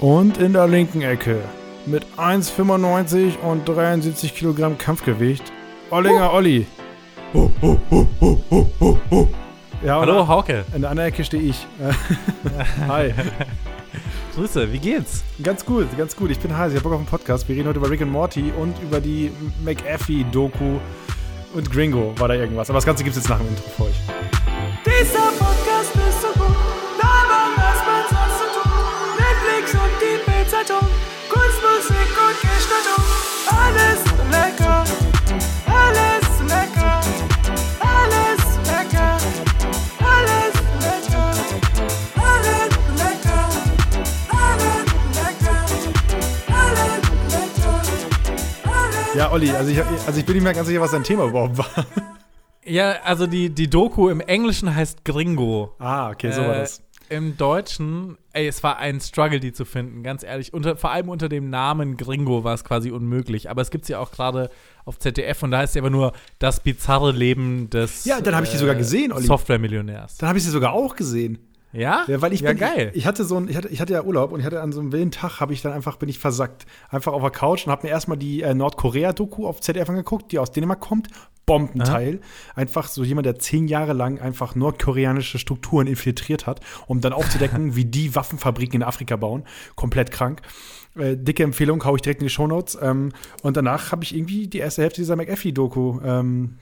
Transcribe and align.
Und 0.00 0.36
in 0.36 0.52
der 0.52 0.68
linken 0.68 1.00
Ecke 1.00 1.40
mit 1.86 2.04
1,95 2.18 3.38
und 3.38 3.66
73 3.66 4.34
Kilogramm 4.34 4.76
Kampfgewicht 4.76 5.52
Ollinger 5.90 6.32
Olli. 6.32 6.66
Oh, 7.32 7.50
oh, 7.62 7.78
oh, 7.90 8.06
oh, 8.20 8.38
oh, 8.50 8.66
oh, 8.80 8.98
oh. 9.10 9.28
Ja, 9.82 10.00
Hallo 10.00 10.26
Hauke. 10.28 10.64
In 10.74 10.82
der 10.82 10.90
anderen 10.90 11.08
Ecke 11.08 11.24
stehe 11.24 11.42
ich. 11.42 11.66
Hi. 12.88 13.14
Grüße, 14.34 14.70
wie 14.70 14.78
geht's? 14.78 15.24
Ganz 15.42 15.64
gut, 15.64 15.86
ganz 15.96 16.14
gut. 16.14 16.30
Ich 16.30 16.38
bin 16.38 16.56
heiß, 16.56 16.72
ich 16.72 16.76
hab 16.76 16.82
Bock 16.82 16.92
auf 16.92 16.98
einen 16.98 17.06
Podcast. 17.06 17.48
Wir 17.48 17.56
reden 17.56 17.68
heute 17.68 17.78
über 17.78 17.90
Rick 17.90 18.02
and 18.02 18.12
Morty 18.12 18.52
und 18.58 18.74
über 18.82 19.00
die 19.00 19.30
McAfee-Doku 19.64 20.78
und 21.54 21.70
Gringo 21.70 22.12
war 22.18 22.28
da 22.28 22.34
irgendwas. 22.34 22.68
Aber 22.68 22.76
das 22.78 22.86
Ganze 22.86 23.02
gibt's 23.02 23.18
jetzt 23.18 23.30
nach 23.30 23.38
dem 23.38 23.48
Intro 23.48 23.64
für 23.70 23.84
euch. 23.84 24.35
Olli, 49.36 49.50
also 49.50 49.70
ich, 49.70 49.78
also 50.06 50.18
ich 50.18 50.24
bin 50.24 50.34
nicht 50.36 50.44
mehr 50.44 50.54
ganz 50.54 50.66
sicher, 50.66 50.80
was 50.80 50.92
dein 50.92 51.04
Thema 51.04 51.26
überhaupt 51.26 51.58
war. 51.58 51.68
Ja, 52.64 52.94
also 53.04 53.26
die, 53.26 53.50
die 53.50 53.68
Doku 53.68 54.08
im 54.08 54.20
Englischen 54.20 54.74
heißt 54.74 55.04
Gringo. 55.04 55.74
Ah, 55.78 56.08
okay, 56.10 56.32
so 56.32 56.40
war 56.40 56.56
Äh, 56.56 56.60
das. 56.60 56.82
Im 57.10 57.36
Deutschen, 57.36 58.16
ey, 58.32 58.48
es 58.48 58.62
war 58.62 58.78
ein 58.78 58.98
Struggle, 58.98 59.38
die 59.38 59.52
zu 59.52 59.66
finden, 59.66 60.02
ganz 60.02 60.22
ehrlich. 60.24 60.54
Unter, 60.54 60.76
vor 60.78 60.90
allem 60.90 61.10
unter 61.10 61.28
dem 61.28 61.50
Namen 61.50 61.98
Gringo 61.98 62.44
war 62.44 62.54
es 62.54 62.64
quasi 62.64 62.90
unmöglich. 62.90 63.50
Aber 63.50 63.60
es 63.60 63.70
gibt 63.70 63.84
sie 63.84 63.94
auch 63.94 64.10
gerade 64.10 64.48
auf 64.86 64.98
ZDF 64.98 65.42
und 65.42 65.50
da 65.50 65.58
heißt 65.58 65.74
sie 65.74 65.80
aber 65.80 65.90
nur 65.90 66.14
das 66.38 66.60
bizarre 66.60 67.12
Leben 67.12 67.68
des 67.68 68.06
äh, 68.06 68.08
Ja, 68.08 68.20
dann 68.22 68.34
hab 68.34 68.42
ich 68.42 68.50
die 68.50 68.56
sogar 68.56 68.74
gesehen, 68.74 69.12
Olli. 69.12 69.26
Software-Millionärs. 69.26 70.16
Dann 70.16 70.30
habe 70.30 70.38
ich 70.38 70.44
sie 70.44 70.50
sogar 70.50 70.72
auch 70.72 70.96
gesehen. 70.96 71.45
Ja? 71.76 72.04
Ja, 72.06 72.22
weil 72.22 72.32
ich 72.32 72.40
ja, 72.40 72.50
bin, 72.50 72.58
geil. 72.58 72.90
Ich, 72.92 73.00
ich 73.00 73.06
hatte 73.06 73.24
so 73.24 73.36
ein, 73.36 73.48
ich 73.48 73.56
hatte, 73.56 73.68
ich 73.68 73.80
hatte 73.80 73.92
ja 73.92 74.02
Urlaub 74.02 74.32
und 74.32 74.40
ich 74.40 74.46
hatte 74.46 74.62
an 74.62 74.72
so 74.72 74.80
einem 74.80 74.92
wilden 74.92 75.10
Tag 75.10 75.40
habe 75.40 75.52
ich 75.52 75.62
dann 75.62 75.72
einfach 75.72 75.96
bin 75.96 76.08
ich 76.08 76.18
versackt, 76.18 76.66
einfach 76.88 77.12
auf 77.12 77.22
der 77.22 77.30
Couch 77.30 77.66
und 77.66 77.72
habe 77.72 77.86
mir 77.86 77.92
erstmal 77.92 78.16
die 78.16 78.42
äh, 78.42 78.54
Nordkorea-Doku 78.54 79.46
auf 79.46 79.60
ZDF 79.60 79.88
angeguckt, 79.88 80.32
die 80.32 80.38
aus 80.38 80.50
Dänemark 80.50 80.80
kommt, 80.80 81.08
Bombenteil, 81.44 82.20
einfach 82.56 82.88
so 82.88 83.04
jemand, 83.04 83.26
der 83.26 83.38
zehn 83.38 83.68
Jahre 83.68 83.92
lang 83.92 84.20
einfach 84.20 84.56
nordkoreanische 84.56 85.38
Strukturen 85.38 85.86
infiltriert 85.86 86.46
hat, 86.46 86.60
um 86.88 87.00
dann 87.00 87.12
aufzudecken, 87.12 87.76
wie 87.76 87.84
die 87.84 88.14
Waffenfabriken 88.16 88.80
in 88.80 88.82
Afrika 88.82 89.16
bauen, 89.16 89.44
komplett 89.76 90.10
krank. 90.10 90.42
Äh, 90.96 91.16
dicke 91.16 91.44
Empfehlung, 91.44 91.84
hau 91.84 91.94
ich 91.94 92.02
direkt 92.02 92.20
in 92.20 92.26
die 92.26 92.32
Shownotes. 92.32 92.76
Ähm, 92.80 93.12
und 93.42 93.56
danach 93.56 93.92
habe 93.92 94.02
ich 94.02 94.16
irgendwie 94.16 94.48
die 94.48 94.58
erste 94.58 94.82
Hälfte 94.82 95.02
dieser 95.02 95.14
McAfee-Doku 95.14 96.00
ähm, 96.02 96.58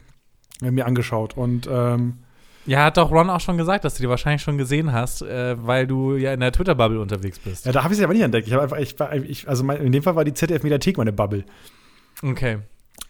mir 0.60 0.86
angeschaut 0.86 1.36
und 1.36 1.68
ähm, 1.70 2.23
Ja, 2.66 2.84
hat 2.84 2.96
doch 2.96 3.10
Ron 3.10 3.28
auch 3.30 3.40
schon 3.40 3.58
gesagt, 3.58 3.84
dass 3.84 3.94
du 3.96 4.02
die 4.02 4.08
wahrscheinlich 4.08 4.40
schon 4.42 4.56
gesehen 4.56 4.92
hast, 4.92 5.20
äh, 5.22 5.54
weil 5.58 5.86
du 5.86 6.16
ja 6.16 6.32
in 6.32 6.40
der 6.40 6.50
Twitter-Bubble 6.52 6.98
unterwegs 7.00 7.38
bist. 7.38 7.66
ja, 7.66 7.72
da 7.72 7.84
habe 7.84 7.92
ich 7.92 7.98
sie 7.98 8.04
aber 8.04 8.14
nicht 8.14 8.22
entdeckt. 8.22 8.46
Ich 8.46 8.52
habe 8.54 8.62
einfach, 8.62 8.78
ich, 8.78 8.98
war- 8.98 9.12
ich, 9.14 9.46
also 9.48 9.64
mein, 9.64 9.78
in 9.78 9.92
dem 9.92 10.02
Fall 10.02 10.16
war 10.16 10.24
die 10.24 10.32
ZDF-Mediathek 10.32 10.96
meine 10.96 11.12
Bubble. 11.12 11.44
Okay. 12.22 12.58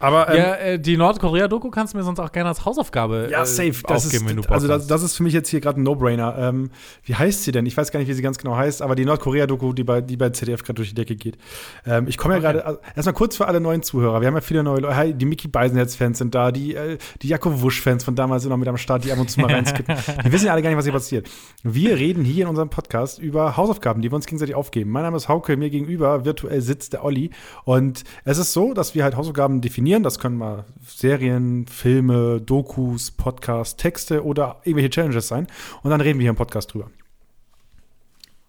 Aber 0.01 0.29
ähm, 0.29 0.37
ja, 0.37 0.55
äh, 0.57 0.79
die 0.79 0.97
Nordkorea-Doku 0.97 1.71
kannst 1.71 1.95
du 1.95 1.99
mir 1.99 2.05
sonst 2.05 2.19
auch 2.19 2.33
gerne 2.33 2.49
als 2.49 2.65
Hausaufgabe 2.65 3.29
Ja, 3.31 3.43
äh, 3.43 3.47
safe. 3.47 3.75
Das 3.87 4.05
aufgeben, 4.05 4.29
wenn 4.29 4.37
du 4.37 4.43
ist, 4.43 4.49
Bock 4.49 4.55
also 4.57 4.69
das, 4.69 4.87
das 4.87 5.03
ist 5.03 5.17
für 5.17 5.23
mich 5.23 5.33
jetzt 5.33 5.49
hier 5.49 5.61
gerade 5.61 5.81
ein 5.81 5.85
No-Brainer. 5.85 6.37
Ähm, 6.37 6.71
wie 7.05 7.15
heißt 7.15 7.45
sie 7.45 7.53
denn? 7.53 7.65
Ich 7.65 7.77
weiß 7.77 7.91
gar 7.93 8.01
nicht, 8.01 8.09
wie 8.09 8.13
sie 8.13 8.21
ganz 8.21 8.37
genau 8.37 8.57
heißt, 8.57 8.83
aber 8.83 8.97
die 8.97 9.05
Nordkorea-Doku, 9.05 9.73
die 9.73 9.85
bei, 9.85 10.01
die 10.01 10.17
bei 10.17 10.31
ZDF 10.31 10.63
gerade 10.63 10.75
durch 10.75 10.89
die 10.89 10.95
Decke 10.95 11.17
geht. 11.17 11.39
Ähm, 11.87 12.07
ich 12.09 12.19
komme 12.19 12.35
ja 12.35 12.41
Okay. 12.41 12.53
gerade, 12.53 12.67
also, 12.67 12.81
erstmal 12.97 13.15
kurz 13.15 13.37
für 13.37 13.47
alle 13.47 13.61
neuen 13.61 13.83
Zuhörer. 13.83 14.21
Wir 14.21 14.27
haben 14.29 14.35
ja 14.35 14.41
viele 14.41 14.63
neue 14.65 14.81
Leute. 14.81 14.97
Hi, 14.97 15.15
Die 15.15 15.25
Mickey 15.25 15.49
Beisenherz-Fans 15.49 16.19
sind 16.19 16.35
da, 16.35 16.51
die, 16.51 16.75
äh, 16.75 16.99
die 17.23 17.29
Jakob 17.29 17.63
Wusch-Fans 17.63 18.03
von 18.05 18.17
damals 18.17 18.43
sind 18.43 18.51
noch 18.51 18.59
mit 18.59 18.69
am 18.69 18.77
Start, 18.77 19.05
die 19.05 19.13
ab 19.13 19.19
und 19.19 19.31
zu 19.31 19.41
mal 19.41 19.51
reinskippen. 19.53 19.95
die 20.25 20.33
wissen 20.33 20.47
ja 20.47 20.53
alle 20.53 20.63
gar 20.63 20.71
nicht, 20.71 20.79
was 20.79 20.85
hier 20.85 20.93
passiert. 20.93 21.31
Wir 21.63 21.97
reden 21.97 22.25
hier 22.25 22.43
in 22.45 22.49
unserem 22.49 22.69
Podcast 22.69 23.21
über 23.21 23.57
Hausaufgaben, 23.57 24.03
die 24.03 24.11
wir 24.11 24.17
uns 24.17 24.27
gegenseitig 24.27 24.57
aufgeben. 24.57 24.91
Mein 24.91 25.05
Name 25.05 25.17
ist 25.17 25.29
Hauke, 25.29 25.57
mir 25.57 25.71
gegenüber 25.71 26.25
virtuell 26.25 26.61
sitzt 26.61 26.93
der 26.95 27.05
Olli. 27.05 27.31
Und 27.65 28.03
es 28.25 28.39
ist 28.39 28.53
so, 28.53 28.75
dass 28.75 28.95
wir 28.97 29.05
halt 29.05 29.17
Hausaufgaben 29.17 29.61
definieren. 29.61 29.74
Das 30.03 30.19
können 30.19 30.37
mal 30.37 30.65
Serien, 30.87 31.67
Filme, 31.67 32.41
Dokus, 32.41 33.11
Podcasts, 33.11 33.77
Texte 33.77 34.25
oder 34.25 34.61
irgendwelche 34.65 34.91
Challenges 34.91 35.29
sein. 35.29 35.47
Und 35.83 35.91
dann 35.91 36.01
reden 36.01 36.19
wir 36.19 36.25
hier 36.25 36.31
im 36.31 36.37
Podcast 36.37 36.73
drüber. 36.73 36.91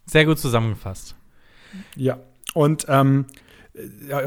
Sehr 0.05 0.25
gut 0.25 0.39
zusammengefasst. 0.39 1.15
Ja. 1.95 2.19
Und 2.53 2.85
ähm, 2.89 3.25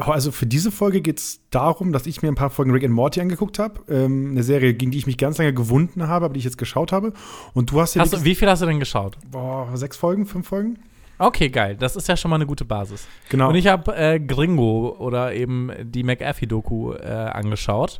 also 0.05 0.31
für 0.31 0.45
diese 0.45 0.71
Folge 0.71 1.01
geht 1.01 1.19
es 1.19 1.41
darum, 1.49 1.91
dass 1.91 2.05
ich 2.05 2.21
mir 2.21 2.27
ein 2.27 2.35
paar 2.35 2.49
Folgen 2.49 2.71
Rick 2.71 2.83
and 2.83 2.93
Morty 2.93 3.21
angeguckt 3.21 3.59
habe. 3.59 3.81
Ähm, 3.91 4.31
eine 4.31 4.43
Serie, 4.43 4.73
gegen 4.73 4.91
die 4.91 4.97
ich 4.97 5.07
mich 5.07 5.17
ganz 5.17 5.37
lange 5.37 5.53
gewunden 5.53 6.07
habe, 6.07 6.25
aber 6.25 6.33
die 6.33 6.39
ich 6.39 6.45
jetzt 6.45 6.57
geschaut 6.57 6.91
habe. 6.91 7.13
Und 7.53 7.71
du 7.71 7.81
hast 7.81 7.95
ja 7.95 8.01
Hast 8.01 8.13
du, 8.13 8.23
wie 8.23 8.35
viel 8.35 8.49
hast 8.49 8.61
du 8.61 8.65
denn 8.65 8.79
geschaut? 8.79 9.17
boah, 9.31 9.69
sechs 9.75 9.97
Folgen, 9.97 10.25
fünf 10.25 10.47
Folgen? 10.47 10.79
Okay, 11.19 11.49
geil. 11.49 11.75
Das 11.77 11.95
ist 11.95 12.07
ja 12.07 12.15
schon 12.15 12.29
mal 12.29 12.35
eine 12.35 12.45
gute 12.45 12.65
Basis. 12.65 13.07
Genau. 13.29 13.49
Und 13.49 13.55
ich 13.55 13.67
habe 13.67 13.95
äh, 13.95 14.19
Gringo 14.19 14.95
oder 14.97 15.33
eben 15.33 15.69
die 15.83 16.03
McAfee-Doku 16.03 16.93
äh, 16.93 17.07
angeschaut 17.07 17.99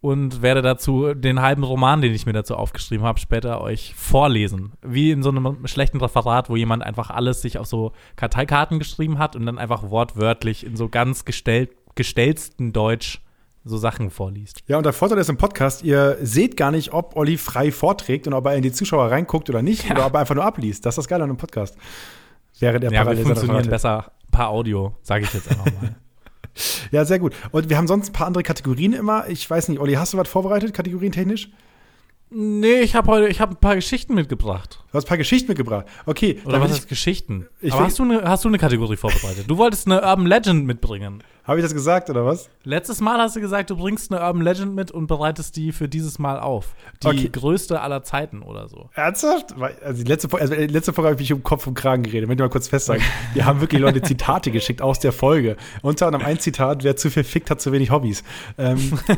und 0.00 0.42
werde 0.42 0.62
dazu 0.62 1.14
den 1.14 1.40
halben 1.40 1.64
Roman, 1.64 2.02
den 2.02 2.14
ich 2.14 2.26
mir 2.26 2.32
dazu 2.32 2.56
aufgeschrieben 2.56 3.06
habe, 3.06 3.18
später 3.18 3.60
euch 3.60 3.94
vorlesen. 3.96 4.72
Wie 4.82 5.10
in 5.10 5.22
so 5.22 5.30
einem 5.30 5.66
schlechten 5.66 6.00
Referat, 6.00 6.50
wo 6.50 6.56
jemand 6.56 6.82
einfach 6.82 7.10
alles 7.10 7.42
sich 7.42 7.58
auf 7.58 7.66
so 7.66 7.92
Karteikarten 8.16 8.78
geschrieben 8.78 9.18
hat 9.18 9.36
und 9.36 9.46
dann 9.46 9.58
einfach 9.58 9.90
wortwörtlich 9.90 10.66
in 10.66 10.76
so 10.76 10.88
ganz 10.88 11.24
gestell 11.24 11.68
gestellsten 11.94 12.72
Deutsch 12.72 13.20
so 13.64 13.76
Sachen 13.76 14.10
vorliest. 14.10 14.62
Ja, 14.68 14.78
und 14.78 14.84
der 14.84 14.92
Vorteil 14.92 15.18
ist 15.18 15.28
im 15.28 15.36
Podcast, 15.36 15.82
ihr 15.82 16.16
seht 16.22 16.56
gar 16.56 16.70
nicht, 16.70 16.92
ob 16.92 17.16
Olli 17.16 17.36
frei 17.36 17.72
vorträgt 17.72 18.26
und 18.26 18.34
ob 18.34 18.46
er 18.46 18.54
in 18.54 18.62
die 18.62 18.72
Zuschauer 18.72 19.10
reinguckt 19.10 19.50
oder 19.50 19.62
nicht, 19.62 19.90
oder 19.90 20.06
ob 20.06 20.14
er 20.14 20.20
einfach 20.20 20.36
nur 20.36 20.44
abliest. 20.44 20.86
Das 20.86 20.92
ist 20.92 20.98
das 20.98 21.08
Geile 21.08 21.24
an 21.24 21.30
einem 21.30 21.38
Podcast. 21.38 21.76
Während 22.60 22.84
er 22.84 22.92
Ja, 22.92 23.02
parallel 23.02 23.24
funktionieren 23.24 23.68
besser 23.68 24.12
per 24.30 24.48
Audio, 24.48 24.94
sage 25.02 25.24
ich 25.24 25.32
jetzt 25.32 25.48
einfach 25.50 25.66
mal. 25.66 25.96
Ja, 26.90 27.04
sehr 27.04 27.20
gut. 27.20 27.34
Und 27.52 27.68
wir 27.68 27.76
haben 27.76 27.86
sonst 27.86 28.08
ein 28.08 28.12
paar 28.12 28.26
andere 28.26 28.42
Kategorien 28.42 28.92
immer. 28.92 29.28
Ich 29.28 29.48
weiß 29.48 29.68
nicht, 29.68 29.78
Olli, 29.78 29.92
hast 29.92 30.12
du 30.14 30.16
was 30.16 30.28
vorbereitet, 30.28 30.74
kategorientechnisch? 30.74 31.50
Nee, 32.30 32.80
ich 32.80 32.94
habe 32.94 33.08
heute, 33.10 33.28
ich 33.28 33.40
habe 33.40 33.54
ein 33.54 33.60
paar 33.60 33.74
Geschichten 33.74 34.14
mitgebracht. 34.14 34.80
Du 34.90 34.96
hast 34.98 35.04
ein 35.04 35.08
paar 35.08 35.16
Geschichten 35.18 35.48
mitgebracht. 35.48 35.86
Okay, 36.06 36.40
Oder 36.44 36.60
was 36.60 36.70
ist 36.72 36.88
Geschichten? 36.88 37.46
ich 37.60 37.72
Aber 37.72 37.84
hast 37.84 37.98
du, 37.98 38.04
eine, 38.04 38.22
hast 38.22 38.44
du 38.44 38.48
eine 38.48 38.58
Kategorie 38.58 38.96
vorbereitet? 38.96 39.44
Du 39.48 39.56
wolltest 39.58 39.86
eine 39.86 40.02
Urban 40.02 40.26
Legend 40.26 40.66
mitbringen. 40.66 41.22
Habe 41.44 41.60
ich 41.60 41.64
das 41.64 41.72
gesagt 41.72 42.10
oder 42.10 42.26
was? 42.26 42.50
Letztes 42.64 43.00
Mal 43.00 43.18
hast 43.18 43.34
du 43.36 43.40
gesagt, 43.40 43.70
du 43.70 43.76
bringst 43.76 44.12
eine 44.12 44.20
Urban 44.22 44.42
Legend 44.42 44.74
mit 44.74 44.90
und 44.90 45.06
bereitest 45.06 45.56
die 45.56 45.72
für 45.72 45.88
dieses 45.88 46.18
Mal 46.18 46.38
auf. 46.40 46.74
Die 47.02 47.06
Okay. 47.06 47.28
größte 47.32 47.80
aller 47.80 48.02
Zeiten 48.02 48.42
oder 48.42 48.68
so. 48.68 48.90
Ernsthaft? 48.94 49.54
Also 49.82 50.02
die 50.02 50.08
letzte, 50.08 50.28
Folge- 50.28 50.42
also 50.42 50.54
die 50.54 50.66
letzte 50.66 50.92
Folge 50.92 51.08
habe 51.10 51.14
ich 51.22 51.30
mich 51.30 51.32
um 51.32 51.42
Kopf 51.42 51.66
und 51.66 51.72
Kragen 51.74 52.02
geredet. 52.02 52.28
Möchte 52.28 52.42
ich 52.42 52.46
mal 52.48 52.52
kurz 52.52 52.68
festsagen. 52.68 53.02
Wir 53.34 53.46
haben 53.46 53.60
wirklich 53.62 53.80
Leute 53.80 54.02
Zitate 54.02 54.50
geschickt 54.50 54.82
aus 54.82 54.98
der 54.98 55.12
Folge. 55.12 55.56
Unter 55.80 56.06
anderem 56.06 56.26
ein 56.26 56.38
Zitat, 56.38 56.84
wer 56.84 56.96
zu 56.96 57.10
viel 57.10 57.24
fickt, 57.24 57.50
hat 57.50 57.62
zu 57.62 57.72
wenig 57.72 57.90
Hobbys. 57.90 58.24
Ähm, 58.58 58.98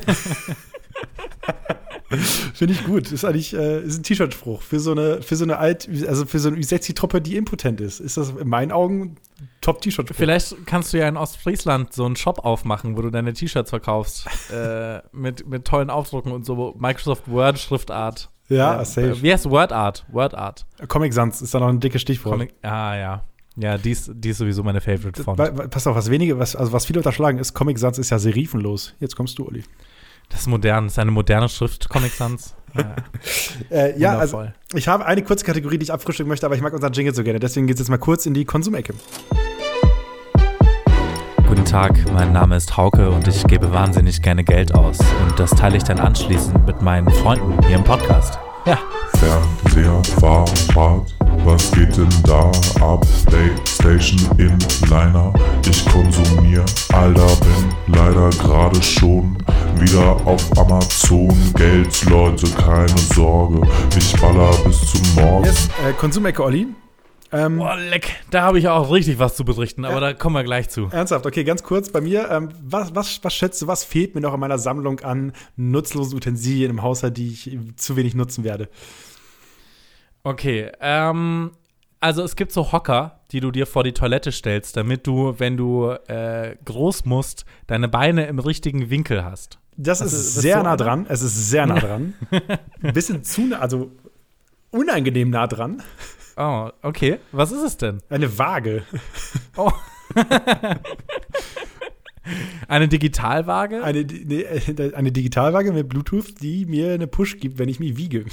Finde 2.55 2.75
ich 2.75 2.85
gut. 2.85 3.13
Ist 3.13 3.25
eigentlich 3.25 3.55
äh, 3.55 3.83
ist 3.83 3.99
ein 3.99 4.03
T-Shirt-Spruch 4.03 4.63
für 4.63 4.81
so 4.81 4.91
eine 4.91 5.23
für 5.23 5.37
so 5.37 5.45
eine 5.45 5.59
alt 5.59 5.89
also 6.09 6.27
für 6.27 6.41
so 6.41 6.49
eine 6.49 6.59
Ü60-Truppe, 6.59 7.21
die 7.21 7.37
impotent 7.37 7.81
ist. 7.81 8.01
Ist 8.01 8.17
das 8.17 8.31
in 8.31 8.49
meinen 8.49 8.73
Augen 8.73 9.17
Top-T-Shirt-Spruch. 9.61 10.17
Vielleicht 10.17 10.67
kannst 10.67 10.93
du 10.93 10.99
ja 10.99 11.09
in 11.09 11.17
Ostfriesland 11.17 11.93
so 11.93 12.05
einen 12.05 12.17
Shop 12.17 12.45
aufmachen, 12.45 12.97
wo 12.97 13.03
du 13.03 13.11
deine 13.11 13.33
T-Shirts 13.33 13.71
verkaufst. 13.71 14.27
äh, 14.53 15.01
mit, 15.13 15.47
mit 15.47 15.65
tollen 15.65 15.89
Aufdrucken 15.91 16.33
und 16.33 16.45
so 16.45 16.75
Microsoft 16.79 17.31
Word 17.31 17.59
Schriftart. 17.59 18.31
Ja, 18.49 18.81
Äh, 18.81 18.85
safe. 18.85 19.23
Wie 19.23 19.33
heißt 19.33 19.49
Word 19.49 19.73
Art? 19.73 20.05
Word 20.11 20.35
Art. 20.35 20.67
Comic 20.89 21.13
Sans 21.15 21.41
ist 21.41 21.55
da 21.55 21.61
noch 21.61 21.69
ein 21.69 21.79
dickes 21.79 22.03
Stichwort. 22.03 22.33
Comic, 22.35 22.55
ah, 22.63 22.97
ja. 22.97 23.25
Ja, 23.57 23.79
die 23.79 23.91
ist, 23.93 24.11
die 24.15 24.31
ist 24.31 24.39
sowieso 24.39 24.63
meine 24.63 24.81
Favorite 24.81 25.23
Font. 25.23 25.39
Pass 25.71 25.87
auf, 25.87 25.95
was 25.95 26.11
wenige, 26.11 26.39
was, 26.39 26.57
also 26.57 26.73
was 26.73 26.87
viele 26.87 26.99
unterschlagen 27.01 27.39
ist, 27.39 27.55
Comic 27.55 27.79
Sans 27.79 27.99
ist 27.99 28.11
ja 28.11 28.19
serifenlos. 28.19 28.95
Jetzt 28.99 29.15
kommst 29.15 29.39
du, 29.39 29.47
Olli. 29.47 29.63
Das 30.31 30.41
ist 30.41 30.47
modern, 30.47 30.85
das 30.85 30.95
ist 30.95 30.99
eine 30.99 31.11
moderne 31.11 31.49
Schrift, 31.49 31.89
Comic 31.89 32.13
Sans. 32.13 32.55
Ja, 32.73 32.95
Äh, 33.77 33.99
ja, 33.99 34.17
also 34.17 34.47
ich 34.75 34.87
habe 34.87 35.05
eine 35.05 35.23
kurze 35.25 35.45
Kategorie, 35.45 35.77
die 35.77 35.83
ich 35.83 35.93
abfrühstücken 35.93 36.29
möchte, 36.29 36.47
aber 36.47 36.55
ich 36.55 36.61
mag 36.63 36.73
unseren 36.73 36.93
Jingle 36.93 37.13
so 37.13 37.25
gerne. 37.25 37.41
Deswegen 37.41 37.67
geht 37.67 37.75
es 37.75 37.81
jetzt 37.81 37.89
mal 37.89 37.99
kurz 37.99 38.27
in 38.27 38.35
die 38.35 38.45
Konsumecke. 38.45 38.95
Guten 41.49 41.65
Tag, 41.65 41.99
mein 42.13 42.33
Name 42.33 42.55
ist 42.57 42.77
Hauke 42.77 43.11
und 43.11 43.27
ich 43.27 43.43
gebe 43.49 43.73
wahnsinnig 43.73 44.23
gerne 44.23 44.45
Geld 44.45 44.73
aus. 44.73 45.01
Und 45.01 45.41
das 45.41 45.51
teile 45.51 45.79
ich 45.79 45.83
dann 45.83 45.99
anschließend 45.99 46.65
mit 46.65 46.81
meinen 46.81 47.11
Freunden 47.11 47.61
hier 47.67 47.75
im 47.77 47.83
Podcast. 47.85 48.39
Ja. 48.67 48.79
Fernseher, 49.21 50.03
Fahrrad, 50.19 51.15
was 51.45 51.71
geht 51.73 51.95
denn 51.95 52.09
da 52.25 52.51
ab? 52.81 53.07
Playstation 53.27 54.19
in 54.39 54.59
Liner, 54.89 55.33
ich 55.69 55.85
konsumier, 55.85 56.65
Alter, 56.95 57.27
bin 57.37 57.95
leider 57.95 58.31
gerade 58.31 58.83
schon 58.83 59.37
wieder 59.77 60.17
auf 60.27 60.59
Amazon. 60.59 61.37
Geld, 61.55 62.03
Leute, 62.07 62.47
keine 62.53 62.97
Sorge, 63.15 63.61
ich 63.95 64.19
baller 64.19 64.53
bis 64.65 64.91
zum 64.91 65.15
Morgen. 65.15 65.45
Yes, 65.45 65.69
äh, 65.87 65.93
Konsumecke, 65.93 66.43
Olli. 66.43 66.69
Ähm, 67.33 67.59
Boah, 67.59 67.77
leck. 67.77 68.23
Da 68.31 68.43
habe 68.43 68.59
ich 68.59 68.69
auch 68.69 68.91
richtig 68.91 69.19
was 69.19 69.37
zu 69.37 69.45
berichten, 69.45 69.85
aber 69.85 70.01
da 70.01 70.15
kommen 70.15 70.35
wir 70.35 70.45
gleich 70.45 70.71
zu. 70.71 70.89
Ernsthaft, 70.91 71.27
okay, 71.27 71.45
ganz 71.45 71.63
kurz 71.63 71.91
bei 71.91 72.01
mir. 72.01 72.29
Ähm, 72.31 72.49
was, 72.63 72.95
was, 72.95 73.23
was 73.23 73.35
schätzt 73.35 73.61
du, 73.61 73.67
was 73.67 73.85
fehlt 73.85 74.15
mir 74.15 74.23
noch 74.23 74.33
in 74.33 74.41
meiner 74.41 74.59
Sammlung 74.59 75.01
an 75.01 75.33
nutzlosen 75.57 76.17
Utensilien 76.17 76.71
im 76.71 76.83
Haushalt, 76.83 77.19
die 77.19 77.29
ich 77.29 77.59
zu 77.77 77.97
wenig 77.97 78.15
nutzen 78.15 78.45
werde? 78.45 78.69
Okay, 80.23 80.71
ähm, 80.81 81.53
also 82.01 82.23
es 82.23 82.37
gibt 82.37 82.53
so 82.53 82.73
Hocker, 82.73 83.21
die 83.31 83.41
du 83.41 83.51
dir 83.51 83.67
vor 83.67 83.85
die 83.85 83.93
Toilette 83.93 84.33
stellst, 84.33 84.77
damit 84.77 85.07
du, 85.07 85.35
wenn 85.39 85.57
du 85.57 85.91
äh, 86.09 86.57
groß 86.65 87.05
musst, 87.05 87.45
deine 87.67 87.89
Beine 87.89 88.27
im 88.27 88.39
richtigen 88.39 88.91
Winkel 88.91 89.25
hast. 89.25 89.59
Das, 89.77 90.03
Also, 90.03 90.17
ist 90.17 90.35
sehr 90.35 90.59
du 90.59 90.65
nah 90.65 90.77
dran. 90.77 91.07
Es 91.09 91.23
ist 91.23 91.49
sehr 91.49 91.67
nah 91.67 91.79
dran. 91.79 92.15
Ein 92.83 92.93
bisschen 92.93 93.23
zu 93.25 93.43
nah, 93.43 93.61
also 93.61 93.91
unangenehm 94.71 95.31
nah 95.31 95.47
dran. 95.47 95.83
Oh, 96.37 96.71
okay. 96.83 97.19
Was 97.33 97.51
ist 97.53 97.63
es 97.63 97.77
denn? 97.77 98.01
Eine 98.09 98.39
Waage. 98.39 98.83
Oh. 99.57 99.71
Eine 102.69 102.89
Digitalwaage? 102.89 103.83
Eine, 103.83 104.07
eine 104.95 105.13
Digitalwaage 105.13 105.73
mit 105.73 105.89
Bluetooth, 105.89 106.41
die 106.41 106.67
mir 106.67 106.93
eine 106.93 107.07
Push 107.07 107.39
gibt, 107.41 107.59
wenn 107.59 107.69
ich 107.69 107.81
mich 107.81 107.97
wiege. 107.97 108.25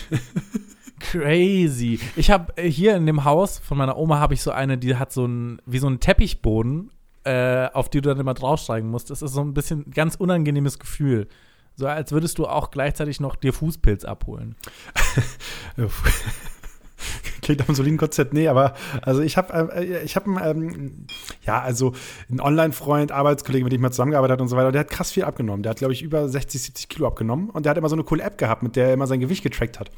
Crazy. 0.99 1.99
Ich 2.15 2.31
habe 2.31 2.53
hier 2.61 2.95
in 2.95 3.05
dem 3.05 3.23
Haus 3.23 3.59
von 3.59 3.77
meiner 3.77 3.97
Oma 3.97 4.19
habe 4.19 4.33
ich 4.33 4.41
so 4.41 4.51
eine, 4.51 4.77
die 4.77 4.95
hat 4.95 5.11
so 5.11 5.25
ein 5.25 5.61
wie 5.65 5.79
so 5.79 5.88
einen 5.88 5.99
Teppichboden, 5.99 6.91
äh, 7.23 7.67
auf 7.73 7.89
die 7.89 8.01
du 8.01 8.09
dann 8.09 8.19
immer 8.19 8.33
draufsteigen 8.33 8.89
musst. 8.89 9.09
Das 9.09 9.21
ist 9.21 9.33
so 9.33 9.41
ein 9.41 9.53
bisschen 9.53 9.91
ganz 9.91 10.15
unangenehmes 10.15 10.79
Gefühl. 10.79 11.27
So 11.75 11.85
als 11.88 12.11
würdest 12.11 12.39
du 12.39 12.47
auch 12.47 12.71
gleichzeitig 12.71 13.19
noch 13.19 13.35
dir 13.35 13.53
Fußpilz 13.53 14.03
abholen. 14.05 14.55
Klingt 17.43 17.59
nach 17.59 17.67
einem 17.67 17.75
soliden 17.75 18.00
Konzept. 18.00 18.33
Nee, 18.33 18.47
aber 18.47 18.73
also 19.03 19.21
ich 19.21 19.38
habe 19.38 19.71
äh, 19.75 20.03
ich 20.03 20.15
habe 20.15 20.31
ähm, 20.43 21.05
ja, 21.43 21.61
also 21.61 21.93
ein 22.29 22.41
Online-Freund, 22.41 23.11
Arbeitskollege, 23.11 23.63
mit 23.63 23.71
dem 23.71 23.77
ich 23.77 23.83
mal 23.83 23.91
zusammengearbeitet 23.91 24.31
habe 24.33 24.41
und 24.41 24.50
so 24.50 24.57
weiter, 24.57 24.71
der 24.71 24.81
hat 24.81 24.89
krass 24.89 25.11
viel 25.11 25.23
abgenommen. 25.23 25.61
Der 25.61 25.69
hat, 25.69 25.77
glaube 25.77 25.93
ich, 25.93 26.01
über 26.01 26.27
60, 26.27 26.61
70 26.61 26.89
Kilo 26.89 27.05
abgenommen 27.07 27.51
und 27.51 27.65
der 27.65 27.69
hat 27.69 27.77
immer 27.77 27.89
so 27.89 27.95
eine 27.95 28.03
coole 28.03 28.23
App 28.23 28.39
gehabt, 28.39 28.63
mit 28.63 28.75
der 28.75 28.88
er 28.88 28.93
immer 28.93 29.05
sein 29.05 29.19
Gewicht 29.19 29.43
getrackt 29.43 29.79
hat. 29.79 29.91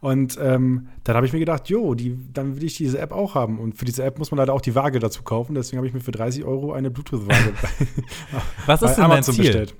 Und 0.00 0.38
ähm, 0.40 0.88
dann 1.04 1.16
habe 1.16 1.26
ich 1.26 1.32
mir 1.32 1.38
gedacht, 1.38 1.68
jo, 1.68 1.94
die, 1.94 2.16
dann 2.32 2.56
will 2.56 2.64
ich 2.64 2.76
diese 2.76 2.98
App 2.98 3.12
auch 3.12 3.34
haben. 3.34 3.58
Und 3.58 3.74
für 3.76 3.84
diese 3.84 4.02
App 4.02 4.18
muss 4.18 4.30
man 4.30 4.38
leider 4.38 4.54
auch 4.54 4.62
die 4.62 4.74
Waage 4.74 4.98
dazu 4.98 5.22
kaufen. 5.22 5.54
Deswegen 5.54 5.76
habe 5.76 5.86
ich 5.86 5.92
mir 5.92 6.00
für 6.00 6.12
30 6.12 6.44
Euro 6.44 6.72
eine 6.72 6.90
Bluetooth-Waage 6.90 7.52
Was 8.66 8.80
ist 8.82 8.94
denn 8.96 9.10
dein 9.10 9.22
Ziel? 9.22 9.44
bestellt. 9.44 9.74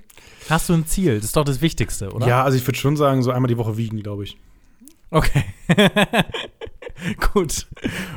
Hast 0.49 0.69
du 0.69 0.73
ein 0.73 0.85
Ziel? 0.85 1.15
Das 1.15 1.25
ist 1.25 1.35
doch 1.35 1.45
das 1.45 1.61
Wichtigste, 1.61 2.11
oder? 2.11 2.27
Ja, 2.27 2.43
also 2.43 2.57
ich 2.57 2.67
würde 2.67 2.77
schon 2.77 2.97
sagen, 2.97 3.23
so 3.23 3.31
einmal 3.31 3.49
die 3.49 3.57
Woche 3.57 3.77
wiegen, 3.77 4.01
glaube 4.01 4.23
ich. 4.23 4.37
Okay. 5.09 5.43
Gut. 7.33 7.67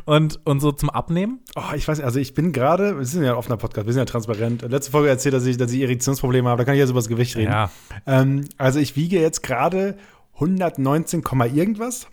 Und, 0.05 0.41
und 0.45 0.61
so 0.61 0.73
zum 0.73 0.91
Abnehmen? 0.91 1.41
Oh, 1.56 1.75
ich 1.75 1.89
weiß 1.89 2.01
also 2.01 2.21
ich 2.21 2.35
bin 2.35 2.53
gerade, 2.53 2.99
wir 2.99 3.05
sind 3.05 3.25
ja 3.25 3.33
ein 3.33 3.37
offener 3.37 3.56
Podcast, 3.56 3.87
wir 3.87 3.93
sind 3.93 4.01
ja 4.01 4.05
transparent. 4.05 4.62
Letzte 4.62 4.93
Folge 4.93 5.09
erzählt, 5.09 5.35
dass 5.35 5.47
ich, 5.47 5.56
dass 5.56 5.73
ich 5.73 5.81
Erektionsprobleme 5.83 6.49
habe, 6.49 6.59
da 6.59 6.65
kann 6.65 6.75
ich 6.75 6.81
jetzt 6.81 6.91
über 6.91 6.99
das 6.99 7.09
Gewicht 7.09 7.37
reden. 7.37 7.53
Ja. 7.53 7.71
Ähm, 8.06 8.45
also 8.59 8.79
ich 8.79 8.95
wiege 8.95 9.21
jetzt 9.21 9.43
gerade 9.43 9.97
119, 10.35 11.23
Komma 11.23 11.47
irgendwas. 11.47 12.07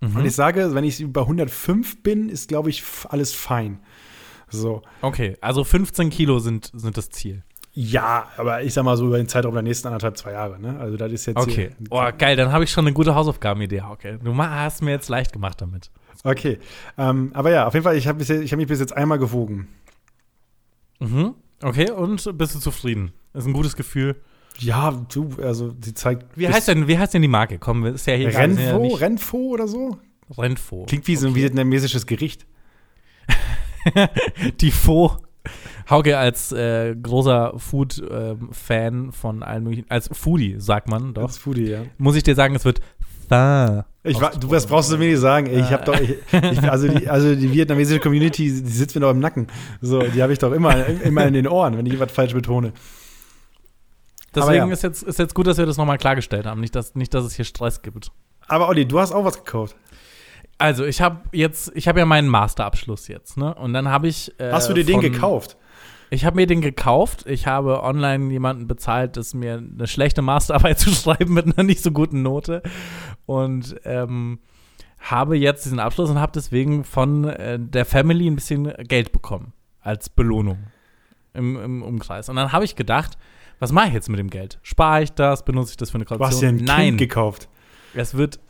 Mhm. 0.00 0.16
Und 0.16 0.24
ich 0.26 0.34
sage, 0.34 0.74
wenn 0.74 0.84
ich 0.84 1.00
über 1.00 1.22
105 1.22 2.02
bin, 2.02 2.28
ist, 2.28 2.48
glaube 2.48 2.70
ich, 2.70 2.82
alles 3.08 3.32
fein. 3.32 3.80
So. 4.48 4.82
Okay, 5.00 5.36
also 5.40 5.64
15 5.64 6.10
Kilo 6.10 6.38
sind, 6.38 6.70
sind 6.74 6.96
das 6.96 7.08
Ziel. 7.10 7.42
Ja, 7.74 8.28
aber 8.36 8.62
ich 8.62 8.74
sag 8.74 8.84
mal 8.84 8.98
so 8.98 9.06
über 9.06 9.16
den 9.16 9.28
Zeitraum 9.28 9.54
der 9.54 9.62
nächsten 9.62 9.86
anderthalb, 9.86 10.18
zwei 10.18 10.32
Jahre, 10.32 10.60
ne? 10.60 10.78
Also 10.78 10.98
das 10.98 11.10
ist 11.10 11.24
jetzt 11.24 11.38
Okay. 11.38 11.70
hier- 11.78 11.86
Oh, 11.90 12.06
geil, 12.18 12.36
dann 12.36 12.52
habe 12.52 12.64
ich 12.64 12.70
schon 12.70 12.84
eine 12.86 12.92
gute 12.92 13.14
Hausaufgabenidee. 13.14 13.80
Okay. 13.80 14.18
Du 14.22 14.36
hast 14.36 14.82
mir 14.82 14.90
jetzt 14.90 15.08
leicht 15.08 15.32
gemacht 15.32 15.60
damit. 15.62 15.90
Okay. 16.22 16.58
Ähm, 16.98 17.30
aber 17.32 17.50
ja, 17.50 17.66
auf 17.66 17.72
jeden 17.72 17.84
Fall, 17.84 17.96
ich 17.96 18.06
habe 18.08 18.22
hab 18.22 18.58
mich 18.58 18.66
bis 18.66 18.78
jetzt 18.80 18.94
einmal 18.94 19.18
gewogen. 19.18 19.68
Mhm. 21.00 21.34
Okay, 21.62 21.90
und 21.90 22.36
bist 22.36 22.54
du 22.54 22.58
zufrieden? 22.58 23.12
Ist 23.32 23.46
ein 23.46 23.52
gutes 23.54 23.74
Gefühl. 23.76 24.16
Ja, 24.58 24.92
du, 25.12 25.30
also 25.42 25.70
die 25.72 25.94
zeigt. 25.94 26.26
Wie 26.36 26.46
heißt 26.48 26.68
denn, 26.68 26.86
wie 26.88 26.98
heißt 26.98 27.14
denn 27.14 27.22
die 27.22 27.28
Marke? 27.28 27.58
Komm, 27.58 27.84
ist 27.86 28.06
ja 28.06 28.14
hier 28.14 28.30
sind 28.30 28.58
ja 28.58 28.70
Renfo? 28.70 28.78
nicht- 28.82 29.00
Renfo 29.00 29.36
oder 29.38 29.66
so? 29.66 29.98
Renfo. 30.36 30.84
Klingt 30.86 31.06
wie 31.08 31.16
so 31.16 31.26
ein 31.28 31.34
vietnamesisches 31.34 32.06
Gericht. 32.06 32.46
die 34.60 34.70
Fo. 34.70 35.16
Hauke 35.90 36.16
als 36.16 36.52
äh, 36.52 36.94
großer 36.94 37.54
Food-Fan 37.56 39.10
von 39.12 39.42
allen 39.42 39.64
möglichen, 39.64 39.86
als 39.90 40.08
Foodie, 40.12 40.54
sagt 40.58 40.88
man 40.88 41.12
doch. 41.14 41.26
Das 41.26 41.38
Foodie, 41.38 41.68
ja. 41.68 41.80
Muss 41.98 42.14
ich 42.14 42.22
dir 42.22 42.36
sagen, 42.36 42.54
es 42.54 42.64
wird 42.64 42.80
Pho. 43.28 43.84
Ich 44.04 44.20
wa- 44.20 44.30
du, 44.30 44.46
das 44.48 44.66
brauchst 44.66 44.92
du 44.92 44.98
mir 44.98 45.08
nicht 45.10 45.18
sagen. 45.20 45.46
Ich 45.46 45.70
habe 45.72 45.84
doch, 45.84 45.98
ich, 45.98 46.10
ich, 46.32 46.62
also, 46.70 46.86
die, 46.86 47.08
also 47.08 47.34
die 47.34 47.50
vietnamesische 47.52 47.98
Community, 47.98 48.44
die 48.44 48.70
sitzt 48.70 48.94
mir 48.94 49.00
doch 49.00 49.10
im 49.10 49.18
Nacken. 49.20 49.48
So, 49.80 50.00
die 50.02 50.22
habe 50.22 50.32
ich 50.32 50.38
doch 50.38 50.52
immer, 50.52 50.86
immer 50.86 51.26
in 51.26 51.34
den 51.34 51.48
Ohren, 51.48 51.76
wenn 51.76 51.86
ich 51.86 51.98
was 51.98 52.12
falsch 52.12 52.34
betone. 52.34 52.72
Deswegen 54.34 54.68
ja. 54.68 54.72
ist, 54.72 54.82
jetzt, 54.82 55.02
ist 55.02 55.18
jetzt 55.18 55.34
gut, 55.34 55.46
dass 55.46 55.58
wir 55.58 55.66
das 55.66 55.76
nochmal 55.76 55.98
klargestellt 55.98 56.46
haben. 56.46 56.60
Nicht 56.60 56.74
dass, 56.74 56.94
nicht, 56.94 57.12
dass 57.14 57.24
es 57.24 57.34
hier 57.34 57.44
Stress 57.44 57.82
gibt. 57.82 58.12
Aber 58.48 58.68
Olli, 58.68 58.86
du 58.86 58.98
hast 58.98 59.12
auch 59.12 59.24
was 59.24 59.44
gekauft. 59.44 59.76
Also, 60.58 60.84
ich 60.84 61.00
habe 61.00 61.20
jetzt, 61.32 61.72
ich 61.74 61.88
habe 61.88 61.98
ja 61.98 62.06
meinen 62.06 62.28
Masterabschluss 62.28 63.08
jetzt, 63.08 63.36
ne? 63.36 63.54
Und 63.54 63.72
dann 63.72 63.88
habe 63.88 64.08
ich. 64.08 64.38
Äh, 64.38 64.52
Hast 64.52 64.68
du 64.68 64.74
dir 64.74 64.84
den 64.84 65.00
gekauft? 65.00 65.56
Ich 66.10 66.24
habe 66.24 66.36
mir 66.36 66.46
den 66.46 66.60
gekauft. 66.60 67.24
Ich 67.26 67.46
habe 67.46 67.82
online 67.82 68.30
jemanden 68.30 68.66
bezahlt, 68.66 69.16
das 69.16 69.32
mir 69.32 69.54
eine 69.54 69.86
schlechte 69.86 70.22
Masterarbeit 70.22 70.78
zu 70.78 70.90
schreiben 70.90 71.34
mit 71.34 71.46
einer 71.46 71.64
nicht 71.64 71.82
so 71.82 71.90
guten 71.90 72.22
Note. 72.22 72.62
Und 73.26 73.76
ähm, 73.84 74.38
habe 74.98 75.36
jetzt 75.36 75.64
diesen 75.64 75.80
Abschluss 75.80 76.10
und 76.10 76.20
habe 76.20 76.32
deswegen 76.34 76.84
von 76.84 77.24
äh, 77.24 77.58
der 77.58 77.84
Family 77.84 78.28
ein 78.28 78.36
bisschen 78.36 78.72
Geld 78.86 79.10
bekommen 79.12 79.52
als 79.80 80.08
Belohnung 80.08 80.58
im, 81.34 81.56
im 81.56 81.82
Umkreis. 81.82 82.28
Und 82.28 82.36
dann 82.36 82.52
habe 82.52 82.64
ich 82.64 82.76
gedacht, 82.76 83.18
was 83.62 83.72
mache 83.72 83.88
ich 83.88 83.94
jetzt 83.94 84.08
mit 84.08 84.18
dem 84.18 84.28
Geld? 84.28 84.58
Spare 84.62 85.02
ich 85.02 85.12
das? 85.12 85.44
Benutze 85.44 85.70
ich 85.70 85.76
das 85.76 85.90
für 85.90 85.94
eine 85.96 86.04
Du 86.04 86.10
hast 86.18 86.18
Kaution? 86.34 86.40
dir 86.58 86.62
ein 86.62 86.64
Nein. 86.66 86.86
Kind 86.86 86.98
gekauft. 86.98 87.48
Es 87.94 88.14
wird, 88.16 88.40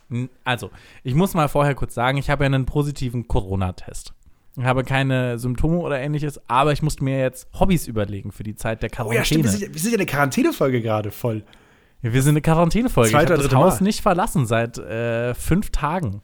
also, 0.43 0.71
ich 1.03 1.15
muss 1.15 1.33
mal 1.33 1.47
vorher 1.47 1.75
kurz 1.75 1.93
sagen, 1.93 2.17
ich 2.17 2.29
habe 2.29 2.43
ja 2.43 2.47
einen 2.47 2.65
positiven 2.65 3.27
Corona-Test. 3.27 4.13
Ich 4.57 4.63
habe 4.63 4.83
keine 4.83 5.37
Symptome 5.39 5.77
oder 5.79 5.99
ähnliches, 5.99 6.39
aber 6.49 6.71
ich 6.73 6.81
musste 6.81 7.03
mir 7.03 7.19
jetzt 7.19 7.47
Hobbys 7.59 7.87
überlegen 7.87 8.31
für 8.31 8.43
die 8.43 8.55
Zeit 8.55 8.81
der 8.83 8.89
Oh 8.91 8.95
Quarantäne. 8.95 9.17
ja, 9.19 9.25
stimmt. 9.25 9.43
Wir 9.45 9.49
sind, 9.51 9.61
ja- 9.61 9.73
wir 9.73 9.81
sind 9.81 9.91
ja 9.91 9.97
eine 9.97 10.05
Quarantänefolge 10.05 10.81
gerade 10.81 11.11
voll. 11.11 11.43
Wir 12.01 12.21
sind 12.21 12.31
eine 12.31 12.41
Quarantänefolge. 12.41 13.09
Ich 13.09 13.15
habe 13.15 13.25
oder 13.25 13.35
das 13.37 13.43
dritte 13.45 13.57
Haus 13.57 13.79
Mal. 13.79 13.85
nicht 13.87 14.01
verlassen 14.01 14.45
seit 14.45 14.77
äh, 14.77 15.33
fünf 15.35 15.69
Tagen. 15.71 16.21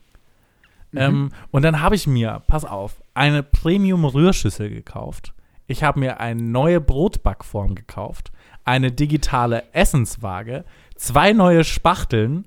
Mhm. 0.91 0.99
Ähm, 0.99 1.29
und 1.51 1.61
dann 1.63 1.81
habe 1.81 1.95
ich 1.95 2.05
mir, 2.07 2.41
pass 2.47 2.65
auf, 2.65 3.01
eine 3.13 3.43
Premium-Rührschüssel 3.43 4.69
gekauft. 4.69 5.33
Ich 5.67 5.83
habe 5.83 5.99
mir 5.99 6.19
eine 6.19 6.41
neue 6.41 6.81
Brotbackform 6.81 7.75
gekauft, 7.75 8.31
eine 8.69 8.91
digitale 8.91 9.63
Essenswaage, 9.73 10.63
zwei 10.95 11.33
neue 11.33 11.63
Spachteln 11.63 12.45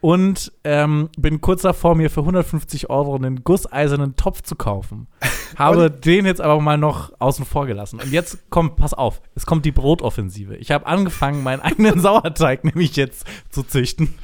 und 0.00 0.50
ähm, 0.64 1.10
bin 1.16 1.40
kurz 1.40 1.62
davor, 1.62 1.94
mir 1.94 2.10
für 2.10 2.20
150 2.20 2.90
Euro 2.90 3.14
einen 3.14 3.44
gusseisernen 3.44 4.16
Topf 4.16 4.42
zu 4.42 4.56
kaufen. 4.56 5.06
Habe 5.56 5.88
den 5.88 6.26
jetzt 6.26 6.40
aber 6.40 6.60
mal 6.60 6.76
noch 6.76 7.12
außen 7.20 7.44
vor 7.44 7.66
gelassen. 7.66 8.00
Und 8.00 8.10
jetzt 8.10 8.50
kommt, 8.50 8.76
pass 8.76 8.94
auf, 8.94 9.22
es 9.36 9.46
kommt 9.46 9.64
die 9.64 9.72
Brotoffensive. 9.72 10.56
Ich 10.56 10.70
habe 10.70 10.86
angefangen, 10.86 11.42
meinen 11.42 11.60
eigenen 11.60 12.00
Sauerteig 12.00 12.64
nämlich 12.64 12.96
jetzt 12.96 13.26
zu 13.50 13.62
züchten. 13.62 14.14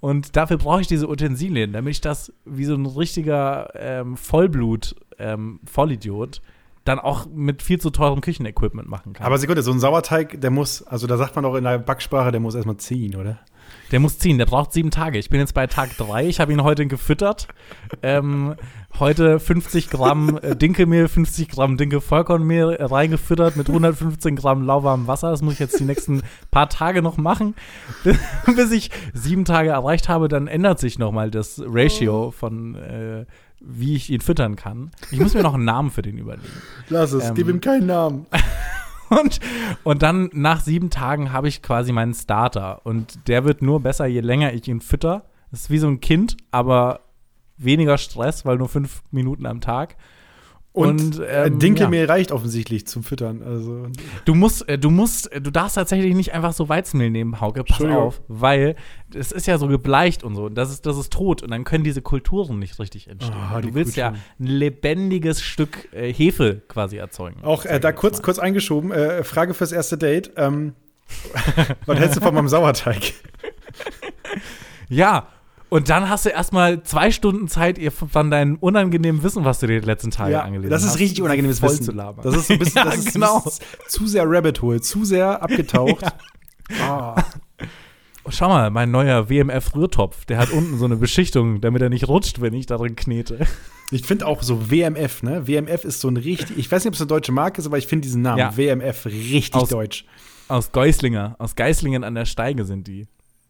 Und 0.00 0.36
dafür 0.36 0.56
brauche 0.58 0.80
ich 0.80 0.86
diese 0.86 1.08
Utensilien, 1.08 1.72
damit 1.72 1.90
ich 1.90 2.00
das 2.00 2.32
wie 2.44 2.64
so 2.64 2.74
ein 2.74 2.86
richtiger 2.86 3.70
ähm, 3.74 4.16
Vollblut, 4.16 4.94
ähm, 5.18 5.60
Vollidiot, 5.64 6.40
dann 6.86 6.98
auch 6.98 7.26
mit 7.26 7.62
viel 7.62 7.80
zu 7.80 7.90
teurem 7.90 8.20
Küchenequipment 8.20 8.88
machen 8.88 9.12
kann. 9.12 9.26
Aber 9.26 9.38
Sekunde, 9.38 9.62
so 9.62 9.72
ein 9.72 9.80
Sauerteig, 9.80 10.40
der 10.40 10.50
muss, 10.50 10.82
also 10.82 11.06
da 11.06 11.16
sagt 11.16 11.34
man 11.34 11.42
doch 11.44 11.56
in 11.56 11.64
der 11.64 11.78
Backsprache, 11.78 12.30
der 12.30 12.40
muss 12.40 12.54
erstmal 12.54 12.76
ziehen, 12.76 13.16
oder? 13.16 13.38
Der 13.92 14.00
muss 14.00 14.18
ziehen, 14.18 14.38
der 14.38 14.46
braucht 14.46 14.72
sieben 14.72 14.90
Tage. 14.90 15.18
Ich 15.18 15.30
bin 15.30 15.38
jetzt 15.40 15.54
bei 15.54 15.66
Tag 15.66 15.96
drei. 15.96 16.26
Ich 16.26 16.40
habe 16.40 16.52
ihn 16.52 16.62
heute 16.62 16.86
gefüttert. 16.86 17.48
Ähm, 18.02 18.56
heute 18.98 19.38
50 19.38 19.90
Gramm 19.90 20.38
äh, 20.42 20.56
Dinkelmehl, 20.56 21.08
50 21.08 21.48
Gramm 21.48 21.76
Dinkel-Vollkornmehl 21.76 22.76
reingefüttert 22.80 23.56
mit 23.56 23.68
115 23.68 24.36
Gramm 24.36 24.62
lauwarmem 24.62 25.06
Wasser. 25.06 25.30
Das 25.30 25.42
muss 25.42 25.54
ich 25.54 25.60
jetzt 25.60 25.78
die 25.78 25.84
nächsten 25.84 26.22
paar 26.50 26.68
Tage 26.68 27.02
noch 27.02 27.16
machen. 27.16 27.54
Bis 28.56 28.72
ich 28.72 28.90
sieben 29.14 29.44
Tage 29.44 29.70
erreicht 29.70 30.08
habe, 30.08 30.28
dann 30.28 30.48
ändert 30.48 30.80
sich 30.80 30.98
nochmal 30.98 31.30
das 31.30 31.62
Ratio 31.64 32.32
von, 32.32 32.74
äh, 32.74 33.24
wie 33.68 33.96
ich 33.96 34.10
ihn 34.10 34.20
füttern 34.20 34.56
kann. 34.56 34.90
Ich 35.10 35.18
muss 35.18 35.34
mir 35.34 35.42
noch 35.42 35.54
einen 35.54 35.64
Namen 35.64 35.90
für 35.90 36.02
den 36.02 36.18
überlegen. 36.18 36.48
Lass 36.88 37.12
es, 37.12 37.28
Ähm, 37.28 37.34
gib 37.34 37.48
ihm 37.48 37.60
keinen 37.60 37.86
Namen. 37.86 38.26
Und, 39.08 39.38
und 39.84 40.02
dann 40.02 40.30
nach 40.32 40.60
sieben 40.60 40.90
Tagen 40.90 41.32
habe 41.32 41.46
ich 41.46 41.62
quasi 41.62 41.92
meinen 41.92 42.12
Starter. 42.12 42.84
Und 42.84 43.28
der 43.28 43.44
wird 43.44 43.62
nur 43.62 43.78
besser, 43.78 44.06
je 44.06 44.18
länger 44.18 44.52
ich 44.52 44.66
ihn 44.66 44.80
fütter. 44.80 45.26
Das 45.52 45.60
ist 45.60 45.70
wie 45.70 45.78
so 45.78 45.86
ein 45.86 46.00
Kind, 46.00 46.36
aber 46.50 47.02
weniger 47.56 47.98
Stress, 47.98 48.44
weil 48.44 48.56
nur 48.56 48.68
fünf 48.68 49.04
Minuten 49.12 49.46
am 49.46 49.60
Tag. 49.60 49.96
Und, 50.76 51.16
Und, 51.16 51.20
äh, 51.20 51.46
ähm, 51.46 51.58
Dinkelmehl 51.58 52.04
reicht 52.04 52.32
offensichtlich 52.32 52.86
zum 52.86 53.02
Füttern. 53.02 53.42
Also, 53.42 53.86
Du 54.26 54.34
musst, 54.34 54.68
äh, 54.68 54.78
du 54.78 54.90
musst, 54.90 55.32
äh, 55.32 55.40
du 55.40 55.50
darfst 55.50 55.76
tatsächlich 55.76 56.14
nicht 56.14 56.34
einfach 56.34 56.52
so 56.52 56.68
Weizenmehl 56.68 57.08
nehmen, 57.08 57.40
Hauke, 57.40 57.64
pass 57.64 57.80
auf, 57.80 58.20
weil 58.28 58.76
es 59.14 59.32
ist 59.32 59.46
ja 59.46 59.56
so 59.56 59.68
gebleicht 59.68 60.22
und 60.22 60.34
so, 60.34 60.44
und 60.44 60.54
das 60.54 60.70
ist, 60.70 60.84
das 60.84 60.98
ist 60.98 61.10
tot 61.14 61.42
und 61.42 61.50
dann 61.50 61.64
können 61.64 61.82
diese 61.82 62.02
Kulturen 62.02 62.58
nicht 62.58 62.78
richtig 62.78 63.08
entstehen. 63.08 63.34
Die 63.62 63.68
du 63.68 63.74
willst 63.74 63.96
ja 63.96 64.08
Kulturen. 64.10 64.24
ein 64.38 64.46
lebendiges 64.48 65.40
Stück 65.40 65.88
äh, 65.94 66.12
Hefe 66.12 66.60
quasi 66.68 66.98
erzeugen. 66.98 67.42
auch 67.42 67.64
äh, 67.64 67.80
da 67.80 67.92
kurz, 67.92 68.18
mal. 68.18 68.24
kurz 68.24 68.38
eingeschoben, 68.38 68.92
äh, 68.92 69.24
Frage 69.24 69.54
fürs 69.54 69.72
erste 69.72 69.96
Date. 69.96 70.32
Ähm, 70.36 70.74
was 71.86 71.98
hältst 71.98 72.18
du 72.18 72.20
von 72.20 72.34
meinem 72.34 72.48
Sauerteig? 72.48 73.14
Ja, 74.88 75.26
und 75.68 75.88
dann 75.90 76.08
hast 76.08 76.24
du 76.26 76.30
erstmal 76.30 76.82
zwei 76.82 77.10
Stunden 77.10 77.48
Zeit, 77.48 77.78
ihr 77.78 77.90
von 77.92 78.30
deinem 78.30 78.56
unangenehmen 78.56 79.22
Wissen, 79.22 79.44
was 79.44 79.60
du 79.60 79.66
dir 79.66 79.80
die 79.80 79.86
letzten 79.86 80.10
Tage 80.10 80.42
angelesen 80.42 80.70
das 80.70 80.82
hast. 80.84 80.94
ist 80.94 81.00
richtig 81.00 81.22
unangenehmes 81.22 81.60
Wissen. 81.62 81.82
zu 81.84 81.92
labern. 81.92 82.22
Das 82.24 82.36
ist 82.36 82.46
so 82.48 82.52
ein 82.54 82.58
bisschen, 82.58 82.76
Ja, 82.84 82.84
das 82.84 83.04
genau. 83.12 83.40
das 83.44 83.58
ist 83.58 83.62
zu 83.88 84.06
sehr 84.06 84.24
Rabbit 84.26 84.62
Hole, 84.62 84.80
zu 84.80 85.04
sehr 85.04 85.42
abgetaucht. 85.42 86.04
Ah. 86.80 87.22
Oh, 88.24 88.30
schau 88.32 88.48
mal, 88.48 88.70
mein 88.72 88.90
neuer 88.90 89.30
WMF-Rührtopf, 89.30 90.24
der 90.24 90.38
hat 90.38 90.50
unten 90.50 90.78
so 90.78 90.84
eine 90.84 90.96
Beschichtung, 90.96 91.60
damit 91.60 91.80
er 91.80 91.90
nicht 91.90 92.08
rutscht, 92.08 92.40
wenn 92.40 92.54
ich 92.54 92.66
darin 92.66 92.96
knete. 92.96 93.46
Ich 93.92 94.02
finde 94.04 94.26
auch 94.26 94.42
so 94.42 94.68
WMF, 94.68 95.22
ne? 95.22 95.46
WMF 95.46 95.84
ist 95.84 96.00
so 96.00 96.08
ein 96.08 96.16
richtig, 96.16 96.58
ich 96.58 96.68
weiß 96.68 96.82
nicht, 96.82 96.88
ob 96.88 96.94
es 96.94 97.00
eine 97.00 97.06
deutsche 97.06 97.30
Marke 97.30 97.60
ist, 97.60 97.66
aber 97.68 97.78
ich 97.78 97.86
finde 97.86 98.02
diesen 98.02 98.22
Namen 98.22 98.38
Ja. 98.40 98.56
WMF 98.56 99.06
richtig 99.06 99.54
Aus- 99.54 99.68
deutsch. 99.68 100.04
Aus 100.48 100.72
Geislinger, 100.72 101.36
aus 101.38 101.54
Geislingen 101.54 102.02
an 102.02 102.16
der 102.16 102.24
Steige 102.24 102.64
sind 102.64 102.88
die. 102.88 103.06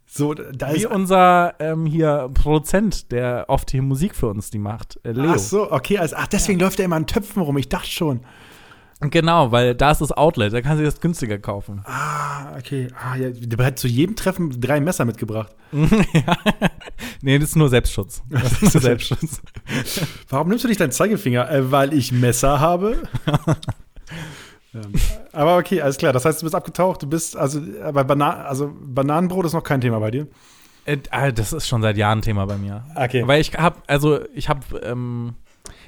So, 0.09 0.35
da 0.35 0.73
Wie 0.73 0.79
ist 0.79 0.87
unser 0.87 1.55
ähm, 1.59 1.85
hier 1.85 2.31
Produzent, 2.33 3.11
der 3.11 3.47
oft 3.49 3.71
hier 3.71 3.83
Musik 3.83 4.15
für 4.15 4.29
uns 4.29 4.51
die 4.51 4.59
macht, 4.59 5.01
äh, 5.03 5.13
Leo. 5.13 5.33
Ach 5.33 5.39
so, 5.39 5.73
okay, 5.73 5.99
also, 5.99 6.17
ach, 6.17 6.29
deswegen 6.29 6.61
läuft 6.61 6.79
er 6.79 6.85
immer 6.85 6.97
in 6.97 7.07
Töpfen 7.07 7.43
rum. 7.43 7.59
Ich 7.59 7.69
dachte 7.69 7.91
schon. 7.91 8.21
Genau, 9.01 9.53
weil 9.53 9.75
da 9.75 9.91
ist 9.91 10.01
das 10.01 10.11
Outlet, 10.11 10.55
da 10.55 10.63
kann 10.63 10.79
sie 10.79 10.85
das 10.85 11.01
günstiger 11.01 11.39
kaufen. 11.39 11.83
Ah, 11.85 12.57
okay. 12.57 12.89
Ah, 12.99 13.17
ja, 13.17 13.29
der 13.31 13.67
hat 13.67 13.79
zu 13.79 13.89
jedem 13.89 14.17
Treffen 14.17 14.59
drei 14.59 14.81
Messer 14.81 15.05
mitgebracht. 15.05 15.55
ja. 15.73 16.37
Nee, 17.21 17.39
das 17.39 17.51
ist 17.51 17.57
nur 17.57 17.69
Selbstschutz. 17.69 18.23
Das 18.31 18.63
ist 18.63 18.75
nur 18.75 18.83
Selbstschutz. 18.83 19.43
Warum 20.31 20.49
nimmst 20.49 20.65
du 20.65 20.69
nicht 20.69 20.81
deinen 20.81 20.93
Zeigefinger? 20.93 21.51
Äh, 21.51 21.71
weil 21.71 21.93
ich 21.93 22.11
Messer 22.11 22.59
habe. 22.59 23.03
ähm, 24.77 24.93
aber 25.33 25.57
okay, 25.59 25.81
alles 25.81 25.97
klar. 25.97 26.13
Das 26.13 26.25
heißt, 26.25 26.43
du 26.43 26.47
bist 26.47 26.55
abgetaucht. 26.55 27.03
Du 27.03 27.07
bist, 27.07 27.37
also, 27.37 27.61
bei 27.93 28.05
Bana 28.05 28.45
also 28.45 28.73
Bananenbrot 28.81 29.47
ist 29.47 29.53
noch 29.53 29.63
kein 29.63 29.81
Thema 29.81 29.99
bei 29.99 30.11
dir. 30.11 30.27
Äh, 30.85 30.99
ah, 31.11 31.31
das 31.31 31.53
ist 31.53 31.67
schon 31.67 31.83
seit 31.83 31.97
Jahren 31.97 32.23
Thema 32.23 32.47
bei 32.47 32.57
mir. 32.57 32.85
Okay. 32.95 33.27
Weil 33.27 33.41
ich 33.41 33.55
hab, 33.55 33.83
also 33.87 34.21
ich 34.35 34.49
hab, 34.49 34.65
ähm, 34.85 35.35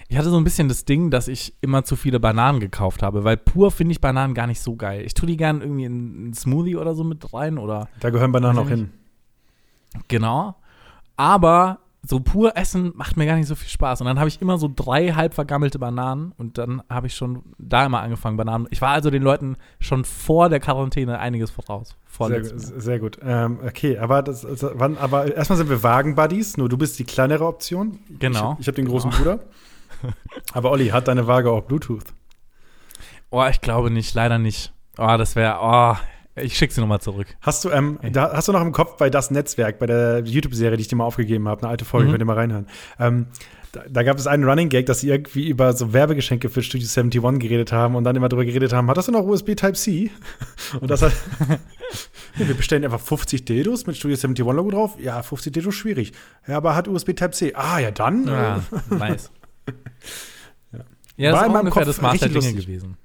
ich 0.09 0.17
hatte 0.17 0.31
so 0.31 0.37
ein 0.37 0.45
bisschen 0.45 0.69
das 0.69 0.85
Ding, 0.85 1.11
dass 1.11 1.29
ich 1.29 1.55
immer 1.61 1.85
zu 1.85 1.95
viele 1.95 2.19
Bananen 2.19 2.61
gekauft 2.61 3.03
habe, 3.03 3.25
weil 3.25 3.37
pur 3.37 3.71
finde 3.71 3.93
ich 3.93 4.01
Bananen 4.01 4.35
gar 4.35 4.47
nicht 4.47 4.61
so 4.61 4.75
geil. 4.75 5.03
Ich 5.05 5.15
tue 5.15 5.27
die 5.27 5.37
gern 5.37 5.61
irgendwie 5.61 5.85
in 5.85 5.93
einen 5.93 6.35
Smoothie 6.35 6.77
oder 6.77 6.95
so 6.95 7.05
mit 7.05 7.33
rein 7.33 7.59
oder 7.59 7.89
Da 8.01 8.11
gehören 8.11 8.33
Bananen 8.33 8.59
auch 8.59 8.69
hin. 8.69 8.91
genau. 10.09 10.57
Aber 11.17 11.79
so 12.09 12.21
pur 12.21 12.57
essen 12.57 12.93
macht 12.95 13.19
mir 13.19 13.27
gar 13.27 13.37
nicht 13.37 13.49
so 13.49 13.55
viel 13.55 13.69
Spaß. 13.69 14.01
Und 14.01 14.07
dann 14.07 14.19
habe 14.19 14.29
ich 14.29 14.41
immer 14.41 14.57
so 14.57 14.71
drei 14.75 15.11
halb 15.11 15.35
vergammelte 15.35 15.79
Bananen 15.79 16.33
und 16.39 16.57
dann 16.57 16.83
habe 16.89 17.07
ich 17.07 17.15
schon 17.15 17.43
da 17.59 17.85
immer 17.85 18.01
angefangen, 18.01 18.39
Bananen. 18.39 18.67
Ich 18.71 18.81
war 18.81 18.91
also 18.91 19.11
den 19.11 19.23
Leuten 19.23 19.57
schon 19.79 20.07
vor 20.07 20.49
der 20.49 20.59
Quarantäne 20.59 21.19
einiges 21.19 21.51
voraus. 21.51 21.97
Vor 22.07 22.29
Sehr, 22.29 22.59
sehr 22.59 22.99
gut. 22.99 23.19
Ähm, 23.23 23.59
okay, 23.63 23.99
aber, 23.99 24.23
das, 24.23 24.41
das, 24.41 24.65
wann, 24.73 24.97
aber 24.97 25.37
erstmal 25.37 25.59
sind 25.59 25.69
wir 25.69 25.83
Wagen-Buddies. 25.83 26.57
Nur 26.57 26.71
du 26.71 26.79
bist 26.79 26.99
die 26.99 27.05
kleinere 27.05 27.47
Option. 27.47 27.99
Genau. 28.19 28.55
Ich, 28.55 28.61
ich 28.61 28.67
habe 28.69 28.77
den 28.77 28.87
großen 28.87 29.11
Bruder. 29.11 29.41
Aber 30.53 30.71
Olli, 30.71 30.89
hat 30.89 31.09
deine 31.09 31.27
Waage 31.27 31.51
auch 31.51 31.63
Bluetooth? 31.63 32.05
Oh, 33.31 33.45
ich 33.51 33.61
glaube 33.61 33.91
nicht, 33.91 34.15
leider 34.15 34.39
nicht. 34.39 34.73
Oh, 34.97 35.17
das 35.19 35.35
wäre, 35.35 35.59
oh, 35.61 35.97
ich 36.43 36.57
schicke 36.57 36.73
sie 36.75 36.81
nochmal 36.81 37.01
zurück. 37.01 37.27
Hast 37.41 37.65
du, 37.65 37.71
ähm, 37.71 37.99
da, 38.13 38.33
hast 38.33 38.49
du 38.49 38.53
noch 38.53 38.63
im 38.63 38.73
Kopf 38.73 38.97
bei 38.97 39.11
das 39.11 39.31
Netzwerk, 39.31 39.79
bei 39.79 39.87
der 39.87 40.21
YouTube-Serie, 40.25 40.77
die 40.77 40.83
ich 40.83 40.89
dir 40.89 40.97
mal 40.97 41.05
aufgegeben 41.05 41.49
habe, 41.49 41.63
eine 41.63 41.71
alte 41.71 41.85
Folge, 41.85 42.07
Mhm. 42.09 42.11
könnt 42.13 42.23
ihr 42.23 42.27
mal 42.27 42.35
reinhören. 42.37 42.67
Ähm, 42.99 43.27
da, 43.73 43.83
da 43.89 44.03
gab 44.03 44.17
es 44.19 44.27
einen 44.27 44.45
Running 44.45 44.71
Gag, 44.71 44.87
dass 44.87 45.01
sie 45.01 45.11
irgendwie 45.11 45.47
über 45.49 45.75
so 45.75 45.93
Werbegeschenke 45.93 46.49
für 46.49 46.63
Studio 46.63 46.87
71 46.89 47.39
geredet 47.39 47.71
haben 47.71 47.97
und 47.97 48.05
dann 48.05 48.17
immer 48.17 48.29
darüber 48.31 48.47
geredet 48.47 48.73
haben, 48.73 48.89
hat 48.89 48.97
das 48.97 49.05
denn 49.07 49.13
noch 49.15 49.25
USB 49.25 49.55
Type-C? 49.57 50.11
Und 50.81 50.91
das 50.91 51.03
hat, 51.03 51.13
Ja, 52.39 52.47
wir 52.49 52.55
bestellen 52.55 52.85
einfach 52.85 53.01
50 53.01 53.45
Dildos 53.45 53.87
mit 53.87 53.97
Studio 53.97 54.15
71 54.17 54.45
Logo 54.55 54.71
drauf. 54.71 54.97
Ja, 55.01 55.21
50 55.23 55.53
Dildos 55.53 55.75
schwierig. 55.75 56.13
Ja, 56.47 56.57
aber 56.57 56.75
hat 56.77 56.89
USB 56.89 57.13
Type-C. 57.15 57.53
Ah, 57.55 57.79
ja, 57.79 57.91
dann. 57.91 58.27
Ja, 58.27 58.63
nice. 58.91 59.31
Ja. 60.73 60.81
Ja, 61.17 61.33
War 61.33 61.41
das 61.41 61.49
in 61.49 61.53
ist 61.53 61.59
ungefähr 61.61 61.71
Kopf 61.73 61.85
das 61.87 62.01
Maß 62.01 62.19
der 62.21 62.29
Dinge 62.29 62.35
lustig. 62.53 62.67
gewesen. 62.67 62.97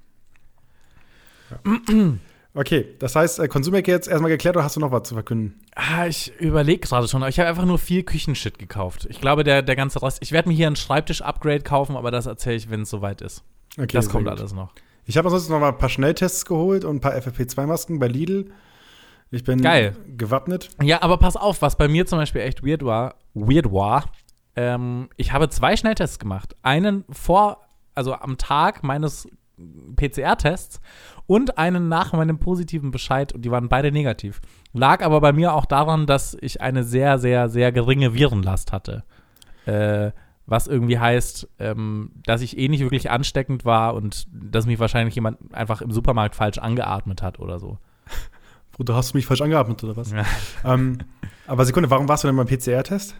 Okay, 2.56 2.86
das 3.00 3.16
heißt, 3.16 3.40
äh, 3.40 3.48
Konsumecke 3.48 3.90
jetzt 3.90 4.06
erstmal 4.06 4.30
geklärt 4.30 4.56
oder 4.56 4.64
hast 4.64 4.76
du 4.76 4.80
noch 4.80 4.92
was 4.92 5.08
zu 5.08 5.14
verkünden? 5.14 5.60
Ah, 5.74 6.06
ich 6.06 6.32
überlege 6.38 6.86
gerade 6.86 7.08
schon, 7.08 7.22
ich 7.24 7.40
habe 7.40 7.48
einfach 7.48 7.64
nur 7.64 7.78
viel 7.78 8.04
Küchenshit 8.04 8.60
gekauft. 8.60 9.06
Ich 9.10 9.20
glaube, 9.20 9.42
der, 9.42 9.62
der 9.62 9.74
ganze 9.74 10.00
Rest. 10.02 10.18
Ich 10.20 10.30
werde 10.30 10.48
mir 10.48 10.54
hier 10.54 10.68
ein 10.68 10.76
Schreibtisch-Upgrade 10.76 11.62
kaufen, 11.62 11.96
aber 11.96 12.12
das 12.12 12.26
erzähle 12.26 12.56
ich, 12.56 12.70
wenn 12.70 12.82
es 12.82 12.90
soweit 12.90 13.22
ist. 13.22 13.42
Okay, 13.76 13.88
das 13.92 14.08
kommt 14.08 14.28
gut. 14.28 14.38
alles 14.38 14.52
noch. 14.52 14.72
Ich 15.04 15.18
habe 15.18 15.26
ansonsten 15.26 15.52
noch 15.52 15.60
mal 15.60 15.70
ein 15.70 15.78
paar 15.78 15.88
Schnelltests 15.88 16.46
geholt 16.46 16.84
und 16.84 16.96
ein 16.96 17.00
paar 17.00 17.14
FFP2-Masken 17.14 17.98
bei 17.98 18.06
Lidl. 18.06 18.52
Ich 19.30 19.42
bin 19.42 19.60
Geil. 19.60 19.96
gewappnet. 20.16 20.70
Ja, 20.80 21.02
aber 21.02 21.18
pass 21.18 21.36
auf, 21.36 21.60
was 21.60 21.76
bei 21.76 21.88
mir 21.88 22.06
zum 22.06 22.18
Beispiel 22.20 22.42
echt 22.42 22.64
weird 22.64 22.84
war, 22.84 23.16
weird 23.34 23.72
war, 23.72 24.04
ähm, 24.54 25.08
ich 25.16 25.32
habe 25.32 25.48
zwei 25.48 25.76
Schnelltests 25.76 26.20
gemacht. 26.20 26.54
Einen 26.62 27.04
vor, 27.10 27.58
also 27.96 28.14
am 28.14 28.38
Tag 28.38 28.84
meines 28.84 29.28
PCR-Tests 29.96 30.80
und 31.26 31.58
einen 31.58 31.88
nach 31.88 32.12
meinem 32.12 32.38
positiven 32.38 32.90
Bescheid 32.90 33.32
und 33.32 33.44
die 33.44 33.50
waren 33.50 33.68
beide 33.68 33.92
negativ. 33.92 34.40
Lag 34.72 35.04
aber 35.04 35.20
bei 35.20 35.32
mir 35.32 35.54
auch 35.54 35.64
daran, 35.64 36.06
dass 36.06 36.36
ich 36.40 36.60
eine 36.60 36.84
sehr, 36.84 37.18
sehr, 37.18 37.48
sehr 37.48 37.72
geringe 37.72 38.14
Virenlast 38.14 38.72
hatte. 38.72 39.04
Äh, 39.66 40.12
was 40.46 40.66
irgendwie 40.66 40.98
heißt, 40.98 41.48
ähm, 41.58 42.10
dass 42.26 42.42
ich 42.42 42.58
eh 42.58 42.68
nicht 42.68 42.82
wirklich 42.82 43.10
ansteckend 43.10 43.64
war 43.64 43.94
und 43.94 44.26
dass 44.30 44.66
mich 44.66 44.78
wahrscheinlich 44.78 45.14
jemand 45.14 45.38
einfach 45.54 45.80
im 45.80 45.90
Supermarkt 45.90 46.34
falsch 46.34 46.58
angeatmet 46.58 47.22
hat 47.22 47.40
oder 47.40 47.58
so. 47.58 47.78
Bruder, 48.72 48.94
hast 48.94 49.12
du 49.14 49.16
mich 49.16 49.24
falsch 49.24 49.40
angeatmet 49.40 49.82
oder 49.84 49.96
was? 49.96 50.10
Ja. 50.12 50.24
ähm, 50.64 50.98
aber 51.46 51.64
Sekunde, 51.64 51.88
warum 51.90 52.08
warst 52.08 52.24
du 52.24 52.28
denn 52.28 52.36
beim 52.36 52.46
PCR-Test? 52.46 53.14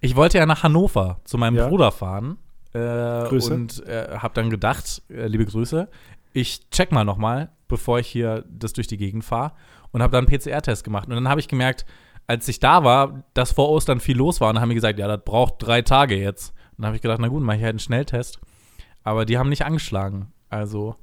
Ich 0.00 0.16
wollte 0.16 0.38
ja 0.38 0.46
nach 0.46 0.62
Hannover 0.62 1.20
zu 1.24 1.38
meinem 1.38 1.56
Ja. 1.56 1.68
Bruder 1.68 1.92
fahren 1.92 2.38
äh, 2.72 3.28
Grüße. 3.28 3.54
und 3.54 3.86
äh, 3.86 4.18
habe 4.18 4.34
dann 4.34 4.50
gedacht, 4.50 5.02
äh, 5.08 5.26
liebe 5.26 5.46
Grüße, 5.46 5.88
ich 6.32 6.68
check 6.70 6.92
mal 6.92 7.04
noch 7.04 7.16
mal, 7.16 7.50
bevor 7.68 7.98
ich 7.98 8.08
hier 8.08 8.44
das 8.48 8.72
durch 8.72 8.86
die 8.86 8.96
Gegend 8.96 9.24
fahre 9.24 9.52
und 9.92 10.02
habe 10.02 10.12
dann 10.12 10.26
einen 10.26 10.38
PCR-Test 10.38 10.84
gemacht. 10.84 11.08
Und 11.08 11.14
dann 11.14 11.28
habe 11.28 11.40
ich 11.40 11.48
gemerkt, 11.48 11.86
als 12.26 12.46
ich 12.48 12.60
da 12.60 12.84
war, 12.84 13.24
dass 13.34 13.52
vor 13.52 13.70
Ostern 13.70 14.00
viel 14.00 14.16
los 14.16 14.40
war 14.40 14.50
und 14.50 14.60
haben 14.60 14.68
die 14.68 14.74
gesagt, 14.74 14.98
ja, 14.98 15.08
das 15.08 15.24
braucht 15.24 15.54
drei 15.58 15.82
Tage 15.82 16.16
jetzt. 16.16 16.50
Und 16.72 16.82
dann 16.82 16.86
habe 16.86 16.96
ich 16.96 17.02
gedacht, 17.02 17.18
na 17.20 17.28
gut, 17.28 17.42
mache 17.42 17.56
ich 17.56 17.62
halt 17.62 17.72
einen 17.72 17.78
Schnelltest. 17.78 18.38
Aber 19.02 19.24
die 19.24 19.38
haben 19.38 19.48
nicht 19.48 19.64
angeschlagen. 19.64 20.32
Also, 20.50 20.96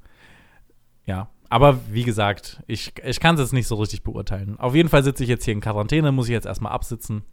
ja. 1.04 1.28
Aber 1.48 1.78
wie 1.90 2.04
gesagt, 2.04 2.62
ich, 2.66 2.92
ich 3.04 3.20
kann 3.20 3.34
es 3.34 3.40
jetzt 3.40 3.52
nicht 3.52 3.66
so 3.66 3.76
richtig 3.76 4.02
beurteilen. 4.02 4.58
Auf 4.58 4.74
jeden 4.74 4.88
Fall 4.88 5.04
sitze 5.04 5.22
ich 5.22 5.28
jetzt 5.28 5.44
hier 5.44 5.54
in 5.54 5.60
Quarantäne, 5.60 6.12
muss 6.12 6.26
ich 6.26 6.32
jetzt 6.32 6.46
erstmal 6.46 6.72
absitzen. 6.72 7.24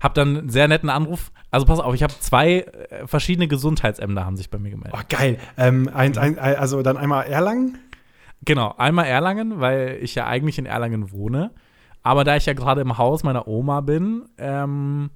Hab 0.00 0.14
dann 0.14 0.36
einen 0.36 0.48
sehr 0.48 0.68
netten 0.68 0.90
Anruf. 0.90 1.32
Also 1.50 1.66
pass 1.66 1.80
auf, 1.80 1.94
ich 1.94 2.02
habe 2.02 2.14
zwei 2.18 2.60
äh, 2.60 3.06
verschiedene 3.06 3.48
Gesundheitsämter 3.48 4.24
haben 4.24 4.36
sich 4.36 4.50
bei 4.50 4.58
mir 4.58 4.70
gemeldet. 4.70 4.94
Oh, 4.96 5.04
geil. 5.08 5.38
Ähm, 5.56 5.90
ein, 5.92 6.16
ein, 6.16 6.38
also 6.38 6.82
dann 6.82 6.96
einmal 6.96 7.26
Erlangen. 7.26 7.78
Genau, 8.44 8.74
einmal 8.78 9.06
Erlangen, 9.06 9.60
weil 9.60 9.98
ich 10.00 10.14
ja 10.14 10.26
eigentlich 10.26 10.58
in 10.58 10.66
Erlangen 10.66 11.12
wohne. 11.12 11.50
Aber 12.02 12.24
da 12.24 12.36
ich 12.36 12.46
ja 12.46 12.54
gerade 12.54 12.80
im 12.80 12.96
Haus 12.96 13.22
meiner 13.22 13.46
Oma 13.46 13.82
bin, 13.82 14.24
ähm, 14.38 15.10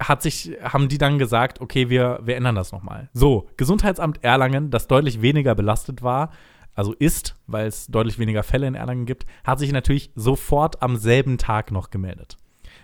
hat 0.00 0.22
sich, 0.22 0.56
haben 0.62 0.88
die 0.88 0.98
dann 0.98 1.18
gesagt, 1.18 1.60
okay, 1.60 1.90
wir, 1.90 2.20
wir 2.22 2.36
ändern 2.36 2.54
das 2.54 2.72
nochmal. 2.72 3.10
So, 3.12 3.48
Gesundheitsamt 3.56 4.24
Erlangen, 4.24 4.70
das 4.70 4.86
deutlich 4.86 5.20
weniger 5.22 5.54
belastet 5.54 6.02
war, 6.02 6.30
also 6.74 6.92
ist, 6.92 7.34
weil 7.46 7.66
es 7.66 7.88
deutlich 7.88 8.18
weniger 8.18 8.44
Fälle 8.44 8.68
in 8.68 8.76
Erlangen 8.76 9.04
gibt, 9.04 9.26
hat 9.44 9.58
sich 9.58 9.72
natürlich 9.72 10.12
sofort 10.14 10.80
am 10.80 10.96
selben 10.96 11.36
Tag 11.36 11.72
noch 11.72 11.90
gemeldet. 11.90 12.36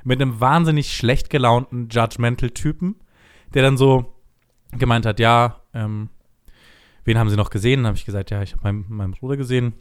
Mit 0.05 0.21
einem 0.21 0.41
wahnsinnig 0.41 0.95
schlecht 0.95 1.31
gelaunten 1.31 1.89
Judgmental-Typen, 1.91 2.97
der 3.55 3.63
dann 3.63 3.77
so 3.77 4.15
gemeint 4.79 5.07
hat, 5.07 5.19
ja, 5.19 5.61
ähm, 5.73 6.11
wen 7.05 7.19
haben 7.19 7.31
Sie 7.31 7.37
noch 7.37 7.51
gesehen? 7.51 7.81
Dann 7.81 7.89
habe 7.89 7.97
ich 7.97 8.05
gesagt, 8.05 8.31
ja, 8.31 8.43
ich 8.43 8.53
habe 8.53 8.63
meinen, 8.65 8.85
meinen 8.89 9.13
Bruder 9.13 9.37
gesehen. 9.37 9.75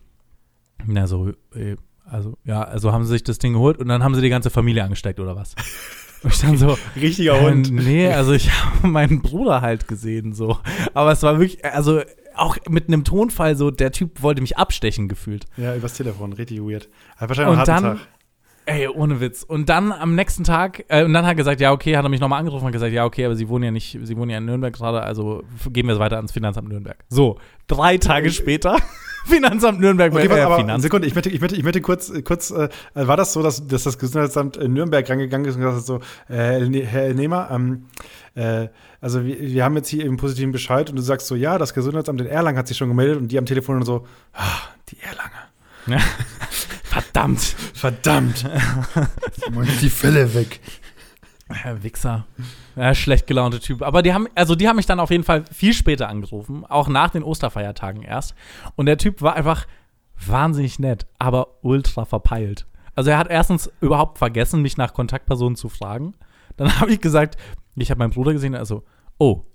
Na, 0.85 1.07
so, 1.07 1.29
äh, 1.55 1.75
also, 2.05 2.37
ja, 2.43 2.61
also 2.63 2.91
haben 2.91 3.03
sie 3.03 3.11
sich 3.11 3.23
das 3.23 3.39
Ding 3.39 3.53
geholt 3.53 3.77
und 3.77 3.87
dann 3.87 4.03
haben 4.03 4.15
sie 4.15 4.21
die 4.21 4.29
ganze 4.29 4.49
Familie 4.49 4.83
angesteckt 4.83 5.19
oder 5.19 5.35
was? 5.35 5.55
Und 6.23 6.33
ich 6.33 6.39
dann 6.39 6.57
so, 6.57 6.77
Richtiger 6.95 7.35
äh, 7.39 7.41
Hund. 7.41 7.71
nee, 7.71 8.07
also 8.07 8.33
ich 8.33 8.51
habe 8.65 8.87
meinen 8.87 9.21
Bruder 9.21 9.61
halt 9.61 9.87
gesehen, 9.87 10.33
so. 10.33 10.57
Aber 10.93 11.11
es 11.11 11.23
war 11.23 11.39
wirklich, 11.39 11.63
also 11.65 12.01
auch 12.35 12.57
mit 12.69 12.87
einem 12.87 13.03
Tonfall 13.03 13.55
so, 13.55 13.71
der 13.71 13.91
Typ 13.91 14.21
wollte 14.21 14.41
mich 14.41 14.57
abstechen 14.57 15.07
gefühlt. 15.07 15.45
Ja, 15.55 15.75
übers 15.75 15.93
Telefon. 15.93 16.33
Richtig 16.33 16.59
weird. 16.61 16.89
Hat 17.15 17.29
wahrscheinlich 17.29 17.53
Und 17.53 17.69
einen 17.69 17.83
dann, 17.83 17.97
Tag. 17.97 18.07
Ey, 18.65 18.87
ohne 18.87 19.19
Witz. 19.19 19.43
Und 19.43 19.67
dann 19.67 19.91
am 19.91 20.15
nächsten 20.15 20.45
Tag, 20.45 20.85
äh, 20.87 21.03
und 21.03 21.11
dann 21.13 21.25
hat 21.25 21.31
er 21.33 21.35
gesagt, 21.35 21.59
ja, 21.59 21.73
okay, 21.73 21.97
hat 21.97 22.05
er 22.05 22.09
mich 22.09 22.21
nochmal 22.21 22.39
angerufen 22.39 22.65
und 22.65 22.71
gesagt, 22.71 22.93
ja, 22.93 23.03
okay, 23.03 23.25
aber 23.25 23.35
Sie 23.35 23.49
wohnen 23.49 23.65
ja 23.65 23.71
nicht, 23.71 23.99
Sie 24.03 24.15
wohnen 24.15 24.29
ja 24.31 24.37
in 24.37 24.45
Nürnberg 24.45 24.73
gerade, 24.73 25.01
also 25.03 25.43
gehen 25.69 25.85
wir 25.87 25.99
weiter 25.99 26.15
ans 26.15 26.31
Finanzamt 26.31 26.69
Nürnberg. 26.69 26.97
So, 27.09 27.39
drei 27.67 27.97
Tage 27.97 28.31
später, 28.31 28.77
Finanzamt 29.25 29.81
Nürnberg, 29.81 30.13
Okay, 30.13 30.27
äh, 30.27 30.29
was, 30.29 30.39
aber 30.39 30.55
Finanz- 30.57 30.81
Sekunde, 30.83 31.07
ich 31.07 31.13
möchte, 31.13 31.29
ich 31.29 31.41
möchte, 31.41 31.57
ich 31.57 31.63
möchte 31.63 31.81
kurz, 31.81 32.13
kurz 32.23 32.51
äh, 32.51 32.69
war 32.93 33.17
das 33.17 33.33
so, 33.33 33.43
dass, 33.43 33.67
dass 33.67 33.83
das 33.83 33.97
Gesundheitsamt 33.97 34.55
in 34.55 34.71
Nürnberg 34.73 35.09
rangegangen 35.09 35.45
ist 35.45 35.55
und 35.55 35.61
gesagt 35.61 35.77
hat, 35.79 35.85
so, 35.85 35.99
äh, 36.33 36.61
Ne- 36.61 36.85
Herr 36.85 37.13
Nehmer, 37.13 37.49
ähm, 37.51 37.87
äh, 38.35 38.69
also 39.01 39.25
wir, 39.25 39.41
wir 39.41 39.63
haben 39.65 39.75
jetzt 39.75 39.89
hier 39.89 40.05
eben 40.05 40.15
positiven 40.15 40.53
Bescheid 40.53 40.89
und 40.89 40.95
du 40.95 41.01
sagst 41.01 41.27
so, 41.27 41.35
ja, 41.35 41.57
das 41.57 41.73
Gesundheitsamt 41.73 42.21
in 42.21 42.27
Erlangen 42.27 42.57
hat 42.57 42.69
sich 42.69 42.77
schon 42.77 42.87
gemeldet 42.87 43.17
und 43.17 43.27
die 43.29 43.37
am 43.37 43.45
Telefon 43.45 43.75
und 43.77 43.85
so, 43.85 44.05
ah, 44.31 44.45
die 44.89 44.97
Erlanger. 45.01 45.99
Verdammt. 46.93 47.41
Verdammt. 47.73 48.45
die 49.81 49.89
Fälle 49.89 50.33
weg. 50.33 50.59
Herr 51.49 51.83
Wichser. 51.83 52.25
Ja, 52.75 52.95
schlecht 52.95 53.27
gelaunte 53.27 53.59
Typ. 53.59 53.81
Aber 53.81 54.01
die 54.01 54.13
haben, 54.13 54.27
also 54.35 54.55
die 54.55 54.67
haben 54.67 54.75
mich 54.75 54.85
dann 54.85 54.99
auf 54.99 55.11
jeden 55.11 55.23
Fall 55.23 55.43
viel 55.51 55.73
später 55.73 56.09
angerufen, 56.09 56.65
auch 56.65 56.87
nach 56.87 57.09
den 57.09 57.23
Osterfeiertagen 57.23 58.03
erst. 58.03 58.35
Und 58.75 58.85
der 58.85 58.97
Typ 58.97 59.21
war 59.21 59.35
einfach 59.35 59.65
wahnsinnig 60.25 60.79
nett, 60.79 61.05
aber 61.19 61.47
ultra 61.61 62.05
verpeilt. 62.05 62.65
Also 62.95 63.11
er 63.11 63.17
hat 63.17 63.29
erstens 63.29 63.71
überhaupt 63.81 64.17
vergessen, 64.17 64.61
mich 64.61 64.77
nach 64.77 64.93
Kontaktpersonen 64.93 65.55
zu 65.55 65.69
fragen. 65.69 66.15
Dann 66.57 66.79
habe 66.79 66.91
ich 66.91 67.01
gesagt, 67.01 67.37
ich 67.75 67.89
habe 67.89 67.99
meinen 67.99 68.11
Bruder 68.11 68.33
gesehen, 68.33 68.55
also, 68.55 68.83
oh, 69.17 69.45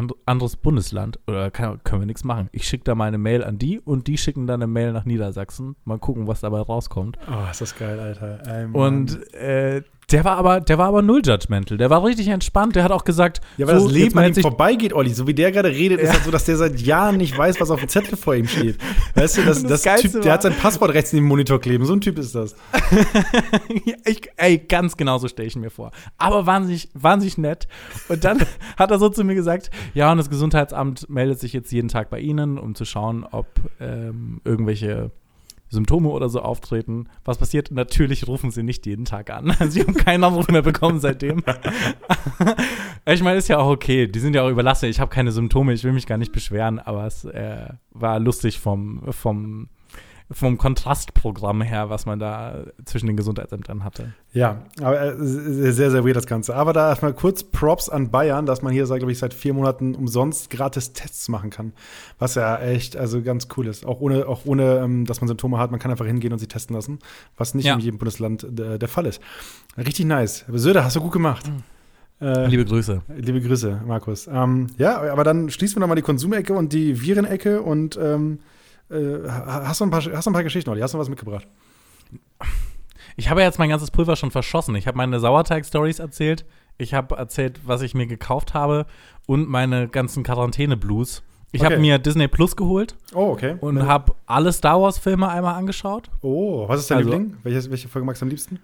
and, 0.00 0.14
anderes 0.26 0.56
Bundesland, 0.56 1.18
oder 1.26 1.50
kann, 1.50 1.82
können 1.84 2.02
wir 2.02 2.06
nichts 2.06 2.24
machen. 2.24 2.48
Ich 2.52 2.66
schicke 2.66 2.84
da 2.84 2.94
mal 2.94 3.06
eine 3.06 3.18
Mail 3.18 3.44
an 3.44 3.58
die 3.58 3.78
und 3.78 4.06
die 4.06 4.18
schicken 4.18 4.46
dann 4.46 4.62
eine 4.62 4.66
Mail 4.66 4.92
nach 4.92 5.04
Niedersachsen. 5.04 5.76
Mal 5.84 5.98
gucken, 5.98 6.26
was 6.26 6.40
dabei 6.40 6.60
rauskommt. 6.60 7.18
Oh, 7.30 7.50
ist 7.50 7.60
das 7.60 7.76
geil, 7.76 7.98
Alter. 8.00 8.40
Ey, 8.46 8.66
Mann. 8.66 8.82
Und 8.82 9.34
äh, 9.34 9.82
der 10.12 10.24
war 10.24 10.36
aber, 10.36 10.60
der 10.60 10.78
war 10.78 10.88
aber 10.88 11.02
null 11.02 11.22
judgmental. 11.24 11.78
Der 11.78 11.90
war 11.90 12.04
richtig 12.04 12.28
entspannt. 12.28 12.76
Der 12.76 12.84
hat 12.84 12.90
auch 12.92 13.04
gesagt, 13.04 13.40
ja, 13.56 13.66
weil 13.66 13.78
so, 13.78 13.86
das 13.86 13.94
Leben 13.94 14.18
an 14.18 14.34
ihm 14.34 14.42
vorbeigeht, 14.42 14.92
Olli. 14.92 15.10
So 15.10 15.26
wie 15.26 15.34
der 15.34 15.52
gerade 15.52 15.70
redet, 15.70 16.00
ist 16.00 16.12
halt 16.12 16.24
so, 16.24 16.30
dass 16.30 16.44
der 16.44 16.56
seit 16.56 16.80
Jahren 16.80 17.16
nicht 17.16 17.36
weiß, 17.36 17.60
was 17.60 17.70
auf 17.70 17.80
dem 17.80 17.88
Zettel 17.88 18.16
vor 18.16 18.34
ihm 18.34 18.46
steht. 18.46 18.78
Weißt 19.14 19.38
du, 19.38 19.42
das, 19.42 19.62
das, 19.62 19.82
das 19.82 20.00
Typ, 20.00 20.12
der 20.12 20.24
war- 20.24 20.32
hat 20.32 20.42
sein 20.42 20.54
Passwort 20.54 20.92
rechts 20.94 21.12
neben 21.12 21.24
dem 21.24 21.28
Monitor 21.28 21.60
kleben. 21.60 21.84
So 21.84 21.92
ein 21.92 22.00
Typ 22.00 22.18
ist 22.18 22.34
das. 22.34 22.54
ich, 24.04 24.30
ey, 24.36 24.58
ganz 24.58 24.96
genau 24.96 25.18
so 25.18 25.28
stelle 25.28 25.48
ich 25.48 25.54
ihn 25.56 25.62
mir 25.62 25.70
vor. 25.70 25.90
Aber 26.18 26.46
wahnsinnig, 26.46 26.88
wahnsinnig 26.94 27.38
nett. 27.38 27.68
Und 28.08 28.24
dann 28.24 28.40
hat 28.76 28.90
er 28.90 28.98
so 28.98 29.08
zu 29.08 29.24
mir 29.24 29.34
gesagt, 29.34 29.70
ja, 29.94 30.10
und 30.10 30.18
das 30.18 30.30
Gesundheitsamt 30.30 31.08
meldet 31.08 31.38
sich 31.40 31.52
jetzt 31.52 31.72
jeden 31.72 31.88
Tag 31.88 32.10
bei 32.10 32.20
Ihnen, 32.20 32.58
um 32.58 32.74
zu 32.74 32.84
schauen, 32.84 33.24
ob 33.30 33.46
ähm, 33.80 34.40
irgendwelche 34.44 35.10
Symptome 35.70 36.08
oder 36.08 36.28
so 36.28 36.40
auftreten. 36.40 37.08
Was 37.24 37.38
passiert? 37.38 37.70
Natürlich 37.70 38.26
rufen 38.26 38.50
sie 38.50 38.62
nicht 38.62 38.86
jeden 38.86 39.04
Tag 39.04 39.30
an. 39.30 39.54
Sie 39.68 39.80
haben 39.80 39.94
keinen 39.94 40.24
Anruf 40.24 40.48
mehr 40.48 40.62
bekommen 40.62 40.98
seitdem. 40.98 41.42
ich 43.06 43.22
meine, 43.22 43.38
ist 43.38 43.48
ja 43.48 43.58
auch 43.58 43.70
okay. 43.70 44.08
Die 44.08 44.18
sind 44.18 44.34
ja 44.34 44.42
auch 44.42 44.50
überlastet. 44.50 44.90
Ich 44.90 45.00
habe 45.00 45.10
keine 45.10 45.32
Symptome. 45.32 45.72
Ich 45.72 45.84
will 45.84 45.92
mich 45.92 46.06
gar 46.06 46.18
nicht 46.18 46.32
beschweren. 46.32 46.80
Aber 46.80 47.06
es 47.06 47.24
äh, 47.24 47.68
war 47.92 48.18
lustig 48.18 48.58
vom, 48.58 49.02
vom, 49.10 49.68
vom 50.32 50.58
Kontrastprogramm 50.58 51.60
her, 51.60 51.90
was 51.90 52.06
man 52.06 52.18
da 52.20 52.64
zwischen 52.84 53.06
den 53.08 53.16
Gesundheitsämtern 53.16 53.82
hatte. 53.82 54.12
Ja, 54.32 54.62
aber 54.80 55.02
äh, 55.02 55.14
sehr, 55.18 55.90
sehr 55.90 56.04
weird 56.04 56.16
das 56.16 56.26
Ganze. 56.26 56.54
Aber 56.54 56.72
da 56.72 56.88
erstmal 56.88 57.12
kurz 57.14 57.42
Props 57.42 57.88
an 57.88 58.10
Bayern, 58.10 58.46
dass 58.46 58.62
man 58.62 58.72
hier, 58.72 58.84
glaube 58.84 59.10
ich, 59.10 59.18
seit 59.18 59.34
vier 59.34 59.54
Monaten 59.54 59.94
umsonst 59.96 60.48
gratis 60.50 60.92
Tests 60.92 61.28
machen 61.28 61.50
kann. 61.50 61.72
Was 62.20 62.36
ja 62.36 62.58
echt 62.58 62.96
also 62.96 63.22
ganz 63.22 63.48
cool 63.56 63.66
ist. 63.66 63.84
Auch 63.84 64.00
ohne, 64.00 64.26
auch 64.28 64.44
ohne 64.44 64.78
ähm, 64.78 65.04
dass 65.04 65.20
man 65.20 65.26
Symptome 65.28 65.58
hat, 65.58 65.72
man 65.72 65.80
kann 65.80 65.90
einfach 65.90 66.06
hingehen 66.06 66.32
und 66.32 66.38
sich 66.38 66.48
testen 66.48 66.76
lassen, 66.76 67.00
was 67.36 67.54
nicht 67.54 67.66
Ja. 67.66 67.74
in 67.74 67.80
jedem 67.80 67.98
Bundesland 67.98 68.46
der, 68.48 68.78
der 68.78 68.88
Fall 68.88 69.06
ist. 69.06 69.20
Richtig 69.76 70.06
nice. 70.06 70.44
Aber 70.46 70.58
Söder, 70.58 70.84
hast 70.84 70.94
du 70.96 71.00
gut 71.00 71.12
gemacht. 71.12 71.50
Äh, 72.20 72.46
Liebe 72.46 72.64
Grüße. 72.66 73.02
Liebe 73.16 73.40
Grüße, 73.40 73.80
Markus. 73.86 74.28
Ähm, 74.32 74.68
ja, 74.78 75.00
aber 75.10 75.24
dann 75.24 75.50
schließen 75.50 75.76
wir 75.76 75.80
nochmal 75.80 75.96
die 75.96 76.02
Konsumecke 76.02 76.52
und 76.52 76.72
die 76.72 77.00
Virenecke 77.00 77.62
und 77.62 77.98
ähm, 78.00 78.38
äh, 78.90 79.28
hast, 79.28 79.80
du 79.80 79.84
ein 79.84 79.90
paar, 79.90 80.00
hast 80.02 80.26
du 80.26 80.30
ein 80.30 80.34
paar 80.34 80.42
Geschichten, 80.44 80.70
Olli? 80.70 80.80
Hast 80.80 80.94
du 80.94 80.98
was 80.98 81.08
mitgebracht? 81.08 81.46
Ich 83.16 83.28
habe 83.28 83.42
jetzt 83.42 83.58
mein 83.58 83.68
ganzes 83.68 83.90
Pulver 83.90 84.16
schon 84.16 84.30
verschossen. 84.30 84.74
Ich 84.76 84.86
habe 84.86 84.96
meine 84.96 85.20
Sauerteig-Stories 85.20 85.98
erzählt. 85.98 86.44
Ich 86.78 86.94
habe 86.94 87.16
erzählt, 87.16 87.60
was 87.64 87.82
ich 87.82 87.94
mir 87.94 88.06
gekauft 88.06 88.54
habe 88.54 88.86
und 89.26 89.48
meine 89.48 89.88
ganzen 89.88 90.22
Quarantäne-Blues. 90.22 91.22
Ich 91.52 91.60
Okay. 91.60 91.72
habe 91.72 91.80
mir 91.80 91.98
Disney 91.98 92.28
Plus 92.28 92.54
geholt 92.56 92.94
Oh, 93.12 93.32
okay. 93.32 93.56
und 93.60 93.86
habe 93.86 94.14
alle 94.26 94.52
Star 94.52 94.80
Wars-Filme 94.80 95.28
einmal 95.28 95.56
angeschaut. 95.56 96.08
Oh, 96.22 96.68
was 96.68 96.80
ist 96.80 96.90
dein 96.90 96.98
Also- 96.98 97.10
Liebling? 97.10 97.36
Welche, 97.42 97.70
welche 97.70 97.88
Folge 97.88 98.06
magst 98.06 98.22
du 98.22 98.26
am 98.26 98.30
liebsten? 98.30 98.60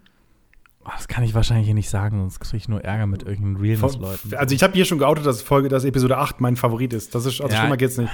Oh, 0.84 0.90
das 0.96 1.08
kann 1.08 1.24
ich 1.24 1.34
wahrscheinlich 1.34 1.66
hier 1.66 1.74
nicht 1.74 1.90
sagen, 1.90 2.20
sonst 2.20 2.38
kriege 2.38 2.58
ich 2.58 2.68
nur 2.68 2.82
Ärger 2.84 3.08
mit 3.08 3.24
irgendeinen 3.24 3.56
Realness-Leuten. 3.56 4.34
Also 4.36 4.54
ich 4.54 4.62
habe 4.62 4.72
hier 4.74 4.84
schon 4.84 4.98
geoutet, 4.98 5.26
dass 5.26 5.42
Folge, 5.42 5.68
dass 5.68 5.84
Episode 5.84 6.16
8 6.16 6.40
mein 6.40 6.54
Favorit 6.54 6.92
ist. 6.92 7.12
Das 7.16 7.26
ist 7.26 7.40
also 7.40 7.52
Ja. 7.52 7.60
schlimmer 7.60 7.76
geht's 7.76 7.98
nicht. 7.98 8.12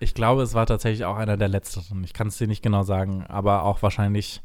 Ich 0.00 0.14
glaube, 0.14 0.42
es 0.42 0.54
war 0.54 0.66
tatsächlich 0.66 1.04
auch 1.04 1.16
einer 1.16 1.36
der 1.36 1.48
letzteren. 1.48 2.04
Ich 2.04 2.12
kann 2.12 2.28
es 2.28 2.38
dir 2.38 2.46
nicht 2.46 2.62
genau 2.62 2.82
sagen, 2.84 3.24
aber 3.26 3.64
auch 3.64 3.82
wahrscheinlich 3.82 4.42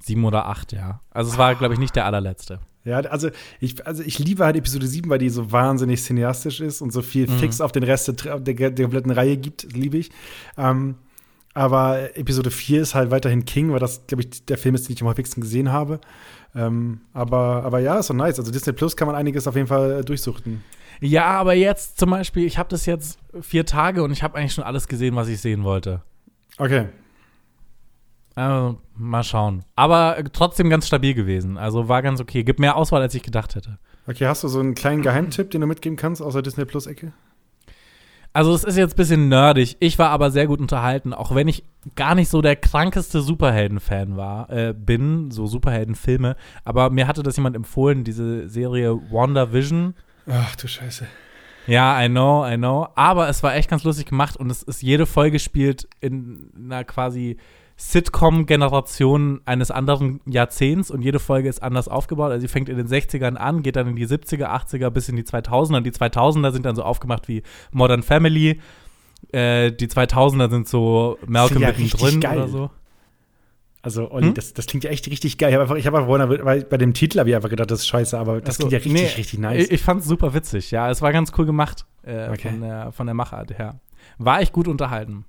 sieben 0.00 0.24
oder 0.24 0.46
acht, 0.46 0.72
ja. 0.72 1.00
Also 1.10 1.32
es 1.32 1.38
war, 1.38 1.54
glaube 1.54 1.74
ich, 1.74 1.80
nicht 1.80 1.96
der 1.96 2.04
allerletzte. 2.06 2.60
Ja, 2.84 2.98
also 3.00 3.28
ich, 3.60 3.86
also 3.86 4.02
ich 4.02 4.18
liebe 4.18 4.44
halt 4.44 4.56
Episode 4.56 4.86
7, 4.86 5.10
weil 5.10 5.18
die 5.18 5.28
so 5.28 5.52
wahnsinnig 5.52 6.02
cineastisch 6.02 6.60
ist 6.60 6.80
und 6.80 6.92
so 6.92 7.02
viel 7.02 7.28
Mhm. 7.28 7.38
Fix 7.38 7.60
auf 7.60 7.72
den 7.72 7.82
Rest 7.82 8.24
der, 8.24 8.38
der, 8.40 8.70
der 8.70 8.84
kompletten 8.84 9.10
Reihe 9.10 9.36
gibt, 9.36 9.72
liebe 9.72 9.98
ich. 9.98 10.10
Ähm, 10.56 10.94
aber 11.54 12.16
Episode 12.16 12.50
4 12.50 12.82
ist 12.82 12.94
halt 12.94 13.10
weiterhin 13.10 13.44
King, 13.44 13.72
weil 13.72 13.80
das, 13.80 14.06
glaube 14.06 14.22
ich, 14.22 14.44
der 14.46 14.58
Film 14.58 14.74
ist, 14.74 14.88
den 14.88 14.94
ich 14.94 15.02
am 15.02 15.08
häufigsten 15.08 15.40
gesehen 15.40 15.72
habe. 15.72 16.00
Ähm, 16.54 17.00
aber, 17.12 17.64
aber 17.64 17.80
ja, 17.80 17.98
ist 17.98 18.10
doch 18.10 18.14
nice. 18.14 18.38
Also 18.38 18.52
Disney 18.52 18.72
Plus 18.72 18.96
kann 18.96 19.06
man 19.06 19.16
einiges 19.16 19.46
auf 19.46 19.56
jeden 19.56 19.66
Fall 19.66 20.04
durchsuchten. 20.04 20.62
Ja, 21.00 21.26
aber 21.26 21.54
jetzt 21.54 21.98
zum 21.98 22.10
Beispiel, 22.10 22.44
ich 22.44 22.58
habe 22.58 22.68
das 22.68 22.86
jetzt 22.86 23.18
vier 23.40 23.64
Tage 23.66 24.02
und 24.02 24.10
ich 24.10 24.22
habe 24.22 24.36
eigentlich 24.36 24.54
schon 24.54 24.64
alles 24.64 24.88
gesehen, 24.88 25.16
was 25.16 25.28
ich 25.28 25.40
sehen 25.40 25.64
wollte. 25.64 26.02
Okay. 26.58 26.86
Also, 28.34 28.78
mal 28.94 29.24
schauen. 29.24 29.64
Aber 29.74 30.18
äh, 30.18 30.24
trotzdem 30.32 30.70
ganz 30.70 30.86
stabil 30.86 31.14
gewesen. 31.14 31.56
Also 31.58 31.88
war 31.88 32.02
ganz 32.02 32.20
okay. 32.20 32.44
Gibt 32.44 32.60
mehr 32.60 32.76
Auswahl, 32.76 33.02
als 33.02 33.14
ich 33.14 33.22
gedacht 33.22 33.56
hätte. 33.56 33.78
Okay, 34.06 34.26
hast 34.26 34.44
du 34.44 34.48
so 34.48 34.60
einen 34.60 34.74
kleinen 34.74 35.02
Geheimtipp, 35.02 35.50
den 35.50 35.60
du 35.60 35.66
mitgeben 35.66 35.96
kannst, 35.96 36.22
außer 36.22 36.40
Disney 36.40 36.64
Plus-Ecke? 36.64 37.12
Also 38.32 38.54
es 38.54 38.62
ist 38.62 38.76
jetzt 38.76 38.94
ein 38.94 38.96
bisschen 38.96 39.28
nerdig. 39.28 39.76
Ich 39.80 39.98
war 39.98 40.10
aber 40.10 40.30
sehr 40.30 40.46
gut 40.46 40.60
unterhalten, 40.60 41.12
auch 41.12 41.34
wenn 41.34 41.48
ich 41.48 41.64
gar 41.96 42.14
nicht 42.14 42.28
so 42.28 42.40
der 42.40 42.56
krankeste 42.56 43.20
Superhelden-Fan 43.22 44.16
war, 44.16 44.50
äh, 44.50 44.72
bin, 44.72 45.30
so 45.30 45.46
Superhelden-Filme. 45.46 46.36
Aber 46.64 46.90
mir 46.90 47.08
hatte 47.08 47.22
das 47.22 47.36
jemand 47.36 47.56
empfohlen, 47.56 48.04
diese 48.04 48.48
Serie 48.48 48.94
WandaVision. 49.10 49.94
Ach 50.28 50.56
du 50.56 50.68
Scheiße. 50.68 51.06
Ja, 51.66 52.02
I 52.02 52.08
know, 52.08 52.46
I 52.46 52.56
know. 52.56 52.88
Aber 52.94 53.28
es 53.28 53.42
war 53.42 53.54
echt 53.54 53.68
ganz 53.68 53.84
lustig 53.84 54.06
gemacht 54.06 54.36
und 54.36 54.50
es 54.50 54.62
ist 54.62 54.82
jede 54.82 55.06
Folge 55.06 55.38
spielt 55.38 55.88
in 56.00 56.50
einer 56.56 56.84
quasi 56.84 57.36
Sitcom-Generation 57.76 59.40
eines 59.44 59.70
anderen 59.70 60.20
Jahrzehnts 60.26 60.90
und 60.90 61.02
jede 61.02 61.20
Folge 61.20 61.48
ist 61.48 61.62
anders 61.62 61.86
aufgebaut. 61.86 62.32
Also 62.32 62.40
sie 62.40 62.48
fängt 62.48 62.68
in 62.68 62.76
den 62.76 62.88
60ern 62.88 63.36
an, 63.36 63.62
geht 63.62 63.76
dann 63.76 63.86
in 63.86 63.96
die 63.96 64.06
70er, 64.06 64.46
80er 64.46 64.90
bis 64.90 65.08
in 65.08 65.16
die 65.16 65.22
2000er. 65.22 65.80
Die 65.82 65.92
2000er 65.92 66.52
sind 66.52 66.66
dann 66.66 66.74
so 66.74 66.82
aufgemacht 66.82 67.28
wie 67.28 67.42
Modern 67.70 68.02
Family. 68.02 68.60
Äh, 69.30 69.72
die 69.72 69.86
2000er 69.86 70.50
sind 70.50 70.68
so 70.68 71.18
Malcolm 71.26 71.62
ja 71.62 71.68
mittendrin 71.68 72.18
oder 72.18 72.48
so. 72.48 72.70
Also, 73.88 74.10
Olli, 74.10 74.26
Hm? 74.26 74.34
das, 74.34 74.52
das 74.52 74.66
klingt 74.66 74.84
ja 74.84 74.90
echt 74.90 75.08
richtig 75.08 75.38
geil. 75.38 75.48
Ich 75.48 75.54
habe 75.54 75.62
einfach, 75.62 75.76
ich 75.76 75.86
habe 75.86 75.96
einfach 75.98 76.08
vorhin- 76.08 76.44
weil 76.44 76.62
bei 76.64 76.76
dem 76.76 76.92
Titel 76.92 77.18
habe 77.18 77.30
ich 77.30 77.34
einfach 77.36 77.48
gedacht, 77.48 77.70
das 77.70 77.78
ist 77.80 77.86
scheiße, 77.88 78.18
aber 78.18 78.40
das 78.42 78.56
Ach 78.56 78.62
so, 78.62 78.68
klingt 78.68 78.72
ja 78.72 78.76
richtig, 78.92 78.92
nee, 78.92 79.16
richtig 79.16 79.38
nice. 79.38 79.64
Ich, 79.64 79.70
ich 79.70 79.82
fand's 79.82 80.06
super 80.06 80.34
witzig, 80.34 80.70
ja. 80.70 80.90
Es 80.90 81.00
war 81.00 81.10
ganz 81.12 81.32
cool 81.38 81.46
gemacht 81.46 81.86
äh, 82.02 82.28
Okay. 82.28 82.50
von, 82.50 82.60
der, 82.60 82.92
von 82.92 83.06
der 83.06 83.14
Machart 83.14 83.58
her. 83.58 83.80
War 84.18 84.42
ich 84.42 84.52
gut 84.52 84.68
unterhalten. 84.68 85.24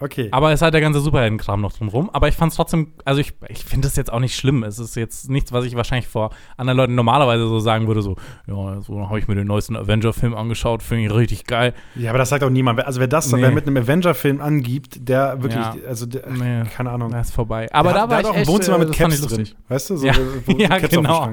Okay. 0.00 0.28
Aber 0.30 0.50
es 0.50 0.56
ist 0.58 0.62
halt 0.62 0.74
der 0.74 0.80
ganze 0.80 1.00
Superheldenkram 1.00 1.60
noch 1.60 1.72
drumherum. 1.72 2.10
Aber 2.12 2.28
ich 2.28 2.34
fand 2.34 2.50
es 2.52 2.56
trotzdem, 2.56 2.92
also 3.04 3.20
ich, 3.20 3.32
ich 3.48 3.64
finde 3.64 3.88
es 3.88 3.96
jetzt 3.96 4.12
auch 4.12 4.20
nicht 4.20 4.36
schlimm. 4.36 4.62
Es 4.62 4.78
ist 4.78 4.96
jetzt 4.96 5.30
nichts, 5.30 5.52
was 5.52 5.64
ich 5.64 5.76
wahrscheinlich 5.76 6.08
vor 6.08 6.30
anderen 6.56 6.76
Leuten 6.76 6.94
normalerweise 6.94 7.46
so 7.48 7.58
sagen 7.60 7.86
würde: 7.86 8.02
so, 8.02 8.16
ja, 8.46 8.80
so 8.80 9.08
habe 9.08 9.18
ich 9.18 9.28
mir 9.28 9.34
den 9.34 9.46
neuesten 9.46 9.76
Avenger-Film 9.76 10.34
angeschaut, 10.34 10.82
finde 10.82 11.04
ich 11.04 11.12
richtig 11.14 11.44
geil. 11.46 11.74
ja, 11.94 12.10
aber 12.10 12.18
das 12.18 12.28
sagt 12.28 12.42
auch 12.44 12.50
niemand. 12.50 12.84
Also, 12.84 13.00
wer 13.00 13.06
das 13.08 13.30
Nee. 13.32 13.42
wer 13.42 13.50
mit 13.50 13.66
einem 13.66 13.76
Avenger-Film 13.76 14.40
angibt, 14.40 15.08
der 15.08 15.42
wirklich, 15.42 15.64
Ja. 15.64 15.74
also, 15.88 16.06
der, 16.06 16.28
Nee. 16.30 16.62
keine 16.74 16.90
Ahnung. 16.90 17.10
Da 17.10 17.20
ist 17.20 17.32
vorbei. 17.32 17.68
Aber 17.72 17.92
der 17.92 18.02
da 18.02 18.08
war 18.08 18.08
der 18.08 18.20
ich 18.20 18.26
auch 18.26 18.34
ein 18.40 18.46
Wohnzimmer 18.46 18.76
äh, 18.76 18.80
mit 18.80 18.88
das 18.90 18.96
Caps 18.96 19.20
ich 19.20 19.26
drin. 19.26 19.48
Weißt 19.68 19.90
du? 19.90 19.96
So, 19.96 20.06
Ja. 20.06 20.14
wo 20.46 20.52
Ja, 20.58 20.78
Caps 20.80 20.90
genau. 20.94 21.32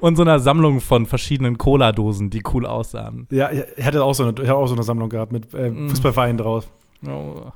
Und 0.00 0.16
so 0.16 0.22
einer 0.22 0.40
Sammlung 0.40 0.80
von 0.80 1.06
verschiedenen 1.06 1.56
Cola-Dosen, 1.58 2.30
die 2.30 2.42
cool 2.52 2.66
aussahen. 2.66 3.26
Ja, 3.30 3.46
er 3.48 3.84
hatte 3.84 4.02
auch 4.02 4.14
so 4.14 4.24
eine, 4.24 4.34
er 4.42 4.48
hat 4.48 4.56
auch 4.56 4.66
so 4.66 4.74
eine 4.74 4.82
Sammlung 4.82 5.08
gehabt 5.10 5.30
mit 5.32 5.52
äh, 5.54 5.70
Mm. 5.70 5.88
Fußballvereinen 5.90 6.38
drauf. 6.38 6.66
Oh. 7.06 7.52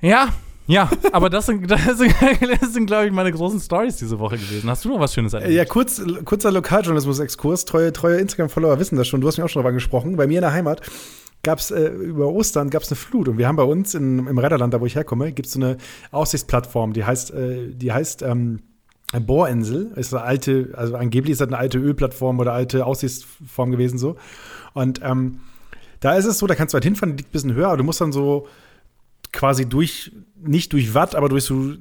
Ja, 0.00 0.32
ja, 0.68 0.90
aber 1.12 1.30
das 1.30 1.46
sind, 1.46 1.68
das 1.70 1.98
sind, 1.98 2.14
sind 2.70 2.86
glaube 2.86 3.06
ich, 3.06 3.12
meine 3.12 3.32
großen 3.32 3.58
Stories 3.58 3.96
diese 3.96 4.18
Woche 4.18 4.36
gewesen. 4.36 4.68
Hast 4.68 4.84
du 4.84 4.90
noch 4.90 5.00
was 5.00 5.14
Schönes 5.14 5.32
erlebt? 5.32 5.52
Ja, 5.52 5.64
kurz, 5.64 6.00
kurzer 6.24 6.52
Lokaljournalismus-Exkurs. 6.52 7.64
Treue, 7.64 7.92
treue 7.92 8.18
Instagram-Follower 8.18 8.78
wissen 8.78 8.96
das 8.96 9.08
schon. 9.08 9.22
Du 9.22 9.26
hast 9.26 9.38
mich 9.38 9.44
auch 9.44 9.48
schon 9.48 9.60
darüber 9.60 9.70
angesprochen. 9.70 10.16
Bei 10.16 10.26
mir 10.26 10.38
in 10.38 10.42
der 10.42 10.52
Heimat 10.52 10.82
gab 11.42 11.58
es 11.58 11.70
äh, 11.70 11.86
über 11.88 12.28
Ostern 12.28 12.68
gab 12.68 12.82
es 12.82 12.90
eine 12.90 12.96
Flut 12.96 13.28
und 13.28 13.38
wir 13.38 13.48
haben 13.48 13.56
bei 13.56 13.62
uns 13.62 13.94
in, 13.94 14.26
im 14.26 14.38
Redderland, 14.38 14.74
da 14.74 14.80
wo 14.80 14.86
ich 14.86 14.96
herkomme, 14.96 15.32
gibt 15.32 15.46
es 15.46 15.54
so 15.54 15.60
eine 15.60 15.78
Aussichtsplattform, 16.10 16.92
die 16.92 17.04
heißt, 17.04 17.30
äh, 17.30 17.72
die 17.72 17.92
heißt 17.92 18.22
ähm, 18.22 18.60
Bohrinsel. 19.18 19.92
Ist 19.96 20.12
eine 20.12 20.22
alte, 20.22 20.72
also 20.74 20.96
angeblich 20.96 21.32
ist 21.32 21.40
das 21.40 21.48
eine 21.48 21.56
alte 21.56 21.78
Ölplattform 21.78 22.40
oder 22.40 22.52
alte 22.52 22.84
Aussichtsform 22.84 23.70
gewesen 23.70 23.96
so. 23.96 24.16
Und 24.74 25.00
ähm, 25.02 25.40
da 26.00 26.14
ist 26.14 26.26
es 26.26 26.38
so, 26.38 26.46
da 26.46 26.54
kannst 26.54 26.74
du 26.74 26.76
halt 26.76 26.84
hinfahren, 26.84 27.16
die 27.16 27.22
liegt 27.22 27.30
ein 27.30 27.32
bisschen 27.32 27.54
höher, 27.54 27.68
aber 27.68 27.78
du 27.78 27.84
musst 27.84 28.02
dann 28.02 28.12
so 28.12 28.46
quasi 29.32 29.68
durch, 29.68 30.12
nicht 30.40 30.72
durch 30.72 30.94
Watt, 30.94 31.14
aber 31.14 31.28
durch 31.28 31.44
so, 31.44 31.74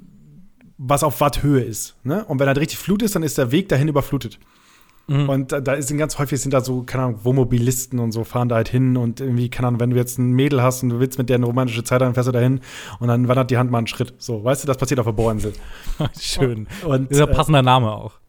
was 0.78 1.04
auf 1.04 1.22
Watt 1.22 1.44
Höhe 1.44 1.62
ist. 1.62 1.96
Ne? 2.04 2.26
Und 2.26 2.40
wenn 2.40 2.48
halt 2.48 2.58
richtig 2.58 2.78
Flut 2.78 3.02
ist, 3.02 3.16
dann 3.16 3.24
ist 3.24 3.38
der 3.38 3.52
Weg 3.52 3.70
dahin 3.70 3.88
überflutet. 3.88 4.40
Und 5.10 5.54
da, 5.54 5.62
da 5.62 5.74
ist 5.74 5.96
ganz 5.98 6.20
häufig 6.20 6.42
sind 6.42 6.54
da 6.54 6.60
so, 6.60 6.84
keine 6.84 7.04
Ahnung, 7.04 7.24
Wohnmobilisten 7.24 7.98
und 7.98 8.12
so 8.12 8.26
fahren 8.26 8.50
da 8.50 8.56
halt 8.56 8.68
hin 8.68 8.98
und 8.98 9.22
irgendwie, 9.22 9.50
keine 9.50 9.70
Ahnung, 9.70 9.80
wenn 9.80 9.92
du 9.92 9.96
jetzt 9.96 10.18
ein 10.18 10.34
Mädel 10.34 10.62
hast 10.62 10.84
und 10.84 10.90
du 10.90 11.00
willst 11.00 11.18
mit 11.18 11.30
der 11.30 11.36
eine 11.36 11.46
romantische 11.46 11.86
Zeit 11.86 12.02
haben, 12.02 12.14
fährst 12.14 12.28
du 12.28 12.34
da 12.34 12.40
hin 12.40 12.60
und 13.00 13.08
dann 13.08 13.30
wandert 13.30 13.50
die 13.50 13.58
Hand 13.58 13.72
mal 13.72 13.78
einen 13.78 13.88
Schritt. 13.88 14.14
So, 14.18 14.44
weißt 14.44 14.64
du, 14.64 14.68
das 14.68 14.76
passiert 14.76 15.00
auf 15.00 15.06
der 15.06 15.14
Bohrinsel. 15.14 15.54
Schön. 16.20 16.68
Und, 16.86 17.10
Dieser 17.10 17.30
äh, 17.30 17.34
passender 17.34 17.62
Name 17.62 17.90
auch. 17.90 18.20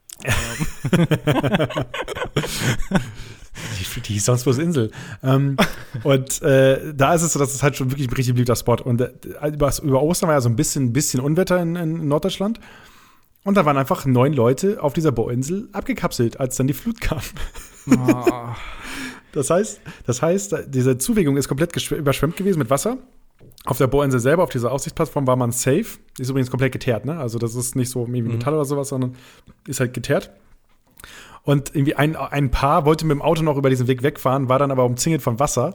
Die, 3.79 4.01
die 4.03 4.19
sonst 4.19 4.45
bloß 4.45 4.59
Insel. 4.59 4.91
Ähm, 5.23 5.57
und 6.05 6.43
äh, 6.43 6.95
da 6.95 7.15
ist 7.15 7.23
es 7.23 7.33
so, 7.33 7.39
dass 7.39 7.55
es 7.55 7.63
halt 7.63 7.77
schon 7.77 7.91
wirklich 7.91 8.09
ein 8.09 8.15
richtig 8.15 8.35
beliebter 8.35 8.57
Spot. 8.57 8.77
Und 8.77 9.01
äh, 9.01 9.11
über, 9.49 9.73
über 9.83 10.03
Ostern 10.03 10.29
war 10.29 10.37
ja 10.37 10.41
so 10.41 10.49
ein 10.49 10.57
bisschen, 10.57 10.93
bisschen 10.93 11.21
Unwetter 11.21 11.61
in, 11.61 11.77
in 11.77 12.09
Norddeutschland. 12.09 12.61
Und 13.45 13.57
da 13.57 13.65
waren 13.65 13.77
einfach 13.77 14.05
neun 14.05 14.33
Leute 14.33 14.83
auf 14.83 14.93
dieser 14.93 15.11
Bohrinsel 15.13 15.69
abgekapselt, 15.73 16.39
als 16.39 16.57
dann 16.57 16.67
die 16.67 16.75
Flut 16.75 17.01
kam. 17.01 17.21
Das 19.33 19.51
heißt, 19.51 19.81
das 20.07 20.23
heißt, 20.23 20.57
diese 20.69 20.99
Zuwegung 20.99 21.37
ist 21.37 21.49
komplett 21.49 21.91
überschwemmt 21.91 22.37
gewesen 22.37 22.59
mit 22.59 22.71
Wasser. 22.71 22.99
Auf 23.71 23.79
der 23.79 23.87
Bohrinsel 23.87 24.21
selber, 24.21 24.43
auf 24.43 24.51
dieser 24.51 24.73
Aussichtsplattform, 24.73 25.27
war 25.27 25.37
man 25.37 25.53
safe. 25.53 25.87
Ist 26.19 26.31
übrigens 26.31 26.51
komplett 26.51 26.73
geteert, 26.73 27.05
ne? 27.05 27.19
Also, 27.19 27.39
das 27.39 27.55
ist 27.55 27.77
nicht 27.77 27.91
so 27.91 28.01
irgendwie 28.01 28.23
Metall 28.23 28.55
oder 28.55 28.65
sowas, 28.65 28.89
sondern 28.89 29.15
ist 29.67 29.81
halt 29.81 29.95
geteert. 29.95 30.31
Und 31.43 31.75
irgendwie 31.75 31.95
ein, 31.95 32.17
ein 32.17 32.51
Paar 32.51 32.85
wollte 32.85 33.07
mit 33.07 33.15
dem 33.15 33.23
Auto 33.23 33.43
noch 33.43 33.57
über 33.57 33.71
diesen 33.71 33.87
Weg 33.87 34.03
wegfahren, 34.03 34.49
war 34.49 34.59
dann 34.59 34.71
aber 34.71 34.85
umzingelt 34.85 35.23
von 35.23 35.39
Wasser 35.39 35.75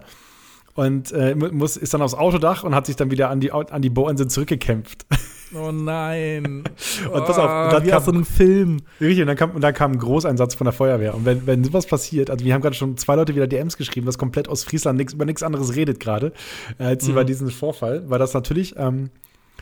und 0.76 1.12
äh, 1.12 1.36
muss, 1.36 1.78
ist 1.78 1.94
dann 1.94 2.02
aufs 2.02 2.14
Autodach 2.14 2.64
und 2.64 2.76
hat 2.76 2.86
sich 2.86 2.96
dann 2.96 3.12
wieder 3.12 3.30
an 3.30 3.40
die, 3.40 3.52
an 3.52 3.82
die 3.82 3.90
Bohrinsel 3.90 4.28
zurückgekämpft. 4.28 5.06
Oh 5.56 5.72
nein. 5.72 6.64
Und 7.12 7.26
pass 7.26 7.38
auf, 7.38 7.66
und 7.66 7.74
dann 7.74 7.86
wie 7.86 7.90
kam- 7.90 7.98
aus 7.98 8.06
so 8.06 8.12
einem 8.12 8.26
Film. 8.26 8.78
Richtig, 9.00 9.22
und 9.22 9.28
dann 9.28 9.38
kam, 9.38 9.52
und 9.52 9.62
dann 9.62 9.74
kam 9.74 9.92
ein 9.94 10.00
Großeinsatz 10.00 10.56
von 10.56 10.66
der 10.66 10.74
Feuerwehr. 10.74 11.14
Und 11.16 11.26
wenn, 11.26 11.46
wenn 11.46 11.64
sowas 11.64 11.86
passiert, 11.86 12.30
also 12.30 12.44
wir 12.44 12.54
haben 12.54 12.62
gerade 12.62 12.76
schon 12.76 12.98
zwei 12.98 13.16
Leute 13.16 13.36
wieder 13.36 13.48
DMs 13.48 13.78
geschrieben, 13.78 14.06
dass 14.06 14.18
komplett 14.18 14.48
aus 14.50 14.64
Friesland 14.64 14.98
nix, 14.98 15.14
über 15.14 15.26
nichts 15.26 15.44
anderes 15.44 15.76
redet 15.76 16.00
gerade, 16.00 16.34
äh, 16.80 16.86
als 16.86 17.08
über 17.08 17.24
diesen 17.24 17.52
Vorfall, 17.52 18.04
weil 18.10 18.20
das 18.20 18.34
natürlich 18.34 18.76
ähm, 18.78 19.10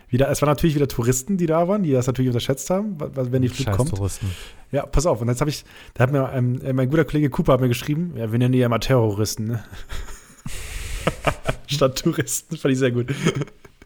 wieder, 0.10 0.30
es 0.30 0.41
waren 0.41 0.49
natürlich 0.49 0.75
wieder 0.75 0.88
Touristen, 0.88 1.38
die 1.38 1.45
da 1.45 1.67
waren, 1.67 1.84
die 1.84 1.91
das 1.91 2.08
natürlich 2.08 2.30
unterschätzt 2.30 2.69
haben, 2.69 2.97
wenn 2.99 3.41
die 3.41 3.49
Flut 3.49 3.65
Scheiß 3.65 3.77
kommt. 3.77 3.95
Touristen. 3.95 4.27
Ja, 4.71 4.86
pass 4.86 5.06
auf, 5.06 5.21
und 5.21 5.27
jetzt 5.30 5.41
habe 5.41 5.49
ich, 5.49 5.63
da 5.93 6.04
hat 6.04 6.12
mir 6.12 6.30
ähm, 6.34 6.60
mein 6.73 6.89
guter 6.89 7.06
Kollege 7.06 7.30
Cooper 7.30 7.54
hat 7.54 7.62
mir 7.62 7.67
geschrieben, 7.69 8.13
ja, 8.15 8.32
wir 8.32 8.39
nennen 8.39 8.54
die 8.54 8.60
ja 8.60 8.65
immer 8.67 8.80
Terroristen, 8.80 9.47
ne? 9.47 9.63
Statt 11.67 11.99
Touristen, 12.01 12.58
fand 12.58 12.73
ich 12.73 12.80
sehr 12.80 12.91
gut. 12.91 13.08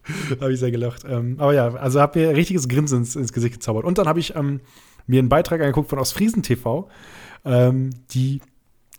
habe 0.40 0.54
ich 0.54 0.60
sehr 0.60 0.72
gelacht. 0.72 1.04
Ähm, 1.08 1.36
aber 1.40 1.54
ja, 1.54 1.74
also 1.76 2.00
habe 2.00 2.20
mir 2.20 2.30
ein 2.30 2.36
richtiges 2.36 2.68
Grinsen 2.68 3.00
ins, 3.00 3.16
ins 3.16 3.34
Gesicht 3.34 3.56
gezaubert. 3.56 3.86
Und 3.86 3.98
dann 3.98 4.08
habe 4.08 4.20
ich 4.20 4.36
ähm, 4.36 4.62
mir 5.08 5.20
einen 5.20 5.30
Beitrag 5.30 5.62
angeguckt 5.62 5.90
von 5.90 6.00
Ostfriesen 6.00 6.44
TV, 6.44 6.90
ähm, 7.44 7.92
die 8.12 8.42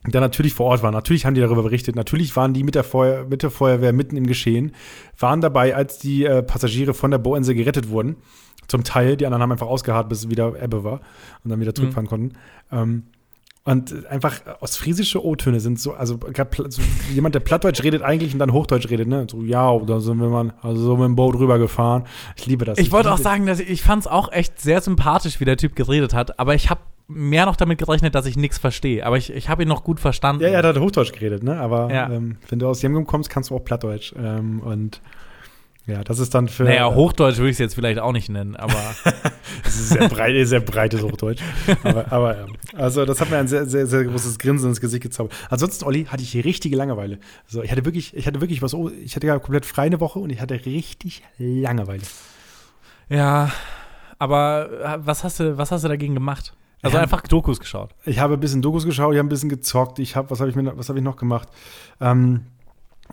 da 0.05 0.21
natürlich 0.21 0.55
vor 0.55 0.67
Ort 0.67 0.83
waren. 0.83 0.95
Natürlich 0.95 1.27
haben 1.27 1.35
die 1.35 1.41
darüber 1.41 1.63
berichtet. 1.63 1.97
Natürlich 1.97 2.35
waren 2.37 2.55
die 2.55 2.63
mit 2.63 2.75
der, 2.75 2.85
Feuer, 2.85 3.27
mit 3.29 3.43
der 3.43 3.51
Feuerwehr 3.51 3.93
mitten 3.93 4.17
im 4.17 4.27
Geschehen, 4.27 4.73
waren 5.19 5.41
dabei, 5.41 5.75
als 5.75 5.99
die 5.99 6.25
äh, 6.25 6.43
Passagiere 6.43 6.95
von 6.95 7.11
der 7.11 7.19
Bohrinsel 7.19 7.55
gerettet 7.55 7.89
wurden. 7.89 8.17
Zum 8.69 8.85
Teil, 8.85 9.17
die 9.17 9.27
anderen 9.27 9.43
haben 9.43 9.53
einfach 9.53 9.69
ausgeharrt, 9.69 10.09
bis 10.09 10.21
es 10.21 10.31
wieder 10.31 10.61
Ebbe 10.61 10.83
war 10.85 11.01
und 11.45 11.51
dann 11.51 11.61
wieder 11.61 11.75
zurückfahren 11.75 12.09
konnten. 12.09 12.33
Und 13.67 14.07
einfach 14.07 14.41
ostfriesische 14.61 15.25
O-Töne 15.25 15.59
sind 15.59 15.81
so, 15.81 15.93
also, 15.93 16.19
so 16.69 16.83
jemand, 17.13 17.35
der 17.35 17.41
Plattdeutsch 17.41 17.83
redet 17.83 18.01
eigentlich 18.03 18.33
und 18.33 18.39
dann 18.39 18.53
Hochdeutsch 18.53 18.89
redet, 18.91 19.09
ne? 19.09 19.27
So, 19.29 19.43
ja, 19.43 19.77
da 19.81 19.99
sind 19.99 20.19
wir 20.19 20.29
mal, 20.29 20.55
also 20.63 20.81
so 20.81 20.97
mit 20.97 21.05
dem 21.07 21.17
Boot 21.17 21.35
rübergefahren. 21.37 22.05
Ich 22.37 22.47
liebe 22.47 22.65
das. 22.65 22.79
Ich 22.79 22.93
wollte 22.93 23.13
auch 23.13 23.19
sagen, 23.19 23.45
dass 23.45 23.59
ich, 23.59 23.69
ich 23.69 23.83
fand 23.83 24.03
es 24.03 24.07
auch 24.07 24.31
echt 24.31 24.61
sehr 24.61 24.81
sympathisch, 24.81 25.41
wie 25.41 25.45
der 25.45 25.57
Typ 25.57 25.75
geredet 25.75 26.15
hat, 26.15 26.39
aber 26.39 26.55
ich 26.55 26.71
habe 26.71 26.81
mehr 27.09 27.45
noch 27.47 27.57
damit 27.57 27.79
gerechnet, 27.79 28.15
dass 28.15 28.27
ich 28.27 28.37
nichts 28.37 28.59
verstehe. 28.59 29.05
Aber 29.05 29.17
ich, 29.17 29.33
ich 29.33 29.49
habe 29.49 29.63
ihn 29.63 29.69
noch 29.69 29.83
gut 29.85 29.99
verstanden. 30.01 30.43
Ja, 30.43 30.49
ja, 30.49 30.63
der 30.63 30.73
hat 30.75 30.81
Hochdeutsch 30.81 31.13
geredet, 31.13 31.43
ne? 31.43 31.59
Aber 31.59 31.93
Ja. 31.93 32.09
ähm, 32.11 32.37
wenn 32.49 32.61
du 32.61 32.69
aus 32.69 32.83
Jemgum 32.83 33.05
kommst, 33.07 33.31
kannst 33.31 33.51
du 33.51 33.57
auch 33.57 33.65
Plattdeutsch. 33.65 34.15
Ähm, 34.17 34.61
und 34.61 35.01
ja, 35.87 36.03
das 36.05 36.19
ist 36.19 36.35
dann 36.35 36.49
für. 36.49 36.65
Naja, 36.65 36.93
Hochdeutsch 36.93 37.37
würde 37.37 37.51
ich 37.51 37.55
es 37.55 37.59
jetzt 37.59 37.75
vielleicht 37.75 37.99
auch 37.99 38.13
nicht 38.13 38.29
nennen, 38.29 38.57
aber 38.57 38.75
Das 39.63 39.75
ist 39.75 39.89
sehr 39.91 40.09
breit, 40.09 40.47
sehr 40.47 40.61
breites 40.61 41.03
Hochdeutsch. 41.03 41.43
aber, 41.83 42.13
aber 42.13 42.37
ja. 42.37 42.47
Also, 42.75 43.05
das 43.05 43.21
hat 43.21 43.31
mir 43.31 43.39
ein 43.39 43.49
sehr, 43.49 43.67
sehr, 43.67 43.87
sehr 43.87 44.05
großes 44.05 44.39
Grinsen 44.39 44.71
ins 44.71 44.81
Gesicht 44.81 45.03
gezaubert. 45.03 45.35
Ansonsten, 45.51 45.85
Olli, 45.85 46.05
hatte 46.05 46.23
ich 46.23 46.35
richtige 46.45 46.77
Langeweile. 46.77 47.19
Also, 47.47 47.63
ich 47.63 47.71
hatte 47.71 47.85
wirklich, 47.85 48.17
ich 48.17 48.27
hatte 48.27 48.41
wirklich 48.41 48.63
was, 48.63 48.75
oh, 48.75 48.91
ich 48.91 49.17
hatte 49.17 49.27
ja 49.27 49.39
komplett 49.39 49.67
frei 49.67 49.83
eine 49.83 50.01
Woche 50.01 50.19
und 50.19 50.31
ich 50.31 50.41
hatte 50.41 50.65
richtig 50.67 51.23
Langeweile. 51.39 52.03
ja. 53.09 53.51
Aber 54.19 54.71
äh, 54.83 54.99
was 55.07 55.25
hast 55.25 55.41
du, 55.41 55.59
was 55.59 55.71
hast 55.71 55.85
du 55.85 55.89
dagegen 55.89 56.15
gemacht? 56.15 56.55
Also 56.81 56.97
einfach 56.97 57.21
Dokus 57.21 57.61
geschaut. 57.61 57.91
Ich 58.07 58.19
habe 58.19 58.35
ein 58.35 58.41
bisschen 58.41 58.63
Dokus 58.63 58.87
geschaut, 58.87 59.13
ich 59.13 59.19
habe 59.19 59.27
ein 59.27 59.29
bisschen 59.29 59.51
gezockt. 59.51 59.99
Ich 59.99 60.17
habe, 60.17 60.31
was 60.31 60.41
habe 60.41 60.49
ich 60.49 60.57
mir, 60.57 60.77
was 60.79 60.89
habe 60.89 60.99
ich 60.99 61.05
noch 61.05 61.17
gemacht? 61.17 61.49
Ähm, 62.01 62.47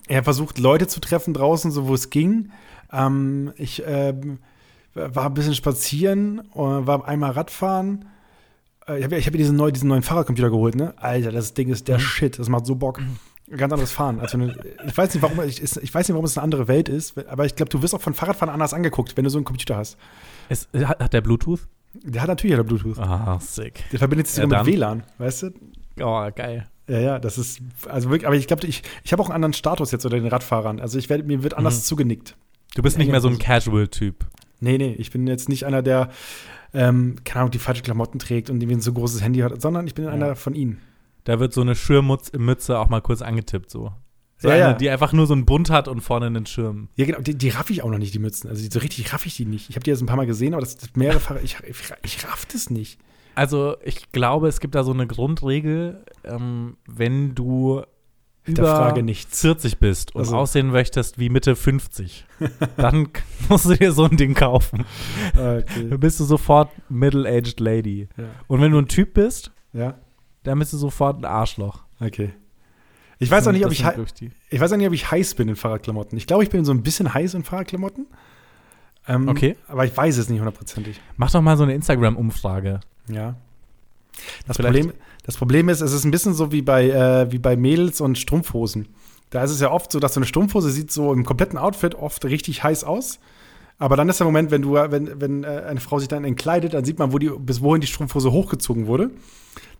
er 0.07 0.23
versucht, 0.23 0.57
Leute 0.59 0.87
zu 0.87 0.99
treffen 0.99 1.33
draußen, 1.33 1.71
so 1.71 1.87
wo 1.87 1.93
es 1.93 2.09
ging. 2.09 2.51
Ähm, 2.91 3.53
ich 3.57 3.83
ähm, 3.85 4.39
war 4.93 5.25
ein 5.27 5.33
bisschen 5.33 5.55
spazieren, 5.55 6.39
äh, 6.53 6.57
war 6.57 7.07
einmal 7.07 7.31
Radfahren. 7.31 8.05
Äh, 8.87 8.99
ich 8.99 9.03
habe 9.05 9.17
ich 9.17 9.25
hab 9.25 9.33
mir 9.33 9.37
diesen, 9.39 9.55
neu, 9.55 9.71
diesen 9.71 9.89
neuen 9.89 10.03
Fahrradcomputer 10.03 10.49
geholt, 10.49 10.75
ne? 10.75 10.93
Alter, 10.97 11.31
das 11.31 11.53
Ding 11.53 11.69
ist 11.69 11.87
der 11.87 11.99
Shit. 11.99 12.37
Das 12.39 12.49
macht 12.49 12.65
so 12.65 12.75
Bock. 12.75 13.01
Ganz 13.49 13.73
anderes 13.73 13.91
Fahren. 13.91 14.19
Also, 14.19 14.37
eine- 14.37 14.55
ich 14.87 14.97
weiß 14.97 15.13
nicht, 15.13 15.21
warum 15.21 15.41
ich, 15.41 15.61
ich 15.61 15.93
weiß 15.93 16.07
nicht, 16.07 16.13
warum 16.13 16.25
es 16.25 16.37
eine 16.37 16.43
andere 16.43 16.67
Welt 16.67 16.87
ist, 16.89 17.17
aber 17.27 17.45
ich 17.45 17.55
glaube, 17.55 17.69
du 17.69 17.81
wirst 17.81 17.93
auch 17.93 18.01
von 18.01 18.13
Fahrradfahren 18.13 18.53
anders 18.53 18.73
angeguckt, 18.73 19.17
wenn 19.17 19.23
du 19.25 19.29
so 19.29 19.37
einen 19.37 19.45
Computer 19.45 19.75
hast. 19.77 19.97
Ist, 20.49 20.69
hat, 20.73 21.01
hat 21.03 21.13
der 21.13 21.21
Bluetooth? 21.21 21.67
Der 21.93 22.21
hat 22.21 22.29
natürlich 22.29 22.57
hat 22.57 22.65
Bluetooth. 22.65 22.97
Ah, 22.99 23.39
sick. 23.41 23.83
Der 23.91 23.99
verbindet 23.99 24.27
sich 24.27 24.37
Ja, 24.37 24.43
sogar 24.43 24.63
mit 24.63 24.73
WLAN, 24.73 25.03
weißt 25.17 25.43
du? 25.43 25.49
Oh, 26.01 26.27
geil. 26.35 26.67
Ja, 26.87 26.99
ja, 26.99 27.19
das 27.19 27.37
ist, 27.37 27.61
also 27.87 28.09
wirklich, 28.09 28.27
aber 28.27 28.35
ich 28.35 28.47
glaube, 28.47 28.67
ich, 28.67 28.83
ich 29.03 29.11
habe 29.13 29.21
auch 29.21 29.27
einen 29.27 29.35
anderen 29.35 29.53
Status 29.53 29.91
jetzt 29.91 30.03
unter 30.05 30.17
den 30.17 30.27
Radfahrern. 30.27 30.79
Also 30.81 30.97
ich 30.99 31.09
werde, 31.09 31.23
mir 31.23 31.41
wird 31.43 31.53
anders 31.53 31.77
Mhm. 31.77 31.83
zugenickt. 31.83 32.35
Du 32.75 32.81
bist 32.81 32.97
nicht 32.97 33.09
mehr 33.11 33.21
so 33.21 33.29
ein 33.29 33.37
Casual-Typ. 33.39 34.25
Nee, 34.59 34.77
nee, 34.77 34.93
ich 34.97 35.11
bin 35.11 35.25
jetzt 35.27 35.47
nicht 35.47 35.65
einer, 35.65 35.81
der, 35.81 36.09
ähm, 36.73 37.15
keine 37.23 37.41
Ahnung, 37.41 37.51
die 37.51 37.59
falschen 37.59 37.83
Klamotten 37.83 38.19
trägt 38.19 38.49
und 38.49 38.61
irgendwie 38.61 38.77
ein 38.77 38.81
so 38.81 38.91
großes 38.93 39.21
Handy 39.21 39.39
hat, 39.39 39.61
sondern 39.61 39.87
ich 39.87 39.93
bin 39.93 40.07
einer 40.07 40.35
von 40.35 40.55
ihnen. 40.55 40.79
Da 41.25 41.39
wird 41.39 41.53
so 41.53 41.61
eine 41.61 41.75
Schirmmütze 41.75 42.77
auch 42.79 42.89
mal 42.89 43.01
kurz 43.01 43.21
angetippt, 43.21 43.69
so. 43.69 43.91
So 44.37 44.49
Ja, 44.49 44.55
eine, 44.55 44.61
ja. 44.63 44.73
die 44.73 44.89
einfach 44.89 45.13
nur 45.13 45.25
so 45.27 45.33
einen 45.33 45.45
Bund 45.45 45.69
hat 45.69 45.87
und 45.87 46.01
vorne 46.01 46.25
einen 46.25 46.45
Schirm. 46.45 46.89
Ja, 46.95 47.05
genau, 47.05 47.19
die, 47.21 47.35
die 47.37 47.49
raff 47.49 47.69
ich 47.69 47.81
auch 47.83 47.89
noch 47.89 47.97
nicht, 47.97 48.13
die 48.13 48.19
Mützen. 48.19 48.49
Also 48.49 48.61
die, 48.61 48.69
so 48.73 48.79
richtig 48.79 49.13
raff 49.13 49.25
ich 49.25 49.37
die 49.37 49.45
nicht. 49.45 49.69
Ich 49.69 49.75
habe 49.77 49.83
die 49.83 49.91
jetzt 49.91 50.01
ein 50.01 50.05
paar 50.07 50.17
Mal 50.17 50.25
gesehen, 50.25 50.53
aber 50.53 50.61
das, 50.61 50.75
das 50.75 50.89
mehrere 50.95 51.19
Fahrer, 51.21 51.41
ich, 51.41 51.57
ich, 51.65 51.77
ich 52.03 52.25
raff 52.27 52.45
das 52.51 52.69
nicht. 52.69 52.99
Also, 53.35 53.75
ich 53.83 54.11
glaube, 54.11 54.47
es 54.47 54.59
gibt 54.59 54.75
da 54.75 54.83
so 54.83 54.91
eine 54.93 55.07
Grundregel, 55.07 56.05
ähm, 56.23 56.77
wenn 56.87 57.33
du 57.35 57.81
über 58.45 58.91
nichts. 59.01 59.39
40 59.41 59.79
bist 59.79 60.13
und 60.15 60.21
Also. 60.21 60.35
aussehen 60.37 60.67
möchtest 60.69 61.17
wie 61.17 61.29
Mitte 61.29 61.55
50, 61.55 62.25
dann 62.75 63.07
musst 63.49 63.65
du 63.65 63.75
dir 63.75 63.93
so 63.93 64.03
ein 64.03 64.17
Ding 64.17 64.33
kaufen. 64.33 64.85
Dann 65.33 65.59
Okay. 65.59 65.97
bist 65.97 66.19
du 66.19 66.25
sofort 66.25 66.69
Middle-Aged 66.89 67.59
Lady. 67.61 68.09
Ja. 68.17 68.25
Und 68.47 68.59
wenn 68.61 68.71
du 68.73 68.79
ein 68.79 68.87
Typ 68.89 69.13
bist, 69.13 69.51
ja, 69.71 69.95
dann 70.43 70.59
bist 70.59 70.73
du 70.73 70.77
sofort 70.77 71.19
ein 71.19 71.25
Arschloch. 71.25 71.83
okay. 71.99 72.33
Ich 73.19 73.31
weiß 73.31 73.47
auch 73.47 73.53
nicht, 73.53 73.65
ob 73.65 73.71
ich, 73.71 73.85
ich 74.49 74.59
weiß 74.59 74.73
auch 74.73 74.77
nicht, 74.77 74.87
ob 74.87 74.93
ich 74.93 75.09
heiß 75.09 75.35
bin 75.35 75.47
in 75.47 75.55
Fahrradklamotten. 75.55 76.17
Ich 76.17 76.27
glaube, 76.27 76.43
ich 76.43 76.49
bin 76.49 76.65
so 76.65 76.73
ein 76.73 76.83
bisschen 76.83 77.13
heiß 77.13 77.35
in 77.35 77.43
Fahrradklamotten. 77.45 78.07
Ähm, 79.07 79.29
Okay. 79.29 79.55
Aber 79.67 79.85
ich 79.85 79.95
weiß 79.95 80.17
es 80.17 80.27
nicht 80.27 80.39
hundertprozentig. 80.39 80.99
Mach 81.15 81.31
doch 81.31 81.41
mal 81.41 81.55
so 81.55 81.63
eine 81.63 81.73
Instagram-Umfrage. 81.73 82.81
Ja. 83.07 83.35
Das 84.47 84.57
Vielleicht- 84.57 84.75
Problem, 84.75 84.93
das 85.25 85.37
Problem 85.37 85.69
ist, 85.69 85.81
es 85.81 85.93
ist 85.93 86.03
ein 86.05 86.11
bisschen 86.11 86.33
so 86.33 86.51
wie 86.51 86.61
bei, 86.61 86.89
äh, 86.89 87.31
wie 87.31 87.39
bei 87.39 87.55
Mädels 87.55 88.01
und 88.01 88.17
Strumpfhosen. 88.17 88.87
Da 89.29 89.43
ist 89.43 89.51
es 89.51 89.59
ja 89.59 89.71
oft 89.71 89.91
so, 89.91 89.99
dass 89.99 90.13
so 90.13 90.19
eine 90.19 90.27
Strumpfhose 90.27 90.69
sieht 90.69 90.91
so 90.91 91.11
im 91.11 91.25
kompletten 91.25 91.57
Outfit 91.57 91.95
oft 91.95 92.23
richtig 92.25 92.63
heiß 92.63 92.83
aus. 92.83 93.19
Aber 93.79 93.95
dann 93.97 94.07
ist 94.07 94.19
der 94.19 94.25
Moment, 94.25 94.51
wenn 94.51 94.61
du, 94.61 94.73
wenn, 94.75 95.19
wenn 95.19 95.43
äh, 95.43 95.47
eine 95.67 95.79
Frau 95.79 95.97
sich 95.97 96.07
dann 96.07 96.23
entkleidet, 96.23 96.73
dann 96.75 96.85
sieht 96.85 96.99
man, 96.99 97.11
wo 97.11 97.17
die, 97.17 97.29
bis 97.29 97.61
wohin 97.61 97.81
die 97.81 97.87
Strumpfhose 97.87 98.31
hochgezogen 98.31 98.85
wurde, 98.85 99.09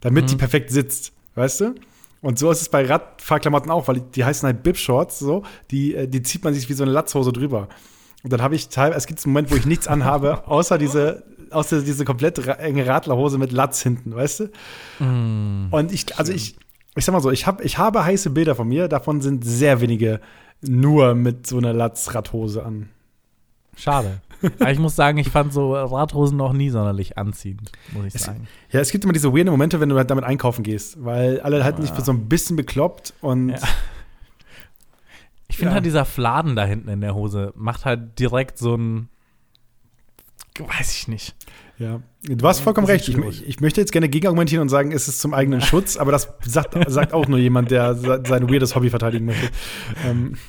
damit 0.02 0.32
die 0.32 0.36
perfekt 0.36 0.72
sitzt, 0.72 1.14
weißt 1.36 1.62
du? 1.62 1.76
Und 2.22 2.40
so 2.40 2.50
ist 2.50 2.62
es 2.62 2.70
bei 2.70 2.86
Radfahrklamotten 2.86 3.70
auch, 3.70 3.88
weil 3.88 3.96
die, 3.96 4.12
die 4.16 4.26
heißen 4.26 4.48
halt 4.48 4.64
Bib-Shorts, 4.64 5.20
so, 5.20 5.44
die, 5.72 5.94
äh, 5.94 6.08
die 6.08 6.24
zieht 6.24 6.44
man 6.44 6.54
sich 6.54 6.68
wie 6.70 6.74
so 6.74 6.84
eine 6.84 6.92
Latzhose 6.92 7.32
drüber. 7.32 7.68
Und 8.24 8.34
dann 8.34 8.42
habe 8.42 8.56
ich 8.56 8.70
teilweise, 8.70 8.98
es 8.98 9.06
gibt 9.08 9.24
einen 9.24 9.34
Moment, 9.34 9.52
wo 9.52 9.56
ich 9.56 9.66
nichts 9.66 9.88
anhabe, 9.88 10.48
außer 10.48 10.78
diese, 10.78 11.24
außer 11.54 11.82
diese 11.82 12.06
komplett 12.06 12.38
enge 12.60 12.86
Radlerhose 12.88 13.38
mit 13.38 13.52
Latz 13.52 13.82
hinten, 13.82 14.16
weißt 14.16 14.40
du? 14.42 14.50
Und 15.00 15.92
ich, 15.92 16.18
also 16.18 16.32
ich, 16.34 16.56
ich 16.96 17.06
sag 17.06 17.14
mal 17.14 17.22
so, 17.22 17.32
ich, 17.32 17.48
hab, 17.48 17.64
ich 17.64 17.78
habe 17.78 18.04
heiße 18.04 18.30
Bilder 18.30 18.56
von 18.56 18.68
mir, 18.68 18.88
davon 18.88 19.22
sind 19.22 19.46
sehr 19.46 19.82
wenige 19.82 20.20
nur 20.62 21.14
mit 21.16 21.48
so 21.48 21.58
einer 21.58 21.74
Latzradhose 21.74 22.64
an. 22.66 22.90
Schade. 23.76 24.22
Aber 24.60 24.72
ich 24.72 24.78
muss 24.80 24.96
sagen, 24.96 25.18
ich 25.18 25.30
fand 25.30 25.54
so 25.54 25.74
Radhosen 25.74 26.38
noch 26.38 26.52
nie 26.54 26.70
sonderlich 26.70 27.18
anziehend, 27.18 27.72
muss 27.94 28.06
ich 28.08 28.16
Es- 28.16 28.24
sagen. 28.24 28.48
Ja, 28.72 28.82
es 28.82 28.92
gibt 28.92 29.04
immer 29.06 29.14
diese 29.14 29.34
weirden 29.34 29.50
Momente, 29.52 29.80
wenn 29.80 29.90
du 29.90 29.96
halt 29.98 30.12
damit 30.12 30.26
einkaufen 30.26 30.64
gehst, 30.64 31.04
weil 31.04 31.40
alle 31.42 31.64
halt 31.64 31.80
nicht 31.80 31.96
so 32.06 32.12
ein 32.12 32.28
bisschen 32.30 32.56
bekloppt 32.56 33.14
und 33.22 33.50
Ja. 33.50 33.58
Ich 35.48 35.58
finde 35.58 35.72
Ja. 35.72 35.76
halt 35.76 35.86
dieser 35.86 36.04
Fladen 36.06 36.56
da 36.56 36.66
hinten 36.66 36.90
in 36.90 37.02
der 37.02 37.14
Hose 37.14 37.54
macht 37.56 37.86
halt 37.86 38.18
direkt 38.20 38.58
so 38.58 38.76
ein 38.76 39.08
weiß 40.58 40.94
ich 40.96 41.08
nicht. 41.08 41.36
Ja, 41.84 42.00
du 42.36 42.48
hast 42.48 42.60
vollkommen 42.62 42.88
recht. 42.88 43.10
Ich, 43.10 43.48
ich 43.48 43.60
möchte 43.60 43.82
jetzt 43.82 43.92
gerne 43.92 44.08
gegenargumentieren 44.10 44.62
und 44.62 44.70
sagen, 44.70 44.92
es 44.92 45.08
ist 45.08 45.20
zum 45.20 45.34
eigenen 45.34 45.62
Schutz, 45.70 45.98
aber 45.98 46.12
das 46.12 46.30
sagt, 46.46 46.76
sagt 46.90 47.14
auch 47.14 47.28
nur 47.28 47.40
jemand, 47.40 47.72
der 47.72 47.96
se- 47.96 48.24
sein 48.28 48.50
weirdes 48.50 48.76
Hobby 48.76 48.90
verteidigen 48.90 49.26
möchte. 49.26 49.50
Ähm, 50.08 50.36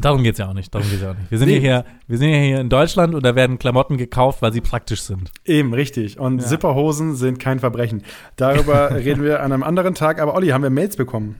Darum 0.00 0.22
geht's 0.22 0.38
ja 0.38 0.48
auch 0.48 0.54
nicht. 0.54 0.72
Darum 0.72 0.88
geht's 0.88 1.02
ja 1.02 1.10
auch 1.10 1.16
nicht. 1.16 1.30
Wir 1.32 1.38
sind 1.38 1.48
Nee. 1.48 1.54
ja 1.56 1.60
hier, 1.60 1.84
wir 2.06 2.18
sind 2.18 2.28
hier 2.28 2.60
in 2.60 2.68
Deutschland 2.68 3.12
und 3.14 3.24
da 3.24 3.34
werden 3.34 3.58
Klamotten 3.58 3.96
gekauft, 3.96 4.40
weil 4.40 4.52
sie 4.52 4.60
praktisch 4.60 5.02
sind. 5.02 5.32
eben, 5.44 5.74
richtig. 5.74 6.18
Und 6.18 6.40
Ja. 6.40 6.46
Zipperhosen 6.46 7.16
sind 7.16 7.40
kein 7.40 7.58
Verbrechen. 7.58 8.02
Darüber 8.36 8.90
reden 8.94 9.24
wir 9.24 9.42
an 9.42 9.52
einem 9.52 9.64
anderen 9.64 9.94
Tag. 9.94 10.20
Aber 10.20 10.34
Olli, 10.34 10.48
haben 10.48 10.62
wir 10.62 10.70
Mails 10.70 10.96
bekommen? 10.96 11.36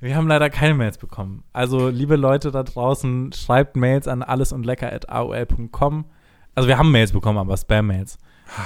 Wir 0.00 0.16
haben 0.16 0.28
leider 0.28 0.48
keine 0.50 0.74
Mails 0.74 0.96
bekommen. 0.98 1.44
Also, 1.52 1.88
liebe 1.88 2.16
Leute 2.16 2.50
da 2.50 2.62
draußen, 2.62 3.32
schreibt 3.32 3.76
Mails 3.76 4.08
an 4.08 4.22
allesundlecker.aol.com. 4.22 6.04
Also, 6.54 6.68
wir 6.68 6.78
haben 6.78 6.90
Mails 6.90 7.12
bekommen, 7.12 7.38
aber 7.38 7.56
Spam-Mails. 7.56 8.18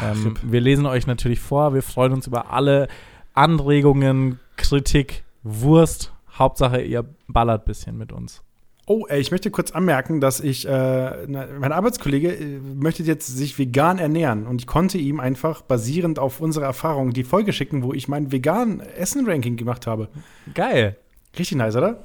Ähm, 0.03 0.25
RIP. 0.25 0.39
wir 0.43 0.61
lesen 0.61 0.87
euch 0.87 1.07
natürlich 1.07 1.41
vor. 1.41 1.75
Wir 1.75 1.83
freuen 1.83 2.13
uns 2.13 2.27
über 2.27 2.53
alle 2.53 2.89
Anregungen, 3.35 4.41
Kritik, 4.57 5.25
Wurst. 5.43 6.13
Hauptsache, 6.39 6.81
ihr 6.81 7.05
ballert 7.27 7.63
ein 7.63 7.65
bisschen 7.65 7.97
mit 7.99 8.13
uns. 8.13 8.43
Oh, 8.87 9.07
ey, 9.07 9.21
ich 9.21 9.31
möchte 9.31 9.51
kurz 9.51 9.71
anmerken, 9.73 10.21
dass 10.21 10.41
ich, 10.41 10.67
äh, 10.67 11.27
mein 11.27 11.73
Arbeitskollege 11.73 12.33
äh, 12.35 12.59
möchte 12.59 13.03
jetzt 13.03 13.27
sich 13.27 13.59
vegan 13.59 13.99
ernähren 13.99 14.47
und 14.47 14.63
ich 14.63 14.67
konnte 14.67 14.97
ihm 14.97 15.21
einfach 15.21 15.61
basierend 15.61 16.19
auf 16.19 16.41
unsere 16.41 16.65
Erfahrung 16.65 17.13
die 17.13 17.25
Folge 17.25 17.53
schicken, 17.53 17.83
wo 17.83 17.93
ich 17.93 18.09
mein 18.09 18.33
vegan 18.33 18.81
Essen-Ranking 18.81 19.57
gemacht 19.57 19.87
habe. 19.87 20.09
Geil. 20.55 20.97
Richtig 21.39 21.59
nice, 21.59 21.77
oder? 21.77 22.05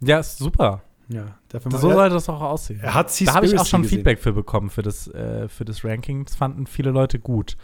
Ja, 0.00 0.20
ist 0.20 0.38
super. 0.38 0.82
Ja, 1.12 1.38
dafür 1.48 1.70
So 1.72 1.78
sollte 1.78 2.14
das 2.14 2.28
auch 2.28 2.40
aussehen. 2.40 2.80
er 2.80 2.94
hat 2.94 3.12
Da 3.26 3.34
habe 3.34 3.46
ich 3.46 3.58
auch 3.58 3.66
schon 3.66 3.82
gesehen. 3.82 3.98
Feedback 3.98 4.18
für 4.18 4.32
bekommen 4.32 4.70
für 4.70 4.82
das, 4.82 5.08
äh, 5.08 5.48
für 5.48 5.64
das 5.64 5.84
Ranking. 5.84 6.24
Das 6.24 6.34
fanden 6.34 6.66
viele 6.66 6.90
Leute 6.90 7.18
gut. 7.18 7.56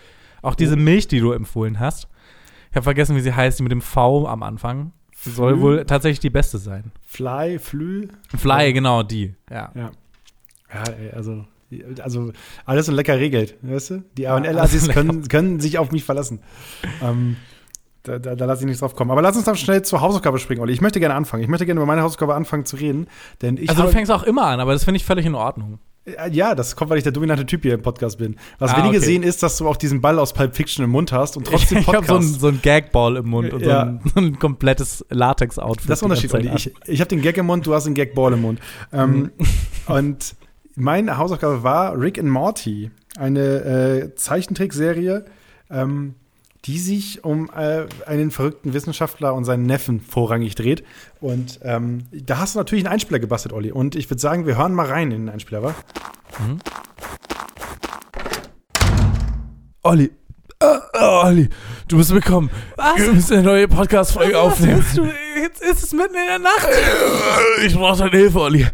Auch 0.42 0.54
diese 0.54 0.76
Milch, 0.76 1.08
die 1.08 1.20
du 1.20 1.32
empfohlen 1.32 1.80
hast. 1.80 2.08
Ich 2.70 2.76
habe 2.76 2.84
vergessen, 2.84 3.16
wie 3.16 3.20
sie 3.20 3.32
heißt, 3.34 3.58
die 3.58 3.62
mit 3.62 3.72
dem 3.72 3.80
V 3.80 4.26
am 4.28 4.42
Anfang. 4.42 4.92
Die 5.24 5.30
soll 5.30 5.54
Flü? 5.54 5.60
wohl 5.62 5.84
tatsächlich 5.84 6.20
die 6.20 6.30
beste 6.30 6.58
sein. 6.58 6.92
Fly, 7.06 7.58
Flü. 7.58 8.08
Fly, 8.36 8.72
genau, 8.72 9.02
die. 9.02 9.34
Ja. 9.50 9.72
Ja. 9.74 9.90
Ja, 10.72 10.84
ey, 10.92 11.10
also, 11.12 11.44
also 12.02 12.32
alles 12.66 12.86
so 12.86 12.92
lecker 12.92 13.18
regelt, 13.18 13.56
weißt 13.62 13.90
du? 13.90 14.04
Die 14.16 14.28
A&L-Assis 14.28 14.88
können, 14.90 15.26
können 15.28 15.60
sich 15.60 15.78
auf 15.78 15.90
mich 15.92 16.04
verlassen. 16.04 16.40
ähm, 17.02 17.36
da, 18.08 18.18
da, 18.18 18.34
da 18.34 18.44
lasse 18.46 18.62
ich 18.62 18.66
nicht 18.66 18.80
drauf 18.80 18.96
kommen. 18.96 19.10
Aber 19.10 19.22
lass 19.22 19.36
uns 19.36 19.44
dann 19.44 19.56
schnell 19.56 19.82
zur 19.82 20.00
Hausaufgabe 20.00 20.38
springen, 20.38 20.60
Olli. 20.62 20.72
Ich 20.72 20.80
möchte 20.80 20.98
gerne 21.00 21.14
anfangen. 21.14 21.42
Ich 21.42 21.48
möchte 21.48 21.66
gerne 21.66 21.78
über 21.78 21.86
meine 21.86 22.02
Hausaufgabe 22.02 22.34
anfangen 22.34 22.64
zu 22.64 22.76
reden. 22.76 23.06
Denn 23.42 23.56
ich 23.56 23.68
Also 23.70 23.82
du 23.84 23.88
fängst 23.88 24.10
auch 24.10 24.22
immer 24.24 24.44
an, 24.46 24.60
aber 24.60 24.72
das 24.72 24.84
finde 24.84 24.96
ich 24.96 25.04
völlig 25.04 25.26
in 25.26 25.34
Ordnung. 25.34 25.78
Äh, 26.04 26.30
Ja, 26.30 26.54
das 26.54 26.74
kommt, 26.74 26.90
weil 26.90 26.98
ich 26.98 27.04
der 27.04 27.12
dominante 27.12 27.44
Typ 27.46 27.62
hier 27.62 27.74
im 27.74 27.82
Podcast 27.82 28.18
bin. 28.18 28.36
Was 28.58 28.72
Ah, 28.72 28.78
wenige 28.78 28.96
okay. 28.96 29.06
sehen, 29.06 29.22
ist, 29.22 29.42
dass 29.42 29.58
du 29.58 29.68
auch 29.68 29.76
diesen 29.76 30.00
Ball 30.00 30.18
aus 30.18 30.32
Pulp 30.32 30.56
Fiction 30.56 30.84
im 30.84 30.90
Mund 30.90 31.12
hast 31.12 31.36
und 31.36 31.46
trotzdem 31.46 31.78
ich 31.80 31.86
habe 31.86 31.98
Podcast. 31.98 32.22
so 32.22 32.34
ein, 32.36 32.40
so 32.40 32.46
ein 32.48 32.60
Gagball 32.62 33.16
im 33.16 33.28
Mund 33.28 33.52
und 33.52 33.60
Ja. 33.62 33.84
so, 33.84 33.88
ein, 33.90 34.00
so 34.14 34.20
ein 34.20 34.38
komplettes 34.38 35.04
Latex-Outfit. 35.10 35.90
Das 35.90 36.02
ist 36.02 36.30
der 36.30 36.40
Unterschied, 36.40 36.54
Ich, 36.56 36.74
ich 36.88 37.00
habe 37.00 37.08
den 37.08 37.20
Gag 37.20 37.36
im 37.36 37.46
Mund, 37.46 37.66
du 37.66 37.74
hast 37.74 37.84
den 37.84 37.94
Gagball 37.94 38.32
im 38.32 38.42
Mund. 38.42 38.60
Ähm, 38.92 39.30
und 39.86 40.34
meine 40.76 41.18
Hausaufgabe 41.18 41.62
war 41.62 41.98
Rick 42.00 42.18
and 42.18 42.30
Morty, 42.30 42.90
eine 43.18 43.40
äh, 43.40 44.14
Zeichentrickserie, 44.14 45.24
ähm, 45.70 46.14
die 46.64 46.78
sich 46.78 47.24
um 47.24 47.50
äh, 47.50 47.86
einen 48.06 48.30
verrückten 48.30 48.74
Wissenschaftler 48.74 49.34
und 49.34 49.44
seinen 49.44 49.64
Neffen 49.64 50.00
vorrangig 50.00 50.54
dreht. 50.54 50.84
Und 51.20 51.60
ähm, 51.62 52.04
da 52.12 52.38
hast 52.38 52.54
du 52.54 52.58
natürlich 52.58 52.84
einen 52.84 52.92
Einspieler 52.92 53.20
gebastelt, 53.20 53.52
Olli. 53.52 53.72
Und 53.72 53.94
ich 53.94 54.10
würde 54.10 54.20
sagen, 54.20 54.46
wir 54.46 54.56
hören 54.58 54.74
mal 54.74 54.86
rein 54.86 55.10
in 55.10 55.26
den 55.26 55.28
Einspieler, 55.28 55.62
wa? 55.62 55.74
Olli. 59.82 60.10
Äh, 60.60 60.98
Olli, 60.98 61.48
du 61.86 61.96
musst 61.96 62.12
bekommen. 62.12 62.50
Was? 62.74 62.96
Wir 62.98 63.12
müssen 63.12 63.34
eine 63.34 63.42
neue 63.44 63.68
Podcast-Folge 63.68 64.36
aufnehmen. 64.40 64.84
Jetzt 65.40 65.62
ist 65.62 65.84
es 65.84 65.92
mitten 65.92 66.16
in 66.16 66.26
der 66.26 66.40
Nacht. 66.40 66.66
Ich 67.64 67.76
brauche 67.76 67.96
deine 67.98 68.10
Hilfe, 68.10 68.40
Olli. 68.40 68.66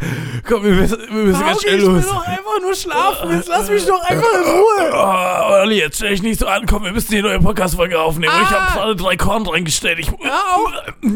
Komm, 0.49 0.65
wir 0.65 0.73
müssen, 0.73 0.97
wir 1.11 1.25
müssen 1.25 1.41
ganz 1.45 1.61
schnell 1.61 1.75
ich 1.81 1.83
will 1.83 1.91
los. 1.97 2.07
doch 2.07 2.27
einfach 2.27 2.61
nur 2.63 2.75
schlafen. 2.75 3.33
Jetzt 3.33 3.49
lass 3.49 3.69
mich 3.69 3.85
doch 3.85 4.03
einfach 4.03 4.33
in 4.33 4.51
Ruhe. 4.51 4.93
Oh, 4.95 5.53
Olli, 5.61 5.77
jetzt 5.79 5.97
stell 5.97 6.11
dich 6.13 6.23
nicht 6.23 6.41
so 6.41 6.47
an. 6.47 6.65
Komm, 6.67 6.85
wir 6.85 6.93
müssen 6.93 7.11
die 7.11 7.21
neue 7.21 7.39
Podcast-Folge 7.39 8.01
aufnehmen. 8.01 8.33
Ah. 8.35 8.43
Ich 8.43 8.51
habe 8.51 8.73
gerade 8.79 8.97
drei 8.97 9.17
Korn 9.19 9.47
reingestellt. 9.47 9.99
Ich, 9.99 10.09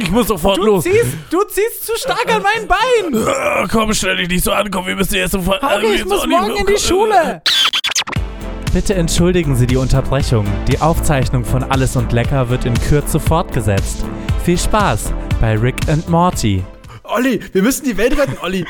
ich 0.01 0.11
muss 0.11 0.27
sofort 0.29 0.59
Du 0.59 0.65
los. 0.65 0.85
ziehst, 0.85 1.07
du 1.31 1.43
ziehst 1.45 1.87
zu 1.87 1.93
stark 1.97 2.27
an 2.31 2.43
meinen 2.43 2.69
Beinen. 2.69 3.27
Ah, 3.27 3.67
Komm, 3.73 3.95
stell 3.95 4.19
dich 4.19 4.29
nicht 4.29 4.45
so 4.45 4.53
an. 4.53 4.71
Komm, 4.71 4.87
wir 4.87 4.97
müssen 4.97 5.15
jetzt 5.15 5.33
sofort. 5.33 5.63
Hauke, 5.63 5.87
ich 5.95 6.05
muss 6.05 6.27
morgen 6.27 6.57
in 6.57 6.67
die 6.67 6.79
Schule. 6.79 7.41
Bitte 8.79 8.95
entschuldigen 8.95 9.57
Sie 9.57 9.67
die 9.67 9.77
Unterbrechung. 9.77 10.47
Die 10.69 10.81
Aufzeichnung 10.81 11.45
von 11.45 11.65
Alles 11.65 11.97
und 11.97 12.13
Lecker 12.13 12.49
wird 12.49 12.65
in 12.65 12.75
Kürze 12.75 13.19
fortgesetzt. 13.19 14.05
Viel 14.45 14.57
Spaß 14.57 15.13
bei 15.41 15.59
Rick 15.59 15.89
and 15.89 16.09
Morty. 16.09 16.63
Olli, 17.03 17.41
wir 17.53 17.63
müssen 17.65 17.87
die 17.87 17.97
Welt 17.97 18.17
retten, 18.17 18.37
Olli. 18.41 18.65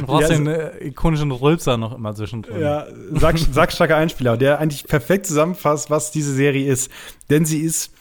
Du 0.00 0.06
brauchst 0.06 0.30
Ja, 0.30 0.36
den 0.36 0.46
äh, 0.46 0.86
ikonischen 0.86 1.30
Rülpser 1.30 1.76
noch 1.76 1.94
immer 1.94 2.14
zwischendrin. 2.14 2.62
Ja, 2.62 2.86
sag, 3.12 3.36
sackstarker 3.36 3.96
Einspieler, 3.96 4.38
der 4.38 4.58
eigentlich 4.58 4.84
perfekt 4.86 5.26
zusammenfasst, 5.26 5.90
was 5.90 6.10
diese 6.10 6.32
Serie 6.32 6.72
ist. 6.72 6.90
Denn 7.28 7.44
sie 7.44 7.60
ist 7.60 7.92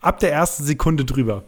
ab 0.00 0.18
der 0.18 0.32
ersten 0.32 0.64
Sekunde 0.64 1.04
drüber. 1.04 1.44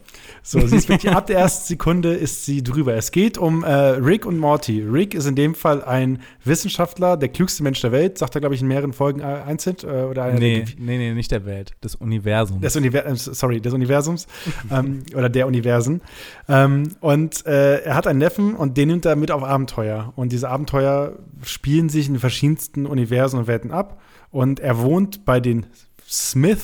So, 0.48 0.64
sie 0.64 0.76
ist 0.76 0.88
wirklich 0.88 1.11
ab 1.12 1.26
der 1.26 1.38
ersten 1.40 1.66
Sekunde 1.66 2.14
ist 2.14 2.44
sie 2.44 2.62
drüber. 2.62 2.94
Es 2.94 3.11
geht 3.11 3.37
um 3.37 3.64
äh, 3.64 3.68
Rick 3.72 4.24
und 4.26 4.38
Morty. 4.38 4.80
Rick 4.80 5.12
ist 5.14 5.26
in 5.26 5.35
dem 5.35 5.56
Fall 5.56 5.82
ein 5.82 6.20
Wissenschaftler, 6.44 7.16
der 7.16 7.30
klügste 7.30 7.64
Mensch 7.64 7.80
der 7.80 7.90
Welt, 7.90 8.16
sagt 8.16 8.37
er, 8.37 8.40
glaube 8.40 8.54
ich, 8.54 8.61
in 8.62 8.68
mehreren 8.68 8.92
Folgen 8.92 9.18
äh, 9.18 9.24
einzeln. 9.24 9.74
Äh, 9.82 10.04
oder 10.04 10.32
Nee, 10.35 10.61
der- 10.62 10.66
nee, 10.78 10.98
nee, 10.98 11.14
nicht 11.14 11.32
der 11.32 11.46
Welt, 11.46 11.72
des 11.82 11.96
Universums. 11.96 12.61
des 12.61 12.76
Universums, 12.76 13.24
sorry, 13.24 13.61
des 13.61 13.72
Universums 13.72 14.28
ähm, 14.70 15.02
oder 15.16 15.28
der 15.28 15.48
Universen. 15.48 16.00
Ähm, 16.48 16.90
und 17.00 17.44
äh, 17.44 17.80
er 17.82 17.96
hat 17.96 18.06
einen 18.06 18.20
Neffen 18.20 18.54
und 18.54 18.76
den 18.76 18.87
nimmt 18.87 19.04
er 19.04 19.16
mit 19.16 19.32
auf 19.32 19.42
Abenteuer. 19.42 20.12
Und 20.14 20.30
diese 20.30 20.48
Abenteuer 20.48 21.18
spielen 21.42 21.88
sich 21.88 22.06
in 22.06 22.14
den 22.14 22.20
verschiedensten 22.20 22.87
Universen 22.87 23.40
und 23.40 23.48
Welten 23.48 23.72
ab. 23.72 24.00
Und 24.30 24.61
er 24.61 24.78
wohnt 24.78 25.24
bei 25.24 25.40
den 25.40 25.66
Smith, 26.09 26.62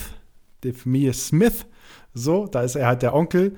der 0.63 0.73
Familie 0.73 1.11
Smith. 1.11 1.65
So, 2.13 2.45
da 2.47 2.61
ist 2.61 2.75
er 2.75 2.87
halt 2.87 3.01
der 3.01 3.13
Onkel 3.13 3.55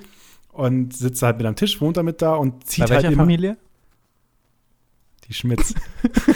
und 0.56 0.96
sitzt 0.96 1.22
halt 1.22 1.38
mit 1.38 1.46
am 1.46 1.56
Tisch, 1.56 1.80
wohnt 1.82 1.98
damit 1.98 2.22
da 2.22 2.36
und 2.36 2.66
zieht 2.68 2.86
Bei 2.86 2.90
welcher 2.92 3.04
halt 3.08 3.14
immer 3.14 3.24
Familie? 3.24 3.58
die 5.28 5.34
Schmitz. 5.34 5.74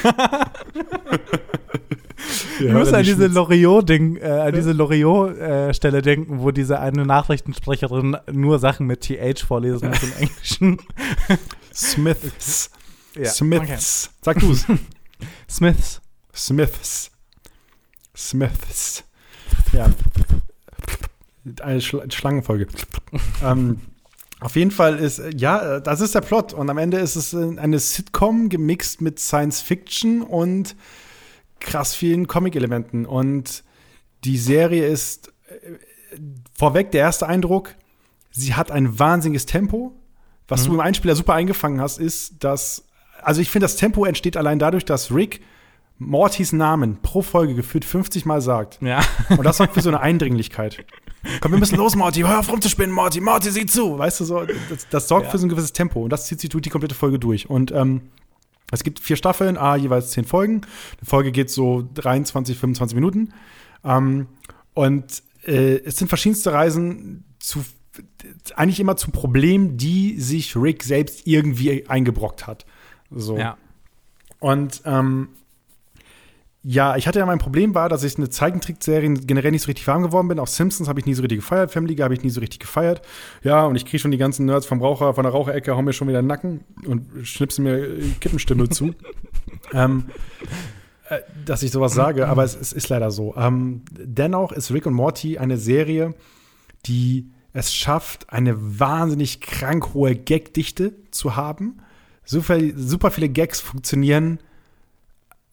Du 2.59 2.69
musst 2.73 2.93
an 2.93 3.03
diese 3.03 3.27
Loriot-Ding, 3.27 4.17
äh, 4.17 4.25
an 4.29 4.53
diese 4.53 4.71
Loriot-Stelle 4.73 6.01
denken, 6.01 6.41
wo 6.41 6.51
diese 6.51 6.79
eine 6.79 7.05
Nachrichtensprecherin 7.05 8.17
nur 8.31 8.59
Sachen 8.59 8.87
mit 8.87 9.01
TH 9.01 9.41
vorlesen 9.45 9.89
muss 9.89 10.03
im 10.03 10.13
Englischen. 10.19 10.77
Smiths. 11.73 12.69
Ja, 13.15 13.25
Smiths. 13.25 14.11
Sag 14.21 14.39
du's. 14.39 14.65
Smiths. 15.49 16.01
Smiths. 16.35 17.11
Smiths. 18.15 19.03
Ja. 19.71 19.87
Eine 21.61 21.81
Schla 21.81 22.03
Schlangenfolge. 22.11 22.67
ähm, 23.43 23.79
auf 24.39 24.55
jeden 24.55 24.71
Fall 24.71 24.97
ist, 24.97 25.19
äh, 25.19 25.31
ja, 25.35 25.77
äh, 25.77 25.81
das 25.81 26.01
ist 26.01 26.15
der 26.15 26.21
Plot. 26.21 26.53
Und 26.53 26.69
am 26.69 26.77
Ende 26.77 26.97
ist 26.97 27.15
es 27.15 27.33
äh, 27.33 27.57
eine 27.57 27.79
Sitcom 27.79 28.49
gemixt 28.49 29.01
mit 29.01 29.19
Science 29.19 29.61
Fiction 29.61 30.21
und 30.21 30.75
krass 31.59 31.93
vielen 31.93 32.27
Comic-Elementen. 32.27 33.05
Und 33.05 33.63
die 34.23 34.37
Serie 34.37 34.87
ist 34.87 35.33
vorweg 36.53 36.91
der 36.91 37.01
erste 37.01 37.27
Eindruck, 37.27 37.75
sie 38.31 38.55
hat 38.55 38.71
ein 38.71 38.97
wahnsinniges 38.97 39.45
Tempo. 39.45 39.93
Was 40.47 40.63
du 40.65 40.73
im 40.73 40.79
Einspieler 40.79 41.15
super 41.15 41.35
eingefangen 41.35 41.79
hast, 41.79 41.99
ist, 41.99 42.43
dass, 42.43 42.85
also 43.21 43.39
ich 43.39 43.51
finde, 43.51 43.65
das 43.65 43.75
Tempo 43.75 44.03
entsteht 44.05 44.35
allein 44.35 44.57
dadurch, 44.57 44.83
dass 44.83 45.13
Rick 45.13 45.41
Mortys 45.99 46.53
Namen 46.53 47.01
pro 47.03 47.21
Folge 47.21 47.53
gefühlt 47.53 47.85
50 47.85 48.25
Mal 48.25 48.41
sagt. 48.41 48.79
Ja. 48.81 49.01
Und 49.29 49.43
das 49.43 49.57
sorgt 49.57 49.75
für 49.75 49.81
so 49.81 49.89
eine 49.89 49.99
Eindringlichkeit. 50.01 50.83
Komm, 51.41 51.51
wir 51.51 51.59
müssen 51.59 51.75
los, 51.77 51.95
Morty. 51.95 52.21
Hör 52.21 52.39
auf 52.39 52.51
rumzuspinnen, 52.51 52.93
Morty. 52.93 53.19
Morty, 53.19 53.51
sieh 53.51 53.65
zu. 53.65 53.97
Weißt 53.97 54.19
du, 54.21 54.25
so, 54.25 54.45
das, 54.69 54.87
das 54.89 55.07
sorgt 55.07 55.25
Ja. 55.25 55.31
für 55.31 55.37
so 55.37 55.45
ein 55.45 55.49
gewisses 55.49 55.73
Tempo. 55.73 56.01
Und 56.03 56.09
das 56.11 56.25
zieht 56.25 56.39
sich 56.39 56.49
durch 56.49 56.61
die 56.61 56.69
komplette 56.69 56.95
Folge 56.95 57.19
durch. 57.19 57.49
Und 57.49 57.71
ähm, 57.71 58.01
es 58.71 58.83
gibt 58.83 58.99
vier 58.99 59.15
Staffeln, 59.15 59.57
a 59.57 59.75
jeweils 59.75 60.11
zehn 60.11 60.25
Folgen. 60.25 60.61
Die 61.01 61.05
Folge 61.05 61.31
geht 61.31 61.49
so 61.49 61.87
23, 61.95 62.57
25 62.57 62.95
Minuten. 62.95 63.33
Ähm, 63.83 64.27
und 64.73 65.23
äh, 65.45 65.77
es 65.83 65.97
sind 65.97 66.07
verschiedenste 66.07 66.53
Reisen 66.53 67.25
zu 67.39 67.63
eigentlich 68.55 68.79
immer 68.79 68.95
zu 68.95 69.11
Problemen, 69.11 69.75
die 69.75 70.19
sich 70.21 70.55
Rick 70.55 70.83
selbst 70.83 71.27
irgendwie 71.27 71.89
eingebrockt 71.89 72.47
hat. 72.47 72.65
So. 73.11 73.37
Ja. 73.37 73.57
Und 74.39 74.81
ähm, 74.85 75.29
ja, 76.61 76.97
ich 76.97 77.07
hatte 77.07 77.19
ja 77.19 77.25
mein 77.25 77.39
Problem 77.39 77.73
war, 77.73 77.87
dass 77.87 78.03
ich 78.03 78.17
eine 78.17 78.29
Zeichentrickserie 78.29 79.13
generell 79.13 79.51
nicht 79.51 79.61
so 79.61 79.67
richtig 79.67 79.87
warm 79.87 80.03
geworden 80.03 80.27
bin. 80.27 80.39
Auch 80.39 80.47
Simpsons 80.47 80.89
habe 80.89 80.99
ich 80.99 81.05
nie 81.05 81.13
so 81.13 81.21
richtig 81.21 81.39
gefeiert, 81.39 81.71
Family 81.71 81.95
Guy 81.95 82.03
habe 82.03 82.13
ich 82.13 82.23
nie 82.23 82.29
so 82.29 82.41
richtig 82.41 82.59
gefeiert. 82.59 83.01
Ja, 83.43 83.65
und 83.65 83.77
ich 83.77 83.85
kriege 83.85 83.99
schon 83.99 84.11
die 84.11 84.17
ganzen 84.17 84.45
Nerds 84.45 84.65
vom 84.65 84.81
Raucher, 84.81 85.13
von 85.13 85.23
der 85.23 85.31
Raucherecke, 85.31 85.75
hauen 85.75 85.85
mir 85.85 85.93
schon 85.93 86.09
wieder 86.09 86.21
den 86.21 86.27
Nacken 86.27 86.65
und 86.85 87.25
schnipsen 87.25 87.63
mir 87.63 87.97
Kippenstimme 88.19 88.67
zu. 88.67 88.93
ähm, 89.73 90.05
äh, 91.07 91.19
dass 91.45 91.63
ich 91.63 91.71
sowas 91.71 91.93
sage, 91.93 92.27
aber 92.27 92.43
es, 92.43 92.55
es 92.55 92.73
ist 92.73 92.89
leider 92.89 93.09
so. 93.09 93.35
Ähm, 93.37 93.83
dennoch 93.91 94.51
ist 94.51 94.71
Rick 94.73 94.85
und 94.85 94.93
Morty 94.93 95.37
eine 95.37 95.57
Serie, 95.57 96.13
die 96.85 97.31
es 97.53 97.73
schafft, 97.73 98.33
eine 98.33 98.79
wahnsinnig 98.79 99.39
krank 99.39 99.93
hohe 99.93 100.13
Gagdichte 100.13 100.93
zu 101.11 101.37
haben. 101.37 101.77
Super, 102.25 102.59
super 102.75 103.11
viele 103.11 103.29
Gags 103.29 103.61
funktionieren 103.61 104.39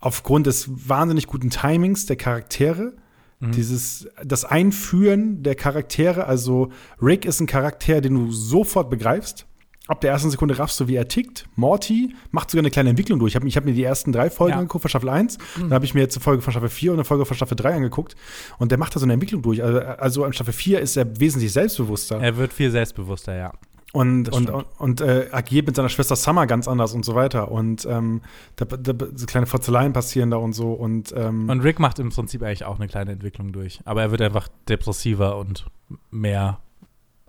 aufgrund 0.06 0.46
des 0.46 0.88
wahnsinnig 0.88 1.26
guten 1.26 1.50
Timings 1.50 2.06
der 2.06 2.16
Charaktere. 2.16 2.94
Dieses, 3.38 4.08
das 4.24 4.46
Einführen 4.46 5.42
der 5.42 5.54
Charaktere, 5.56 6.26
also 6.26 6.70
Rick 7.02 7.26
ist 7.26 7.38
ein 7.40 7.46
Charakter, 7.46 8.00
den 8.00 8.14
du 8.14 8.32
sofort 8.32 8.88
begreifst. 8.88 9.46
Ab 9.88 10.00
der 10.00 10.10
ersten 10.12 10.30
Sekunde 10.30 10.58
raffst 10.58 10.80
du, 10.80 10.88
wie 10.88 10.96
er 10.96 11.06
tickt. 11.06 11.46
Morty 11.54 12.14
macht 12.30 12.50
sogar 12.50 12.62
eine 12.62 12.70
kleine 12.70 12.88
Entwicklung 12.90 13.18
durch. 13.18 13.32
Ich 13.32 13.36
habe 13.36 13.46
hab 13.48 13.64
mir 13.66 13.74
die 13.74 13.84
ersten 13.84 14.10
drei 14.10 14.30
Folgen 14.30 14.52
Ja. 14.52 14.58
angeguckt 14.58 14.82
von 14.82 14.88
Staffel 14.88 15.10
1. 15.10 15.36
Dann 15.60 15.72
habe 15.72 15.84
ich 15.84 15.92
mir 15.92 16.00
jetzt 16.00 16.16
eine 16.16 16.22
Folge 16.24 16.42
von 16.42 16.50
Staffel 16.52 16.70
4 16.70 16.92
und 16.92 16.96
eine 16.98 17.04
Folge 17.04 17.26
von 17.26 17.36
Staffel 17.36 17.56
3 17.56 17.74
angeguckt. 17.74 18.16
Und 18.58 18.70
der 18.72 18.78
macht 18.78 18.96
da 18.96 19.00
so 19.00 19.04
eine 19.06 19.12
Entwicklung 19.12 19.42
durch. 19.42 19.62
Also, 19.62 19.80
also 19.80 20.24
in 20.24 20.32
Staffel 20.32 20.54
4 20.54 20.80
ist 20.80 20.96
er 20.96 21.20
wesentlich 21.20 21.52
selbstbewusster. 21.52 22.18
Er 22.20 22.36
wird 22.38 22.52
viel 22.54 22.70
selbstbewusster, 22.70 23.36
ja. 23.36 23.52
Und, 23.96 24.28
und, 24.28 24.50
und, 24.50 24.66
und 24.76 25.00
äh, 25.00 25.28
agiert 25.32 25.66
mit 25.66 25.74
seiner 25.74 25.88
Schwester 25.88 26.16
Summer 26.16 26.46
ganz 26.46 26.68
anders 26.68 26.92
und 26.92 27.02
so 27.02 27.14
weiter. 27.14 27.50
Und 27.50 27.86
ähm, 27.86 28.20
da, 28.56 28.66
da, 28.66 29.06
so 29.14 29.24
kleine 29.24 29.46
Fotzeleien 29.46 29.94
passieren 29.94 30.30
da 30.30 30.36
und 30.36 30.52
so. 30.52 30.74
Und, 30.74 31.14
ähm, 31.16 31.48
Und 31.48 31.60
Rick 31.60 31.78
macht 31.78 31.98
im 31.98 32.10
Prinzip 32.10 32.42
eigentlich 32.42 32.66
auch 32.66 32.76
eine 32.78 32.88
kleine 32.88 33.12
Entwicklung 33.12 33.52
durch. 33.52 33.80
Aber 33.86 34.02
er 34.02 34.10
wird 34.10 34.20
einfach 34.20 34.48
depressiver 34.68 35.38
und 35.38 35.64
mehr 36.10 36.60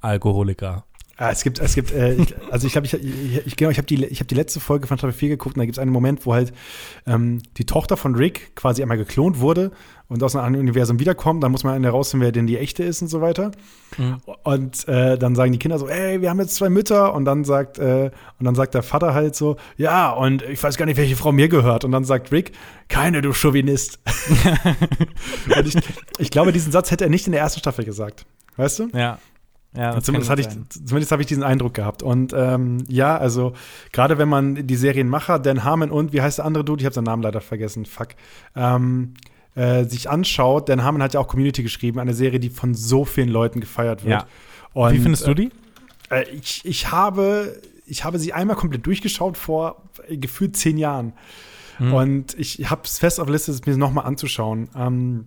Alkoholiker. 0.02 0.84
Ah, 1.16 1.32
es 1.32 1.42
gibt, 1.42 1.60
es 1.60 1.74
gibt, 1.74 1.94
äh, 1.94 2.16
ich, 2.16 2.36
also 2.52 2.68
ich 2.68 2.74
glaube, 2.74 2.86
ich, 2.86 2.94
ich, 2.94 3.48
ich, 3.48 3.56
genau, 3.56 3.72
ich 3.72 3.78
habe 3.78 3.88
die, 3.88 4.04
ich 4.04 4.20
hab 4.20 4.28
die 4.28 4.36
letzte 4.36 4.60
Folge 4.60 4.88
von 4.88 4.98
Staffel 4.98 5.14
4 5.14 5.30
geguckt 5.30 5.56
und 5.56 5.62
da 5.62 5.66
gibt 5.66 5.78
es 5.78 5.82
einen 5.82 5.92
Moment, 5.92 6.26
wo 6.26 6.34
halt 6.34 6.52
ähm, 7.08 7.42
die 7.58 7.66
Tochter 7.66 7.96
von 7.96 8.14
Rick 8.14 8.56
quasi 8.58 8.82
einmal 8.82 8.98
geklont 8.98 9.40
wurde 9.40 9.72
und 10.10 10.24
aus 10.24 10.36
einem 10.36 10.46
anderen 10.46 10.66
Universum 10.66 11.00
wiederkommt. 11.00 11.44
Dann 11.44 11.52
muss 11.52 11.64
man 11.64 11.84
herausfinden, 11.84 12.26
wer 12.26 12.32
denn 12.32 12.48
die 12.48 12.58
echte 12.58 12.84
ist 12.84 13.02
und 13.02 13.10
so 13.10 13.22
weiter. 13.22 13.52
Mhm. 13.98 14.18
Und 14.44 14.88
äh, 14.88 15.18
dann 15.18 15.36
sagen 15.36 15.52
die 15.52 15.60
Kinder 15.60 15.78
so, 15.80 15.88
ey, 15.88 16.22
wir 16.22 16.30
haben 16.30 16.40
jetzt 16.40 16.56
zwei 16.56 16.70
Mütter. 16.70 17.14
Und 17.14 17.26
dann 17.26 17.44
sagt, 17.44 17.78
äh, 17.78 18.12
und 18.40 18.46
dann 18.46 18.56
sagt 18.56 18.74
der 18.74 18.84
Vater 18.84 19.14
halt 19.14 19.36
so, 19.36 19.58
ja, 19.76 20.12
und 20.12 20.44
ich 20.44 20.62
weiß 20.62 20.78
gar 20.78 20.86
nicht, 20.86 20.98
welche 20.98 21.16
Frau 21.16 21.32
mir 21.32 21.50
gehört. 21.50 21.84
Und 21.84 21.92
dann 21.92 22.06
sagt 22.06 22.32
Rick, 22.32 22.54
keine, 22.88 23.22
du 23.22 23.34
Chauvinist. 23.34 24.00
und 25.56 25.68
ich, 25.68 25.76
ich 26.20 26.32
glaube, 26.32 26.52
diesen 26.52 26.72
Satz 26.72 26.92
hätte 26.92 27.04
er 27.04 27.10
nicht 27.10 27.28
in 27.28 27.34
der 27.34 27.42
ersten 27.42 27.60
Staffel 27.60 27.84
gesagt. 27.84 28.26
Weißt 28.56 28.80
du? 28.80 28.88
Ja. 28.94 29.20
Ja, 29.76 30.02
zumindest 30.02 30.32
hatte 30.32 30.42
ich, 30.42 30.48
zumindest 30.70 31.12
habe 31.12 31.22
ich 31.22 31.28
diesen 31.28 31.44
Eindruck 31.44 31.76
gehabt. 31.76 32.02
Und 32.02 32.34
ähm, 32.36 32.84
ja, 32.88 33.16
also 33.18 33.54
gerade 33.92 34.18
wenn 34.18 34.30
man 34.30 34.66
die 34.66 34.76
Serienmacher, 34.76 35.38
Dan 35.38 35.64
Harmon 35.64 35.92
und 35.92 36.14
wie 36.14 36.22
heißt 36.22 36.40
der 36.40 36.46
andere 36.46 36.64
Dude? 36.64 36.82
Ich 36.82 36.86
habe 36.86 36.96
seinen 36.96 37.04
Namen 37.04 37.22
leider 37.22 37.42
vergessen. 37.42 37.86
Fuck. 37.86 38.10
Ähm, 38.56 39.14
äh, 39.58 39.86
sich 39.86 40.10
anschaut, 40.10 40.70
Dan 40.70 40.84
Harmon 40.84 41.02
hat 41.02 41.14
ja 41.14 41.20
auch 41.20 41.28
Community 41.28 41.64
geschrieben, 41.64 42.00
eine 42.00 42.14
Serie, 42.14 42.40
die 42.40 42.50
von 42.50 42.76
so 42.76 43.06
vielen 43.06 43.30
Leuten 43.30 43.60
gefeiert 43.60 44.04
wird. 44.04 44.22
Ja. 44.22 44.28
Und, 44.74 44.94
Wie 44.94 45.00
findest 45.00 45.26
du 45.26 45.34
die? 45.34 45.52
Äh, 46.12 46.30
ich, 46.30 46.62
ich 46.64 46.92
habe 46.92 47.60
ich 47.88 48.04
habe 48.04 48.20
sie 48.20 48.34
einmal 48.34 48.56
komplett 48.56 48.86
durchgeschaut 48.86 49.38
vor 49.38 49.84
äh, 50.08 50.18
gefühlt 50.18 50.56
zehn 50.56 50.78
Jahren. 50.78 51.14
Mhm. 51.80 51.94
Und 51.94 52.40
ich 52.40 52.70
habe 52.70 52.82
es 52.84 53.00
fest 53.00 53.20
auf 53.20 53.28
der 53.28 53.34
Liste, 53.34 53.52
es 53.52 53.66
mir 53.66 53.78
nochmal 53.78 54.06
anzuschauen. 54.06 54.70
Ähm, 54.76 55.26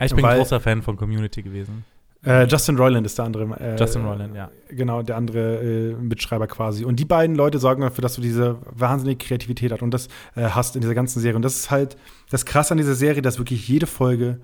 Ich 0.00 0.14
bin 0.14 0.24
ein 0.24 0.38
großer 0.38 0.60
Fan 0.60 0.82
von 0.82 0.96
Community 0.96 1.42
gewesen. 1.42 1.84
Äh, 2.24 2.46
Justin 2.46 2.76
Roiland 2.76 3.06
ist 3.06 3.16
der 3.18 3.26
andere. 3.26 3.44
Äh, 3.60 3.76
Justin 3.78 4.04
Roiland, 4.04 4.34
ja. 4.34 4.50
Genau, 4.68 5.02
der 5.02 5.16
andere 5.16 5.56
äh, 5.58 5.94
Mitschreiber 5.94 6.46
quasi. 6.46 6.84
Und 6.84 6.98
die 6.98 7.04
beiden 7.04 7.36
Leute 7.36 7.58
sorgen 7.58 7.82
dafür, 7.82 8.02
dass 8.02 8.14
du 8.14 8.20
diese 8.20 8.58
wahnsinnige 8.64 9.24
Kreativität 9.24 9.72
hast 9.72 9.82
und 9.82 9.92
das 9.92 10.08
äh, 10.34 10.42
hast 10.42 10.74
in 10.74 10.80
dieser 10.80 10.94
ganzen 10.94 11.20
Serie. 11.20 11.36
Und 11.36 11.42
das 11.42 11.56
ist 11.56 11.70
halt 11.70 11.96
das 12.30 12.44
Krasse 12.44 12.72
an 12.72 12.78
dieser 12.78 12.94
Serie, 12.94 13.22
dass 13.22 13.38
wirklich 13.38 13.68
jede 13.68 13.86
Folge 13.86 14.40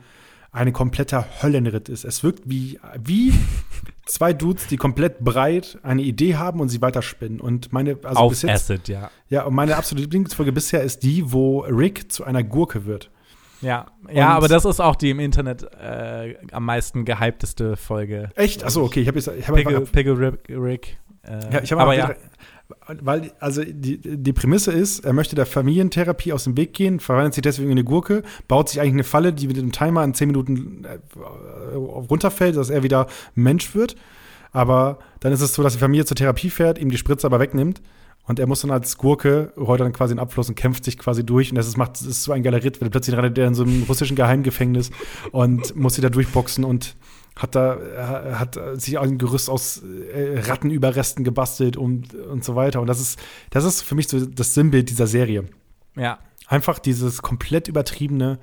eine 0.52 0.70
kompletter 0.70 1.26
Höllenritt 1.42 1.88
ist. 1.88 2.04
Es 2.04 2.22
wirkt 2.22 2.48
wie, 2.48 2.78
wie 3.02 3.32
zwei 4.06 4.32
Dudes, 4.32 4.68
die 4.68 4.76
komplett 4.76 5.18
breit 5.18 5.78
eine 5.82 6.02
Idee 6.02 6.36
haben 6.36 6.60
und 6.60 6.68
sie 6.68 6.80
weiterspinnen. 6.80 7.40
Und 7.40 7.72
meine, 7.72 7.98
also 8.04 8.20
Auf 8.20 8.30
bis 8.30 8.42
jetzt, 8.42 8.70
Acid, 8.70 8.86
ja. 8.86 9.10
ja, 9.28 9.42
und 9.42 9.54
meine 9.54 9.76
absolute 9.76 10.04
Lieblingsfolge 10.04 10.52
bisher 10.52 10.82
ist 10.82 11.02
die, 11.02 11.32
wo 11.32 11.60
Rick 11.62 12.12
zu 12.12 12.22
einer 12.22 12.44
Gurke 12.44 12.86
wird. 12.86 13.10
Ja, 13.64 13.86
ja 14.12 14.28
aber 14.30 14.48
das 14.48 14.64
ist 14.64 14.80
auch 14.80 14.96
die 14.96 15.10
im 15.10 15.20
Internet 15.20 15.64
äh, 15.74 16.36
am 16.52 16.64
meisten 16.64 17.04
gehypteste 17.04 17.76
Folge. 17.76 18.30
Echt? 18.36 18.64
Achso, 18.64 18.82
okay, 18.82 19.00
ich 19.00 19.08
habe 19.08 19.18
jetzt, 19.18 19.28
ich 19.28 19.48
habe 19.48 19.62
Piggle, 19.62 19.80
Piggle 19.82 20.36
Rick. 20.48 20.98
Äh, 21.22 21.52
Ja, 21.52 21.62
ich 21.62 21.72
habe 21.72 21.82
aber 21.82 21.92
aber 21.92 21.96
ja, 21.96 22.14
Weil, 23.00 23.32
also 23.40 23.62
die, 23.64 23.98
die 23.98 24.32
Prämisse 24.32 24.72
ist, 24.72 25.04
er 25.04 25.12
möchte 25.12 25.34
der 25.34 25.46
Familientherapie 25.46 26.32
aus 26.32 26.44
dem 26.44 26.56
Weg 26.56 26.74
gehen, 26.74 27.00
verwandelt 27.00 27.34
sich 27.34 27.42
deswegen 27.42 27.70
in 27.70 27.78
eine 27.78 27.84
Gurke, 27.84 28.22
baut 28.48 28.68
sich 28.68 28.80
eigentlich 28.80 28.94
eine 28.94 29.04
Falle, 29.04 29.32
die 29.32 29.48
mit 29.48 29.56
dem 29.56 29.72
Timer 29.72 30.04
in 30.04 30.14
10 30.14 30.28
Minuten 30.28 30.84
äh, 30.84 31.74
runterfällt, 31.74 32.56
dass 32.56 32.70
er 32.70 32.82
wieder 32.82 33.06
Mensch 33.34 33.74
wird. 33.74 33.96
Aber 34.52 34.98
dann 35.20 35.32
ist 35.32 35.40
es 35.40 35.54
so, 35.54 35.62
dass 35.62 35.72
die 35.72 35.80
Familie 35.80 36.04
zur 36.04 36.16
Therapie 36.16 36.50
fährt, 36.50 36.78
ihm 36.78 36.90
die 36.90 36.98
Spritze 36.98 37.26
aber 37.26 37.40
wegnimmt. 37.40 37.82
Und 38.26 38.38
er 38.38 38.46
muss 38.46 38.62
dann 38.62 38.70
als 38.70 38.96
Gurke 38.96 39.52
rollt 39.56 39.80
dann 39.80 39.92
quasi 39.92 40.12
in 40.12 40.16
den 40.16 40.22
Abfluss 40.22 40.48
und 40.48 40.54
kämpft 40.54 40.84
sich 40.84 40.98
quasi 40.98 41.24
durch. 41.24 41.50
Und 41.50 41.56
das 41.56 41.66
ist, 41.66 41.76
macht, 41.76 41.92
das 41.92 42.02
ist 42.02 42.24
so 42.24 42.32
ein 42.32 42.42
geiler 42.42 42.62
Ritt, 42.62 42.80
weil 42.80 42.88
plötzlich 42.88 43.16
rennt 43.16 43.36
er 43.36 43.46
in 43.46 43.54
so 43.54 43.64
einem 43.64 43.82
russischen 43.82 44.16
Geheimgefängnis 44.16 44.90
und 45.30 45.76
muss 45.76 45.94
sich 45.94 46.02
da 46.02 46.08
durchboxen 46.08 46.64
und 46.64 46.96
hat 47.36 47.54
da 47.54 47.74
äh, 47.74 48.34
hat 48.34 48.58
sich 48.74 48.98
ein 48.98 49.18
Gerüst 49.18 49.50
aus 49.50 49.82
äh, 49.82 50.40
Rattenüberresten 50.40 51.24
gebastelt 51.24 51.76
und, 51.76 52.14
und 52.14 52.44
so 52.44 52.54
weiter. 52.54 52.80
Und 52.80 52.86
das 52.86 53.00
ist, 53.00 53.18
das 53.50 53.64
ist 53.64 53.82
für 53.82 53.94
mich 53.94 54.08
so 54.08 54.24
das 54.24 54.54
Sinnbild 54.54 54.90
dieser 54.90 55.06
Serie. 55.06 55.44
ja. 55.96 56.18
Einfach 56.46 56.78
dieses 56.78 57.22
komplett 57.22 57.68
übertriebene, 57.68 58.38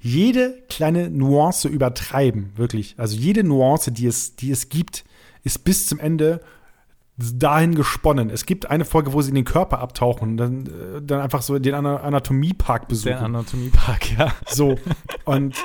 jede 0.00 0.62
kleine 0.70 1.10
Nuance 1.10 1.68
übertreiben, 1.68 2.50
wirklich. 2.56 2.94
Also 2.96 3.14
jede 3.16 3.44
Nuance, 3.44 3.92
die 3.92 4.06
es, 4.06 4.36
die 4.36 4.50
es 4.50 4.70
gibt, 4.70 5.04
ist 5.44 5.62
bis 5.62 5.86
zum 5.86 5.98
Ende 5.98 6.40
dahin 7.36 7.74
gesponnen. 7.74 8.30
Es 8.30 8.46
gibt 8.46 8.70
eine 8.70 8.84
Folge, 8.84 9.12
wo 9.12 9.22
sie 9.22 9.28
in 9.30 9.34
den 9.34 9.44
Körper 9.44 9.78
abtauchen 9.80 10.30
und 10.30 10.36
dann, 10.36 10.66
äh, 10.66 11.02
dann 11.02 11.20
einfach 11.20 11.42
so 11.42 11.58
den 11.58 11.74
Ana- 11.74 11.98
Anatomiepark 12.00 12.88
besuchen. 12.88 13.08
Der 13.10 13.22
Anatomiepark, 13.22 14.18
ja. 14.18 14.32
So. 14.46 14.78
Und 15.24 15.56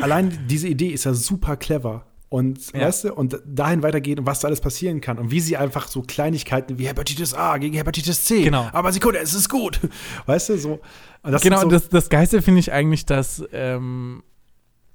allein 0.00 0.46
diese 0.48 0.68
Idee 0.68 0.88
ist 0.88 1.04
ja 1.04 1.14
super 1.14 1.56
clever. 1.56 2.06
Und 2.28 2.72
Ja. 2.72 2.86
weißt 2.86 3.04
du, 3.04 3.14
und 3.14 3.38
dahin 3.44 3.82
weitergeht 3.82 4.18
und 4.18 4.26
was 4.26 4.40
da 4.40 4.48
alles 4.48 4.62
passieren 4.62 5.02
kann. 5.02 5.18
Und 5.18 5.30
wie 5.30 5.40
sie 5.40 5.58
einfach 5.58 5.86
so 5.88 6.00
Kleinigkeiten 6.00 6.78
wie 6.78 6.86
Hepatitis 6.86 7.34
A 7.34 7.58
gegen 7.58 7.74
Hepatitis 7.76 8.24
C. 8.24 8.44
Genau. 8.44 8.68
Aber 8.72 8.90
Sekunde, 8.90 9.18
es 9.18 9.34
ist 9.34 9.50
gut. 9.50 9.80
Weißt 10.26 10.48
du, 10.48 10.56
so. 10.56 10.80
Das 11.22 11.42
genau, 11.42 11.60
so, 11.60 11.68
das, 11.68 11.90
das 11.90 12.08
Geiste 12.08 12.40
finde 12.40 12.60
ich 12.60 12.72
eigentlich, 12.72 13.04
dass 13.04 13.44
ähm, 13.52 14.22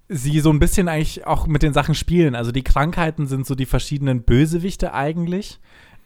sie 0.10 0.40
so 0.40 0.50
ein 0.50 0.58
bisschen 0.58 0.88
eigentlich 0.88 1.28
auch 1.28 1.46
mit 1.46 1.62
den 1.62 1.74
Sachen 1.74 1.94
spielen. 1.94 2.34
Also 2.34 2.52
die 2.52 2.64
Krankheiten 2.64 3.28
sind 3.28 3.46
so 3.46 3.54
die 3.54 3.66
verschiedenen 3.68 4.24
Bösewichte 4.24 4.94
eigentlich. 4.96 5.60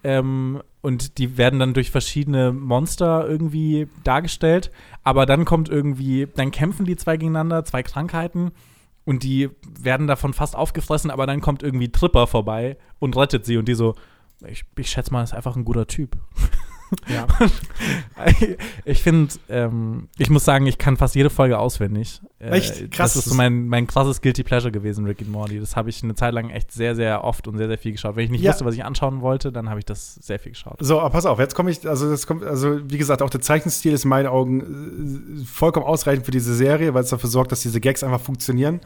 Ähm, 0.04 0.62
und 0.82 1.18
die 1.18 1.38
werden 1.38 1.60
dann 1.60 1.74
durch 1.74 1.92
verschiedene 1.92 2.52
Monster 2.52 3.28
irgendwie 3.28 3.88
dargestellt. 4.04 4.72
Aber 5.04 5.26
dann 5.26 5.46
kommt 5.46 5.70
irgendwie, 5.70 6.28
dann 6.36 6.52
kämpfen 6.52 6.86
die 6.86 6.96
zwei 6.96 7.18
gegeneinander, 7.18 7.64
zwei 7.66 7.84
Krankheiten. 7.84 8.52
Und 9.06 9.24
die 9.24 9.50
werden 9.80 10.08
davon 10.08 10.34
fast 10.34 10.56
aufgefressen, 10.56 11.12
aber 11.12 11.26
dann 11.26 11.42
kommt 11.42 11.64
irgendwie 11.64 11.92
Tripper 11.92 12.28
vorbei 12.28 12.78
und 13.00 13.18
rettet 13.18 13.46
sie. 13.46 13.58
Und 13.58 13.68
die 13.68 13.74
so, 13.74 13.96
ich, 14.46 14.64
ich 14.78 14.90
schätze 14.90 15.12
mal, 15.12 15.24
ist 15.24 15.34
einfach 15.34 15.56
ein 15.56 15.66
guter 15.66 15.88
Typ. 15.88 16.18
ja. 17.08 17.27
ich 18.86 19.01
finde, 19.01 19.34
ähm, 19.49 20.08
ich 20.17 20.30
muss 20.30 20.45
sagen, 20.45 20.67
ich 20.67 20.77
kann 20.77 20.97
fast 20.97 21.15
jede 21.15 21.30
Folge 21.30 21.58
auswendig. 21.58 22.21
Äh, 22.39 22.49
Echt? 22.49 22.91
Krass. 22.91 23.13
Das 23.13 23.25
ist 23.25 23.30
so 23.32 23.36
mein, 23.36 23.67
mein 23.67 23.88
krasses 23.88 24.21
Guilty 24.21 24.43
Pleasure 24.43 24.71
gewesen, 24.71 25.06
Rick 25.06 25.21
and 25.21 25.32
Morty. 25.32 25.60
Das 25.60 25.75
habe 25.75 25.89
ich 25.89 26.04
eine 26.04 26.15
Zeit 26.15 26.34
lang 26.34 26.49
echt 26.49 26.71
sehr, 26.71 26.95
sehr 26.95 27.23
oft 27.23 27.47
und 27.47 27.58
sehr, 27.58 27.67
sehr 27.67 27.77
viel 27.77 27.91
geschaut. 27.93 28.15
Wenn 28.15 28.25
ich 28.25 28.32
nicht 28.32 28.41
Ja. 28.43 28.51
wusste, 28.51 28.65
was 28.65 28.75
ich 28.75 28.84
anschauen 28.84 29.21
wollte, 29.21 29.51
dann 29.51 29.69
habe 29.69 29.80
ich 29.80 29.86
das 29.86 30.15
sehr 30.15 30.39
viel 30.39 30.51
geschaut. 30.51 30.77
So, 30.80 30.99
aber 30.99 31.10
pass 31.12 31.25
auf, 31.25 31.39
jetzt 31.39 31.56
komme 31.56 31.71
ich, 31.71 31.88
also 31.88 32.10
das 32.10 32.27
kommt, 32.27 32.43
also 32.43 32.80
wie 32.89 32.97
gesagt, 32.97 33.21
auch 33.21 33.30
der 33.30 33.41
Zeichenstil 33.41 33.93
ist 33.93 34.04
in 34.04 34.10
meinen 34.10 34.27
Augen 34.27 35.41
äh, 35.41 35.45
vollkommen 35.45 35.86
ausreichend 35.86 36.25
für 36.25 36.32
diese 36.32 36.54
Serie, 36.56 36.93
weil 36.93 37.04
es 37.04 37.10
dafür 37.10 37.30
sorgt, 37.30 37.51
dass 37.51 37.62
diese 37.62 37.80
Gags 37.80 38.04
einfach 38.04 38.21
funktionieren. 38.21 38.81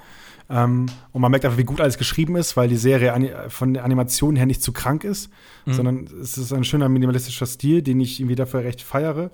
Ähm, 0.50 0.86
und 1.12 1.22
man 1.22 1.32
merkt 1.32 1.46
einfach, 1.46 1.58
wie 1.58 1.64
gut 1.64 1.82
alles 1.82 1.98
geschrieben 1.98 2.36
ist, 2.36 2.56
weil 2.56 2.68
die 2.70 2.78
Serie 2.78 3.14
von 3.50 3.74
der 3.74 3.84
Animation 3.84 4.36
her 4.36 4.46
nicht 4.46 4.62
zu 4.62 4.72
krank 4.74 5.04
ist, 5.04 5.30
Mhm. 5.66 5.74
sondern 5.74 6.08
es 6.22 6.38
ist 6.38 6.54
ein 6.54 6.64
schöner 6.64 6.88
minimalistischer 6.90 7.46
Stil, 7.48 7.82
den 7.82 8.00
ich 8.00 8.20
irgendwie 8.20 8.36
dafür 8.36 8.64
recht 8.64 8.82
feiere. 8.84 9.32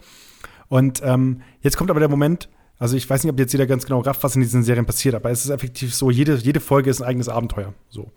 Und 0.69 1.01
ähm, 1.03 1.41
jetzt 1.61 1.75
kommt 1.77 1.89
aber 1.91 1.99
der 1.99 2.09
Moment, 2.09 2.47
Also 2.79 2.95
ich 2.97 3.07
weiß 3.07 3.23
nicht, 3.23 3.31
ob 3.31 3.37
jetzt 3.37 3.51
jeder 3.51 3.67
ganz 3.67 3.85
genau 3.85 3.99
rafft, 3.99 4.23
was 4.23 4.35
in 4.35 4.41
diesen 4.41 4.63
Serien 4.63 4.87
passiert, 4.87 5.13
aber 5.13 5.29
es 5.29 5.43
ist 5.45 5.51
effektiv 5.51 5.93
so, 5.93 6.09
jede, 6.09 6.35
jede 6.37 6.59
Folge 6.59 6.89
ist 6.89 6.99
ein 6.99 7.07
eigenes 7.07 7.29
Abenteuer. 7.29 7.75
So. 7.89 8.11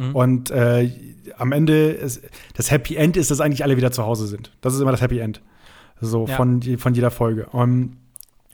Mhm. 0.00 0.16
Und 0.16 0.50
äh, 0.50 0.90
am 1.36 1.52
Ende, 1.52 1.90
ist, 1.92 2.20
das 2.56 2.72
Happy 2.72 2.96
End 2.96 3.16
ist, 3.16 3.30
dass 3.30 3.40
eigentlich 3.40 3.62
alle 3.62 3.76
wieder 3.76 3.92
zu 3.92 4.02
Hause 4.04 4.26
sind. 4.26 4.50
Das 4.62 4.74
ist 4.74 4.80
immer 4.80 4.90
das 4.90 5.00
Happy 5.00 5.20
End. 5.20 5.40
So 6.00 6.26
Ja. 6.26 6.34
von, 6.36 6.60
von 6.78 6.94
jeder 6.94 7.10
Folge. 7.12 7.46
Und, 7.50 7.98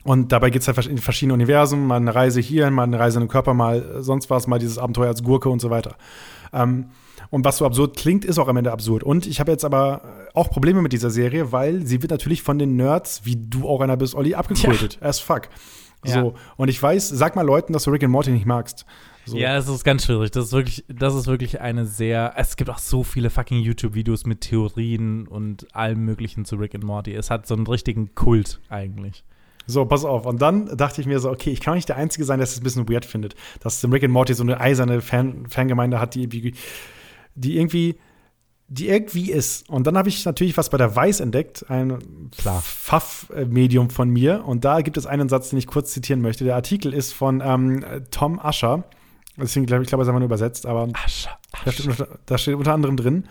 und 0.07 0.31
dabei 0.31 0.51
geht 0.51 0.61
es 0.61 0.69
halt 0.69 0.87
in 0.87 0.99
verschiedene 0.99 1.33
Universen, 1.33 1.85
mal 1.85 1.97
eine 1.97 2.15
Reise 2.15 2.39
hier, 2.39 2.71
mal 2.71 2.83
eine 2.83 2.97
Reise 2.97 3.19
in 3.19 3.25
den 3.25 3.29
Körper, 3.29 3.53
mal 3.53 3.97
sonst 4.01 4.29
was, 4.29 4.47
mal 4.47 4.57
dieses 4.57 4.77
Abenteuer 4.77 5.09
als 5.09 5.21
Gurke 5.21 5.49
und 5.49 5.59
so 5.59 5.69
weiter. 5.69 5.97
Ähm, 6.53 6.91
und 7.29 7.43
was 7.43 7.57
so 7.57 7.65
absurd 7.65 7.97
klingt, 7.97 8.23
ist 8.23 8.39
auch 8.39 8.47
am 8.47 8.55
Ende 8.55 8.71
absurd. 8.71 9.03
Und 9.03 9.27
ich 9.27 9.41
habe 9.41 9.51
jetzt 9.51 9.65
aber 9.65 10.29
auch 10.33 10.49
Probleme 10.49 10.81
mit 10.81 10.93
dieser 10.93 11.09
Serie, 11.09 11.51
weil 11.51 11.85
sie 11.85 12.01
wird 12.01 12.11
natürlich 12.11 12.41
von 12.41 12.57
den 12.57 12.77
Nerds, 12.77 13.25
wie 13.25 13.35
du 13.35 13.67
auch 13.67 13.81
einer 13.81 13.97
bist, 13.97 14.15
Olli, 14.15 14.33
abgekultet. 14.33 14.97
As 15.01 15.19
fuck. 15.19 15.49
Ja. 16.05 16.21
So. 16.21 16.35
Und 16.55 16.69
ich 16.69 16.81
weiß, 16.81 17.09
sag 17.09 17.35
mal 17.35 17.45
Leuten, 17.45 17.73
dass 17.73 17.83
du 17.83 17.91
Rick 17.91 18.03
and 18.03 18.13
Morty 18.13 18.31
nicht 18.31 18.45
magst. 18.45 18.85
So. 19.25 19.35
Ja, 19.35 19.57
es 19.57 19.67
ist 19.67 19.83
ganz 19.83 20.05
schwierig. 20.05 20.31
Das 20.31 20.45
ist 20.45 20.51
wirklich, 20.53 20.85
das 20.87 21.15
ist 21.15 21.27
wirklich 21.27 21.59
eine 21.59 21.85
sehr. 21.85 22.31
Es 22.37 22.55
gibt 22.55 22.69
auch 22.69 22.77
so 22.77 23.03
viele 23.03 23.29
fucking 23.29 23.59
YouTube-Videos 23.59 24.25
mit 24.25 24.39
Theorien 24.39 25.27
und 25.27 25.75
allem 25.75 26.05
Möglichen 26.05 26.45
zu 26.45 26.55
Rick 26.55 26.75
and 26.75 26.85
Morty. 26.85 27.13
Es 27.13 27.29
hat 27.29 27.45
so 27.45 27.55
einen 27.55 27.67
richtigen 27.67 28.15
Kult 28.15 28.61
eigentlich. 28.69 29.25
So, 29.67 29.85
pass 29.85 30.05
auf. 30.05 30.25
Und 30.25 30.41
dann 30.41 30.75
dachte 30.77 31.01
ich 31.01 31.07
mir 31.07 31.19
so, 31.19 31.29
okay, 31.29 31.51
ich 31.51 31.59
kann 31.61 31.75
nicht 31.75 31.89
der 31.89 31.97
Einzige 31.97 32.23
sein, 32.25 32.39
der 32.39 32.45
es 32.45 32.57
ein 32.57 32.63
bisschen 32.63 32.89
weird 32.89 33.05
findet, 33.05 33.35
dass 33.59 33.83
Rick 33.91 34.03
and 34.03 34.13
Morty 34.13 34.33
so 34.33 34.43
eine 34.43 34.59
eiserne 34.59 35.01
Fan 35.01 35.45
Fangemeinde 35.47 35.99
hat, 35.99 36.15
die, 36.15 36.23
irgendwie- 36.23 36.55
die 37.35 37.57
irgendwie 37.57 37.97
die 38.69 38.89
irgendwie 38.89 39.31
ist. 39.31 39.69
Und 39.69 39.87
dann 39.87 39.97
habe 39.97 40.09
ich 40.09 40.25
natürlich 40.25 40.57
was 40.57 40.69
bei 40.69 40.77
der 40.77 40.93
Weiß 40.93 41.21
entdeckt, 41.21 41.69
ein. 41.69 41.99
Pfaff-Medium 42.33 43.89
von 43.89 44.09
mir. 44.09 44.43
Und 44.45 44.65
da 44.65 44.81
gibt 44.81 44.97
es 44.97 45.05
einen 45.05 45.29
Satz, 45.29 45.49
den 45.51 45.59
ich 45.59 45.67
kurz 45.67 45.93
zitieren 45.93 46.21
möchte. 46.21 46.43
Der 46.43 46.55
Artikel 46.55 46.93
ist 46.93 47.13
von 47.13 47.41
ähm, 47.43 47.85
Tom 48.11 48.39
Usher. 48.43 48.83
Deswegen 49.37 49.65
glaube 49.67 49.83
ich, 49.83 49.89
glaube, 49.89 50.01
es 50.01 50.07
ist 50.07 50.09
einfach 50.09 50.19
nur 50.19 50.25
übersetzt, 50.25 50.65
aber 50.65 50.89
Asche, 51.05 51.29
da 51.63 51.71
steht, 51.71 52.07
da 52.25 52.37
steht 52.37 52.55
unter 52.55 52.73
anderem 52.73 52.97
drin, 52.97 53.27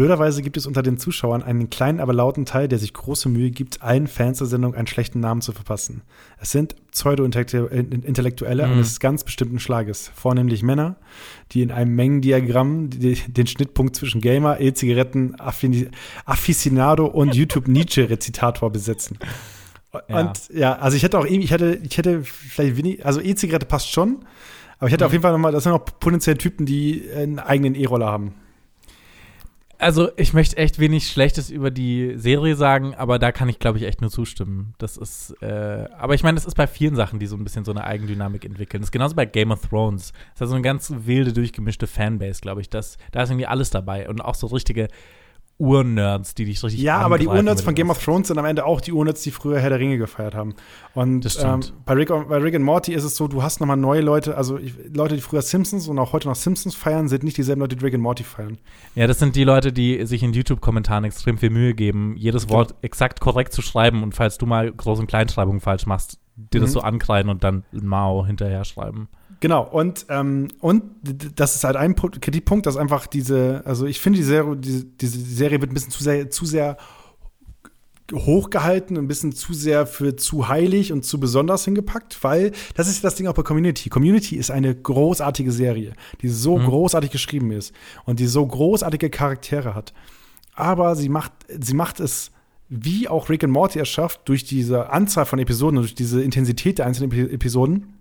blöderweise 0.00 0.40
gibt 0.40 0.56
es 0.56 0.66
unter 0.66 0.82
den 0.82 0.96
Zuschauern 0.96 1.42
einen 1.42 1.68
kleinen, 1.68 2.00
aber 2.00 2.14
lauten 2.14 2.46
Teil, 2.46 2.68
der 2.68 2.78
sich 2.78 2.94
große 2.94 3.28
Mühe 3.28 3.50
gibt, 3.50 3.82
allen 3.82 4.06
Fans 4.06 4.38
der 4.38 4.46
Sendung 4.46 4.74
einen 4.74 4.86
schlechten 4.86 5.20
Namen 5.20 5.42
zu 5.42 5.52
verpassen. 5.52 6.00
Es 6.40 6.52
sind 6.52 6.74
Pseudo-Intellektuelle 6.90 8.66
Mhm. 8.66 8.72
eines 8.72 8.98
ganz 8.98 9.24
bestimmten 9.24 9.58
Schlages, 9.58 10.10
vornehmlich 10.14 10.62
Männer, 10.62 10.96
die 11.52 11.60
in 11.60 11.70
einem 11.70 11.94
Mengendiagramm 11.96 12.88
die, 12.88 13.16
den 13.28 13.46
Schnittpunkt 13.46 13.94
zwischen 13.94 14.22
Gamer, 14.22 14.58
E-Zigaretten, 14.58 15.36
Afficionado 16.24 17.04
und 17.04 17.34
YouTube-Nietzsche-Rezitator 17.34 18.70
besetzen. 18.72 19.18
Ja. 20.08 20.18
Und 20.18 20.48
ja, 20.54 20.78
also 20.78 20.96
ich 20.96 21.02
hätte 21.02 21.18
auch, 21.18 21.26
ich 21.26 21.50
hätte, 21.50 21.78
ich 21.82 21.98
hätte 21.98 22.22
vielleicht 22.24 22.78
wenig, 22.78 23.04
also 23.04 23.20
E-Zigarette 23.20 23.66
passt 23.66 23.90
schon, 23.92 24.20
aber 24.78 24.86
ich 24.86 24.94
hätte 24.94 25.04
Mhm. 25.04 25.06
auf 25.08 25.12
jeden 25.12 25.22
Fall 25.22 25.32
nochmal, 25.32 25.52
das 25.52 25.64
sind 25.64 25.72
auch 25.72 25.84
potenziell 25.84 26.38
Typen, 26.38 26.64
die 26.64 27.04
einen 27.14 27.38
eigenen 27.38 27.74
E-Roller 27.74 28.06
haben. 28.06 28.32
Also, 29.80 30.10
ich 30.16 30.34
möchte 30.34 30.58
echt 30.58 30.78
wenig 30.78 31.08
Schlechtes 31.08 31.48
über 31.48 31.70
die 31.70 32.12
Serie 32.16 32.54
sagen, 32.54 32.94
aber 32.94 33.18
da 33.18 33.32
kann 33.32 33.48
ich, 33.48 33.58
glaube 33.58 33.78
ich, 33.78 33.84
echt 33.84 34.02
nur 34.02 34.10
zustimmen. 34.10 34.74
Das 34.76 34.98
ist, 34.98 35.34
äh, 35.40 35.88
aber 35.96 36.14
ich 36.14 36.22
meine, 36.22 36.34
das 36.34 36.44
ist 36.44 36.54
bei 36.54 36.66
vielen 36.66 36.96
Sachen, 36.96 37.18
die 37.18 37.26
so 37.26 37.34
ein 37.34 37.44
bisschen 37.44 37.64
so 37.64 37.70
eine 37.70 37.84
Eigendynamik 37.84 38.44
entwickeln. 38.44 38.82
Das 38.82 38.88
ist 38.88 38.92
genauso 38.92 39.16
bei 39.16 39.24
Game 39.24 39.50
of 39.50 39.66
Thrones. 39.66 40.12
Das 40.12 40.34
ist 40.34 40.40
ja 40.40 40.46
so 40.48 40.54
eine 40.54 40.62
ganz 40.62 40.92
wilde, 40.94 41.32
durchgemischte 41.32 41.86
Fanbase, 41.86 42.42
glaube 42.42 42.60
ich. 42.60 42.68
Das, 42.68 42.98
da 43.10 43.22
ist 43.22 43.30
irgendwie 43.30 43.46
alles 43.46 43.70
dabei 43.70 44.06
und 44.06 44.20
auch 44.20 44.34
so 44.34 44.48
richtige 44.48 44.88
Urnerds, 45.60 46.34
die 46.34 46.46
dich 46.46 46.62
richtig 46.64 46.80
Ja, 46.80 46.98
aber 47.00 47.18
die 47.18 47.26
Urnerds 47.26 47.60
von 47.62 47.74
Game 47.74 47.90
of 47.90 48.02
Thrones 48.02 48.28
sind 48.28 48.38
am 48.38 48.44
Ende 48.46 48.64
auch 48.64 48.80
die 48.80 48.92
Urnerds, 48.92 49.22
die 49.22 49.30
früher 49.30 49.58
Herr 49.60 49.68
der 49.70 49.78
Ringe 49.78 49.98
gefeiert 49.98 50.34
haben. 50.34 50.54
Und 50.94 51.20
Das 51.20 51.42
ähm, 51.42 51.60
bei, 51.84 51.92
Rick, 51.94 52.08
bei 52.08 52.38
Rick 52.38 52.54
and 52.54 52.64
Morty 52.64 52.92
ist 52.94 53.04
es 53.04 53.14
so, 53.14 53.28
du 53.28 53.42
hast 53.42 53.60
nochmal 53.60 53.76
neue 53.76 54.00
Leute, 54.00 54.36
also 54.36 54.58
ich, 54.58 54.72
Leute, 54.92 55.14
die 55.16 55.20
früher 55.20 55.42
Simpsons 55.42 55.86
und 55.86 55.98
auch 55.98 56.12
heute 56.14 56.28
noch 56.28 56.34
Simpsons 56.34 56.74
feiern, 56.74 57.08
sind 57.08 57.22
nicht 57.24 57.36
dieselben 57.36 57.60
Leute, 57.60 57.76
die 57.76 57.84
Rick 57.84 57.94
and 57.94 58.02
Morty 58.02 58.24
feiern. 58.24 58.58
Ja, 58.94 59.06
das 59.06 59.18
sind 59.18 59.36
die 59.36 59.44
Leute, 59.44 59.72
die 59.72 60.06
sich 60.06 60.22
in 60.22 60.32
YouTube-Kommentaren 60.32 61.04
extrem 61.04 61.36
viel 61.38 61.50
Mühe 61.50 61.74
geben, 61.74 62.14
jedes 62.16 62.46
Genau. 62.46 62.60
Wort 62.60 62.74
exakt 62.82 63.20
korrekt 63.20 63.52
zu 63.52 63.60
schreiben 63.62 64.02
und 64.02 64.14
falls 64.14 64.38
du 64.38 64.46
mal 64.46 64.68
Groß- 64.70 65.00
und 65.00 65.06
Kleinschreibung 65.08 65.60
falsch 65.60 65.84
machst, 65.86 66.18
dir 66.36 66.60
das 66.60 66.70
Mhm. 66.70 66.74
so 66.74 66.80
ankreiden 66.80 67.30
und 67.30 67.44
dann 67.44 67.64
Mao 67.70 68.24
hinterher 68.24 68.64
schreiben. 68.64 69.08
Genau, 69.40 69.62
und, 69.66 70.04
ähm, 70.10 70.48
und 70.60 70.82
das 71.36 71.56
ist 71.56 71.64
halt 71.64 71.76
ein 71.76 71.94
Pu- 71.94 72.20
Kritikpunkt, 72.20 72.66
dass 72.66 72.76
einfach 72.76 73.06
diese, 73.06 73.62
also 73.64 73.86
ich 73.86 73.98
finde, 73.98 74.18
die 74.18 74.22
Serie, 74.24 74.54
diese, 74.56 74.84
diese 74.84 75.18
Serie 75.18 75.60
wird 75.62 75.70
ein 75.70 75.74
bisschen 75.74 75.90
zu 75.90 76.02
sehr, 76.04 76.28
zu 76.30 76.44
sehr 76.44 76.76
hochgehalten, 78.12 78.96
ein 78.98 79.06
bisschen 79.06 79.32
zu 79.32 79.54
sehr 79.54 79.86
für 79.86 80.16
zu 80.16 80.48
heilig 80.48 80.92
und 80.92 81.04
zu 81.04 81.20
besonders 81.20 81.64
hingepackt, 81.64 82.22
weil 82.24 82.50
das 82.74 82.88
ist 82.88 83.04
das 83.04 83.14
Ding 83.14 83.28
auch 83.28 83.34
bei 83.34 83.42
Community. 83.44 83.88
Community 83.88 84.36
ist 84.36 84.50
eine 84.50 84.74
großartige 84.74 85.52
Serie, 85.52 85.92
die 86.20 86.28
so 86.28 86.58
Mhm. 86.58 86.64
großartig 86.66 87.10
geschrieben 87.10 87.52
ist 87.52 87.72
und 88.06 88.18
die 88.18 88.26
so 88.26 88.44
großartige 88.44 89.10
Charaktere 89.10 89.74
hat. 89.76 89.92
Aber 90.54 90.96
sie 90.96 91.08
macht, 91.08 91.32
sie 91.60 91.74
macht 91.74 92.00
es, 92.00 92.32
wie 92.68 93.06
auch 93.08 93.28
Rick 93.28 93.44
and 93.44 93.52
Morty 93.52 93.78
es 93.78 93.88
schafft, 93.88 94.28
durch 94.28 94.42
diese 94.44 94.90
Anzahl 94.90 95.24
von 95.24 95.38
Episoden 95.38 95.78
und 95.78 95.84
durch 95.84 95.94
diese 95.94 96.20
Intensität 96.20 96.78
der 96.78 96.86
einzelnen 96.86 97.12
Epi- 97.12 97.32
Episoden, 97.32 97.94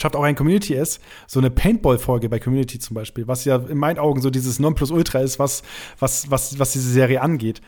schafft 0.00 0.16
auch 0.16 0.22
ein 0.22 0.34
Community 0.34 0.74
ist, 0.74 1.00
so 1.26 1.40
eine 1.40 1.50
Paintball-Folge 1.50 2.28
bei 2.28 2.38
Community 2.38 2.78
zum 2.78 2.94
Beispiel, 2.94 3.28
was 3.28 3.44
ja 3.44 3.56
in 3.56 3.78
meinen 3.78 3.98
Augen 3.98 4.20
so 4.20 4.30
dieses 4.30 4.58
Nonplusultra 4.58 5.20
ist, 5.20 5.38
was, 5.38 5.62
was, 5.98 6.30
was, 6.30 6.58
was 6.58 6.72
diese 6.72 6.90
Serie 6.90 7.20
angeht, 7.20 7.60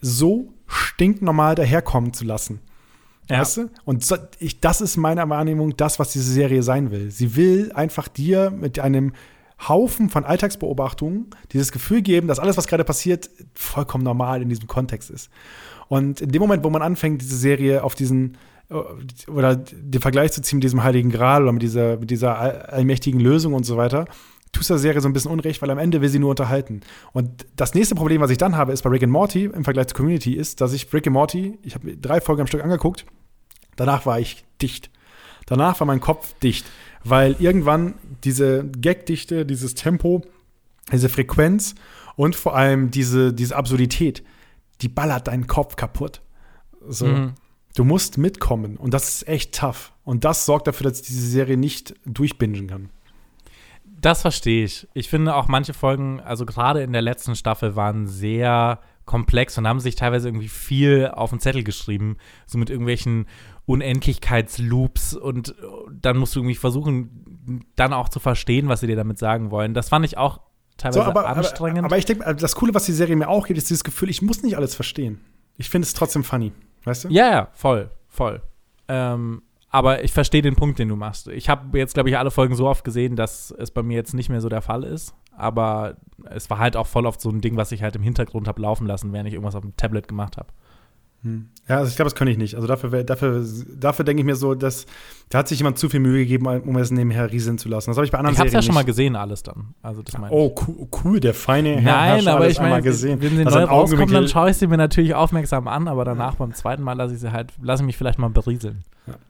so 0.00 0.52
stinknormal 0.66 1.54
daherkommen 1.54 2.12
zu 2.12 2.24
lassen. 2.24 2.60
Ja. 3.30 3.40
Weißt 3.40 3.56
du? 3.56 3.70
Und 3.84 4.04
so, 4.04 4.16
ich, 4.38 4.60
das 4.60 4.80
ist 4.80 4.96
meiner 4.96 5.28
Wahrnehmung 5.28 5.76
das, 5.76 5.98
was 5.98 6.12
diese 6.12 6.30
Serie 6.30 6.62
sein 6.62 6.90
will. 6.90 7.10
Sie 7.10 7.36
will 7.36 7.72
einfach 7.72 8.08
dir 8.08 8.50
mit 8.50 8.78
einem 8.78 9.12
Haufen 9.68 10.10
von 10.10 10.24
Alltagsbeobachtungen 10.24 11.30
dieses 11.52 11.72
Gefühl 11.72 12.02
geben, 12.02 12.28
dass 12.28 12.38
alles, 12.38 12.56
was 12.56 12.66
gerade 12.66 12.84
passiert, 12.84 13.30
vollkommen 13.54 14.04
normal 14.04 14.42
in 14.42 14.48
diesem 14.48 14.66
Kontext 14.66 15.10
ist. 15.10 15.30
Und 15.88 16.20
in 16.20 16.30
dem 16.30 16.40
Moment, 16.40 16.64
wo 16.64 16.70
man 16.70 16.82
anfängt, 16.82 17.22
diese 17.22 17.36
Serie 17.36 17.82
auf 17.82 17.94
diesen 17.94 18.36
oder 19.28 19.56
den 19.56 20.00
Vergleich 20.00 20.32
zu 20.32 20.42
ziehen 20.42 20.56
mit 20.58 20.64
diesem 20.64 20.82
Heiligen 20.82 21.10
Gral 21.10 21.42
oder 21.42 21.52
mit 21.52 21.62
dieser, 21.62 21.98
mit 21.98 22.10
dieser 22.10 22.38
all- 22.38 22.62
allmächtigen 22.62 23.20
Lösung 23.20 23.54
und 23.54 23.64
so 23.64 23.76
weiter, 23.76 24.06
tust 24.52 24.70
der 24.70 24.78
Serie 24.78 25.00
so 25.00 25.08
ein 25.08 25.12
bisschen 25.12 25.30
Unrecht, 25.30 25.62
weil 25.62 25.70
am 25.70 25.78
Ende 25.78 26.00
will 26.00 26.08
sie 26.08 26.18
nur 26.18 26.30
unterhalten. 26.30 26.80
Und 27.12 27.46
das 27.56 27.74
nächste 27.74 27.94
Problem, 27.94 28.20
was 28.20 28.30
ich 28.30 28.38
dann 28.38 28.56
habe, 28.56 28.72
ist 28.72 28.82
bei 28.82 28.90
Rick 28.90 29.02
and 29.02 29.12
Morty 29.12 29.44
im 29.44 29.64
Vergleich 29.64 29.88
zu 29.88 29.94
Community, 29.94 30.34
ist, 30.34 30.60
dass 30.60 30.72
ich 30.72 30.92
Rick 30.92 31.06
and 31.06 31.14
Morty, 31.14 31.58
ich 31.62 31.74
habe 31.74 31.96
drei 31.96 32.20
Folgen 32.20 32.42
am 32.42 32.46
Stück 32.46 32.62
angeguckt, 32.62 33.04
danach 33.76 34.06
war 34.06 34.20
ich 34.20 34.44
dicht. 34.62 34.90
Danach 35.46 35.78
war 35.80 35.86
mein 35.86 36.00
Kopf 36.00 36.34
dicht, 36.38 36.64
weil 37.02 37.36
irgendwann 37.38 37.94
diese 38.22 38.64
Gagdichte, 38.80 39.44
dieses 39.44 39.74
Tempo, 39.74 40.22
diese 40.92 41.08
Frequenz 41.08 41.74
und 42.16 42.34
vor 42.36 42.56
allem 42.56 42.90
diese, 42.90 43.32
diese 43.32 43.56
Absurdität, 43.56 44.22
die 44.80 44.88
ballert 44.88 45.28
deinen 45.28 45.46
Kopf 45.46 45.76
kaputt. 45.76 46.22
So. 46.88 47.06
Mhm. 47.06 47.32
Du 47.74 47.84
musst 47.84 48.18
mitkommen 48.18 48.76
und 48.76 48.94
das 48.94 49.08
ist 49.08 49.28
echt 49.28 49.58
tough. 49.58 49.92
Und 50.04 50.24
das 50.24 50.46
sorgt 50.46 50.66
dafür, 50.66 50.88
dass 50.88 51.00
ich 51.00 51.06
diese 51.06 51.26
Serie 51.26 51.56
nicht 51.56 51.94
durchbingen 52.06 52.68
kann. 52.68 52.90
Das 54.00 54.22
verstehe 54.22 54.64
ich. 54.64 54.86
Ich 54.94 55.08
finde 55.08 55.34
auch 55.34 55.48
manche 55.48 55.74
Folgen, 55.74 56.20
also 56.20 56.46
gerade 56.46 56.82
in 56.82 56.92
der 56.92 57.02
letzten 57.02 57.34
Staffel, 57.34 57.74
waren 57.74 58.06
sehr 58.06 58.80
komplex 59.06 59.58
und 59.58 59.66
haben 59.66 59.80
sich 59.80 59.96
teilweise 59.96 60.28
irgendwie 60.28 60.48
viel 60.48 61.10
auf 61.12 61.30
den 61.30 61.40
Zettel 61.40 61.64
geschrieben, 61.64 62.16
so 62.46 62.58
mit 62.58 62.70
irgendwelchen 62.70 63.26
Unendlichkeitsloops 63.66 65.14
und 65.14 65.50
äh, 65.50 65.52
dann 66.00 66.16
musst 66.16 66.34
du 66.34 66.40
irgendwie 66.40 66.54
versuchen, 66.54 67.64
dann 67.76 67.92
auch 67.92 68.08
zu 68.08 68.20
verstehen, 68.20 68.68
was 68.68 68.80
sie 68.80 68.86
dir 68.86 68.96
damit 68.96 69.18
sagen 69.18 69.50
wollen. 69.50 69.74
Das 69.74 69.88
fand 69.88 70.04
ich 70.04 70.16
auch 70.16 70.40
teilweise 70.76 71.00
So, 71.00 71.04
aber, 71.04 71.26
aber, 71.26 71.38
anstrengend. 71.38 71.84
aber 71.84 71.98
ich 71.98 72.04
denke, 72.04 72.34
das 72.34 72.54
Coole, 72.56 72.74
was 72.74 72.84
die 72.84 72.92
Serie 72.92 73.16
mir 73.16 73.28
auch 73.28 73.46
gibt, 73.46 73.58
ist 73.58 73.68
dieses 73.68 73.84
Gefühl, 73.84 74.10
ich 74.10 74.22
muss 74.22 74.42
nicht 74.42 74.56
alles 74.56 74.74
verstehen. 74.74 75.20
Ich 75.56 75.70
finde 75.70 75.86
es 75.86 75.94
trotzdem 75.94 76.24
funny. 76.24 76.52
Weißt 76.84 77.04
du? 77.04 77.08
Ja, 77.08 77.30
ja, 77.30 77.48
voll, 77.52 77.90
voll. 78.08 78.42
Ähm, 78.88 79.42
aber 79.70 80.04
ich 80.04 80.12
verstehe 80.12 80.42
den 80.42 80.54
Punkt, 80.54 80.78
den 80.78 80.88
du 80.88 80.96
machst. 80.96 81.26
Ich 81.28 81.48
habe 81.48 81.76
jetzt, 81.78 81.94
glaube 81.94 82.08
ich, 82.08 82.16
alle 82.16 82.30
Folgen 82.30 82.54
so 82.54 82.68
oft 82.68 82.84
gesehen, 82.84 83.16
dass 83.16 83.50
es 83.50 83.72
bei 83.72 83.82
mir 83.82 83.96
jetzt 83.96 84.14
nicht 84.14 84.28
mehr 84.28 84.40
so 84.40 84.48
der 84.48 84.62
Fall 84.62 84.84
ist. 84.84 85.14
Aber 85.36 85.96
es 86.30 86.48
war 86.48 86.60
halt 86.60 86.76
auch 86.76 86.86
voll 86.86 87.06
oft 87.06 87.20
so 87.20 87.28
ein 87.28 87.40
Ding, 87.40 87.56
was 87.56 87.72
ich 87.72 87.82
halt 87.82 87.96
im 87.96 88.02
Hintergrund 88.02 88.46
habe 88.46 88.62
laufen 88.62 88.86
lassen, 88.86 89.12
während 89.12 89.26
ich 89.26 89.34
irgendwas 89.34 89.56
auf 89.56 89.62
dem 89.62 89.76
Tablet 89.76 90.06
gemacht 90.06 90.36
habe. 90.36 90.48
Ja, 91.68 91.78
also 91.78 91.88
ich 91.88 91.96
glaube, 91.96 92.10
das 92.10 92.14
könnte 92.14 92.32
ich 92.32 92.38
nicht. 92.38 92.56
Also 92.56 92.66
dafür, 92.66 93.04
dafür, 93.04 93.42
dafür 93.78 94.04
denke 94.04 94.20
ich 94.20 94.26
mir 94.26 94.36
so, 94.36 94.54
dass 94.54 94.84
da 95.30 95.38
hat 95.38 95.48
sich 95.48 95.58
jemand 95.58 95.78
zu 95.78 95.88
viel 95.88 96.00
Mühe 96.00 96.18
gegeben, 96.18 96.46
um 96.46 96.76
es 96.76 96.90
nebenher 96.90 97.32
rieseln 97.32 97.56
zu 97.56 97.70
lassen. 97.70 97.90
Das 97.90 97.96
habe 97.96 98.04
ich 98.04 98.12
bei 98.12 98.18
anderen 98.18 98.34
Ich 98.34 98.38
habe 98.38 98.48
es 98.48 98.52
ja 98.52 98.60
Serien 98.60 98.66
schon 98.66 98.74
mal 98.74 98.84
gesehen, 98.84 99.16
alles 99.16 99.42
dann. 99.42 99.74
Also 99.80 100.02
das 100.02 100.18
meine 100.18 100.34
Oh, 100.34 100.54
cool, 100.66 100.88
cool, 101.02 101.20
der 101.20 101.32
feine 101.32 101.80
Herr 101.80 102.16
Nein, 102.16 102.28
aber 102.28 102.48
ich 102.48 102.60
meine, 102.60 102.82
gesehen. 102.82 103.22
wenn 103.22 103.36
sie 103.36 103.44
neu 103.44 103.64
rauskommen, 103.64 104.12
dann 104.12 104.28
schaue 104.28 104.50
ich 104.50 104.58
sie 104.58 104.66
mir 104.66 104.76
natürlich 104.76 105.14
aufmerksam 105.14 105.66
an, 105.66 105.88
aber 105.88 106.04
danach 106.04 106.34
beim 106.34 106.52
zweiten 106.52 106.82
Mal 106.82 106.92
lasse 106.92 107.14
ich 107.14 107.20
sie 107.20 107.32
halt, 107.32 107.52
lasse 107.62 107.82
ich 107.82 107.86
mich 107.86 107.96
vielleicht 107.96 108.18
mal 108.18 108.28
berieseln. 108.28 108.84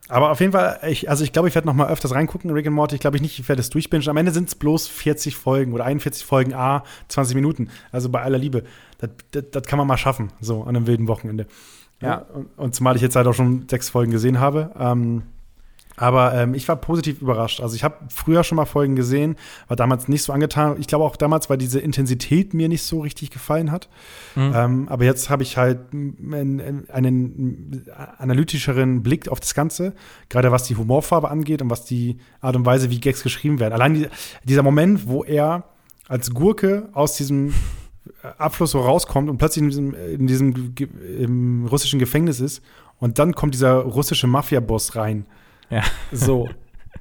Aber 0.08 0.30
auf 0.30 0.40
jeden 0.40 0.52
Fall, 0.52 0.78
ich, 0.88 1.08
also 1.08 1.24
ich 1.24 1.32
glaube, 1.32 1.48
ich 1.48 1.54
werde 1.54 1.66
noch 1.66 1.74
mal 1.74 1.88
öfters 1.88 2.14
reingucken, 2.14 2.50
Rick 2.50 2.66
and 2.66 2.76
Morty. 2.76 2.96
Ich 2.96 3.00
glaube 3.00 3.16
ich 3.16 3.22
nicht, 3.22 3.38
ich 3.38 3.48
werde 3.48 3.60
es 3.60 3.70
durchbingen. 3.70 4.08
Am 4.08 4.16
Ende 4.16 4.32
sind 4.32 4.48
es 4.48 4.54
bloß 4.54 4.86
40 4.88 5.36
Folgen 5.36 5.72
oder 5.72 5.84
41 5.84 6.24
Folgen, 6.24 6.54
A, 6.54 6.84
20 7.08 7.34
Minuten. 7.34 7.68
Also 7.90 8.08
bei 8.08 8.22
aller 8.22 8.38
Liebe. 8.38 8.64
Das, 8.98 9.10
das, 9.30 9.44
das 9.50 9.62
kann 9.64 9.78
man 9.78 9.86
mal 9.86 9.96
schaffen, 9.96 10.30
so 10.40 10.62
an 10.62 10.76
einem 10.76 10.86
wilden 10.86 11.08
Wochenende. 11.08 11.46
Ja. 12.00 12.18
Und, 12.34 12.48
und 12.56 12.74
zumal 12.74 12.96
ich 12.96 13.02
jetzt 13.02 13.16
halt 13.16 13.26
auch 13.26 13.34
schon 13.34 13.66
sechs 13.68 13.88
Folgen 13.88 14.12
gesehen 14.12 14.40
habe. 14.40 14.72
Ähm, 14.78 15.22
Aber 15.96 16.34
ähm, 16.34 16.54
ich 16.54 16.66
war 16.66 16.74
positiv 16.74 17.22
überrascht. 17.22 17.60
Also 17.60 17.76
ich 17.76 17.84
habe 17.84 17.94
früher 18.08 18.42
schon 18.42 18.56
mal 18.56 18.64
Folgen 18.64 18.96
gesehen, 18.96 19.36
war 19.68 19.76
damals 19.76 20.08
nicht 20.08 20.24
so 20.24 20.32
angetan. 20.32 20.76
Ich 20.80 20.88
glaube 20.88 21.04
auch 21.04 21.14
damals, 21.14 21.48
weil 21.48 21.56
diese 21.56 21.78
Intensität 21.78 22.52
mir 22.52 22.68
nicht 22.68 22.82
so 22.82 22.98
richtig 23.00 23.30
gefallen 23.30 23.70
hat. 23.70 23.88
Ähm, 24.36 24.88
aber 24.88 25.04
jetzt 25.04 25.30
habe 25.30 25.44
ich 25.44 25.56
halt 25.56 25.92
einen, 25.92 26.84
einen 26.90 27.86
analytischeren 28.18 29.04
Blick 29.04 29.28
auf 29.28 29.38
das 29.38 29.54
Ganze, 29.54 29.94
gerade 30.28 30.50
was 30.50 30.64
die 30.64 30.74
Humorfarbe 30.74 31.30
angeht 31.30 31.62
und 31.62 31.70
was 31.70 31.84
die 31.84 32.18
Art 32.40 32.56
und 32.56 32.66
Weise, 32.66 32.90
wie 32.90 32.98
Gags 32.98 33.22
geschrieben 33.22 33.60
werden. 33.60 33.72
Allein 33.72 33.94
die, 33.94 34.08
dieser 34.42 34.64
Moment, 34.64 35.06
wo 35.06 35.22
er 35.22 35.62
als 36.08 36.34
Gurke 36.34 36.88
aus 36.92 37.16
diesem 37.16 37.54
Abfluss 38.38 38.72
so 38.72 38.80
rauskommt 38.80 39.28
und 39.30 39.38
plötzlich 39.38 39.62
in 39.62 39.68
diesem, 39.70 39.94
in 39.94 40.26
diesem 40.26 40.74
im 41.18 41.66
russischen 41.66 41.98
Gefängnis 41.98 42.40
ist 42.40 42.62
und 42.98 43.18
dann 43.18 43.34
kommt 43.34 43.54
dieser 43.54 43.74
russische 43.80 44.26
Mafia-Boss 44.26 44.96
rein. 44.96 45.26
Ja. 45.70 45.82
So. 46.12 46.48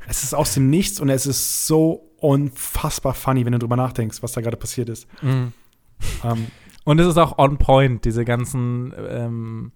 es 0.08 0.24
ist 0.24 0.34
aus 0.34 0.54
dem 0.54 0.70
Nichts 0.70 0.99
und 0.99 1.10
es 1.10 1.26
ist 1.26 1.68
so 1.68 2.10
unfassbar 2.20 3.14
funny, 3.14 3.45
wenn 3.45 3.51
du 3.54 3.60
drüber 3.60 3.76
nachdenkst, 3.76 4.24
was 4.24 4.32
da 4.32 4.41
gerade 4.41 4.58
passiert 4.58 4.89
ist. 4.89 5.08
Mhm. 5.22 5.51
Ähm, 6.24 6.47
Und 6.86 6.99
es 6.99 7.08
ist 7.08 7.18
auch 7.18 7.38
on 7.38 7.58
point, 7.58 8.04
diese 8.06 8.26
ganzen, 8.26 8.93
ähm, 8.97 9.72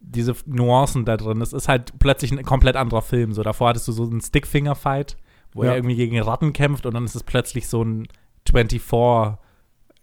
diese 0.00 0.34
Nuancen 0.46 1.04
da 1.04 1.16
drin. 1.16 1.40
Es 1.40 1.52
ist 1.52 1.68
halt 1.68 1.98
plötzlich 1.98 2.32
ein 2.32 2.42
komplett 2.44 2.76
anderer 2.76 3.02
Film. 3.02 3.32
So, 3.32 3.42
davor 3.42 3.68
hattest 3.70 3.88
du 3.88 3.92
so 3.92 4.04
einen 4.04 4.20
Stickfinger-Fight, 4.20 5.16
wo 5.52 5.64
Ja. 5.64 5.70
er 5.70 5.76
irgendwie 5.76 5.96
gegen 5.96 6.20
Ratten 6.20 6.52
kämpft 6.52 6.86
und 6.86 6.94
dann 6.94 7.04
ist 7.04 7.14
es 7.16 7.22
plötzlich 7.24 7.66
so 7.68 7.82
ein 7.82 8.06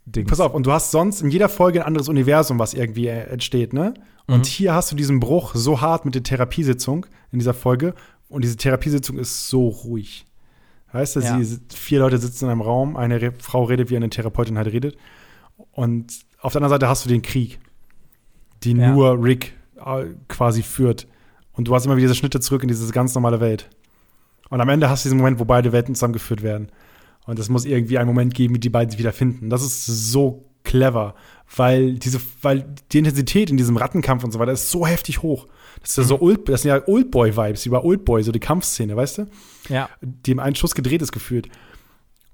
24-Ding. 0.06 0.28
pass 0.28 0.40
auf, 0.40 0.54
und 0.54 0.66
du 0.66 0.72
hast 0.72 0.92
sonst 0.92 1.22
in 1.22 1.30
jeder 1.30 1.50
Folge 1.50 1.82
ein 1.82 1.88
anderes 1.88 2.10
Universum, 2.10 2.60
was 2.60 2.74
irgendwie 2.74 3.08
äh, 3.08 3.24
entsteht, 3.30 3.74
ne? 3.74 3.94
Und 4.28 4.40
Mhm. 4.40 4.44
hier 4.44 4.74
hast 4.74 4.92
du 4.92 4.96
diesen 4.96 5.20
Bruch 5.20 5.54
so 5.56 5.82
hart 5.82 6.06
mit 6.06 6.16
der 6.16 6.24
Therapiesitzung 6.24 7.06
in 7.32 7.40
dieser 7.40 7.54
Folge. 7.54 7.94
Und 8.30 8.44
diese 8.44 8.56
Therapiesitzung 8.58 9.18
ist 9.18 9.48
so 9.50 9.68
ruhig. 9.68 10.26
Weißt 10.94 11.16
du, 11.16 11.20
Ja. 11.20 11.42
sie, 11.44 11.60
vier 11.74 12.00
Leute 12.00 12.18
sitzen 12.18 12.46
in 12.46 12.52
einem 12.52 12.62
Raum, 12.62 12.96
eine 12.96 13.22
Re 13.22 13.34
Frau 13.38 13.64
redet, 13.66 13.90
wie 13.90 13.96
eine 13.98 14.10
Therapeutin 14.10 14.58
halt 14.58 14.68
redet. 14.72 14.96
Und 15.72 16.14
auf 16.40 16.54
der 16.54 16.62
anderen 16.62 16.70
Seite 16.76 16.88
hast 16.88 17.04
du 17.06 17.10
den 17.10 17.22
Krieg, 17.22 17.60
den 18.64 18.80
Ja. 18.80 18.92
nur 18.92 19.22
Rick 19.24 19.54
äh, 19.86 20.06
quasi 20.30 20.64
führt. 20.64 21.08
Und 21.54 21.68
du 21.68 21.76
hast 21.76 21.86
immer 21.86 21.98
wieder 21.98 22.06
diese 22.08 22.16
Schnitte 22.16 22.40
zurück 22.40 22.62
in 22.64 22.70
diese 22.70 22.92
ganz 22.94 23.14
normale 23.16 23.40
Welt. 23.42 23.70
Und 24.50 24.62
am 24.62 24.70
Ende 24.70 24.90
hast 24.90 25.04
du 25.04 25.10
diesen 25.10 25.18
Moment, 25.18 25.40
wo 25.40 25.46
beide 25.46 25.72
Welten 25.74 25.96
zusammengeführt 25.96 26.42
werden. 26.44 26.70
Und 27.26 27.40
es 27.40 27.50
muss 27.50 27.66
irgendwie 27.66 27.98
einen 27.98 28.08
Moment 28.08 28.34
geben, 28.34 28.56
wie 28.56 28.60
die 28.60 28.70
beiden 28.70 28.92
sich 28.92 29.00
wieder 29.00 29.14
finden. 29.14 29.50
Das 29.50 29.64
ist 29.64 29.86
so 29.86 30.50
clever, 30.64 31.16
weil 31.56 31.96
diese, 31.96 32.20
weil 32.42 32.74
die 32.92 33.00
Intensität 33.00 33.50
in 33.50 33.58
diesem 33.58 33.78
Rattenkampf 33.78 34.24
und 34.24 34.32
so 34.32 34.40
weiter 34.40 34.52
ist 34.52 34.72
so 34.72 34.88
heftig 34.88 35.22
hoch. 35.22 35.48
Das 35.82 35.92
ist 35.92 35.98
ja 35.98 36.04
so 36.04 36.22
Old, 36.22 36.48
das 36.50 36.62
sind 36.62 36.70
ja 36.70 36.88
Oldboy-Vibes, 36.88 37.70
bei 37.70 37.80
Oldboy, 37.80 38.24
so 38.24 38.32
die 38.32 38.40
Kampfszene, 38.40 38.96
weißt 38.96 39.20
du? 39.20 39.28
Ja. 39.70 39.90
Die 40.02 40.32
im 40.32 40.40
einen 40.40 40.56
Schuss 40.56 40.76
gedreht 40.76 41.02
ist 41.02 41.12
gefühlt. 41.12 41.50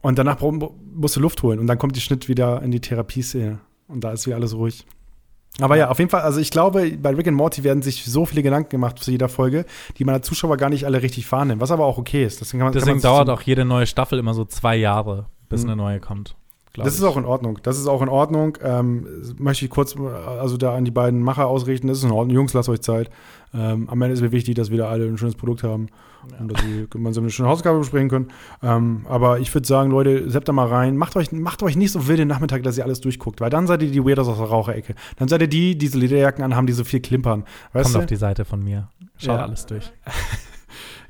Und 0.02 0.18
danach 0.18 0.40
musst 0.40 1.16
du 1.16 1.20
Luft 1.20 1.44
holen 1.44 1.60
und 1.60 1.68
dann 1.68 1.78
kommt 1.78 1.96
die 1.96 2.02
Schnitt 2.02 2.28
wieder 2.28 2.62
in 2.62 2.72
die 2.72 2.80
Therapieszene. 2.80 3.60
Und 3.88 4.04
da 4.04 4.12
ist 4.12 4.28
wieder 4.28 4.38
alles 4.38 4.56
ruhig. 4.56 4.86
Aber 5.62 5.76
ja, 5.76 5.90
auf 5.90 6.00
jeden 6.00 6.10
Fall, 6.10 6.22
also 6.22 6.40
ich 6.40 6.52
glaube, 6.52 6.90
bei 6.98 7.10
Rick 7.10 7.28
and 7.28 7.36
Morty 7.36 7.64
werden 7.64 7.82
sich 7.82 8.06
so 8.06 8.26
viele 8.26 8.44
Gedanken 8.44 8.70
gemacht 8.70 9.00
zu 9.00 9.12
jeder 9.12 9.28
Folge, 9.28 9.66
die 9.98 10.06
man 10.06 10.16
als 10.16 10.28
Zuschauer 10.28 10.56
gar 10.58 10.70
nicht 10.70 10.86
alle 10.86 11.02
richtig 11.02 11.30
wahrnimmt, 11.32 11.62
was 11.62 11.72
aber 11.72 11.86
auch 11.86 11.98
okay 11.98 12.24
ist. 12.24 12.40
Deswegen, 12.40 12.60
kann 12.60 12.68
man, 12.68 12.74
kann 12.74 12.80
Deswegen 12.80 12.96
man 12.98 13.02
sich 13.02 13.10
dauert 13.10 13.30
auch 13.30 13.42
jede 13.42 13.66
neue 13.66 13.86
Staffel 13.86 14.20
immer 14.20 14.34
so 14.34 14.46
zwei 14.46 14.78
Jahre, 14.78 15.26
bis 15.50 15.64
Mhm. 15.64 15.70
eine 15.72 15.76
neue 15.76 16.00
kommt. 16.00 16.36
Das 16.86 16.94
ich. 16.96 17.00
ist 17.00 17.06
auch 17.06 17.18
in 17.18 17.26
Ordnung. 17.26 17.60
Das 17.64 17.78
ist 17.78 17.88
auch 17.88 18.02
in 18.02 18.10
Ordnung. 18.10 18.58
Ähm, 18.64 19.06
möchte 19.38 19.66
ich 19.66 19.72
kurz, 19.72 19.96
also 19.98 20.58
da 20.58 20.76
an 20.76 20.86
die 20.86 20.92
beiden 20.92 21.22
Macher 21.22 21.48
ausrichten. 21.48 21.88
Das 21.88 21.98
ist 22.00 22.04
in 22.04 22.12
Ordnung. 22.12 22.36
Jungs, 22.36 22.54
lasst 22.54 22.70
euch 22.70 22.82
Zeit. 22.82 23.10
Ähm, 23.54 23.90
am 23.90 24.02
Ende 24.02 24.14
ist 24.14 24.22
mir 24.22 24.32
wichtig, 24.32 24.56
dass 24.56 24.70
wir 24.70 24.78
da 24.78 24.90
alle 24.90 25.06
ein 25.06 25.18
schönes 25.18 25.36
Produkt 25.36 25.64
haben 25.64 25.88
und 26.40 26.52
dass 26.52 26.64
wir 26.68 26.86
gemeinsam 26.88 27.24
eine 27.24 27.32
schöne 27.32 27.50
Hausaufgabe 27.50 27.80
besprechen 27.80 28.10
können. 28.10 28.28
Ähm, 28.62 29.06
aber 29.10 29.40
ich 29.40 29.52
würde 29.54 29.68
sagen, 29.68 29.90
Leute, 29.90 30.30
seppt 30.30 30.48
da 30.48 30.52
mal 30.52 30.68
rein. 30.68 30.98
Macht 30.98 31.16
euch, 31.16 31.32
macht 31.32 31.64
euch 31.64 31.76
nicht 31.76 31.92
so 31.92 32.08
wild 32.08 32.20
den 32.20 32.28
Nachmittag, 32.28 32.62
dass 32.64 32.78
ihr 32.78 32.84
alles 32.84 33.02
durchguckt, 33.02 33.42
weil 33.42 33.50
dann 33.50 33.66
seid 33.66 33.82
ihr 33.82 33.90
die 33.90 34.06
Weirdos 34.06 34.28
aus 34.28 34.38
der 34.38 34.48
Raucherecke. 34.48 34.94
Dann 35.18 35.28
seid 35.30 35.42
ihr 35.42 35.48
die, 35.48 35.72
die 35.72 35.78
diese 35.80 35.98
Lederjacken 35.98 36.44
anhaben, 36.44 36.68
die 36.68 36.74
so 36.74 36.84
viel 36.84 37.00
klimpern. 37.00 37.44
Weißt 37.74 37.86
Kommt 37.86 37.96
du? 37.96 38.00
auf 38.02 38.06
die 38.06 38.16
Seite 38.18 38.46
von 38.46 38.64
mir. 38.64 38.90
Schaut 39.18 39.38
Ja. 39.38 39.46
alles 39.46 39.66
durch. 39.66 39.92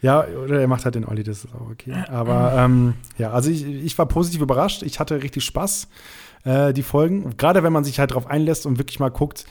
Ja, 0.01 0.25
oder 0.25 0.61
er 0.61 0.67
macht 0.67 0.85
halt 0.85 0.95
den 0.95 1.05
Olli, 1.05 1.23
das 1.23 1.43
ist 1.45 1.53
auch 1.53 1.69
okay. 1.69 1.93
Aber 2.07 2.53
ähm, 2.57 2.93
ja, 3.17 3.31
also 3.31 3.49
ich, 3.49 3.65
ich 3.65 3.97
war 3.97 4.05
positiv 4.05 4.41
überrascht. 4.41 4.83
Ich 4.83 4.99
hatte 4.99 5.21
richtig 5.21 5.43
Spaß, 5.43 5.87
äh, 6.45 6.73
die 6.73 6.83
Folgen. 6.83 7.35
Gerade 7.37 7.63
wenn 7.63 7.73
man 7.73 7.83
sich 7.83 7.99
halt 7.99 8.13
drauf 8.13 8.27
einlässt 8.27 8.65
und 8.65 8.77
wirklich 8.77 8.99
mal 8.99 9.09
guckt, 9.09 9.45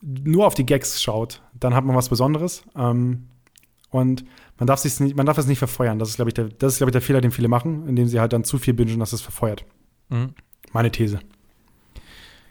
nur 0.00 0.46
auf 0.46 0.54
die 0.54 0.66
Gags 0.66 1.02
schaut, 1.02 1.42
dann 1.58 1.74
hat 1.74 1.84
man 1.84 1.96
was 1.96 2.08
Besonderes. 2.08 2.64
Ähm, 2.76 3.28
und 3.90 4.24
man 4.58 4.66
darf, 4.66 4.80
sich's 4.80 5.00
nicht, 5.00 5.16
man 5.16 5.26
darf 5.26 5.38
es 5.38 5.46
nicht 5.46 5.58
verfeuern. 5.58 5.98
Das 5.98 6.08
ist, 6.08 6.16
glaube 6.16 6.30
ich, 6.30 6.34
der, 6.34 6.46
das 6.46 6.74
ist, 6.74 6.78
glaube 6.78 6.90
ich, 6.90 6.94
der 6.94 7.02
Fehler, 7.02 7.20
den 7.20 7.30
viele 7.30 7.48
machen, 7.48 7.86
indem 7.86 8.08
sie 8.08 8.20
halt 8.20 8.32
dann 8.32 8.44
zu 8.44 8.58
viel 8.58 8.74
bingen, 8.74 8.98
dass 8.98 9.12
es 9.12 9.20
verfeuert. 9.20 9.64
Mhm. 10.08 10.34
Meine 10.72 10.90
These. 10.90 11.20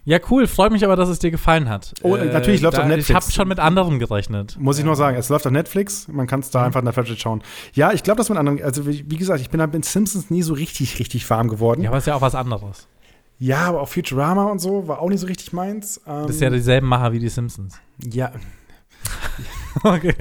Ja, 0.06 0.20
cool. 0.30 0.48
Freut 0.48 0.72
mich 0.74 0.84
aber, 0.84 0.96
dass 0.98 1.08
es 1.08 1.20
dir 1.20 1.32
gefallen 1.32 1.70
hat. 1.70 1.94
Äh, 2.02 2.08
Oh, 2.08 2.18
natürlich 2.18 2.60
läuft 2.62 2.78
da, 2.78 2.82
auf 2.82 2.88
Netflix. 2.88 3.10
Ich 3.10 3.16
habe 3.16 3.32
schon 3.32 3.48
mit 3.48 3.60
anderem 3.60 4.00
gerechnet. 4.00 4.58
Muss 4.60 4.78
ich 4.78 4.84
nur 4.84 4.96
sagen, 4.98 5.16
es 5.18 5.30
läuft 5.30 5.46
auf 5.46 5.52
Netflix, 5.54 6.08
man 6.10 6.28
kann 6.28 6.42
es 6.42 6.50
da 6.50 6.60
Mhm. 6.60 6.66
einfach 6.66 6.80
in 6.82 6.86
der 6.86 6.94
Flatrate 6.94 7.20
schauen. 7.20 7.42
Ja, 7.74 7.94
ich 7.94 8.04
glaube, 8.04 8.18
dass 8.18 8.28
man 8.30 8.38
anderen, 8.38 8.62
also 8.62 8.86
wie, 8.86 9.02
gesagt, 9.18 9.40
ich 9.40 9.50
bin 9.50 9.62
halt 9.62 9.74
mit 9.74 9.86
Simpsons 9.86 10.30
nie 10.30 10.42
so 10.42 10.54
richtig, 10.54 11.00
richtig 11.00 11.30
warm 11.30 11.48
geworden. 11.48 11.82
Ja, 11.84 11.90
aber 11.90 12.00
ist 12.00 12.08
ja 12.08 12.16
auch 12.16 12.22
was 12.22 12.36
anderes. 12.36 12.88
Ja, 13.40 13.60
aber 13.68 13.82
auch 13.82 13.88
Futurama 13.90 14.44
und 14.52 14.60
so 14.60 14.88
war 14.88 15.00
auch 15.02 15.10
nicht 15.10 15.20
so 15.20 15.28
richtig 15.28 15.54
meins. 15.54 15.98
Ähm, 16.06 16.24
Das 16.28 16.36
ist 16.36 16.42
ja 16.42 16.50
dieselben 16.50 16.88
Macher 16.88 17.12
wie 17.14 17.20
die 17.20 17.30
Simpsons. 17.30 17.80
ja. 18.00 18.32
Okay. 19.84 20.16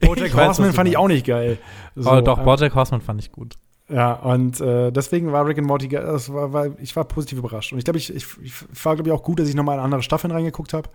Bojack 0.00 0.34
Horseman 0.34 0.72
fand 0.72 0.88
ich 0.88 0.96
auch 0.96 1.08
nicht 1.08 1.26
geil. 1.26 1.58
So, 1.96 2.10
oh, 2.10 2.20
doch, 2.20 2.38
äh, 2.40 2.44
Bojack 2.44 2.74
Horseman 2.74 3.00
fand 3.00 3.20
ich 3.20 3.32
gut. 3.32 3.54
Ja, 3.92 4.14
und 4.14 4.58
äh, 4.60 4.90
deswegen 4.90 5.32
war 5.32 5.46
Rick 5.46 5.58
and 5.58 5.66
Morty, 5.66 5.86
das 5.86 6.32
war, 6.32 6.52
war, 6.54 6.68
ich 6.80 6.96
war 6.96 7.04
positiv 7.04 7.38
überrascht. 7.38 7.72
Und 7.72 7.78
ich 7.78 7.84
glaube, 7.84 7.98
ich, 7.98 8.14
ich, 8.14 8.24
ich 8.42 8.84
war, 8.84 8.94
glaube 8.94 9.10
ich, 9.10 9.14
auch 9.14 9.22
gut, 9.22 9.38
dass 9.38 9.48
ich 9.48 9.54
nochmal 9.54 9.76
in 9.76 9.84
andere 9.84 10.02
Staffeln 10.02 10.30
reingeguckt 10.30 10.72
habe. 10.72 10.88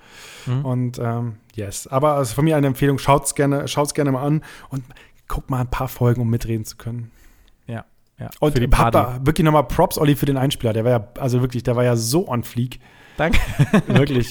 Mhm. 0.48 0.66
Und 0.66 1.00
ähm, 1.00 1.36
yes. 1.54 1.86
Aber 1.86 2.14
also 2.14 2.34
von 2.34 2.44
mir 2.44 2.58
eine 2.58 2.66
Empfehlung, 2.66 2.98
schaut's 2.98 3.36
gerne, 3.36 3.68
schaut's 3.68 3.94
gerne 3.94 4.12
mal 4.12 4.24
an 4.24 4.44
und 4.70 4.84
guckt 5.28 5.52
mal 5.52 5.62
ein 5.62 5.70
paar 5.70 5.90
Folgen, 5.90 6.22
um 6.22 6.30
mitreden 6.30 6.66
zu 6.66 6.76
können. 6.78 7.12
Ja, 7.68 7.86
ja. 8.20 8.30
Und 8.40 8.54
für 8.54 8.60
die 8.60 8.68
Party. 8.68 8.98
da 8.98 9.20
wirklich 9.22 9.46
nochmal 9.46 9.66
Props, 9.66 10.00
Olli, 10.00 10.16
für 10.16 10.26
den 10.26 10.38
Einspieler. 10.38 10.74
Der 10.74 10.84
war 10.84 10.92
ja, 10.92 11.08
also 11.20 11.42
wirklich, 11.42 11.62
der 11.62 11.76
war 11.76 11.84
ja 11.84 11.96
so 11.96 12.28
on 12.28 12.44
fleek. 12.44 12.80
Danke. 13.18 13.40
Wirklich. 13.88 14.30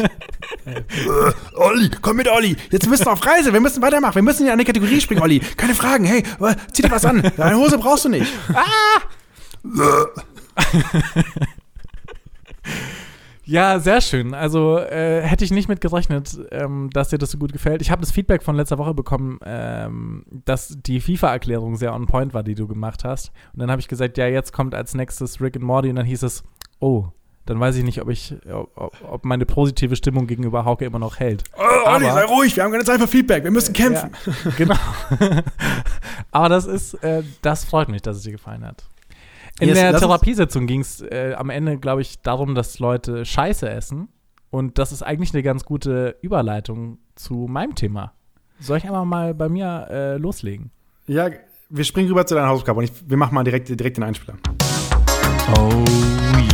Olli, 1.54 1.90
komm 2.00 2.16
mit, 2.16 2.28
Olli. 2.30 2.56
Jetzt 2.70 2.88
müssen 2.88 3.04
wir 3.04 3.12
auf 3.12 3.26
Reise. 3.26 3.52
Wir 3.52 3.60
müssen 3.60 3.82
weitermachen. 3.82 4.14
Wir 4.14 4.22
müssen 4.22 4.46
in 4.46 4.52
eine 4.52 4.64
Kategorie 4.64 5.00
springen, 5.00 5.22
Olli. 5.22 5.40
Keine 5.40 5.74
Fragen. 5.74 6.04
Hey, 6.04 6.22
äh, 6.40 6.54
zieh 6.72 6.82
dir 6.82 6.90
was 6.90 7.04
an. 7.04 7.22
Deine 7.36 7.56
Hose 7.56 7.78
brauchst 7.78 8.04
du 8.04 8.08
nicht. 8.10 8.32
Ja, 13.48 13.78
sehr 13.78 14.00
schön. 14.00 14.34
Also 14.34 14.78
äh, 14.78 15.22
hätte 15.22 15.44
ich 15.44 15.52
nicht 15.52 15.68
mit 15.68 15.80
gerechnet, 15.80 16.36
ähm, 16.50 16.90
dass 16.92 17.10
dir 17.10 17.18
das 17.18 17.30
so 17.30 17.38
gut 17.38 17.52
gefällt. 17.52 17.80
Ich 17.80 17.92
habe 17.92 18.00
das 18.00 18.10
Feedback 18.10 18.42
von 18.42 18.56
letzter 18.56 18.76
Woche 18.76 18.92
bekommen, 18.92 19.38
ähm, 19.44 20.24
dass 20.44 20.76
die 20.84 21.00
FIFA-Erklärung 21.00 21.76
sehr 21.76 21.94
on 21.94 22.06
point 22.06 22.34
war, 22.34 22.42
die 22.42 22.56
du 22.56 22.66
gemacht 22.66 23.04
hast. 23.04 23.30
Und 23.52 23.60
dann 23.60 23.70
habe 23.70 23.80
ich 23.80 23.86
gesagt, 23.86 24.18
ja, 24.18 24.26
jetzt 24.26 24.52
kommt 24.52 24.74
als 24.74 24.94
nächstes 24.94 25.40
Rick 25.40 25.54
and 25.54 25.64
Morty. 25.64 25.90
Und 25.90 25.96
dann 25.96 26.06
hieß 26.06 26.24
es, 26.24 26.42
oh, 26.80 27.06
dann 27.46 27.60
weiß 27.60 27.76
ich 27.76 27.84
nicht, 27.84 28.02
ob 28.02 28.08
ich, 28.08 28.34
ob, 28.52 28.92
ob 29.08 29.24
meine 29.24 29.46
positive 29.46 29.96
Stimmung 29.96 30.26
gegenüber 30.26 30.64
Hauke 30.64 30.84
immer 30.84 30.98
noch 30.98 31.18
hält. 31.18 31.44
Oh, 31.56 31.88
Olli, 31.88 32.04
sei 32.04 32.24
ruhig. 32.24 32.56
Wir 32.56 32.64
haben 32.64 32.72
keine 32.72 32.84
Zeit 32.84 33.00
für 33.00 33.06
Feedback. 33.06 33.44
Wir 33.44 33.52
müssen 33.52 33.72
kämpfen. 33.72 34.10
Ja, 34.26 34.50
genau. 34.56 34.74
Aber 36.32 36.48
das 36.48 36.66
ist, 36.66 36.94
äh, 37.02 37.22
das 37.42 37.64
freut 37.64 37.88
mich, 37.88 38.02
dass 38.02 38.16
es 38.16 38.24
dir 38.24 38.32
gefallen 38.32 38.64
hat. 38.66 38.84
In 39.60 39.68
Yes, 39.68 39.78
der 39.78 39.96
Therapiesitzung 39.96 40.66
ging 40.66 40.80
es 40.80 41.00
äh, 41.00 41.34
am 41.36 41.48
Ende, 41.48 41.78
glaube 41.78 42.02
ich, 42.02 42.20
darum, 42.20 42.54
dass 42.54 42.78
Leute 42.78 43.24
Scheiße 43.24 43.68
essen. 43.68 44.08
Und 44.50 44.78
das 44.78 44.92
ist 44.92 45.02
eigentlich 45.02 45.32
eine 45.32 45.42
ganz 45.42 45.64
gute 45.64 46.16
Überleitung 46.20 46.98
zu 47.14 47.46
meinem 47.48 47.74
Thema. 47.74 48.12
Soll 48.58 48.78
ich 48.78 48.84
einfach 48.84 49.04
mal 49.04 49.34
bei 49.34 49.48
mir 49.48 49.86
äh, 49.90 50.16
loslegen? 50.16 50.70
Ja, 51.06 51.30
wir 51.68 51.84
springen 51.84 52.08
rüber 52.08 52.26
zu 52.26 52.34
deiner 52.34 52.48
Hausaufgabe. 52.48 52.78
Und 52.78 52.84
ich, 52.84 52.92
wir 53.08 53.16
machen 53.16 53.34
mal 53.34 53.44
direkt, 53.44 53.68
direkt 53.68 53.96
den 53.96 54.04
Einspieler. 54.04 54.36
Oh 55.48 55.84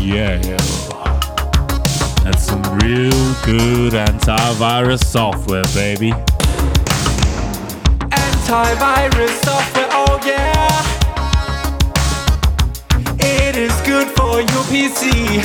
yeah. 0.00 0.36
That's 2.22 2.44
some 2.44 2.62
real 2.78 3.34
good 3.42 3.94
antivirus 3.94 5.02
software, 5.04 5.64
baby. 5.74 6.10
Antivirus 8.10 9.44
software, 9.44 9.88
oh 9.92 10.20
yeah. 10.26 10.84
It 13.18 13.56
is 13.56 13.72
good 13.86 14.08
for 14.08 14.40
your 14.40 14.64
PC. 14.70 15.40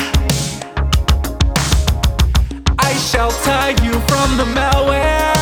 I 2.79 2.93
shelter 2.95 3.71
you 3.85 3.93
from 4.09 4.35
the 4.35 4.45
malware. 4.53 5.35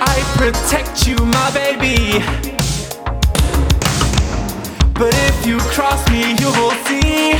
I 0.00 0.22
protect 0.36 1.08
you, 1.08 1.16
my 1.16 1.50
baby. 1.52 2.55
But 4.98 5.12
if 5.12 5.46
you 5.46 5.58
cross 5.58 6.08
me, 6.08 6.32
you 6.40 6.48
will 6.56 6.72
see. 6.86 7.36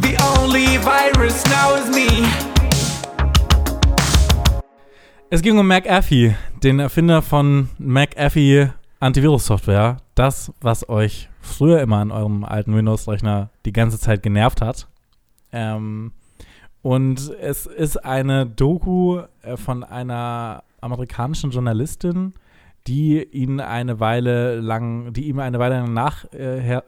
The 0.00 0.16
only 0.34 0.76
virus 0.78 1.44
now 1.46 1.76
is 1.76 1.88
me. 1.88 2.26
Es 5.30 5.40
ging 5.42 5.56
um 5.56 5.68
McAfee, 5.68 6.34
den 6.64 6.80
Erfinder 6.80 7.22
von 7.22 7.68
McAfee 7.78 8.72
Antivirus-Software. 8.98 9.98
Das, 10.16 10.52
was 10.60 10.88
euch 10.88 11.28
früher 11.42 11.80
immer 11.80 11.98
an 11.98 12.10
eurem 12.10 12.42
alten 12.42 12.74
Windows-Rechner 12.74 13.50
die 13.66 13.72
ganze 13.72 14.00
Zeit 14.00 14.24
genervt 14.24 14.60
hat. 14.60 14.88
Ähm, 15.52 16.10
und 16.82 17.32
es 17.40 17.66
ist 17.66 18.04
eine 18.04 18.46
Doku 18.46 19.20
äh, 19.42 19.56
von 19.56 19.84
einer 19.84 20.64
amerikanischen 20.80 21.52
Journalistin, 21.52 22.34
die 22.86 23.22
ihn 23.22 23.60
eine 23.60 24.00
Weile 24.00 24.60
lang, 24.60 25.12
die 25.12 25.28
ihm 25.28 25.40
eine 25.40 25.58
Weile 25.58 25.76
lang 25.76 25.92
nach, 25.92 26.24
äh, 26.32 26.60
her, 26.60 26.84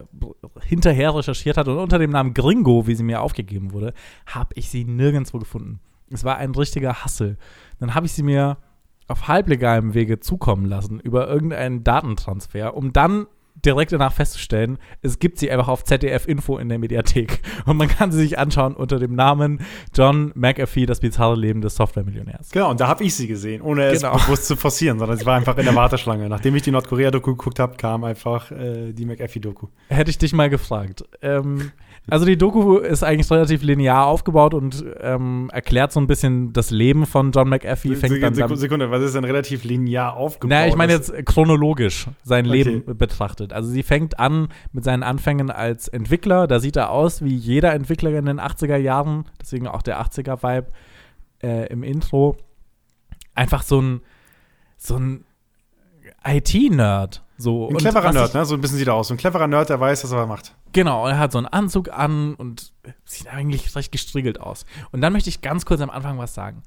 hinterher 0.62 1.14
recherchiert 1.14 1.56
hat 1.56 1.68
und 1.68 1.78
unter 1.78 1.98
dem 1.98 2.10
Namen 2.10 2.32
Gringo, 2.32 2.86
wie 2.86 2.94
sie 2.94 3.02
mir 3.02 3.20
aufgegeben 3.20 3.72
wurde, 3.72 3.92
habe 4.26 4.50
ich 4.54 4.70
sie 4.70 4.84
nirgendwo 4.84 5.38
gefunden. 5.38 5.80
Es 6.10 6.24
war 6.24 6.36
ein 6.36 6.54
richtiger 6.54 7.04
Hassel. 7.04 7.36
Dann 7.78 7.94
habe 7.94 8.06
ich 8.06 8.12
sie 8.12 8.22
mir 8.22 8.58
auf 9.08 9.28
halblegalem 9.28 9.94
Wege 9.94 10.20
zukommen 10.20 10.66
lassen 10.66 11.00
über 11.00 11.28
irgendeinen 11.28 11.84
Datentransfer, 11.84 12.76
um 12.76 12.92
dann 12.92 13.26
direkt 13.64 13.92
danach 13.92 14.12
festzustellen, 14.12 14.78
es 15.02 15.18
gibt 15.18 15.38
sie 15.38 15.50
einfach 15.50 15.68
auf 15.68 15.84
ZDF 15.84 16.26
Info 16.26 16.58
in 16.58 16.68
der 16.68 16.78
Mediathek. 16.78 17.40
Und 17.66 17.76
man 17.76 17.88
kann 17.88 18.12
sie 18.12 18.18
sich 18.18 18.38
anschauen 18.38 18.74
unter 18.74 18.98
dem 18.98 19.14
Namen 19.14 19.60
John 19.94 20.32
McAfee, 20.34 20.86
das 20.86 21.00
bizarre 21.00 21.36
Leben 21.36 21.60
des 21.60 21.74
Software-Millionärs. 21.76 22.50
Genau, 22.50 22.70
und 22.70 22.80
da 22.80 22.88
habe 22.88 23.04
ich 23.04 23.14
sie 23.14 23.26
gesehen, 23.26 23.62
ohne 23.62 23.92
Genau. 23.92 24.16
es 24.16 24.24
bewusst 24.24 24.46
zu 24.46 24.56
forcieren, 24.56 24.98
sondern 24.98 25.18
sie 25.18 25.26
war 25.26 25.36
einfach 25.36 25.56
in 25.58 25.64
der 25.64 25.74
Warteschlange. 25.74 26.28
Nachdem 26.28 26.54
ich 26.56 26.62
die 26.62 26.70
Nordkorea-Doku 26.70 27.32
geguckt 27.36 27.58
habe, 27.58 27.76
kam 27.76 28.04
einfach 28.04 28.50
äh, 28.50 28.92
die 28.92 29.04
McAfee-Doku. 29.04 29.66
Hätte 29.88 30.10
ich 30.10 30.18
dich 30.18 30.32
mal 30.32 30.48
gefragt. 30.50 31.04
Ähm, 31.22 31.72
also 32.08 32.24
die 32.24 32.36
Doku 32.36 32.78
ist 32.78 33.02
eigentlich 33.02 33.30
relativ 33.30 33.62
linear 33.62 34.06
aufgebaut 34.06 34.54
und 34.54 34.84
ähm, 35.00 35.48
erklärt 35.52 35.92
so 35.92 36.00
ein 36.00 36.06
bisschen 36.06 36.52
das 36.52 36.70
Leben 36.70 37.06
von 37.06 37.30
John 37.30 37.48
McAfee. 37.48 37.94
Fängt 37.94 38.22
dann, 38.22 38.34
Sekunde, 38.34 38.48
dann 38.48 38.56
Sekunde, 38.56 38.90
was 38.90 39.02
ist 39.02 39.14
denn 39.14 39.24
relativ 39.24 39.64
linear 39.64 40.16
aufgebaut? 40.16 40.50
Na, 40.50 40.66
ich 40.66 40.76
meine 40.76 40.92
jetzt 40.92 41.12
chronologisch 41.26 42.06
sein 42.24 42.46
Okay. 42.46 42.62
Leben 42.62 42.98
betrachtet. 42.98 43.52
Also 43.52 43.68
sie 43.68 43.82
fängt 43.82 44.18
an 44.18 44.48
mit 44.72 44.84
seinen 44.84 45.02
Anfängen 45.02 45.50
als 45.50 45.88
Entwickler. 45.88 46.46
Da 46.46 46.58
sieht 46.58 46.76
er 46.76 46.90
aus 46.90 47.22
wie 47.22 47.34
jeder 47.34 47.74
Entwickler 47.74 48.10
in 48.10 48.24
den 48.24 48.40
80er 48.40 48.76
Jahren. 48.76 49.26
Deswegen 49.40 49.68
auch 49.68 49.82
der 49.82 50.00
80er-Vibe 50.02 50.68
äh, 51.42 51.66
im 51.66 51.82
Intro. 51.82 52.36
Einfach 53.34 53.62
so 53.62 53.80
ein, 53.80 54.00
so 54.76 54.96
ein 54.96 55.24
IT-Nerd. 56.24 57.22
So. 57.38 57.68
Ein 57.68 57.76
cleverer 57.76 58.12
Nerd, 58.12 58.34
ne? 58.34 58.44
So 58.44 58.54
ein 58.54 58.60
bisschen 58.60 58.78
sieht 58.78 58.88
er 58.88 58.94
aus. 58.94 59.08
So 59.08 59.14
ein 59.14 59.16
cleverer 59.16 59.46
Nerd, 59.46 59.70
der 59.70 59.80
weiß, 59.80 60.04
was 60.04 60.12
er 60.12 60.26
macht. 60.26 60.54
Genau, 60.72 61.06
er 61.06 61.18
hat 61.18 61.32
so 61.32 61.38
einen 61.38 61.46
Anzug 61.48 61.90
an 61.90 62.34
und 62.34 62.72
sieht 63.04 63.26
eigentlich 63.28 63.74
recht 63.74 63.90
gestriegelt 63.90 64.40
aus. 64.40 64.64
Und 64.92 65.00
dann 65.00 65.12
möchte 65.12 65.28
ich 65.28 65.40
ganz 65.40 65.64
kurz 65.64 65.80
am 65.80 65.90
Anfang 65.90 66.18
was 66.18 66.34
sagen. 66.34 66.62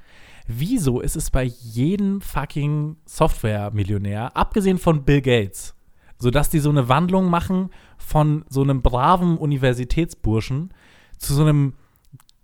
Wieso 0.47 0.99
ist 0.99 1.15
es 1.15 1.31
bei 1.31 1.43
jedem 1.43 2.19
fucking 2.19 2.97
Software-Millionär, 3.05 4.35
abgesehen 4.35 4.77
von 4.77 5.03
Bill 5.03 5.21
Gates, 5.21 5.73
sodass 6.17 6.49
die 6.49 6.59
so 6.59 6.69
eine 6.69 6.89
Wandlung 6.89 7.29
machen 7.29 7.69
von 7.97 8.43
so 8.49 8.61
einem 8.61 8.81
braven 8.81 9.37
Universitätsburschen 9.37 10.73
zu 11.17 11.33
so 11.33 11.43
einem 11.43 11.73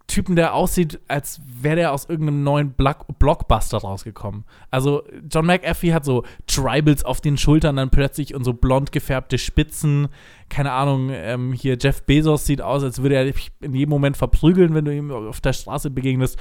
Typen, 0.09 0.35
der 0.35 0.53
aussieht, 0.53 0.99
als 1.07 1.39
wäre 1.45 1.77
der 1.77 1.93
aus 1.93 2.09
irgendeinem 2.09 2.43
neuen 2.43 2.71
Block 2.73 3.05
Blockbuster 3.19 3.77
rausgekommen. 3.77 4.43
Also 4.69 5.03
John 5.31 5.45
McAfee 5.45 5.93
hat 5.93 6.03
so 6.03 6.25
Tribals 6.47 7.05
auf 7.05 7.21
den 7.21 7.37
Schultern 7.37 7.77
dann 7.77 7.89
plötzlich 7.89 8.35
und 8.35 8.43
so 8.43 8.53
blond 8.53 8.91
gefärbte 8.91 9.37
Spitzen. 9.37 10.09
Keine 10.49 10.73
Ahnung, 10.73 11.09
ähm, 11.11 11.53
hier 11.53 11.77
Jeff 11.79 12.03
Bezos 12.03 12.45
sieht 12.45 12.61
aus, 12.61 12.83
als 12.83 13.01
würde 13.01 13.15
er 13.15 13.25
dich 13.25 13.51
in 13.61 13.73
jedem 13.73 13.91
Moment 13.91 14.17
verprügeln, 14.17 14.73
wenn 14.73 14.85
du 14.85 14.93
ihm 14.93 15.11
auf 15.11 15.39
der 15.39 15.53
Straße 15.53 15.89
begegnest. 15.89 16.37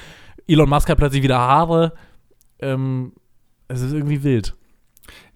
Elon 0.49 0.69
Musk 0.69 0.89
hat 0.89 0.99
plötzlich 0.99 1.23
wieder 1.23 1.39
Haare. 1.39 1.93
Ähm, 2.59 3.13
es 3.69 3.83
ist 3.83 3.93
irgendwie 3.93 4.25
wild. 4.25 4.57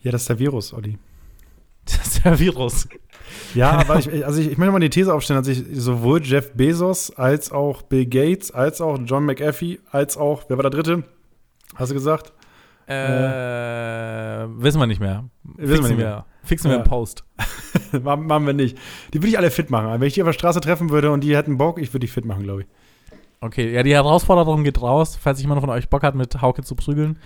Ja, 0.01 0.11
das 0.11 0.23
ist 0.23 0.29
der 0.31 0.39
Virus, 0.39 0.73
Olli. 0.73 0.99
Das 1.85 2.07
ist 2.07 2.25
der 2.25 2.39
Virus. 2.39 2.89
Ja, 3.55 3.73
aber 3.73 3.99
ich, 3.99 4.25
also 4.25 4.41
ich, 4.41 4.53
ich 4.53 4.59
möchte 4.59 4.73
mal 4.73 4.81
die 4.81 4.91
These 4.91 5.13
aufstellen, 5.13 5.41
dass 5.41 5.49
ich 5.49 5.65
sowohl 5.73 6.23
Jeff 6.23 6.53
Bezos 6.55 7.11
als 7.11 7.53
auch 7.53 7.83
Bill 7.83 8.07
Gates, 8.07 8.51
als 8.51 8.81
auch 8.81 8.99
John 9.05 9.25
McAfee, 9.27 9.81
als 9.91 10.17
auch, 10.17 10.45
wer 10.49 10.57
war 10.57 10.63
der 10.63 10.71
dritte? 10.71 11.05
Hast 11.75 11.91
du 11.91 11.95
gesagt? 11.95 12.33
Äh, 12.87 14.47
wissen 14.63 14.79
wir 14.81 14.87
nicht 14.87 15.01
mehr. 15.01 15.25
Wissen 15.45 15.85
wir 15.85 15.89
nicht 15.91 15.99
mehr. 15.99 16.27
Fixen 16.43 16.71
wir 16.71 16.79
Ja. 16.79 16.83
im 16.83 16.89
Post. 16.89 17.25
machen, 18.03 18.27
machen 18.27 18.47
wir 18.47 18.53
nicht. 18.53 18.77
Die 19.13 19.19
würde 19.19 19.29
ich 19.29 19.39
alle 19.39 19.51
fit 19.51 19.71
machen. 19.71 19.89
Wenn 20.01 20.07
ich 20.07 20.15
die 20.15 20.23
auf 20.23 20.29
der 20.29 20.33
Straße 20.33 20.61
treffen 20.61 20.91
würde 20.91 21.11
und 21.11 21.21
die 21.23 21.37
hätten 21.37 21.57
Bock, 21.57 21.81
ich 21.81 21.89
würde 21.91 22.01
die 22.01 22.09
fit 22.13 22.25
machen, 22.25 22.43
glaube 22.43 22.63
ich. 22.63 22.67
Okay, 23.41 23.73
ja, 23.73 23.83
die 23.83 23.93
Herausforderung 23.95 24.63
geht 24.65 24.81
raus, 24.81 25.19
falls 25.21 25.41
jemand 25.41 25.61
von 25.61 25.71
euch 25.71 25.89
Bock 25.89 26.03
hat, 26.03 26.15
mit 26.15 26.41
Hauke 26.41 26.63
zu 26.63 26.75
prügeln. 26.75 27.19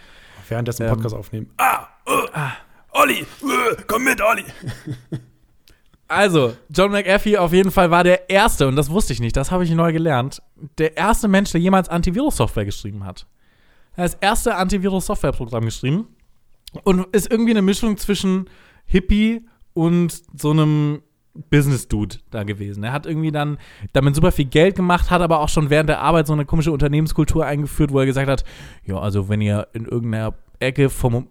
Währenddessen 0.48 0.84
Ähm. 0.84 0.90
Podcast 0.90 1.14
aufnehmen. 1.14 1.50
Ah, 1.58 1.86
uh, 2.08 2.26
ah, 2.32 2.52
Olli, 2.92 3.26
uh, 3.42 3.48
komm 3.86 4.04
mit, 4.04 4.20
Olli. 4.22 4.44
Also, 6.08 6.54
John 6.68 6.92
McAfee 6.92 7.36
auf 7.36 7.52
jeden 7.52 7.70
Fall 7.70 7.90
war 7.90 8.04
der 8.04 8.30
erste, 8.30 8.68
und 8.68 8.76
das 8.76 8.90
wusste 8.90 9.12
ich 9.12 9.20
nicht, 9.20 9.36
das 9.36 9.50
habe 9.50 9.64
ich 9.64 9.70
neu 9.70 9.92
gelernt, 9.92 10.40
der 10.78 10.96
erste 10.96 11.26
Mensch, 11.26 11.50
der 11.50 11.60
jemals 11.60 11.88
Antivirus-Software 11.88 12.64
geschrieben 12.64 13.04
hat. 13.04 13.26
Er 13.96 14.04
hat 14.04 14.12
das 14.12 14.18
erste 14.20 14.54
Antivirus-Software-Programm 14.54 15.64
geschrieben 15.64 16.08
und 16.84 17.06
ist 17.12 17.30
irgendwie 17.30 17.52
eine 17.52 17.62
Mischung 17.62 17.96
zwischen 17.96 18.48
Hippie 18.84 19.44
und 19.74 20.22
so 20.34 20.50
einem 20.50 21.02
Business-Dude 21.50 22.16
da 22.30 22.44
gewesen. 22.44 22.84
Er 22.84 22.92
hat 22.92 23.06
irgendwie 23.06 23.32
dann 23.32 23.58
damit 23.92 24.14
super 24.14 24.32
viel 24.32 24.46
Geld 24.46 24.76
gemacht, 24.76 25.10
hat 25.10 25.22
aber 25.22 25.40
auch 25.40 25.48
schon 25.48 25.70
während 25.70 25.88
der 25.88 26.00
Arbeit 26.00 26.26
so 26.26 26.32
eine 26.32 26.44
komische 26.44 26.72
Unternehmenskultur 26.72 27.44
eingeführt, 27.44 27.92
wo 27.92 27.98
er 27.98 28.06
gesagt 28.06 28.28
hat, 28.28 28.44
ja, 28.84 28.98
also 28.98 29.28
wenn 29.28 29.40
ihr 29.40 29.68
in 29.72 29.84
irgendeiner 29.86 30.34
Ecke 30.60 30.88
vom 30.88 31.28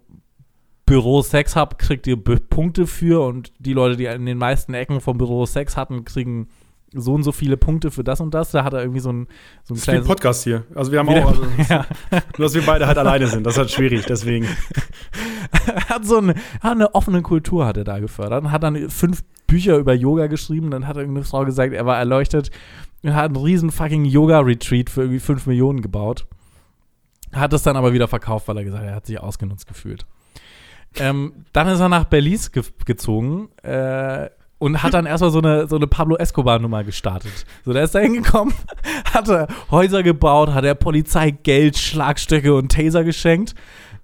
Büro 0.86 1.20
Sex 1.20 1.56
habt, 1.56 1.78
kriegt 1.78 2.06
ihr 2.06 2.16
B 2.16 2.36
Punkte 2.36 2.86
für 2.86 3.26
und 3.26 3.52
die 3.58 3.72
Leute, 3.72 3.96
die 3.96 4.06
in 4.06 4.24
den 4.24 4.38
meisten 4.38 4.72
Ecken 4.72 5.00
vom 5.00 5.18
Büro 5.18 5.44
Sex 5.44 5.76
hatten, 5.76 6.04
kriegen 6.04 6.48
so 6.94 7.12
und 7.14 7.24
so 7.24 7.32
viele 7.32 7.56
Punkte 7.56 7.90
für 7.90 8.04
das 8.04 8.20
und 8.20 8.32
das. 8.32 8.52
Da 8.52 8.64
hat 8.64 8.72
er 8.72 8.80
irgendwie 8.80 9.00
so 9.00 9.12
ein, 9.12 9.26
so 9.64 9.74
ein 9.74 9.76
Das 9.76 9.78
ist 9.78 9.86
wie 9.86 9.90
ein 9.90 9.94
kleines 9.94 10.06
Podcast 10.06 10.44
hier. 10.44 10.64
Also 10.74 10.92
wir 10.92 11.00
haben 11.00 11.08
auch, 11.08 11.28
also, 11.28 11.44
ja, 11.68 11.86
nur 12.38 12.46
dass 12.46 12.54
wir 12.54 12.64
beide 12.64 12.86
halt 12.86 12.98
alleine 12.98 13.26
sind. 13.26 13.44
Das 13.44 13.54
ist 13.54 13.58
halt 13.58 13.70
schwierig, 13.70 14.06
deswegen. 14.06 14.46
er 15.66 15.84
hat 15.88 16.04
so 16.06 16.18
eine, 16.18 16.34
hat 16.60 16.72
eine 16.72 16.94
offene 16.94 17.22
Kultur 17.22 17.66
hat 17.66 17.76
er 17.76 17.84
da 17.84 17.98
gefördert 17.98 18.44
und 18.44 18.52
hat 18.52 18.62
dann 18.62 18.88
fünf 18.88 19.24
Bücher 19.46 19.76
über 19.78 19.92
Yoga 19.92 20.28
geschrieben. 20.28 20.70
Dann 20.70 20.86
hat 20.86 20.96
irgendeine 20.96 21.24
Frau 21.24 21.44
gesagt, 21.44 21.74
er 21.74 21.86
war 21.86 21.98
erleuchtet 21.98 22.50
und 23.02 23.14
hat 23.14 23.26
einen 23.26 23.36
riesen 23.36 23.70
fucking 23.70 24.04
Yoga-Retreat 24.04 24.88
für 24.88 25.02
irgendwie 25.02 25.20
fünf 25.20 25.46
Millionen 25.46 25.82
gebaut. 25.82 26.26
Hat 27.32 27.52
es 27.52 27.62
dann 27.62 27.76
aber 27.76 27.92
wieder 27.92 28.08
verkauft, 28.08 28.46
weil 28.46 28.58
er 28.58 28.64
gesagt 28.64 28.82
hat, 28.82 28.90
er 28.90 28.96
hat 28.96 29.06
sich 29.06 29.20
ausgenutzt 29.20 29.66
gefühlt. 29.66 30.06
Ähm, 30.98 31.44
dann 31.52 31.68
ist 31.68 31.80
er 31.80 31.88
nach 31.88 32.04
Belize 32.04 32.50
ge 32.50 32.62
gezogen 32.84 33.48
äh, 33.62 34.30
und 34.58 34.82
hat 34.82 34.94
dann 34.94 35.04
erstmal 35.04 35.30
so 35.30 35.38
eine, 35.38 35.68
so 35.68 35.76
eine 35.76 35.86
Pablo 35.86 36.16
Escobar-Nummer 36.16 36.84
gestartet. 36.84 37.44
So, 37.64 37.72
der 37.72 37.84
ist 37.84 37.94
da 37.94 37.98
hingekommen, 37.98 38.54
hatte 39.12 39.48
Häuser 39.70 40.02
gebaut, 40.02 40.54
hat 40.54 40.64
der 40.64 40.74
Polizei 40.74 41.30
Geld, 41.30 41.76
Schlagstöcke 41.76 42.54
und 42.54 42.72
Taser 42.72 43.04
geschenkt, 43.04 43.54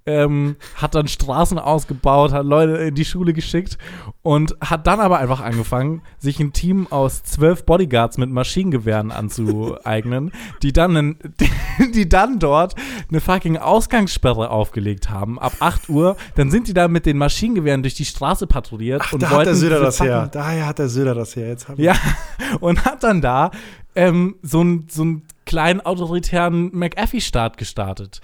ähm, 0.06 0.56
hat 0.76 0.94
dann 0.94 1.08
Straßen 1.08 1.58
ausgebaut, 1.58 2.32
hat 2.32 2.44
Leute 2.44 2.72
in 2.74 2.94
die 2.94 3.04
Schule 3.04 3.32
geschickt 3.32 3.78
und 4.22 4.56
hat 4.60 4.86
dann 4.86 5.00
aber 5.00 5.18
einfach 5.18 5.40
angefangen, 5.40 6.02
sich 6.18 6.40
ein 6.40 6.52
Team 6.52 6.86
aus 6.90 7.22
zwölf 7.22 7.64
Bodyguards 7.64 8.18
mit 8.18 8.30
Maschinengewehren 8.30 9.12
anzueignen, 9.12 10.32
die 10.62 10.72
dann, 10.72 10.96
einen, 10.96 11.18
die, 11.40 11.90
die 11.92 12.08
dann 12.08 12.38
dort 12.38 12.74
eine 13.08 13.20
fucking 13.20 13.58
Ausgangssperre 13.58 14.50
aufgelegt 14.50 15.10
haben 15.10 15.38
ab 15.38 15.54
8 15.60 15.88
Uhr. 15.88 16.16
Dann 16.34 16.50
sind 16.50 16.68
die 16.68 16.74
da 16.74 16.88
mit 16.88 17.06
den 17.06 17.18
Maschinengewehren 17.18 17.82
durch 17.82 17.94
die 17.94 18.04
Straße 18.04 18.46
patrouilliert 18.46 19.02
Ach, 19.04 19.12
und 19.12 19.22
da 19.22 19.30
hat 19.30 19.36
wollten 19.36 19.50
der 19.50 19.56
Söder 19.56 19.80
das 19.80 20.00
her. 20.00 20.28
Daher 20.32 20.66
hat 20.66 20.78
der 20.78 20.88
Söder 20.88 21.14
das 21.14 21.36
her. 21.36 21.48
Jetzt 21.48 21.66
ja, 21.76 21.94
und 22.60 22.84
hat 22.84 23.02
dann 23.04 23.20
da 23.20 23.50
ähm, 23.94 24.36
so 24.42 24.60
einen 24.60 24.86
so 24.90 25.02
einen 25.02 25.22
kleinen 25.52 25.82
autoritären 25.82 26.70
McAfee-Staat 26.72 27.58
gestartet. 27.58 28.22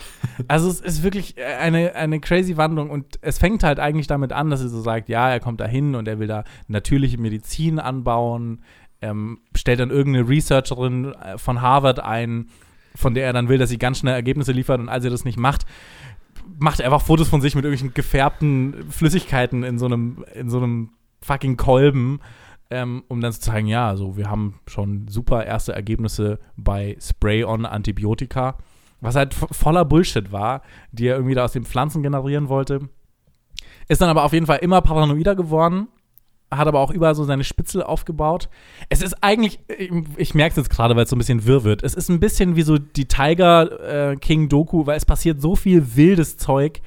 Also 0.48 0.70
es 0.70 0.80
ist 0.80 1.02
wirklich 1.02 1.34
eine, 1.60 1.94
eine 1.94 2.20
crazy 2.20 2.56
Wandlung 2.56 2.88
und 2.88 3.18
es 3.20 3.38
fängt 3.38 3.62
halt 3.62 3.78
eigentlich 3.78 4.06
damit 4.06 4.32
an, 4.32 4.48
dass 4.48 4.62
er 4.62 4.70
so 4.70 4.80
sagt, 4.80 5.10
ja, 5.10 5.28
er 5.28 5.38
kommt 5.38 5.60
da 5.60 5.66
hin 5.66 5.94
und 5.94 6.08
er 6.08 6.18
will 6.18 6.26
da 6.26 6.44
natürliche 6.68 7.18
Medizin 7.18 7.78
anbauen, 7.78 8.62
ähm, 9.02 9.40
stellt 9.54 9.78
dann 9.78 9.90
irgendeine 9.90 10.26
Researcherin 10.26 11.12
äh, 11.12 11.36
von 11.36 11.60
Harvard 11.60 12.00
ein, 12.00 12.48
von 12.94 13.12
der 13.12 13.26
er 13.26 13.34
dann 13.34 13.50
will, 13.50 13.58
dass 13.58 13.68
sie 13.68 13.78
ganz 13.78 13.98
schnell 13.98 14.14
Ergebnisse 14.14 14.52
liefert 14.52 14.80
und 14.80 14.88
als 14.88 15.04
er 15.04 15.10
das 15.10 15.26
nicht 15.26 15.38
macht, 15.38 15.66
macht 16.58 16.80
er 16.80 16.86
einfach 16.86 17.02
Fotos 17.02 17.28
von 17.28 17.42
sich 17.42 17.54
mit 17.54 17.66
irgendwelchen 17.66 17.92
gefärbten 17.92 18.90
Flüssigkeiten 18.90 19.64
in 19.64 19.78
so 19.78 19.84
einem, 19.84 20.24
in 20.34 20.48
so 20.48 20.56
einem 20.56 20.92
fucking 21.20 21.58
Kolben, 21.58 22.20
ähm, 22.70 23.02
um 23.08 23.20
dann 23.20 23.32
zu 23.32 23.40
zeigen, 23.40 23.66
ja, 23.66 23.88
also 23.88 24.16
wir 24.16 24.28
haben 24.30 24.60
schon 24.66 25.08
super 25.08 25.44
erste 25.46 25.72
Ergebnisse 25.74 26.38
bei 26.56 26.96
Spray-on-Antibiotika, 27.00 28.58
was 29.00 29.14
halt 29.14 29.34
vo- 29.34 29.52
voller 29.52 29.84
Bullshit 29.84 30.32
war, 30.32 30.62
die 30.92 31.06
er 31.06 31.16
irgendwie 31.16 31.34
da 31.34 31.44
aus 31.44 31.52
den 31.52 31.64
Pflanzen 31.64 32.02
generieren 32.02 32.48
wollte. 32.48 32.88
Ist 33.88 34.00
dann 34.00 34.10
aber 34.10 34.24
auf 34.24 34.32
jeden 34.32 34.46
Fall 34.46 34.58
immer 34.58 34.80
paranoider 34.82 35.34
geworden 35.34 35.88
hat 36.50 36.66
aber 36.66 36.80
auch 36.80 36.90
überall 36.90 37.14
so 37.14 37.24
seine 37.24 37.44
Spitzel 37.44 37.82
aufgebaut. 37.82 38.48
Es 38.88 39.02
ist 39.02 39.22
eigentlich, 39.22 39.60
ich, 39.76 39.90
ich 40.16 40.34
merke 40.34 40.52
es 40.52 40.56
jetzt 40.56 40.70
gerade, 40.70 40.96
weil 40.96 41.04
es 41.04 41.10
so 41.10 41.16
ein 41.16 41.18
bisschen 41.18 41.44
wirr 41.44 41.62
wird. 41.62 41.82
Es 41.82 41.92
ist 41.92 42.08
ein 42.08 42.20
bisschen 42.20 42.56
wie 42.56 42.62
so 42.62 42.78
die 42.78 43.04
Tiger 43.06 44.12
äh, 44.12 44.16
King 44.16 44.48
Doku, 44.48 44.86
weil 44.86 44.96
es 44.96 45.04
passiert 45.04 45.42
so 45.42 45.56
viel 45.56 45.94
wildes 45.94 46.38
Zeug. 46.38 46.80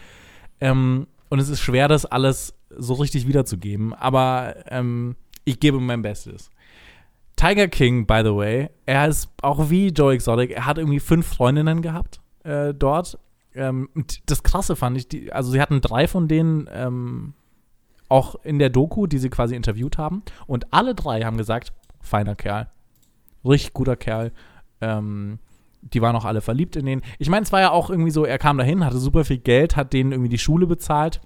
Ähm, 0.60 1.06
und 1.30 1.38
es 1.38 1.48
ist 1.48 1.60
schwer, 1.60 1.88
das 1.88 2.08
alles 2.08 2.56
so 2.76 2.96
richtig 2.96 3.28
wiederzugeben. 3.28 3.94
Aber 3.94 4.56
ähm, 4.68 5.16
ich 5.46 5.60
gebe 5.60 5.80
mein 5.80 6.02
Bestes. 6.02 6.50
Tiger 7.36 7.68
King, 7.68 8.06
by 8.06 8.22
the 8.24 8.36
way, 8.36 8.70
er 8.86 9.08
ist 9.08 9.30
auch 9.42 9.70
wie 9.70 9.88
Joe 9.88 10.14
Exotic, 10.14 10.52
er 10.52 10.66
hat 10.66 10.78
irgendwie 10.78 11.00
fünf 11.00 11.26
Freundinnen 11.26 11.82
gehabt 11.82 12.22
äh, 12.44 12.74
dort. 12.74 13.18
Ähm, 13.56 13.90
das 14.26 14.44
Krasse 14.44 14.76
fand 14.76 14.98
ich, 14.98 15.08
die, 15.08 15.32
also 15.34 15.52
sie 15.52 15.62
hatten 15.62 15.82
drei 15.82 16.08
von 16.08 16.28
denen 16.28 16.70
ähm, 16.72 17.34
auch 18.10 18.36
in 18.44 18.60
der 18.60 18.70
Doku, 18.70 19.08
die 19.08 19.18
sie 19.18 19.30
quasi 19.30 19.56
interviewt 19.56 19.98
haben. 19.98 20.22
Und 20.46 20.72
alle 20.74 20.94
drei 20.94 21.22
haben 21.22 21.38
gesagt, 21.38 21.74
feiner 22.02 22.36
Kerl. 22.36 22.70
Richtig 23.46 23.74
guter 23.74 23.96
Kerl. 23.96 24.32
Ähm, 24.82 25.40
die 25.82 26.02
waren 26.02 26.16
auch 26.16 26.26
alle 26.26 26.42
verliebt 26.42 26.76
in 26.76 26.86
den. 26.86 27.02
Ich 27.18 27.30
meine, 27.30 27.44
es 27.44 27.52
war 27.52 27.62
ja 27.62 27.72
auch 27.72 27.90
irgendwie 27.90 28.12
so, 28.12 28.26
er 28.26 28.38
kam 28.38 28.58
dahin, 28.58 28.86
hatte 28.86 28.98
super 28.98 29.26
viel 29.26 29.40
Geld, 29.40 29.76
hat 29.76 29.94
denen 29.94 30.12
irgendwie 30.12 30.30
die 30.30 30.38
Schule 30.38 30.68
bezahlt. 30.68 31.22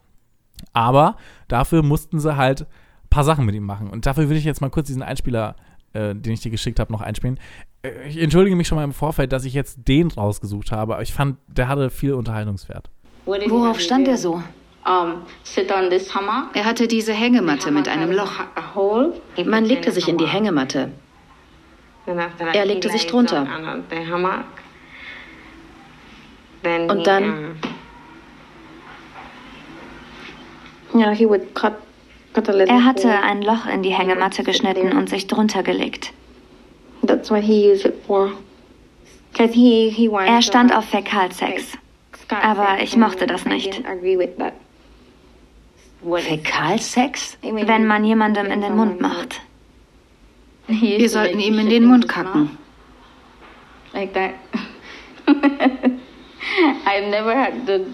Aber 0.71 1.17
dafür 1.47 1.83
mussten 1.83 2.19
sie 2.19 2.37
halt 2.37 2.67
paar 3.15 3.23
Sachen 3.23 3.45
mit 3.45 3.55
ihm 3.55 3.65
machen. 3.65 3.89
Und 3.89 4.05
dafür 4.05 4.25
würde 4.25 4.37
ich 4.37 4.43
jetzt 4.43 4.59
mal 4.59 4.69
kurz 4.69 4.87
diesen 4.87 5.01
Einspieler, 5.01 5.55
äh, 5.93 6.13
den 6.13 6.33
ich 6.33 6.41
dir 6.41 6.51
geschickt 6.51 6.81
habe, 6.81 6.91
noch 6.91 6.99
einspielen. 6.99 7.39
Äh, 7.81 8.09
ich 8.09 8.21
entschuldige 8.21 8.57
mich 8.57 8.67
schon 8.67 8.75
mal 8.75 8.83
im 8.83 8.91
Vorfeld, 8.91 9.31
dass 9.31 9.45
ich 9.45 9.53
jetzt 9.53 9.87
den 9.87 10.11
rausgesucht 10.11 10.73
habe, 10.73 10.95
aber 10.95 11.01
ich 11.01 11.13
fand, 11.13 11.37
der 11.47 11.69
hatte 11.69 11.89
viel 11.89 12.13
Unterhaltungswert. 12.13 12.89
Worauf 13.25 13.79
stand 13.79 14.09
er 14.09 14.17
so? 14.17 14.43
Er 14.83 16.65
hatte 16.65 16.87
diese 16.89 17.13
Hängematte 17.13 17.71
mit 17.71 17.87
einem 17.87 18.11
Loch. 18.11 18.33
Man 19.45 19.63
legte 19.63 19.91
sich 19.91 20.09
in 20.09 20.17
die 20.17 20.27
Hängematte. 20.27 20.91
Er 22.05 22.65
legte 22.65 22.89
sich 22.89 23.07
drunter. 23.07 23.47
Und 26.89 27.07
dann 27.07 27.55
Er 32.35 32.83
hatte 32.83 33.09
ein 33.09 33.41
Loch 33.41 33.65
in 33.65 33.81
die 33.81 33.91
Hängematte 33.91 34.43
geschnitten 34.43 34.97
und 34.97 35.09
sich 35.09 35.27
drunter 35.27 35.63
gelegt. 35.63 36.11
Er 39.37 40.41
stand 40.41 40.75
auf 40.75 40.85
Fäkalsex. 40.85 41.77
Aber 42.29 42.81
ich 42.81 42.97
mochte 42.97 43.27
das 43.27 43.45
nicht. 43.45 43.81
Fäkalsex? 46.03 47.37
Wenn 47.41 47.87
man 47.87 48.03
jemandem 48.03 48.47
in 48.47 48.61
den 48.61 48.75
Mund 48.75 49.01
macht. 49.01 49.41
Wir 50.67 51.09
sollten 51.09 51.39
ihm 51.39 51.59
in 51.59 51.69
den 51.69 51.85
Mund 51.85 52.07
kacken. 52.07 52.57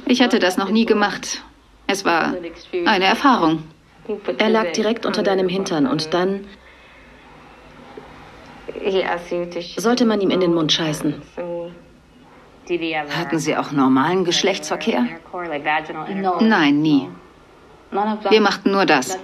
Ich 0.05 0.21
hatte 0.21 0.39
das 0.39 0.57
noch 0.57 0.69
nie 0.69 0.85
gemacht. 0.85 1.43
Es 1.87 2.05
war 2.05 2.33
eine 2.85 3.05
Erfahrung. 3.05 3.63
Er 4.37 4.49
lag 4.49 4.71
direkt 4.71 5.05
unter 5.05 5.23
deinem 5.23 5.49
Hintern 5.49 5.87
und 5.87 6.13
dann 6.13 6.45
sollte 9.77 10.05
man 10.05 10.21
ihm 10.21 10.29
in 10.29 10.39
den 10.39 10.53
Mund 10.53 10.71
scheißen. 10.71 11.21
Hatten 13.09 13.39
Sie 13.39 13.57
auch 13.57 13.71
normalen 13.71 14.23
Geschlechtsverkehr? 14.23 15.05
Nein, 16.41 16.81
nie. 16.81 17.09
Wir 18.29 18.41
machten 18.41 18.71
nur 18.71 18.85
das. 18.85 19.17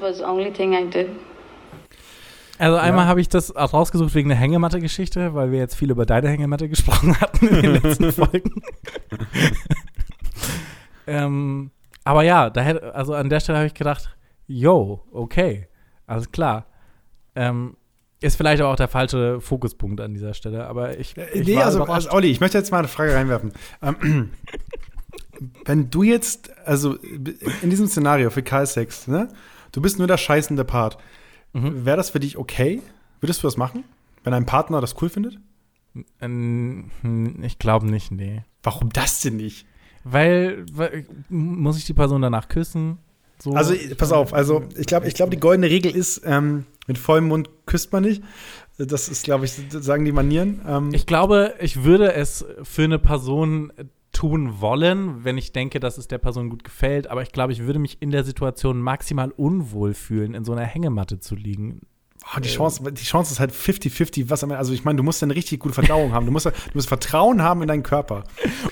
Also 2.59 2.77
einmal 2.77 3.05
habe 3.05 3.21
ich 3.21 3.29
das 3.29 3.55
auch 3.55 3.73
rausgesucht 3.73 4.15
wegen 4.15 4.29
der 4.29 4.37
Hängematte-Geschichte, 4.37 5.35
weil 5.35 5.51
wir 5.51 5.59
jetzt 5.59 5.75
viel 5.75 5.91
über 5.91 6.05
deine 6.05 6.29
Hängematte 6.29 6.67
gesprochen 6.69 7.19
hatten 7.21 7.47
in 7.47 7.61
den 7.61 7.81
letzten 7.81 8.11
Folgen. 8.11 8.61
ähm, 11.05 11.71
aber 12.03 12.23
ja, 12.23 12.49
da 12.49 12.61
hätte, 12.61 12.95
also 12.95 13.13
an 13.13 13.29
der 13.29 13.39
Stelle 13.39 13.59
habe 13.59 13.67
ich 13.67 13.75
gedacht, 13.75 14.16
yo, 14.47 15.03
okay, 15.11 15.67
alles 16.05 16.31
klar. 16.31 16.65
Ähm, 17.35 17.77
ist 18.19 18.35
vielleicht 18.35 18.63
auch 18.63 18.75
der 18.75 18.87
falsche 18.87 19.39
Fokuspunkt 19.41 20.01
an 20.01 20.13
dieser 20.13 20.33
Stelle, 20.33 20.65
aber 20.67 20.97
ich. 20.97 21.15
ich 21.33 21.45
nee, 21.45 21.61
also, 21.61 21.83
also 21.83 22.11
Olli, 22.11 22.29
ich 22.29 22.39
möchte 22.39 22.57
jetzt 22.57 22.71
mal 22.71 22.79
eine 22.79 22.87
Frage 22.87 23.13
reinwerfen. 23.13 23.51
Ähm, 23.81 24.31
wenn 25.65 25.89
du 25.91 26.01
jetzt, 26.01 26.49
also 26.65 26.95
in 26.95 27.69
diesem 27.69 27.87
Szenario 27.87 28.31
für 28.31 28.43
Sex, 28.65 29.07
ne, 29.07 29.27
du 29.71 29.81
bist 29.81 29.99
nur 29.99 30.07
der 30.07 30.17
scheißende 30.17 30.65
Part, 30.65 30.97
Mhm. 31.53 31.85
wäre 31.85 31.97
das 31.97 32.09
für 32.09 32.19
dich 32.19 32.37
okay? 32.37 32.81
Würdest 33.19 33.41
du 33.41 33.47
das 33.47 33.57
machen, 33.57 33.83
wenn 34.23 34.31
dein 34.31 34.45
Partner 34.45 34.81
das 34.81 35.01
cool 35.01 35.09
findet? 35.09 35.39
Ähm, 36.21 36.91
ich 37.41 37.57
glaube 37.57 37.87
nicht, 37.87 38.11
nee. 38.11 38.43
Warum 38.61 38.89
das 38.89 39.21
denn 39.21 39.37
nicht? 39.37 39.65
Weil, 40.03 40.65
weil, 40.71 41.05
muss 41.29 41.77
ich 41.77 41.85
die 41.85 41.93
Person 41.93 42.21
danach 42.21 42.47
küssen? 42.47 42.99
So? 43.39 43.51
Also, 43.51 43.73
pass 43.97 44.11
auf, 44.11 44.33
also 44.33 44.63
ich 44.77 44.87
glaube, 44.87 45.07
ich 45.07 45.13
glaube, 45.13 45.29
die 45.31 45.39
goldene 45.39 45.69
Regel 45.69 45.95
ist, 45.95 46.21
ähm, 46.25 46.65
mit 46.87 46.97
vollem 46.97 47.27
Mund 47.27 47.49
küsst 47.65 47.91
man 47.93 48.03
nicht. 48.03 48.23
Das 48.77 49.09
ist, 49.09 49.23
glaube 49.23 49.45
ich, 49.45 49.53
sagen 49.71 50.05
die 50.05 50.11
Manieren. 50.11 50.61
Ähm, 50.67 50.89
Ich 50.93 51.05
glaube, 51.05 51.53
ich 51.59 51.83
würde 51.83 52.13
es 52.13 52.45
für 52.63 52.83
eine 52.83 52.99
Person 52.99 53.73
tun 54.11 54.61
wollen, 54.61 55.23
wenn 55.23 55.37
ich 55.37 55.51
denke, 55.51 55.79
dass 55.79 55.97
es 55.97 56.07
der 56.07 56.17
Person 56.17 56.49
gut 56.49 56.63
gefällt. 56.63 57.07
Aber 57.07 57.21
ich 57.21 57.31
glaube, 57.31 57.53
ich 57.53 57.63
würde 57.65 57.79
mich 57.79 57.97
in 58.01 58.11
der 58.11 58.23
Situation 58.23 58.79
maximal 58.81 59.31
unwohl 59.31 59.93
fühlen, 59.93 60.33
in 60.33 60.43
so 60.45 60.53
einer 60.53 60.63
Hängematte 60.63 61.19
zu 61.19 61.35
liegen. 61.35 61.81
oh, 62.35 62.39
die, 62.39 62.49
Chance, 62.49 62.91
die 62.91 63.03
Chance 63.03 63.33
ist 63.33 63.39
halt 63.39 63.51
50-50. 63.51 64.29
Was 64.29 64.43
am 64.43 64.49
Ende- 64.51 64.59
Also, 64.59 64.73
ich 64.73 64.83
meine, 64.85 64.97
du 64.97 65.03
musst 65.03 65.21
eine 65.21 65.35
richtig 65.35 65.59
gute 65.59 65.73
Verdauung 65.75 66.13
haben. 66.13 66.25
Du 66.25 66.31
musst, 66.31 66.45
du 66.47 66.51
musst 66.73 66.87
Vertrauen 66.87 67.41
haben 67.43 67.61
in 67.61 67.67
deinen 67.67 67.83
Körper. 67.83 68.23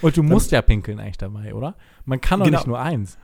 Und 0.01 0.18
du 0.18 0.24
musst 0.24 0.51
ja 0.51 0.61
pinkeln 0.61 0.99
eigentlich 0.99 1.18
dabei, 1.18 1.53
oder? 1.53 1.76
Man 2.05 2.22
kann 2.22 2.39
doch 2.39 2.45
Genau. 2.45 2.57
nicht 2.59 2.68
nur 2.68 2.80
eins. 2.80 3.18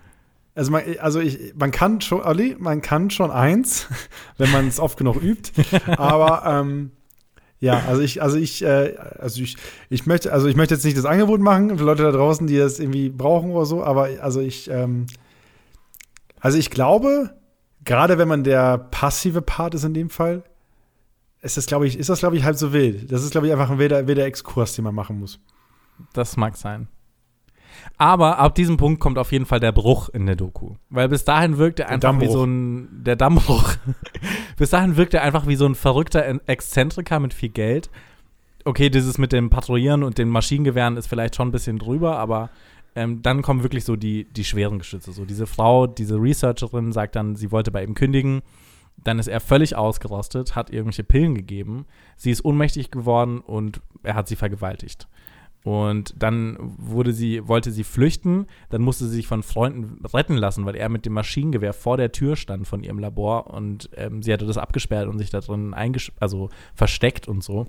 Also, 0.54 0.72
man, 0.72 0.84
also 1.00 1.20
ich, 1.20 1.54
man 1.56 1.72
kann 1.72 2.02
schon, 2.02 2.22
Olli, 2.22 2.56
man 2.60 2.82
kann 2.82 3.10
schon 3.10 3.32
eins, 3.32 3.88
wenn 4.38 4.52
man 4.52 4.68
es 4.68 4.80
oft 4.80 4.98
genug 4.98 5.22
übt. 5.22 5.52
Aber 5.98 6.44
ähm, 6.46 6.92
ja, 7.62 7.84
also 7.88 8.02
ich, 8.02 8.22
also 8.22 8.38
ich, 8.38 8.64
äh, 8.64 8.96
also 9.20 9.42
ich, 9.42 9.56
ich 9.90 10.06
möchte, 10.08 10.34
also 10.34 10.48
ich 10.48 10.56
möchte 10.56 10.74
jetzt 10.74 10.84
nicht 10.84 10.98
das 10.98 11.06
Angebot 11.06 11.40
machen 11.40 11.78
für 11.78 11.84
Leute 11.84 12.04
da 12.04 12.12
draußen, 12.12 12.48
die 12.48 12.58
das 12.58 12.80
irgendwie 12.80 13.10
brauchen 13.10 13.52
oder 13.52 13.66
so, 13.66 13.84
aber 13.84 14.10
also 14.22 14.42
ich, 14.42 14.70
ähm, 14.70 15.06
also 16.40 16.58
ich 16.58 16.72
glaube, 16.72 17.36
gerade 17.86 18.18
wenn 18.18 18.28
man 18.28 18.44
der 18.44 18.80
passive 18.80 19.44
Part 19.44 19.76
ist 19.76 19.84
in 19.84 19.94
dem 19.94 20.10
Fall, 20.10 20.44
ist 21.42 21.56
das, 21.56 21.68
glaube 21.68 21.88
ich, 21.88 21.98
ist 21.98 22.10
das, 22.10 22.20
glaube 22.20 22.36
ich, 22.36 22.44
halb 22.44 22.56
so 22.58 22.74
wild. 22.74 23.12
Das 23.12 23.24
ist, 23.24 23.32
glaube 23.32 23.48
ich, 23.48 23.54
einfach 23.54 23.70
ein 23.70 23.80
wilder, 23.80 24.08
wilder 24.08 24.26
Exkurs, 24.26 24.76
den 24.76 24.84
man 24.84 24.96
machen 24.96 25.20
muss. 25.20 25.40
Das 26.14 26.38
mag 26.38 26.58
sein. 26.58 26.88
Aber 27.98 28.40
ab 28.40 28.56
diesem 28.56 28.78
Punkt 28.78 29.00
kommt 29.00 29.18
auf 29.18 29.32
jeden 29.32 29.46
Fall 29.46 29.60
der 29.60 29.72
Bruch 29.72 30.10
in 30.10 30.26
der 30.26 30.36
Doku. 30.36 30.76
Weil 30.90 31.10
bis 31.10 31.24
dahin 31.26 31.58
wirkt 31.58 31.80
er 31.80 31.90
einfach 31.90 32.20
wie 32.20 32.28
so 32.28 32.44
ein. 32.44 33.04
Der 33.04 33.16
Dammbruch. 33.16 33.76
bis 34.58 34.72
dahin 34.72 34.98
wirkt 34.98 35.14
er 35.14 35.22
einfach 35.24 35.48
wie 35.48 35.56
so 35.56 35.66
ein 35.66 35.76
verrückter 35.76 36.26
En- 36.26 36.42
Exzentriker 36.48 37.20
mit 37.20 37.34
viel 37.34 37.50
Geld. 37.50 37.90
Okay, 38.66 38.90
dieses 38.90 39.18
mit 39.18 39.32
dem 39.32 39.50
Patrouillieren 39.50 40.04
und 40.04 40.18
den 40.18 40.30
Maschinengewehren 40.30 40.98
ist 40.98 41.08
vielleicht 41.08 41.36
schon 41.36 41.48
ein 41.50 41.52
bisschen 41.52 41.80
drüber, 41.80 42.18
aber 42.18 42.50
ähm, 42.96 43.22
dann 43.22 43.42
kommen 43.42 43.64
wirklich 43.64 43.86
so 43.86 43.96
die, 43.96 44.26
die 44.26 44.44
schweren 44.44 44.78
Geschütze. 44.80 45.12
So 45.14 45.26
diese 45.26 45.48
Frau, 45.48 45.88
diese 45.88 46.16
Researcherin 46.16 46.92
sagt 46.92 47.16
dann, 47.16 47.36
sie 47.36 47.52
wollte 47.52 47.72
bei 47.72 47.84
ihm 47.84 47.96
kündigen. 47.96 48.42
Dann 49.04 49.18
ist 49.18 49.28
er 49.28 49.40
völlig 49.40 49.76
ausgerostet, 49.76 50.56
hat 50.56 50.70
irgendwelche 50.70 51.04
Pillen 51.04 51.34
gegeben. 51.34 51.86
Sie 52.18 52.30
ist 52.30 52.46
ohnmächtig 52.46 52.92
geworden 52.92 53.40
und 53.40 53.82
er 54.04 54.14
hat 54.14 54.28
sie 54.28 54.36
vergewaltigt. 54.36 55.08
Und 55.64 56.16
dann 56.18 56.58
wurde 56.60 57.14
sie, 57.14 57.48
wollte 57.48 57.72
sie 57.72 57.84
flüchten, 57.84 58.48
dann 58.70 58.82
musste 58.82 59.06
sie 59.06 59.18
sich 59.18 59.28
von 59.28 59.44
Freunden 59.44 60.04
retten 60.06 60.36
lassen, 60.36 60.66
weil 60.66 60.76
er 60.76 60.90
mit 60.90 61.06
dem 61.06 61.14
Maschinengewehr 61.14 61.74
vor 61.74 61.98
der 61.98 62.12
Tür 62.12 62.36
stand 62.36 62.68
von 62.68 62.84
ihrem 62.84 62.98
Labor 62.98 63.54
und 63.54 63.90
ähm, 63.96 64.24
sie 64.24 64.34
hatte 64.34 64.48
das 64.48 64.58
abgesperrt 64.58 65.08
und 65.08 65.20
sich 65.20 65.30
da 65.30 65.40
drin 65.40 65.76
also 66.20 66.50
versteckt 66.74 67.28
und 67.28 67.44
so. 67.44 67.68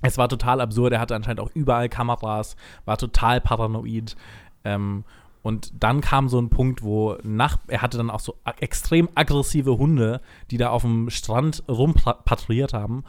Es 0.00 0.16
war 0.16 0.28
total 0.28 0.60
absurd, 0.60 0.92
er 0.92 1.00
hatte 1.00 1.16
anscheinend 1.16 1.40
auch 1.40 1.50
überall 1.54 1.88
Kameras, 1.88 2.56
war 2.84 2.98
total 2.98 3.40
paranoid. 3.40 4.14
Ähm, 4.64 5.02
und 5.42 5.72
dann 5.78 6.00
kam 6.00 6.28
so 6.28 6.38
ein 6.38 6.50
Punkt, 6.50 6.82
wo 6.82 7.16
nach, 7.22 7.58
er 7.66 7.82
hatte 7.82 7.98
dann 7.98 8.10
auch 8.10 8.20
so 8.20 8.36
extrem 8.60 9.08
aggressive 9.14 9.76
Hunde, 9.76 10.20
die 10.50 10.56
da 10.56 10.70
auf 10.70 10.82
dem 10.82 11.10
Strand 11.10 11.64
rumpatrouilliert 11.68 12.72
haben 12.72 13.04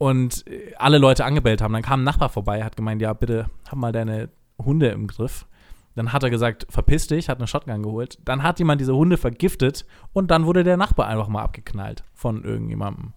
und 0.00 0.46
äh, 0.46 0.72
alle 0.78 0.96
Leute 0.96 1.26
angebellt 1.26 1.60
haben. 1.60 1.74
Dann 1.74 1.82
kam 1.82 2.00
ein 2.00 2.04
Nachbar 2.04 2.30
vorbei, 2.30 2.64
hat 2.64 2.74
gemeint, 2.74 3.02
ja, 3.02 3.12
bitte 3.12 3.50
hab 3.68 3.78
mal 3.78 3.92
deine 3.92 4.30
Hunde 4.58 4.88
im 4.88 5.06
Griff. 5.06 5.46
Dann 5.94 6.14
hat 6.14 6.22
er 6.22 6.30
gesagt, 6.30 6.66
verpiss 6.70 7.06
dich, 7.06 7.28
hat 7.28 7.36
eine 7.36 7.46
Shotgun 7.46 7.82
geholt. 7.82 8.18
Dann 8.24 8.42
hat 8.42 8.58
jemand 8.58 8.80
diese 8.80 8.96
Hunde 8.96 9.18
vergiftet 9.18 9.84
und 10.14 10.30
dann 10.30 10.46
wurde 10.46 10.64
der 10.64 10.78
Nachbar 10.78 11.06
einfach 11.06 11.28
mal 11.28 11.42
abgeknallt 11.42 12.02
von 12.14 12.44
irgendjemandem. 12.44 13.12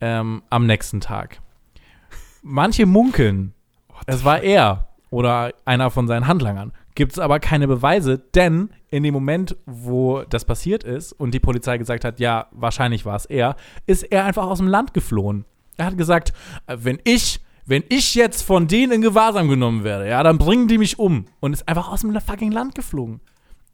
Ähm, 0.00 0.42
am 0.48 0.64
nächsten 0.64 1.02
Tag. 1.02 1.42
Manche 2.42 2.86
munkeln, 2.86 3.52
es 4.06 4.24
war 4.24 4.40
er 4.42 4.88
oder 5.10 5.52
einer 5.66 5.90
von 5.90 6.08
seinen 6.08 6.26
Handlangern. 6.26 6.72
gibt 6.94 7.12
es 7.12 7.18
aber 7.18 7.38
keine 7.38 7.68
Beweise, 7.68 8.18
denn 8.18 8.70
in 8.88 9.02
dem 9.02 9.12
Moment, 9.12 9.56
wo 9.66 10.22
das 10.22 10.46
passiert 10.46 10.84
ist 10.84 11.12
und 11.12 11.34
die 11.34 11.40
Polizei 11.40 11.76
gesagt 11.76 12.06
hat, 12.06 12.18
ja, 12.18 12.46
wahrscheinlich 12.52 13.04
war 13.04 13.16
es 13.16 13.26
er, 13.26 13.56
ist 13.86 14.04
er 14.04 14.24
einfach 14.24 14.46
aus 14.46 14.56
dem 14.56 14.68
Land 14.68 14.94
geflohen. 14.94 15.44
Er 15.76 15.86
hat 15.86 15.98
gesagt, 15.98 16.32
äh, 16.66 16.76
wenn 16.80 16.98
ich, 17.04 17.40
wenn 17.64 17.84
ich 17.88 18.14
jetzt 18.14 18.42
von 18.42 18.68
denen 18.68 18.92
in 18.92 19.02
Gewahrsam 19.02 19.48
genommen 19.48 19.84
werde, 19.84 20.08
ja, 20.08 20.22
dann 20.22 20.38
bringen 20.38 20.68
die 20.68 20.78
mich 20.78 20.98
um. 20.98 21.26
Und 21.40 21.52
ist 21.52 21.68
einfach 21.68 21.90
aus 21.90 22.00
dem 22.00 22.18
fucking 22.20 22.52
Land 22.52 22.74
geflogen. 22.74 23.20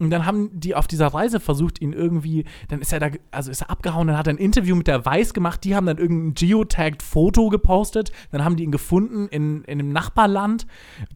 Und 0.02 0.10
dann 0.10 0.26
haben 0.26 0.50
die 0.52 0.74
auf 0.74 0.88
dieser 0.88 1.06
Reise 1.06 1.38
versucht, 1.38 1.80
ihn 1.80 1.92
irgendwie, 1.92 2.44
dann 2.66 2.80
ist 2.80 2.92
er 2.92 2.98
da, 2.98 3.10
also 3.30 3.52
ist 3.52 3.60
er 3.60 3.70
abgehauen, 3.70 4.08
dann 4.08 4.18
hat 4.18 4.26
er 4.26 4.32
ein 4.32 4.38
Interview 4.38 4.74
mit 4.74 4.88
der 4.88 5.06
Weiß 5.06 5.32
gemacht, 5.32 5.62
die 5.62 5.76
haben 5.76 5.86
dann 5.86 5.98
irgendein 5.98 6.34
geotagged 6.34 7.04
Foto 7.04 7.50
gepostet, 7.50 8.10
dann 8.32 8.44
haben 8.44 8.56
die 8.56 8.64
ihn 8.64 8.72
gefunden 8.72 9.28
in, 9.28 9.62
in 9.62 9.78
einem 9.78 9.92
Nachbarland, 9.92 10.66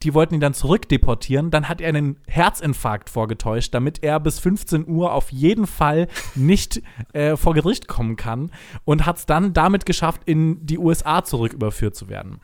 die 0.05 0.15
wollten 0.15 0.35
ihn 0.35 0.41
dann 0.41 0.55
zurückdeportieren, 0.55 1.51
dann 1.51 1.69
hat 1.69 1.81
er 1.81 1.89
einen 1.89 2.19
Herzinfarkt 2.29 3.11
vorgetäuscht, 3.11 3.75
damit 3.75 4.05
er 4.05 4.21
bis 4.21 4.39
15 4.39 4.87
Uhr 4.87 5.13
auf 5.13 5.33
jeden 5.33 5.67
Fall 5.67 6.07
nicht 6.37 6.81
äh, 7.13 7.35
vor 7.35 7.55
Gericht 7.55 7.89
kommen 7.89 8.15
kann 8.15 8.53
und 8.85 9.05
hat 9.05 9.17
es 9.17 9.27
dann 9.27 9.53
damit 9.53 9.85
geschafft, 9.85 10.23
in 10.27 10.65
die 10.65 10.79
USA 10.79 11.25
zurücküberführt 11.25 11.97
zu 11.97 12.09
werden. 12.09 12.39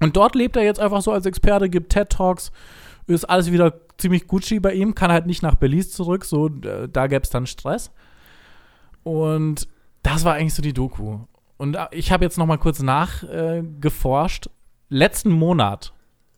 Und 0.00 0.16
dort 0.16 0.34
lebt 0.34 0.56
er 0.56 0.64
jetzt 0.64 0.80
einfach 0.80 1.00
so 1.00 1.12
als 1.12 1.26
Experte, 1.26 1.70
gibt 1.70 1.92
TED-Talks, 1.92 2.50
ist 3.06 3.24
alles 3.24 3.52
wieder 3.52 3.85
ziemlich 3.98 4.26
Gucci 4.26 4.60
bei 4.60 4.74
ihm, 4.74 4.94
kann 4.94 5.12
halt 5.12 5.26
nicht 5.26 5.42
nach 5.42 5.54
Belize 5.54 5.90
zurück, 5.90 6.24
so 6.24 6.48
äh, 6.48 6.88
da 6.88 7.06
gäbe 7.06 7.22
es 7.22 7.30
dann 7.30 7.46
Stress. 7.46 7.90
Und 9.02 9.68
das 10.02 10.24
war 10.24 10.34
eigentlich 10.34 10.54
so 10.54 10.62
die 10.62 10.72
Doku. 10.72 11.20
Und 11.56 11.76
äh, 11.76 11.86
ich 11.92 12.12
habe 12.12 12.24
jetzt 12.24 12.38
noch 12.38 12.46
mal 12.46 12.58
kurz 12.58 12.80
nachgeforscht. 12.80 14.46
Äh, 14.46 14.50
Letzten 14.88 15.30
Monat 15.30 15.92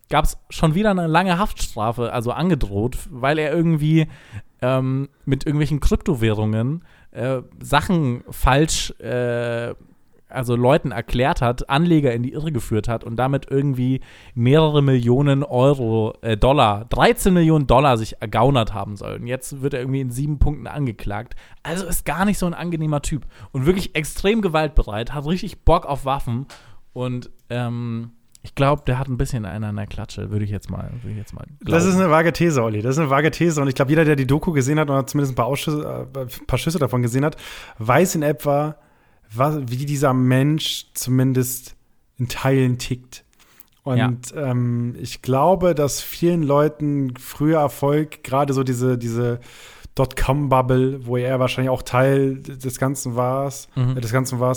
gab 0.09 0.25
es 0.25 0.37
schon 0.49 0.73
wieder 0.73 0.89
eine 0.89 1.07
lange 1.07 1.37
Haftstrafe, 1.37 2.11
also 2.11 2.31
angedroht, 2.31 2.97
weil 3.11 3.37
er 3.37 3.53
irgendwie 3.53 4.07
ähm, 4.61 5.09
mit 5.25 5.45
irgendwelchen 5.45 5.79
Kryptowährungen 5.79 6.83
äh, 7.11 7.41
Sachen 7.61 8.23
falsch 8.29 8.91
äh, 8.99 9.75
also 10.29 10.55
Leuten 10.55 10.91
erklärt 10.91 11.41
hat, 11.41 11.69
Anleger 11.69 12.13
in 12.13 12.23
die 12.23 12.33
Irre 12.33 12.51
geführt 12.51 12.87
hat 12.87 13.03
und 13.03 13.15
damit 13.17 13.47
irgendwie 13.49 14.01
mehrere 14.33 14.81
Millionen 14.81 15.43
Euro, 15.43 16.13
äh, 16.21 16.37
Dollar, 16.37 16.85
13 16.85 17.33
Millionen 17.33 17.67
Dollar 17.67 17.97
sich 17.97 18.21
ergaunert 18.21 18.73
haben 18.73 18.95
sollen. 18.95 19.27
Jetzt 19.27 19.61
wird 19.61 19.73
er 19.73 19.81
irgendwie 19.81 20.01
in 20.01 20.11
sieben 20.11 20.39
Punkten 20.39 20.67
angeklagt. 20.67 21.35
Also 21.63 21.85
ist 21.85 22.05
gar 22.05 22.25
nicht 22.25 22.37
so 22.37 22.45
ein 22.45 22.53
angenehmer 22.53 23.01
Typ 23.01 23.25
und 23.51 23.65
wirklich 23.65 23.95
extrem 23.95 24.41
gewaltbereit, 24.41 25.13
hat 25.13 25.25
richtig 25.25 25.65
Bock 25.65 25.85
auf 25.85 26.05
Waffen 26.05 26.45
und 26.93 27.29
ähm, 27.49 28.11
ich 28.41 28.55
glaube, 28.55 28.83
der 28.87 28.97
hat 28.97 29.07
ein 29.07 29.17
bisschen 29.17 29.45
einen 29.45 29.65
an 29.65 29.75
der 29.75 29.87
Klatsche, 29.87 30.31
würde 30.31 30.45
ich 30.45 30.51
jetzt 30.51 30.69
mal, 30.69 30.89
würde 31.01 31.11
ich 31.11 31.17
jetzt 31.17 31.33
mal 31.33 31.43
glauben. 31.43 31.71
Das 31.71 31.85
ist 31.85 31.95
eine 31.95 32.09
vage 32.09 32.31
These, 32.31 32.63
Olli. 32.63 32.81
Das 32.81 32.95
ist 32.95 32.99
eine 32.99 33.09
vage 33.09 33.31
These. 33.31 33.61
Und 33.61 33.67
ich 33.67 33.75
glaube, 33.75 33.91
jeder, 33.91 34.05
der 34.05 34.15
die 34.15 34.25
Doku 34.25 34.53
gesehen 34.53 34.79
hat 34.79 34.89
oder 34.89 35.05
zumindest 35.05 35.33
ein 35.33 35.35
paar, 35.35 35.47
Ausschüsse, 35.47 36.07
äh, 36.15 36.19
ein 36.19 36.47
paar 36.47 36.57
Schüsse 36.57 36.79
davon 36.79 37.01
gesehen 37.01 37.25
hat, 37.25 37.35
weiß 37.79 38.15
in 38.15 38.23
etwa, 38.23 38.77
was, 39.33 39.59
wie 39.67 39.85
dieser 39.85 40.13
Mensch 40.13 40.87
zumindest 40.93 41.75
in 42.17 42.27
Teilen 42.27 42.77
tickt. 42.77 43.23
Und 43.83 43.97
ja. 43.97 44.13
ähm, 44.35 44.95
ich 44.99 45.21
glaube, 45.21 45.73
dass 45.73 46.01
vielen 46.01 46.43
Leuten 46.43 47.15
früher 47.17 47.59
Erfolg, 47.59 48.23
gerade 48.23 48.53
so 48.53 48.63
diese, 48.63 48.97
diese 48.97 49.39
Dotcom-Bubble, 49.95 51.05
wo 51.05 51.17
er 51.17 51.39
wahrscheinlich 51.39 51.69
auch 51.69 51.81
Teil 51.81 52.35
des 52.39 52.77
Ganzen 52.77 53.15
war, 53.15 53.51
mhm. 53.75 53.97
äh, 53.97 54.01
des 54.01 54.11
Ganzen 54.11 54.39
war, 54.39 54.55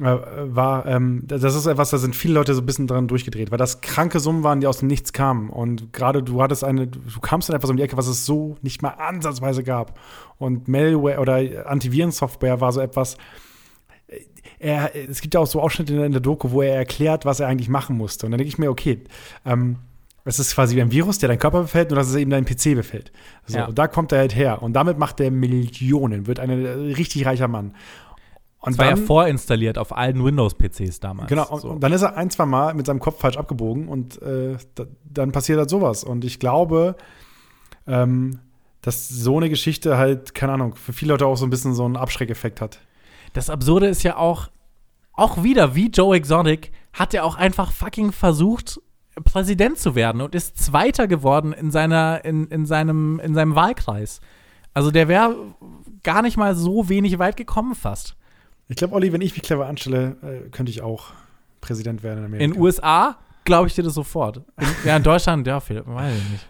äh, 0.00 0.04
war, 0.04 0.86
ähm, 0.86 1.22
das 1.26 1.54
ist 1.54 1.66
etwas, 1.66 1.90
da 1.90 1.98
sind 1.98 2.16
viele 2.16 2.34
Leute 2.34 2.54
so 2.54 2.62
ein 2.62 2.66
bisschen 2.66 2.86
dran 2.86 3.08
durchgedreht, 3.08 3.50
weil 3.50 3.58
das 3.58 3.80
kranke 3.80 4.20
Summen 4.20 4.42
waren, 4.42 4.60
die 4.60 4.66
aus 4.66 4.78
dem 4.78 4.88
Nichts 4.88 5.12
kamen. 5.12 5.50
Und 5.50 5.92
gerade 5.92 6.22
du 6.22 6.42
hattest 6.42 6.64
eine, 6.64 6.86
du 6.86 7.20
kamst 7.20 7.48
dann 7.48 7.56
etwas 7.56 7.70
um 7.70 7.76
die 7.76 7.82
Ecke, 7.82 7.96
was 7.96 8.06
es 8.06 8.26
so 8.26 8.56
nicht 8.62 8.82
mal 8.82 8.90
ansatzweise 8.90 9.62
gab. 9.62 9.98
Und 10.38 10.66
Malware 10.66 11.20
oder 11.20 11.66
Antivirensoftware 11.66 12.60
war 12.60 12.72
so 12.72 12.80
etwas, 12.80 13.16
er, 14.62 14.94
es 14.94 15.20
gibt 15.20 15.34
ja 15.34 15.40
auch 15.40 15.46
so 15.46 15.60
Ausschnitte 15.60 15.94
in 15.94 16.12
der 16.12 16.20
Doku, 16.20 16.52
wo 16.52 16.62
er 16.62 16.76
erklärt, 16.76 17.24
was 17.24 17.40
er 17.40 17.48
eigentlich 17.48 17.68
machen 17.68 17.96
musste. 17.96 18.26
Und 18.26 18.32
dann 18.32 18.38
denke 18.38 18.48
ich 18.48 18.58
mir, 18.58 18.70
okay, 18.70 19.00
ähm, 19.44 19.76
es 20.24 20.38
ist 20.38 20.54
quasi 20.54 20.76
wie 20.76 20.80
ein 20.80 20.92
Virus, 20.92 21.18
der 21.18 21.28
deinen 21.28 21.40
Körper 21.40 21.62
befällt, 21.62 21.90
nur 21.90 21.96
dass 21.96 22.08
es 22.08 22.14
eben 22.14 22.30
deinen 22.30 22.44
PC 22.44 22.76
befällt. 22.76 23.10
So, 23.46 23.58
ja. 23.58 23.66
Und 23.66 23.76
da 23.76 23.88
kommt 23.88 24.12
er 24.12 24.18
halt 24.18 24.36
her. 24.36 24.62
Und 24.62 24.74
damit 24.74 24.98
macht 24.98 25.18
er 25.18 25.32
Millionen, 25.32 26.28
wird 26.28 26.38
ein 26.38 26.50
richtig 26.50 27.26
reicher 27.26 27.48
Mann. 27.48 27.74
Und 28.60 28.74
das 28.74 28.78
war 28.78 28.90
dann, 28.92 29.00
ja 29.00 29.06
vorinstalliert 29.06 29.78
auf 29.78 29.96
allen 29.96 30.24
Windows-PCs 30.24 31.00
damals. 31.00 31.28
Genau, 31.28 31.48
und, 31.48 31.60
so. 31.60 31.70
und, 31.70 31.80
dann 31.80 31.92
ist 31.92 32.02
er 32.02 32.16
ein, 32.16 32.30
zwei 32.30 32.46
Mal 32.46 32.74
mit 32.74 32.86
seinem 32.86 33.00
Kopf 33.00 33.18
falsch 33.18 33.36
abgebogen 33.36 33.88
und 33.88 34.22
äh, 34.22 34.56
da, 34.76 34.84
dann 35.04 35.32
passiert 35.32 35.58
halt 35.58 35.70
sowas. 35.70 36.04
Und 36.04 36.24
ich 36.24 36.38
glaube, 36.38 36.94
ähm, 37.88 38.38
dass 38.80 39.08
so 39.08 39.38
eine 39.38 39.50
Geschichte 39.50 39.98
halt, 39.98 40.36
keine 40.36 40.52
Ahnung, 40.52 40.76
für 40.76 40.92
viele 40.92 41.14
Leute 41.14 41.26
auch 41.26 41.36
so 41.36 41.44
ein 41.44 41.50
bisschen 41.50 41.74
so 41.74 41.84
einen 41.84 41.96
Abschreckeffekt 41.96 42.60
hat 42.60 42.78
das 43.32 43.50
Absurde 43.50 43.86
ist 43.86 44.02
ja 44.02 44.16
auch, 44.16 44.48
auch 45.12 45.42
wieder 45.42 45.74
wie 45.74 45.88
Joe 45.88 46.16
Exotic, 46.16 46.72
hat 46.92 47.14
er 47.14 47.24
auch 47.24 47.36
einfach 47.36 47.72
fucking 47.72 48.12
versucht, 48.12 48.80
Präsident 49.24 49.78
zu 49.78 49.94
werden 49.94 50.20
und 50.20 50.34
ist 50.34 50.58
Zweiter 50.58 51.06
geworden 51.06 51.52
in, 51.52 51.70
seiner, 51.70 52.24
in, 52.24 52.46
in, 52.48 52.66
seinem, 52.66 53.20
in 53.20 53.34
seinem 53.34 53.54
Wahlkreis. 53.54 54.20
Also 54.74 54.90
der 54.90 55.08
wäre 55.08 55.36
gar 56.02 56.22
nicht 56.22 56.36
mal 56.36 56.54
so 56.54 56.88
wenig 56.88 57.18
weit 57.18 57.36
gekommen 57.36 57.74
fast. 57.74 58.16
Ich 58.68 58.76
glaube, 58.76 58.94
Olli, 58.94 59.12
wenn 59.12 59.20
ich 59.20 59.34
mich 59.34 59.42
clever 59.42 59.66
anstelle, 59.66 60.16
äh, 60.22 60.48
könnte 60.50 60.70
ich 60.70 60.80
auch 60.80 61.12
Präsident 61.60 62.02
werden 62.02 62.20
in 62.20 62.24
Amerika. 62.24 62.44
In 62.44 62.60
USA 62.60 63.16
glaube 63.44 63.68
ich 63.68 63.74
dir 63.74 63.82
das 63.82 63.94
sofort. 63.94 64.38
In, 64.58 64.68
ja, 64.84 64.96
in 64.96 65.02
Deutschland, 65.02 65.46
ja, 65.46 65.60
vielleicht, 65.60 65.86
weiß 65.86 66.16
ich 66.16 66.30
nicht. 66.30 66.48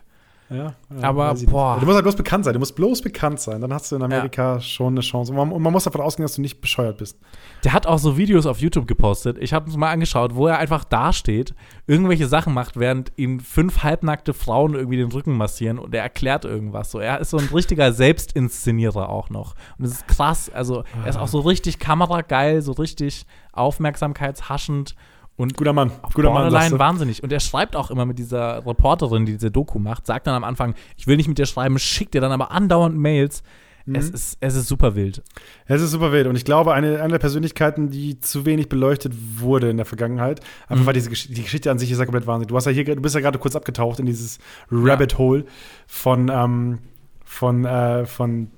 Ja, 0.52 0.74
aber 1.00 1.34
boah. 1.46 1.78
Du 1.78 1.86
musst 1.86 1.94
halt 1.94 2.04
bloß 2.04 2.16
bekannt 2.16 2.44
sein. 2.44 2.52
Du 2.52 2.58
musst 2.58 2.76
bloß 2.76 3.02
bekannt 3.02 3.40
sein. 3.40 3.60
Dann 3.60 3.72
hast 3.72 3.90
du 3.90 3.96
in 3.96 4.02
Amerika 4.02 4.54
ja. 4.54 4.60
schon 4.60 4.94
eine 4.94 5.00
Chance. 5.00 5.32
Und 5.32 5.38
man, 5.38 5.52
und 5.52 5.62
man, 5.62 5.72
muss 5.72 5.84
davon 5.84 6.00
ausgehen, 6.00 6.24
dass 6.24 6.34
du 6.34 6.42
nicht 6.42 6.60
bescheuert 6.60 6.98
bist. 6.98 7.18
Der 7.64 7.72
hat 7.72 7.86
auch 7.86 7.98
so 7.98 8.16
Videos 8.16 8.46
auf 8.46 8.58
YouTube 8.58 8.86
gepostet. 8.86 9.38
Ich 9.40 9.52
habe 9.52 9.70
es 9.70 9.76
mal 9.76 9.90
angeschaut, 9.90 10.34
wo 10.34 10.46
er 10.46 10.58
einfach 10.58 10.84
dasteht, 10.84 11.54
irgendwelche 11.86 12.26
Sachen 12.26 12.52
macht, 12.54 12.78
während 12.78 13.12
ihm 13.16 13.40
fünf 13.40 13.82
halbnackte 13.82 14.34
Frauen 14.34 14.74
irgendwie 14.74 14.98
den 14.98 15.10
Rücken 15.10 15.36
massieren 15.36 15.78
und 15.78 15.94
er 15.94 16.02
erklärt 16.02 16.44
irgendwas. 16.44 16.90
So, 16.90 16.98
er 16.98 17.20
ist 17.20 17.30
so 17.30 17.38
ein 17.38 17.48
richtiger 17.52 17.92
Selbstinszenierer 17.92 19.08
auch 19.08 19.30
noch. 19.30 19.54
Und 19.78 19.86
es 19.86 19.92
ist 19.92 20.08
krass. 20.08 20.50
Also, 20.52 20.84
er 21.02 21.10
ist 21.10 21.18
auch 21.18 21.28
so 21.28 21.40
richtig 21.40 21.78
kamerageil, 21.78 22.62
so 22.62 22.72
richtig 22.72 23.26
aufmerksamkeitshaschend. 23.52 24.94
Und 25.36 25.56
guter 25.56 25.72
Mann, 25.72 25.90
guter 26.14 26.30
Mann. 26.30 26.52
wahnsinnig. 26.78 27.22
Und 27.22 27.32
er 27.32 27.40
schreibt 27.40 27.74
auch 27.74 27.90
immer 27.90 28.04
mit 28.04 28.18
dieser 28.18 28.64
Reporterin, 28.66 29.24
die 29.24 29.32
diese 29.32 29.50
Doku 29.50 29.78
macht, 29.78 30.06
sagt 30.06 30.26
dann 30.26 30.34
am 30.34 30.44
Anfang, 30.44 30.74
ich 30.96 31.06
will 31.06 31.16
nicht 31.16 31.28
mit 31.28 31.38
dir 31.38 31.46
schreiben, 31.46 31.78
schickt 31.78 32.14
dir 32.14 32.20
dann 32.20 32.32
aber 32.32 32.52
andauernd 32.52 32.96
Mails. 32.96 33.42
Mhm. 33.86 33.94
Es, 33.94 34.10
ist, 34.10 34.36
es 34.40 34.54
ist 34.54 34.68
super 34.68 34.94
wild. 34.94 35.22
Es 35.66 35.80
ist 35.80 35.90
super 35.90 36.12
wild. 36.12 36.26
Und 36.26 36.36
ich 36.36 36.44
glaube, 36.44 36.74
eine, 36.74 37.00
eine 37.00 37.12
der 37.12 37.18
Persönlichkeiten, 37.18 37.90
die 37.90 38.20
zu 38.20 38.44
wenig 38.46 38.68
beleuchtet 38.68 39.14
wurde 39.38 39.70
in 39.70 39.76
der 39.76 39.86
Vergangenheit, 39.86 40.40
einfach 40.68 40.82
mhm. 40.82 40.86
weil 40.86 40.94
diese 40.94 41.10
die 41.10 41.42
Geschichte 41.42 41.70
an 41.70 41.78
sich 41.78 41.90
ist 41.90 41.98
ja 41.98 42.04
komplett 42.04 42.26
wahnsinnig. 42.26 42.48
Du, 42.48 42.56
hast 42.56 42.66
ja 42.66 42.72
hier, 42.72 42.84
du 42.84 43.02
bist 43.02 43.14
ja 43.14 43.20
gerade 43.20 43.38
kurz 43.38 43.56
abgetaucht 43.56 43.98
in 43.98 44.06
dieses 44.06 44.38
Rabbit 44.70 45.18
Hole 45.18 45.44
von, 45.86 46.30
ähm, 46.32 46.78
von, 47.24 47.64
äh, 47.64 48.06
von 48.06 48.50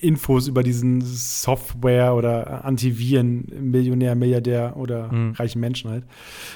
Infos 0.00 0.46
über 0.46 0.62
diesen 0.62 1.00
Software- 1.00 2.14
oder 2.14 2.64
Antiviren-Millionär, 2.64 4.14
Milliardär 4.14 4.76
oder 4.76 5.12
mhm. 5.12 5.32
reichen 5.32 5.60
Menschen 5.60 5.90
halt. 5.90 6.04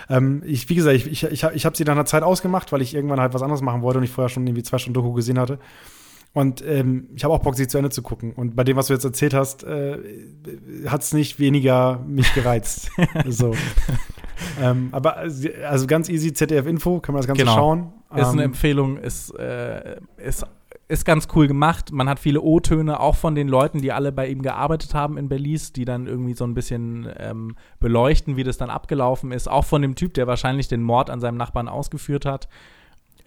Ähm, 0.08 0.42
ich, 0.46 0.68
wie 0.68 0.76
gesagt, 0.76 0.96
ich, 0.96 1.06
ich, 1.06 1.24
ich, 1.24 1.42
ich 1.42 1.66
habe 1.66 1.76
sie 1.76 1.84
nach 1.84 1.92
einer 1.92 2.04
Zeit 2.04 2.22
ausgemacht, 2.22 2.70
weil 2.70 2.80
ich 2.80 2.94
irgendwann 2.94 3.20
halt 3.20 3.34
was 3.34 3.42
anderes 3.42 3.62
machen 3.62 3.82
wollte 3.82 3.98
und 3.98 4.04
ich 4.04 4.10
vorher 4.10 4.28
schon 4.28 4.46
irgendwie 4.46 4.62
zwei 4.62 4.78
Stunden 4.78 4.94
Doku 4.94 5.12
gesehen 5.12 5.40
hatte. 5.40 5.58
Und 6.34 6.64
ähm, 6.64 7.08
ich 7.16 7.24
habe 7.24 7.34
auch 7.34 7.40
Bock, 7.40 7.56
sie 7.56 7.66
zu 7.66 7.78
Ende 7.78 7.90
zu 7.90 8.02
gucken. 8.02 8.32
Und 8.32 8.54
bei 8.54 8.62
dem, 8.62 8.76
was 8.76 8.86
du 8.86 8.92
jetzt 8.92 9.04
erzählt 9.04 9.34
hast, 9.34 9.64
äh, 9.64 9.98
hat 10.86 11.02
es 11.02 11.12
nicht 11.12 11.40
weniger 11.40 12.04
mich 12.06 12.32
gereizt. 12.32 12.90
so. 13.26 13.54
ähm, 14.60 14.90
aber 14.92 15.16
also 15.16 15.86
ganz 15.88 16.08
easy, 16.08 16.32
ZDF-Info, 16.32 17.00
kann 17.00 17.14
man 17.14 17.20
das 17.20 17.26
Ganze 17.26 17.42
genau. 17.42 17.54
schauen. 17.54 17.92
Ist 18.14 18.26
eine 18.26 18.42
ähm, 18.42 18.50
Empfehlung, 18.50 18.98
ist, 18.98 19.30
äh, 19.38 19.96
ist 20.16 20.46
ist 20.88 21.04
ganz 21.04 21.28
cool 21.34 21.46
gemacht. 21.46 21.92
Man 21.92 22.08
hat 22.08 22.18
viele 22.18 22.40
O-Töne, 22.40 22.98
auch 22.98 23.14
von 23.14 23.34
den 23.34 23.46
Leuten, 23.46 23.82
die 23.82 23.92
alle 23.92 24.10
bei 24.10 24.26
ihm 24.28 24.40
gearbeitet 24.40 24.94
haben 24.94 25.18
in 25.18 25.28
Belize, 25.28 25.72
die 25.72 25.84
dann 25.84 26.06
irgendwie 26.06 26.32
so 26.34 26.44
ein 26.44 26.54
bisschen 26.54 27.08
ähm, 27.18 27.56
beleuchten, 27.78 28.36
wie 28.36 28.44
das 28.44 28.56
dann 28.56 28.70
abgelaufen 28.70 29.30
ist. 29.30 29.48
Auch 29.48 29.66
von 29.66 29.82
dem 29.82 29.94
Typ, 29.94 30.14
der 30.14 30.26
wahrscheinlich 30.26 30.68
den 30.68 30.82
Mord 30.82 31.10
an 31.10 31.20
seinem 31.20 31.36
Nachbarn 31.36 31.68
ausgeführt 31.68 32.24
hat. 32.24 32.48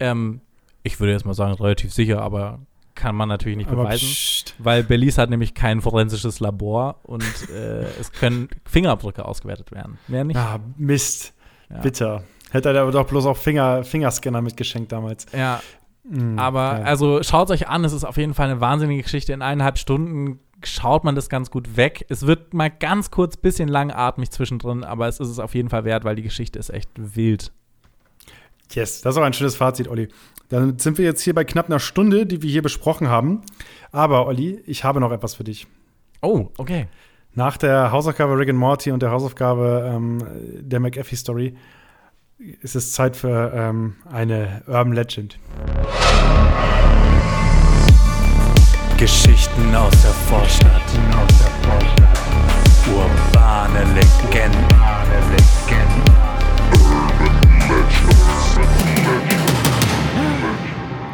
Ähm, 0.00 0.40
ich 0.82 0.98
würde 0.98 1.12
jetzt 1.12 1.24
mal 1.24 1.34
sagen, 1.34 1.54
relativ 1.54 1.92
sicher, 1.92 2.20
aber 2.20 2.58
kann 2.96 3.14
man 3.14 3.28
natürlich 3.28 3.56
nicht 3.56 3.70
aber 3.70 3.84
beweisen, 3.84 4.08
pssst. 4.08 4.54
weil 4.58 4.82
Belize 4.82 5.20
hat 5.20 5.30
nämlich 5.30 5.54
kein 5.54 5.80
forensisches 5.80 6.40
Labor 6.40 6.96
und 7.04 7.24
äh, 7.48 7.84
es 8.00 8.12
können 8.12 8.48
Fingerabdrücke 8.64 9.24
ausgewertet 9.24 9.70
werden. 9.72 9.98
Mehr 10.08 10.24
nicht. 10.24 10.36
Ah, 10.36 10.58
Mist. 10.76 11.32
Ja. 11.70 11.78
Bitter. 11.78 12.24
Hätte 12.50 12.68
er 12.68 12.90
doch 12.90 13.06
bloß 13.06 13.24
auch 13.26 13.36
Finger, 13.36 13.82
Fingerscanner 13.82 14.42
mitgeschenkt 14.42 14.92
damals. 14.92 15.26
Ja, 15.32 15.62
Mhm, 16.04 16.38
Aber 16.38 16.78
ja. 16.78 16.84
also 16.84 17.22
schaut 17.22 17.50
euch 17.50 17.68
an, 17.68 17.84
es 17.84 17.92
ist 17.92 18.04
auf 18.04 18.16
jeden 18.16 18.34
Fall 18.34 18.50
eine 18.50 18.60
wahnsinnige 18.60 19.02
Geschichte. 19.02 19.32
In 19.32 19.42
eineinhalb 19.42 19.78
Stunden 19.78 20.40
schaut 20.64 21.04
man 21.04 21.14
das 21.14 21.28
ganz 21.28 21.50
gut 21.50 21.76
weg. 21.76 22.06
Es 22.08 22.26
wird 22.26 22.54
mal 22.54 22.70
ganz 22.70 23.10
kurz 23.10 23.36
bisschen 23.36 23.68
langatmig 23.68 24.30
zwischendrin, 24.30 24.84
aber 24.84 25.08
es 25.08 25.20
ist 25.20 25.28
es 25.28 25.38
auf 25.38 25.54
jeden 25.54 25.68
Fall 25.70 25.84
wert, 25.84 26.04
weil 26.04 26.16
die 26.16 26.22
Geschichte 26.22 26.58
ist 26.58 26.70
echt 26.70 26.90
wild. 26.96 27.52
Yes, 28.70 29.02
das 29.02 29.14
ist 29.14 29.20
auch 29.20 29.24
ein 29.24 29.32
schönes 29.32 29.56
Fazit, 29.56 29.88
Olli. 29.88 30.08
Dann 30.48 30.78
sind 30.78 30.98
wir 30.98 31.04
jetzt 31.04 31.22
hier 31.22 31.34
bei 31.34 31.44
knapp 31.44 31.66
einer 31.66 31.78
Stunde, 31.78 32.26
die 32.26 32.42
wir 32.42 32.50
hier 32.50 32.62
besprochen 32.62 33.08
haben. 33.08 33.42
Aber, 33.90 34.26
Olli, 34.26 34.62
ich 34.66 34.84
habe 34.84 35.00
noch 35.00 35.12
etwas 35.12 35.34
für 35.34 35.44
dich. 35.44 35.66
Oh, 36.22 36.48
okay. 36.58 36.88
Nach 37.34 37.56
der 37.56 37.92
Hausaufgabe 37.92 38.36
Rick 38.38 38.50
and 38.50 38.58
Morty 38.58 38.90
und 38.92 39.02
der 39.02 39.10
Hausaufgabe 39.10 39.90
ähm, 39.94 40.18
der 40.60 40.80
McAfee-Story 40.80 41.54
ist 42.62 42.74
es 42.76 42.92
Zeit 42.92 43.16
für 43.16 43.52
ähm, 43.54 43.94
eine 44.10 44.62
Urban 44.66 44.92
Legend. 44.92 45.38
Geschichten 48.98 49.74
aus 49.74 49.90
der 50.02 50.10
Vorstadt. 50.28 50.82
Urbane 52.88 53.84
Legenden. 53.94 54.66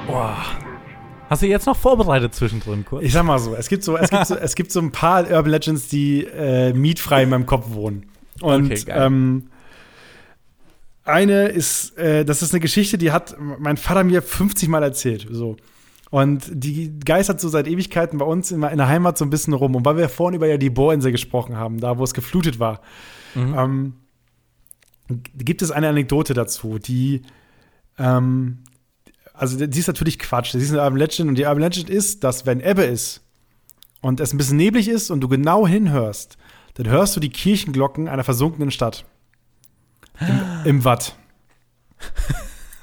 Boah. 0.07 0.37
Hast 1.31 1.43
du 1.43 1.47
jetzt 1.47 1.67
noch 1.67 1.77
vorbereitet 1.77 2.35
zwischendrin 2.35 2.85
kurz? 2.87 3.05
Ich 3.05 3.13
sag 3.13 3.25
mal 3.25 3.39
so, 3.39 3.55
es 3.55 3.69
gibt 3.69 3.85
so, 3.85 3.97
es 3.99 4.09
gibt 4.09 4.27
so, 4.27 4.35
es 4.37 4.55
gibt 4.55 4.73
so 4.73 4.81
ein 4.81 4.93
paar 4.93 5.25
Urban 5.31 5.51
Legends, 5.51 5.89
die 5.89 6.25
äh, 6.25 6.73
mietfrei 6.73 7.25
in 7.25 7.29
meinem 7.29 7.45
Kopf 7.47 7.67
wohnen. 7.71 8.07
Und 8.41 8.67
Okay, 8.73 8.83
geil. 8.87 9.03
ähm, 9.07 9.47
eine 11.09 11.49
ist, 11.49 11.97
äh, 11.99 12.25
das 12.25 12.43
ist 12.43 12.53
eine 12.53 12.61
Geschichte, 12.61 12.99
die 12.99 13.13
hat 13.13 13.37
mein 13.39 13.77
Vater 13.77 14.05
mir 14.05 14.23
50 14.23 14.69
Mal 14.69 14.83
erzählt. 14.83 15.27
So. 15.31 15.57
Und 16.11 16.45
die 16.51 16.99
geistert 17.01 17.41
so 17.41 17.49
seit 17.49 17.67
Ewigkeiten 17.67 18.19
bei 18.19 18.25
uns 18.25 18.51
in, 18.51 18.63
in 18.63 18.79
der 18.79 18.89
Heimat 18.89 19.19
so 19.19 19.25
ein 19.25 19.31
bisschen 19.31 19.53
rum. 19.53 19.75
Und 19.75 19.85
weil 19.85 19.97
wir 19.97 20.09
vorhin 20.09 20.37
über 20.37 20.47
ja 20.47 20.57
die 20.57 20.71
Bohrinsel 20.71 21.13
gesprochen 21.13 21.57
haben, 21.57 21.81
da 21.81 21.99
wo 21.99 22.05
es 22.05 22.15
geflutet 22.15 22.59
war, 22.59 22.81
ähm, 23.37 23.95
gibt 25.37 25.63
es 25.63 25.71
eine 25.71 25.89
Anekdote 25.89 26.35
dazu, 26.35 26.79
die 26.79 27.23
ähm, 27.99 28.59
also 29.39 29.67
die 29.67 29.79
ist 29.79 29.87
natürlich 29.87 30.19
Quatsch. 30.19 30.53
Die 30.53 30.59
ist 30.59 30.73
eine 30.73 30.83
Urban 30.83 30.99
Legend 30.99 31.29
und 31.29 31.35
die 31.37 31.45
Urban 31.45 31.63
Legend 31.63 31.89
ist, 31.89 32.25
dass 32.25 32.45
wenn 32.45 32.61
Ebbe 32.61 32.83
ist 32.83 33.23
und 34.01 34.21
es 34.21 34.33
ein 34.33 34.39
bisschen 34.39 34.57
neblig 34.57 34.89
ist 34.89 35.11
und 35.11 35.21
du 35.21 35.29
genau 35.29 35.67
hinhörst, 35.67 36.37
dann 36.75 36.89
hörst 36.89 37.15
du 37.15 37.21
die 37.21 37.31
Kirchenglocken 37.31 38.09
einer 38.09 38.25
versunkenen 38.25 38.71
Stadt. 38.71 39.05
Im, 40.21 40.41
im 40.65 40.85
Watt. 40.85 41.17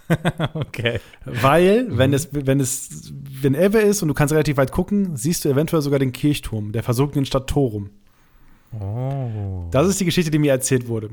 Okay. 0.53 0.99
Weil, 1.25 1.97
wenn 1.97 2.13
es, 2.13 2.29
wenn 2.31 2.59
es, 2.59 3.11
wenn 3.11 3.55
Ebbe 3.55 3.79
ist 3.79 4.03
und 4.03 4.07
du 4.07 4.13
kannst 4.13 4.33
relativ 4.33 4.57
weit 4.57 4.71
gucken, 4.71 5.15
siehst 5.15 5.43
du 5.43 5.49
eventuell 5.49 5.81
sogar 5.81 5.97
den 5.97 6.11
Kirchturm 6.11 6.73
der 6.73 6.83
versunkenen 6.83 7.25
Stadt 7.25 7.47
Torum. 7.49 7.89
Oh. 8.79 9.67
Das 9.71 9.88
ist 9.88 9.99
die 9.99 10.05
Geschichte, 10.05 10.29
die 10.29 10.38
mir 10.38 10.51
erzählt 10.51 10.88
wurde. 10.88 11.09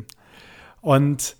Und 0.82 1.36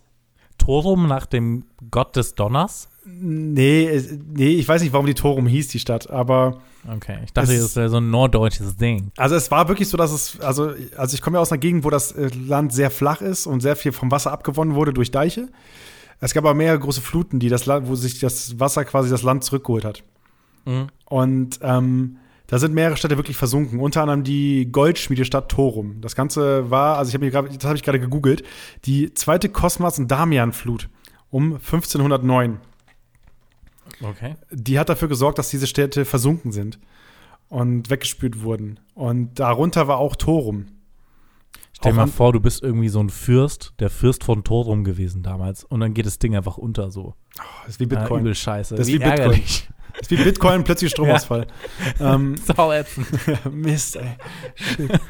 Torum 0.59 1.09
nach 1.09 1.27
dem 1.27 1.65
Gott 1.91 2.17
des 2.17 2.35
Donners? 2.35 2.89
Nee, 3.05 4.01
nee, 4.35 4.49
ich 4.51 4.67
weiß 4.69 4.83
nicht, 4.83 4.93
warum 4.93 5.07
die 5.07 5.15
Torum 5.15 5.47
hieß, 5.47 5.69
die 5.69 5.79
Stadt, 5.79 6.11
aber 6.11 6.59
Okay, 6.97 7.19
ich 7.25 7.33
dachte, 7.33 7.53
Es- 7.53 7.61
das 7.63 7.77
wäre 7.77 7.89
so 7.89 7.99
ein 7.99 8.11
norddeutsches 8.11 8.77
Ding. 8.77 9.13
Also 9.17 9.37
es 9.37 9.51
war 9.53 9.69
wirklich 9.69 9.89
so, 9.89 9.97
dass 9.97 10.11
es, 10.13 10.41
also, 10.41 10.73
also 10.97 11.15
ich 11.15 11.23
komme 11.23 11.37
ja 11.37 11.41
aus 11.41 11.53
einer 11.53 11.61
Gegend, 11.61 11.85
wo 11.85 11.91
das 11.91 12.11
äh, 12.13 12.29
Land 12.47 12.73
sehr 12.73 12.91
flach 12.91 13.21
ist 13.21 13.47
und 13.47 13.61
sehr 13.61 13.77
viel 13.77 13.93
vom 13.93 14.11
Wasser 14.11 14.33
abgewonnen 14.33 14.75
wurde 14.75 14.93
durch 14.93 15.11
Deiche. 15.13 15.49
Es 16.21 16.35
gab 16.35 16.45
aber 16.45 16.55
mehrere 16.55 16.81
große 16.81 17.01
Fluten, 17.01 17.39
die 17.39 17.49
das 17.49 17.67
Land, 17.67 17.87
wo 17.89 17.95
sich 17.95 18.19
das 18.19 18.59
Wasser 18.59 18.85
quasi 18.85 19.11
das 19.11 19.23
Land 19.23 19.45
zurückgeholt 19.45 19.85
hat. 19.85 20.03
Mhm. 20.65 20.87
Und 21.07 21.59
ähm, 21.63 22.17
da 22.49 22.59
sind 22.59 22.75
mehrere 22.75 22.97
Städte 22.97 23.17
wirklich 23.17 23.37
versunken, 23.37 23.79
unter 23.81 24.03
anderem 24.03 24.25
die 24.25 24.69
Goldschmiedestadt 24.71 25.49
Torum. 25.51 26.01
Das 26.01 26.17
Ganze 26.17 26.69
war, 26.71 26.99
also 26.99 27.09
ich 27.11 27.15
habe 27.15 27.25
mir 27.25 27.31
gerade, 27.31 27.49
das 27.49 27.65
habe 27.65 27.77
ich 27.77 27.83
gerade 27.85 28.01
gegoogelt, 28.01 28.43
die 28.85 29.15
zweite 29.15 29.49
Kosmas- 29.49 29.99
und 30.01 30.11
Damian-Flut 30.11 30.89
um 31.31 31.55
1509 31.55 32.59
Okay. 34.03 34.35
die 34.51 34.79
hat 34.79 34.89
dafür 34.89 35.09
gesorgt, 35.09 35.39
dass 35.39 35.51
diese 35.51 35.67
Städte 35.67 36.05
versunken 36.05 36.53
sind 36.53 36.79
und 37.49 37.89
weggespült 37.91 38.43
wurden. 38.43 38.81
Und 38.95 39.39
darunter 39.39 39.87
war 39.89 39.99
auch 39.99 40.17
Torum. 40.17 40.67
Stell 41.75 41.93
dir 41.93 41.97
mal 41.97 42.07
vor, 42.07 42.33
du 42.33 42.41
bist 42.41 42.63
irgendwie 42.63 42.89
so 42.89 43.01
ein 43.01 43.11
Fürst, 43.11 43.73
der 43.81 43.91
Fürst 43.91 44.25
von 44.25 44.45
Torum 44.45 44.85
gewesen 44.85 45.23
damals. 45.23 45.65
Und 45.65 45.81
dann 45.81 45.95
geht 45.95 46.07
das 46.07 46.19
Ding 46.19 46.37
einfach 46.37 46.57
unter 46.57 46.91
so. 46.91 47.15
Das 47.65 47.75
ist 47.77 47.81
wie 47.81 47.85
Ja, 47.85 48.01
Bitcoin. 48.01 48.21
übel 48.21 48.35
scheiße. 48.35 48.75
Das 48.77 48.87
ist 48.87 48.93
wie, 48.95 49.01
wie 49.01 49.05
Bitcoin. 49.05 49.43
das 49.93 50.01
ist 50.03 50.11
wie 50.11 50.17
Bitcoin, 50.17 50.65
plötzlich 50.65 50.91
Stromausfall. 50.93 51.47
ähm, 52.01 52.37
Sau. 52.45 52.73
Mist, 53.51 53.97
ey. 53.97 54.17
Shit. 54.55 55.01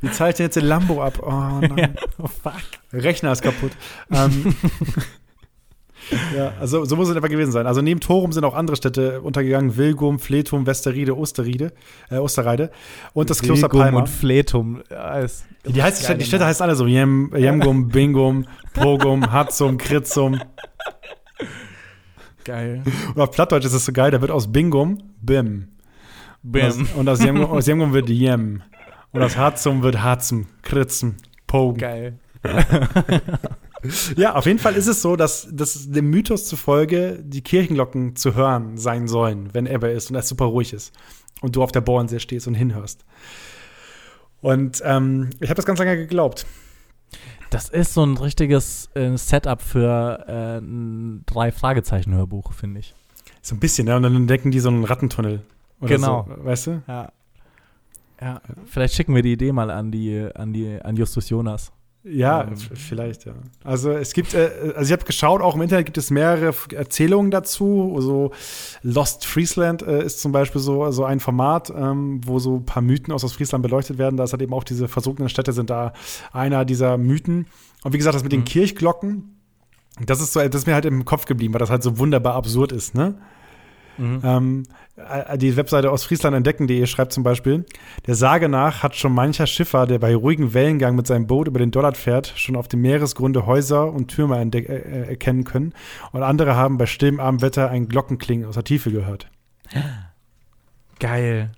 Wie 0.00 0.10
zahle 0.10 0.30
ich 0.30 0.36
denn 0.36 0.46
jetzt 0.46 0.56
den 0.56 0.64
Lambo 0.66 1.02
ab? 1.02 1.18
Oh 1.22 1.30
nein. 1.66 1.96
Oh, 2.18 2.26
fuck. 2.26 2.54
Rechner 2.92 3.32
ist 3.32 3.42
kaputt. 3.42 3.72
ähm, 4.10 4.54
ja, 6.36 6.52
also 6.60 6.84
so 6.84 6.96
muss 6.96 7.08
es 7.08 7.16
aber 7.16 7.28
gewesen 7.28 7.52
sein. 7.52 7.66
Also 7.66 7.80
neben 7.80 8.00
Torum 8.00 8.32
sind 8.32 8.44
auch 8.44 8.54
andere 8.54 8.76
Städte 8.76 9.20
untergegangen. 9.22 9.76
Wilgum, 9.76 10.18
Fletum, 10.18 10.66
Westerriede, 10.66 11.16
Osterriede, 11.16 11.72
äh, 12.10 12.16
Osterreide 12.16 12.70
und 13.12 13.30
das 13.30 13.40
Kloster 13.40 13.64
Wilgum 13.64 13.80
Palma. 13.80 13.98
und 14.00 14.08
Fletum. 14.08 14.82
Ja, 14.90 15.18
ist, 15.20 15.44
Die, 15.66 15.82
heißt, 15.82 16.00
die, 16.00 16.04
Städte, 16.04 16.18
die 16.18 16.24
Städte 16.24 16.46
heißen 16.46 16.62
alle 16.62 16.74
so. 16.74 16.86
Jem, 16.86 17.32
Jemgum, 17.36 17.88
Bingum, 17.88 18.46
Pogum, 18.74 19.32
Hatzum, 19.32 19.78
Kritzum. 19.78 20.40
geil. 22.44 22.82
Und 23.14 23.20
auf 23.20 23.30
Plattdeutsch 23.30 23.64
ist 23.64 23.72
es 23.74 23.84
so 23.84 23.92
geil, 23.92 24.10
da 24.10 24.20
wird 24.20 24.30
aus 24.30 24.50
Bingum 24.50 24.98
Bim. 25.20 25.68
Und 26.44 26.60
aus, 26.62 26.76
Bam. 26.76 26.86
und 26.96 27.08
aus 27.08 27.22
Jemgum, 27.22 27.44
aus 27.50 27.66
Jemgum 27.66 27.92
wird 27.92 28.08
Jem. 28.08 28.62
Und 29.12 29.22
aus 29.22 29.36
Hatzum 29.36 29.82
wird 29.82 30.02
Hatzum, 30.02 30.46
Kritzum, 30.62 31.16
Pogen. 31.46 31.78
Geil. 31.78 32.18
Ja, 34.16 34.34
auf 34.34 34.46
jeden 34.46 34.58
Fall 34.58 34.74
ist 34.74 34.86
es 34.86 35.02
so, 35.02 35.16
dass, 35.16 35.48
dass 35.50 35.90
dem 35.90 36.10
Mythos 36.10 36.46
zufolge 36.46 37.18
die 37.22 37.42
Kirchenglocken 37.42 38.16
zu 38.16 38.34
hören 38.34 38.76
sein 38.76 39.08
sollen, 39.08 39.50
wenn 39.52 39.66
Ebbe 39.66 39.88
ist 39.88 40.10
und 40.10 40.16
es 40.16 40.28
super 40.28 40.44
ruhig 40.46 40.72
ist. 40.72 40.92
Und 41.40 41.56
du 41.56 41.62
auf 41.62 41.72
der 41.72 41.80
Bohrensee 41.80 42.20
stehst 42.20 42.46
und 42.46 42.54
hinhörst. 42.54 43.04
Und 44.40 44.82
ähm, 44.84 45.30
ich 45.40 45.48
habe 45.48 45.56
das 45.56 45.66
ganz 45.66 45.78
lange 45.78 45.96
geglaubt. 45.96 46.46
Das 47.50 47.68
ist 47.68 47.94
so 47.94 48.04
ein 48.04 48.16
richtiges 48.16 48.88
äh, 48.94 49.16
Setup 49.16 49.60
für 49.60 50.24
äh, 50.26 50.58
ein 50.58 51.24
Drei-Fragezeichen-Hörbuch, 51.26 52.52
finde 52.52 52.80
ich. 52.80 52.94
So 53.42 53.54
ein 53.54 53.60
bisschen, 53.60 53.86
ne? 53.86 53.96
Und 53.96 54.04
dann 54.04 54.14
entdecken 54.16 54.50
die 54.50 54.60
so 54.60 54.68
einen 54.68 54.84
Rattentunnel. 54.84 55.42
Oder 55.80 55.96
Genau. 55.96 56.26
So, 56.28 56.44
weißt 56.44 56.66
du? 56.68 56.82
Ja. 56.86 57.12
Ja, 58.20 58.40
vielleicht 58.66 58.94
schicken 58.94 59.16
wir 59.16 59.22
die 59.22 59.32
Idee 59.32 59.50
mal 59.50 59.70
an 59.70 59.90
die, 59.90 60.28
an 60.34 60.52
die, 60.52 60.80
an 60.80 60.96
Justus 60.96 61.28
Jonas. 61.28 61.72
Ja, 62.04 62.42
Ähm. 62.48 62.56
vielleicht, 62.56 63.26
ja. 63.26 63.34
Also 63.62 63.92
es 63.92 64.12
gibt, 64.12 64.34
äh, 64.34 64.50
also 64.74 64.86
ich 64.88 64.92
habe 64.92 65.04
geschaut, 65.04 65.40
auch 65.40 65.54
im 65.54 65.62
Internet 65.62 65.86
gibt 65.86 65.98
es 65.98 66.10
mehrere 66.10 66.52
Erzählungen 66.74 67.30
dazu. 67.30 67.96
So 68.00 68.32
Lost 68.82 69.24
Friesland 69.24 69.82
äh, 69.82 70.04
ist 70.04 70.20
zum 70.20 70.32
Beispiel 70.32 70.60
so, 70.60 70.90
so 70.90 71.04
ein 71.04 71.20
Format, 71.20 71.70
ähm, 71.70 72.20
wo 72.26 72.40
so 72.40 72.56
ein 72.56 72.66
paar 72.66 72.82
Mythen 72.82 73.12
aus 73.12 73.22
Ostfriesland 73.22 73.62
beleuchtet 73.62 73.98
werden. 73.98 74.16
Da 74.16 74.24
ist 74.24 74.32
halt 74.32 74.42
eben 74.42 74.52
auch 74.52 74.64
diese 74.64 74.88
versunkenen 74.88 75.28
Städte 75.28 75.52
sind 75.52 75.70
da 75.70 75.92
einer 76.32 76.64
dieser 76.64 76.98
Mythen. 76.98 77.46
Und 77.84 77.92
wie 77.92 77.98
gesagt, 77.98 78.16
das 78.16 78.24
mit 78.24 78.32
den 78.32 78.40
Mhm. 78.40 78.44
Kirchglocken, 78.46 79.36
das 80.04 80.20
ist 80.20 80.32
so, 80.32 80.40
das 80.40 80.54
ist 80.62 80.66
mir 80.66 80.74
halt 80.74 80.86
im 80.86 81.04
Kopf 81.04 81.26
geblieben, 81.26 81.54
weil 81.54 81.60
das 81.60 81.70
halt 81.70 81.82
so 81.84 81.98
wunderbar 81.98 82.34
absurd 82.34 82.72
ist, 82.72 82.94
ne? 82.96 83.14
Ähm, 83.98 84.64
äh, 84.96 85.38
die 85.38 85.56
Webseite 85.56 85.92
ostfrieslandentdecken.de 85.92 86.86
schreibt 86.86 87.12
zum 87.12 87.22
Beispiel, 87.22 87.64
der 88.06 88.14
Sage 88.14 88.48
nach 88.48 88.82
hat 88.82 88.96
schon 88.96 89.12
mancher 89.12 89.46
Schiffer, 89.46 89.86
der 89.86 89.98
bei 89.98 90.14
ruhigem 90.14 90.54
Wellengang 90.54 90.96
mit 90.96 91.06
seinem 91.06 91.26
Boot 91.26 91.48
über 91.48 91.58
den 91.58 91.70
Dollard 91.70 91.96
fährt, 91.96 92.32
schon 92.36 92.56
auf 92.56 92.68
dem 92.68 92.80
Meeresgrunde 92.80 93.46
Häuser 93.46 93.92
und 93.92 94.08
Türme 94.08 94.36
entdeck- 94.36 94.68
äh, 94.68 95.08
erkennen 95.08 95.44
können. 95.44 95.72
Und 96.12 96.22
andere 96.22 96.56
haben 96.56 96.78
bei 96.78 96.86
stillem 96.86 97.20
Abendwetter 97.20 97.70
ein 97.70 97.88
Glockenklingen 97.88 98.46
aus 98.46 98.54
der 98.54 98.64
Tiefe 98.64 98.90
gehört. 98.90 99.30
Geil. 100.98 101.52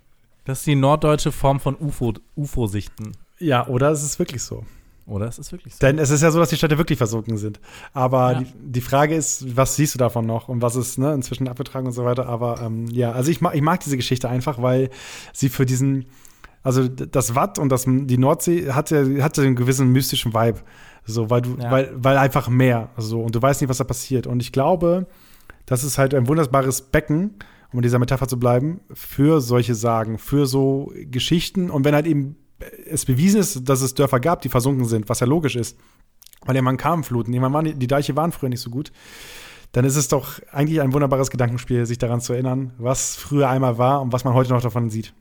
Das 0.44 0.58
ist 0.58 0.66
die 0.66 0.74
norddeutsche 0.74 1.32
Form 1.32 1.60
von 1.60 1.76
UFO, 1.78 2.14
UFO-Sichten. 2.36 3.12
Ja, 3.38 3.66
oder 3.66 3.90
es 3.90 4.02
ist 4.02 4.18
wirklich 4.18 4.42
so. 4.42 4.64
Oder? 5.06 5.26
Es 5.26 5.38
ist 5.38 5.52
wirklich 5.52 5.74
so. 5.74 5.80
Denn 5.80 5.98
es 5.98 6.10
ist 6.10 6.22
ja 6.22 6.30
so, 6.30 6.38
dass 6.38 6.48
die 6.48 6.56
Städte 6.56 6.78
wirklich 6.78 6.96
versunken 6.96 7.36
sind. 7.36 7.60
Aber 7.92 8.32
Ja. 8.32 8.38
die, 8.40 8.46
die 8.56 8.80
Frage 8.80 9.14
ist, 9.14 9.56
was 9.56 9.76
siehst 9.76 9.94
du 9.94 9.98
davon 9.98 10.24
noch 10.26 10.48
und 10.48 10.62
was 10.62 10.76
ist 10.76 10.98
ne, 10.98 11.12
inzwischen 11.12 11.46
abgetragen 11.48 11.86
und 11.86 11.92
so 11.92 12.04
weiter. 12.04 12.26
Aber 12.26 12.60
ähm, 12.62 12.86
ja, 12.90 13.12
also 13.12 13.30
ich 13.30 13.40
mag, 13.42 13.54
ich 13.54 13.60
mag 13.62 13.80
diese 13.80 13.96
Geschichte 13.98 14.28
einfach, 14.30 14.62
weil 14.62 14.88
sie 15.34 15.50
für 15.50 15.66
diesen, 15.66 16.06
also 16.62 16.88
das 16.88 17.34
Watt 17.34 17.58
und 17.58 17.68
das, 17.68 17.84
die 17.86 18.16
Nordsee 18.16 18.72
hat 18.72 18.90
ja, 18.90 19.04
hat 19.22 19.36
ja 19.36 19.44
einen 19.44 19.56
gewissen 19.56 19.88
mystischen 19.92 20.32
Vibe. 20.32 20.60
So, 21.04 21.28
weil 21.28 21.42
du, 21.42 21.56
Ja. 21.60 21.70
weil, 21.70 21.92
weil 21.96 22.16
einfach 22.16 22.48
mehr. 22.48 22.88
So, 22.96 23.20
und 23.20 23.34
du 23.34 23.42
weißt 23.42 23.60
nicht, 23.60 23.68
was 23.68 23.76
da 23.78 23.84
passiert. 23.84 24.26
Und 24.26 24.40
ich 24.40 24.52
glaube, 24.52 25.06
das 25.66 25.84
ist 25.84 25.98
halt 25.98 26.14
ein 26.14 26.28
wunderbares 26.28 26.80
Becken, 26.80 27.34
um 27.72 27.78
in 27.80 27.82
dieser 27.82 27.98
Metapher 27.98 28.26
zu 28.28 28.38
bleiben, 28.38 28.80
für 28.94 29.42
solche 29.42 29.74
Sagen, 29.74 30.16
für 30.16 30.46
so 30.46 30.92
Geschichten. 31.10 31.68
Und 31.70 31.84
wenn 31.84 31.94
halt 31.94 32.06
eben 32.06 32.36
es 32.86 33.04
bewiesen 33.04 33.40
ist, 33.40 33.68
dass 33.68 33.80
es 33.82 33.94
Dörfer 33.94 34.20
gab, 34.20 34.42
die 34.42 34.48
versunken 34.48 34.84
sind, 34.86 35.08
was 35.08 35.20
ja 35.20 35.26
logisch 35.26 35.56
ist, 35.56 35.78
weil 36.44 36.54
irgendwann 36.56 36.76
kamen 36.76 37.04
Fluten, 37.04 37.32
irgendwann 37.32 37.52
waren 37.52 37.78
die, 37.78 37.86
Deiche 37.86 38.16
waren 38.16 38.32
früher 38.32 38.48
nicht 38.48 38.60
so 38.60 38.70
gut, 38.70 38.92
dann 39.72 39.84
ist 39.84 39.96
es 39.96 40.08
doch 40.08 40.40
eigentlich 40.52 40.80
ein 40.80 40.92
wunderbares 40.92 41.30
Gedankenspiel, 41.30 41.84
sich 41.86 41.98
daran 41.98 42.20
zu 42.20 42.32
erinnern, 42.32 42.72
was 42.78 43.16
früher 43.16 43.48
einmal 43.48 43.76
war 43.78 44.00
und 44.02 44.12
was 44.12 44.24
man 44.24 44.34
heute 44.34 44.50
noch 44.52 44.62
davon 44.62 44.88
sieht. 44.90 45.12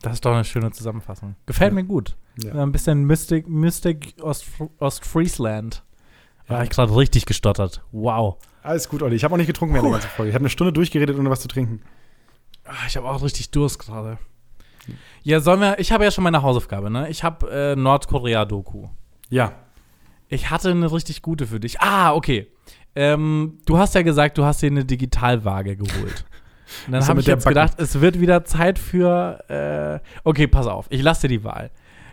Das 0.00 0.14
ist 0.14 0.24
doch 0.24 0.32
eine 0.34 0.44
schöne 0.44 0.72
Zusammenfassung. 0.72 1.36
Gefällt 1.46 1.70
Ja. 1.70 1.74
mir 1.76 1.84
gut. 1.84 2.16
Ja. 2.42 2.54
Ein 2.62 2.72
bisschen 2.72 3.04
Mystic, 3.04 3.46
Mystic 3.48 4.14
Ost, 4.20 4.46
Ostfriesland. 4.78 5.84
Ja, 6.48 6.56
hab 6.56 6.64
ich 6.64 6.70
gerade 6.70 6.96
richtig 6.96 7.24
gestottert. 7.24 7.82
Wow. 7.92 8.36
Alles 8.64 8.88
gut, 8.88 9.02
Olli. 9.02 9.14
Ich 9.14 9.22
habe 9.22 9.34
auch 9.34 9.38
nicht 9.38 9.46
getrunken 9.46 9.74
mehr 9.74 9.80
in 9.82 9.84
der 9.86 9.92
ganzen 10.00 10.10
Folge. 10.10 10.30
Ich 10.30 10.34
habe 10.34 10.42
eine 10.42 10.50
Stunde 10.50 10.72
durchgeredet, 10.72 11.16
ohne 11.16 11.30
was 11.30 11.40
zu 11.40 11.46
trinken. 11.48 11.82
Ah, 12.64 12.72
Ich 12.88 12.96
habe 12.96 13.08
auch 13.08 13.22
richtig 13.22 13.50
Durst 13.52 13.78
gerade. 13.78 14.18
Ja, 15.22 15.40
sollen 15.40 15.60
wir. 15.60 15.78
Ich 15.78 15.92
habe 15.92 16.04
ja 16.04 16.10
schon 16.10 16.24
meine 16.24 16.42
Hausaufgabe, 16.42 16.90
ne? 16.90 17.08
Ich 17.08 17.22
habe 17.22 17.50
äh, 17.50 17.76
Nordkorea-Doku. 17.76 18.88
Ja. 19.30 19.52
Ich 20.28 20.50
hatte 20.50 20.70
eine 20.70 20.90
richtig 20.92 21.22
gute 21.22 21.46
für 21.46 21.60
dich. 21.60 21.80
Ah, 21.80 22.14
okay. 22.14 22.48
Ähm, 22.94 23.58
du 23.66 23.78
hast 23.78 23.94
ja 23.94 24.02
gesagt, 24.02 24.38
du 24.38 24.44
hast 24.44 24.62
dir 24.62 24.68
eine 24.68 24.84
Digitalwaage 24.84 25.76
geholt. 25.76 26.24
Und 26.86 26.92
dann 26.92 27.06
habe 27.06 27.20
ich 27.20 27.26
jetzt 27.26 27.44
Backen? 27.44 27.54
gedacht, 27.54 27.74
es 27.78 28.00
wird 28.00 28.18
wieder 28.20 28.44
Zeit 28.44 28.78
für. 28.78 30.00
Äh, 30.02 30.06
okay, 30.24 30.46
pass 30.46 30.66
auf. 30.66 30.86
Ich 30.88 31.02
lasse 31.02 31.22
dir 31.28 31.38
die 31.38 31.44
Wahl. 31.44 31.70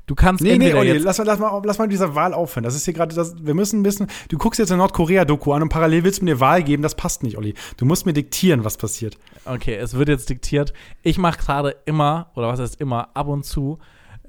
Du 0.09 0.15
kannst 0.15 0.41
Nee, 0.41 0.57
nee, 0.57 0.71
entweder 0.71 0.79
Olli, 0.79 0.93
jetzt. 0.93 1.03
lass 1.03 1.19
mal, 1.19 1.23
lass, 1.25 1.37
mal, 1.37 1.61
lass 1.63 1.77
mal 1.77 1.83
mit 1.83 1.91
dieser 1.91 2.15
Wahl 2.15 2.33
aufhören. 2.33 2.63
Das 2.63 2.73
ist 2.73 2.83
hier 2.83 2.95
gerade 2.95 3.13
das. 3.13 3.45
Wir 3.45 3.53
müssen 3.53 3.81
ein 3.81 3.83
bisschen. 3.83 4.07
Du 4.29 4.39
guckst 4.39 4.57
jetzt 4.57 4.71
eine 4.71 4.79
Nordkorea-Doku 4.79 5.53
an 5.53 5.61
und 5.61 5.69
parallel 5.69 6.03
willst 6.03 6.21
du 6.21 6.25
mir 6.25 6.31
eine 6.31 6.39
Wahl 6.39 6.63
geben. 6.63 6.81
Das 6.81 6.95
passt 6.95 7.21
nicht, 7.21 7.37
Olli. 7.37 7.53
Du 7.77 7.85
musst 7.85 8.07
mir 8.07 8.13
diktieren, 8.13 8.63
was 8.63 8.77
passiert. 8.77 9.19
Okay, 9.45 9.75
es 9.75 9.93
wird 9.93 10.09
jetzt 10.09 10.27
diktiert. 10.27 10.73
Ich 11.03 11.19
mache 11.19 11.37
gerade 11.37 11.75
immer, 11.85 12.31
oder 12.33 12.47
was 12.47 12.59
heißt 12.59 12.81
immer, 12.81 13.09
ab 13.15 13.27
und 13.27 13.45
zu 13.45 13.77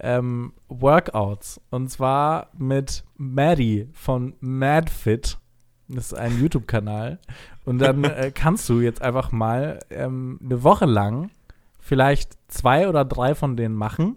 ähm, 0.01 0.53
Workouts. 0.69 1.63
Und 1.71 1.89
zwar 1.91 2.49
mit 2.59 3.03
Maddie 3.17 3.89
von 3.95 4.35
MadFit. 4.41 5.39
Das 5.89 6.13
ist 6.13 6.15
ein 6.15 6.39
YouTube-Kanal. 6.39 7.21
Und 7.65 7.79
dann 7.79 8.05
äh, 8.05 8.33
kannst 8.35 8.69
du 8.69 8.83
jetzt 8.83 9.01
einfach 9.01 9.33
mal 9.33 9.79
ähm, 9.89 10.41
eine 10.45 10.63
Woche 10.63 10.85
lang 10.85 11.31
vielleicht 11.79 12.37
zwei 12.49 12.87
oder 12.87 13.07
drei 13.07 13.35
von 13.35 13.57
denen 13.57 13.77
machen. 13.77 14.17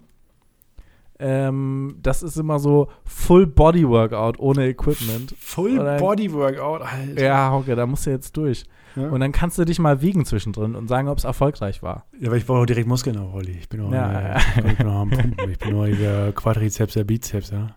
Ähm, 1.20 1.95
das 2.01 2.24
ist 2.24 2.38
immer 2.38 2.59
so 2.59 2.89
Full 3.05 3.47
Body 3.47 3.88
Workout 3.88 4.39
ohne 4.39 4.68
Equipment. 4.68 5.36
Full 5.39 5.80
Oder- 5.80 5.97
Body 5.97 6.32
Workout. 6.34 6.82
Alter. 6.82 7.22
Ja, 7.24 7.49
Hauke, 7.51 7.76
da 7.76 7.86
musst 7.86 8.05
du 8.05 8.09
jetzt 8.09 8.36
durch. 8.36 8.66
Ja. 8.95 9.07
Und 9.09 9.22
dann 9.22 9.32
kannst 9.32 9.57
du 9.57 9.66
dich 9.66 9.80
mal 9.80 10.01
wiegen 10.01 10.24
zwischendrin 10.26 10.76
und 10.76 10.88
sagen, 10.88 11.07
ob 11.07 11.18
es 11.18 11.24
erfolgreich 11.24 11.82
war. 11.82 12.05
Ja, 12.20 12.30
weil 12.30 12.38
ich 12.38 12.45
brauche 12.45 12.66
direkt 12.68 12.88
Muskeln 12.88 13.18
auf, 13.18 13.34
Olli. 13.34 13.51
Ich 13.53 13.68
bin 13.70 13.82
noch, 13.82 13.91
Ja, 13.91 14.11
äh, 14.11 14.34
ja. 14.34 14.39
ich 14.68 14.78
bin 14.78 14.86
noch 14.88 15.01
am 15.01 15.09
Pumpen. 15.09 15.49
Ich 15.49 15.57
bin 15.57 15.72
nur 15.72 15.88
der 15.88 16.32
Quadrizeps, 16.34 16.93
der 16.93 17.03
Bizeps, 17.03 17.49
ja. 17.51 17.68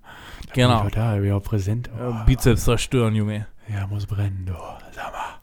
Da 0.49 0.53
Genau. 0.53 0.69
Bin 0.81 0.89
ich 0.89 0.93
auch 0.93 0.97
da, 0.97 1.17
ich 1.17 1.23
bin 1.23 1.33
auch 1.33 1.43
präsent. 1.43 1.89
Oh, 1.99 2.13
Bizeps 2.27 2.65
zerstören, 2.65 3.15
Junge. 3.15 3.47
Ja, 3.73 3.87
muss 3.87 4.05
brennen, 4.07 4.45
du. 4.47 4.53
Sag 4.93 5.13
mal. 5.13 5.37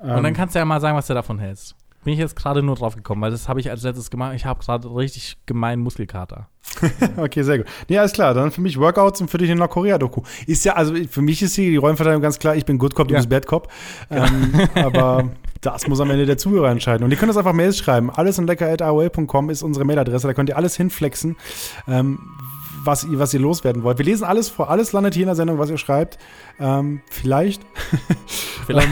Und 0.00 0.08
dann 0.22 0.24
Ähm, 0.26 0.34
kannst 0.34 0.54
du 0.54 0.58
ja 0.58 0.64
mal 0.64 0.80
sagen, 0.80 0.96
was 0.96 1.06
du 1.06 1.14
davon 1.14 1.38
hältst. 1.38 1.74
Bin 2.08 2.14
ich 2.14 2.20
jetzt 2.20 2.36
gerade 2.36 2.62
nur 2.62 2.74
drauf 2.74 2.96
gekommen, 2.96 3.20
weil 3.20 3.30
das 3.30 3.50
habe 3.50 3.60
ich 3.60 3.68
als 3.68 3.82
letztes 3.82 4.08
gemacht. 4.08 4.32
Ich 4.34 4.46
habe 4.46 4.64
gerade 4.64 4.88
richtig 4.96 5.36
gemeinen 5.44 5.82
Muskelkater. 5.82 6.48
Okay, 7.18 7.42
sehr 7.42 7.58
gut. 7.58 7.66
Nee, 7.90 7.98
alles 7.98 8.14
klar. 8.14 8.32
Dann 8.32 8.50
für 8.50 8.62
mich 8.62 8.80
Workouts 8.80 9.20
und 9.20 9.30
für 9.30 9.36
dich 9.36 9.50
eine 9.50 9.58
Nordkorea-Doku. 9.58 10.22
Ist 10.46 10.64
ja, 10.64 10.72
also 10.72 10.94
für 11.10 11.20
mich 11.20 11.42
ist 11.42 11.54
hier 11.54 11.68
die 11.68 11.76
Rollenverteilung 11.76 12.22
ganz 12.22 12.38
klar. 12.38 12.56
Ich 12.56 12.64
bin 12.64 12.78
Good 12.78 12.94
Cop, 12.94 13.08
du 13.08 13.12
Ja. 13.12 13.18
bist 13.18 13.28
Bad 13.28 13.46
Cop. 13.46 13.68
Ähm, 14.10 14.52
aber 14.74 15.28
das 15.60 15.86
muss 15.86 16.00
am 16.00 16.08
Ende 16.10 16.24
der 16.24 16.38
Zuhörer 16.38 16.70
entscheiden. 16.70 17.04
Und 17.04 17.10
ihr 17.10 17.18
könnt 17.18 17.28
uns 17.28 17.36
einfach 17.36 17.52
Mails 17.52 17.76
schreiben. 17.76 18.08
Alles 18.10 18.38
und 18.38 18.46
lecker.aol.com 18.46 19.50
ist 19.50 19.62
unsere 19.62 19.84
Mailadresse. 19.84 20.28
Da 20.28 20.32
könnt 20.32 20.48
ihr 20.48 20.56
alles 20.56 20.76
hinflexen, 20.76 21.36
ähm, 21.88 22.20
was, 22.84 23.04
ihr, 23.04 23.18
was 23.18 23.34
ihr 23.34 23.40
loswerden 23.40 23.82
wollt. 23.82 23.98
Wir 23.98 24.06
lesen 24.06 24.24
alles 24.24 24.48
vor. 24.48 24.70
Alles 24.70 24.92
landet 24.94 25.12
hier 25.12 25.24
in 25.24 25.28
der 25.28 25.36
Sendung, 25.36 25.58
was 25.58 25.68
ihr 25.68 25.76
schreibt. 25.76 26.16
Ähm, 26.58 27.02
vielleicht. 27.10 27.60
Vielleicht. 28.66 28.88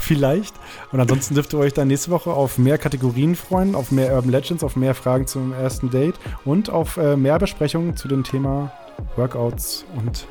vielleicht. 0.00 0.54
Und 0.94 1.00
ansonsten 1.00 1.34
dürft 1.34 1.52
ihr 1.52 1.58
euch 1.58 1.72
dann 1.72 1.88
nächste 1.88 2.12
Woche 2.12 2.32
auf 2.32 2.56
mehr 2.56 2.78
Kategorien 2.78 3.34
freuen, 3.34 3.74
auf 3.74 3.90
mehr 3.90 4.14
Urban 4.14 4.30
Legends, 4.30 4.62
auf 4.62 4.76
mehr 4.76 4.94
Fragen 4.94 5.26
zum 5.26 5.52
ersten 5.52 5.90
Date 5.90 6.14
und 6.44 6.70
auf 6.70 6.98
äh, 6.98 7.16
mehr 7.16 7.36
Besprechungen 7.40 7.96
zu 7.96 8.06
dem 8.06 8.22
Thema 8.22 8.70
Workouts 9.16 9.86
und 9.96 10.28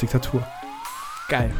Diktatur. 0.00 0.42
Geil. 1.28 1.52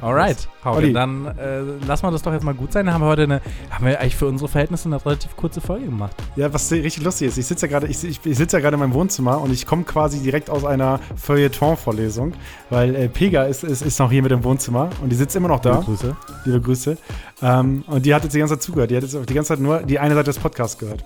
Alright, 0.00 0.48
Olli. 0.64 0.92
dann 0.92 1.26
äh, 1.26 1.60
lassen 1.86 2.06
wir 2.06 2.10
das 2.10 2.22
doch 2.22 2.32
jetzt 2.32 2.44
mal 2.44 2.54
gut 2.54 2.72
sein. 2.72 2.86
Dann 2.86 2.94
haben 2.94 3.02
wir 3.02 3.08
heute 3.08 3.24
eine, 3.24 3.40
haben 3.70 3.86
wir 3.86 4.00
eigentlich 4.00 4.16
für 4.16 4.26
unsere 4.26 4.48
Verhältnisse 4.48 4.88
eine 4.88 5.04
relativ 5.04 5.36
kurze 5.36 5.60
Folge 5.60 5.86
gemacht. 5.86 6.14
Ja, 6.36 6.52
was 6.52 6.70
richtig 6.70 7.02
lustig 7.02 7.28
ist, 7.28 7.38
ich 7.38 7.46
sitze 7.46 7.66
ja 7.66 7.72
gerade, 7.72 7.86
ich, 7.86 8.02
ich, 8.04 8.20
ich 8.24 8.36
sitze 8.36 8.56
ja 8.56 8.60
gerade 8.60 8.74
in 8.74 8.80
meinem 8.80 8.94
Wohnzimmer 8.94 9.40
und 9.40 9.52
ich 9.52 9.66
komme 9.66 9.84
quasi 9.84 10.20
direkt 10.20 10.50
aus 10.50 10.64
einer 10.64 11.00
Feuilleton-Vorlesung, 11.16 12.32
weil 12.70 12.94
äh, 12.94 13.08
Pega 13.08 13.44
ist, 13.44 13.64
ist, 13.64 13.82
ist 13.82 13.98
noch 13.98 14.10
hier 14.10 14.22
mit 14.22 14.32
im 14.32 14.44
Wohnzimmer 14.44 14.90
und 15.02 15.10
die 15.10 15.16
sitzt 15.16 15.34
immer 15.36 15.48
noch 15.48 15.60
da. 15.60 15.72
Liebe 15.72 15.84
Grüße. 15.84 16.16
Liebe 16.44 16.60
Grüße. 16.60 16.96
Ähm, 17.42 17.84
und 17.86 18.06
die 18.06 18.14
hat 18.14 18.22
jetzt 18.24 18.34
die 18.34 18.38
ganze 18.38 18.54
Zeit 18.54 18.62
zugehört. 18.62 18.90
Die 18.90 18.96
hat 18.96 19.02
jetzt 19.02 19.16
die 19.28 19.34
ganze 19.34 19.48
Zeit 19.48 19.60
nur 19.60 19.80
die 19.80 19.98
eine 19.98 20.14
Seite 20.14 20.26
des 20.26 20.38
Podcasts 20.38 20.78
gehört. 20.78 21.04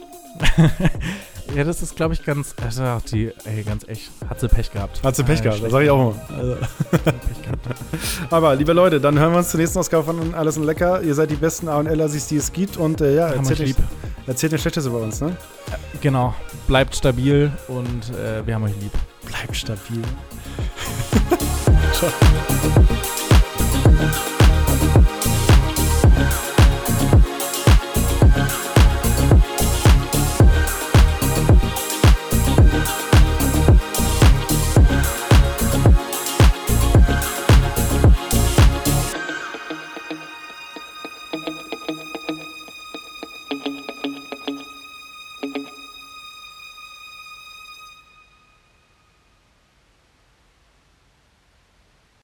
Ja, 1.55 1.65
das 1.65 1.83
ist, 1.83 1.97
glaube 1.97 2.15
ich, 2.15 2.25
ganz, 2.25 2.55
also 2.63 2.83
auch 2.85 3.03
die, 3.03 3.31
ey, 3.45 3.63
ganz 3.63 3.87
echt, 3.87 4.11
hat 4.29 4.41
sie 4.41 4.49
Pech 4.49 4.71
gehabt. 4.73 5.03
Hat 5.03 5.17
sie 5.17 5.23
Pech 5.25 5.41
Ah, 5.41 5.43
gehabt, 5.43 5.63
das 5.63 5.71
sage 5.73 5.85
ich 5.85 5.91
auch 5.91 6.13
immer. 6.13 6.39
Also. 6.39 6.57
Pech 6.91 7.43
gehabt. 7.43 7.67
Aber 8.31 8.55
liebe 8.55 8.73
Leute, 8.73 9.01
dann 9.01 9.19
hören 9.19 9.33
wir 9.33 9.39
uns 9.39 9.51
zur 9.51 9.61
nächsten 9.61 9.79
Ausgabe 9.79 10.05
von 10.05 10.35
Alles 10.35 10.57
und 10.57 10.65
Lecker. 10.65 11.03
Ihr 11.03 11.15
seid 11.15 11.31
die 11.31 11.37
besten 11.37 11.69
A&L-Assis, 11.69 12.29
die 12.29 12.37
es 12.37 12.53
gibt. 12.53 12.77
Und 12.77 13.01
äh, 13.01 13.15
ja, 13.15 13.29
erzählt 13.29 13.61
euch 13.61 13.75
erzählt 14.27 14.53
nicht 14.53 14.63
Schlechtes 14.63 14.87
über 14.87 14.99
uns, 14.99 15.21
ne? 15.21 15.37
Genau, 16.01 16.35
bleibt 16.67 16.95
stabil 16.97 17.51
und 17.69 18.11
äh, 18.11 18.47
wir 18.47 18.55
haben 18.55 18.65
euch 18.65 18.77
lieb. 18.81 18.93
Bleibt 19.27 19.57
stabil. 19.57 20.03
Ciao. 21.93 22.11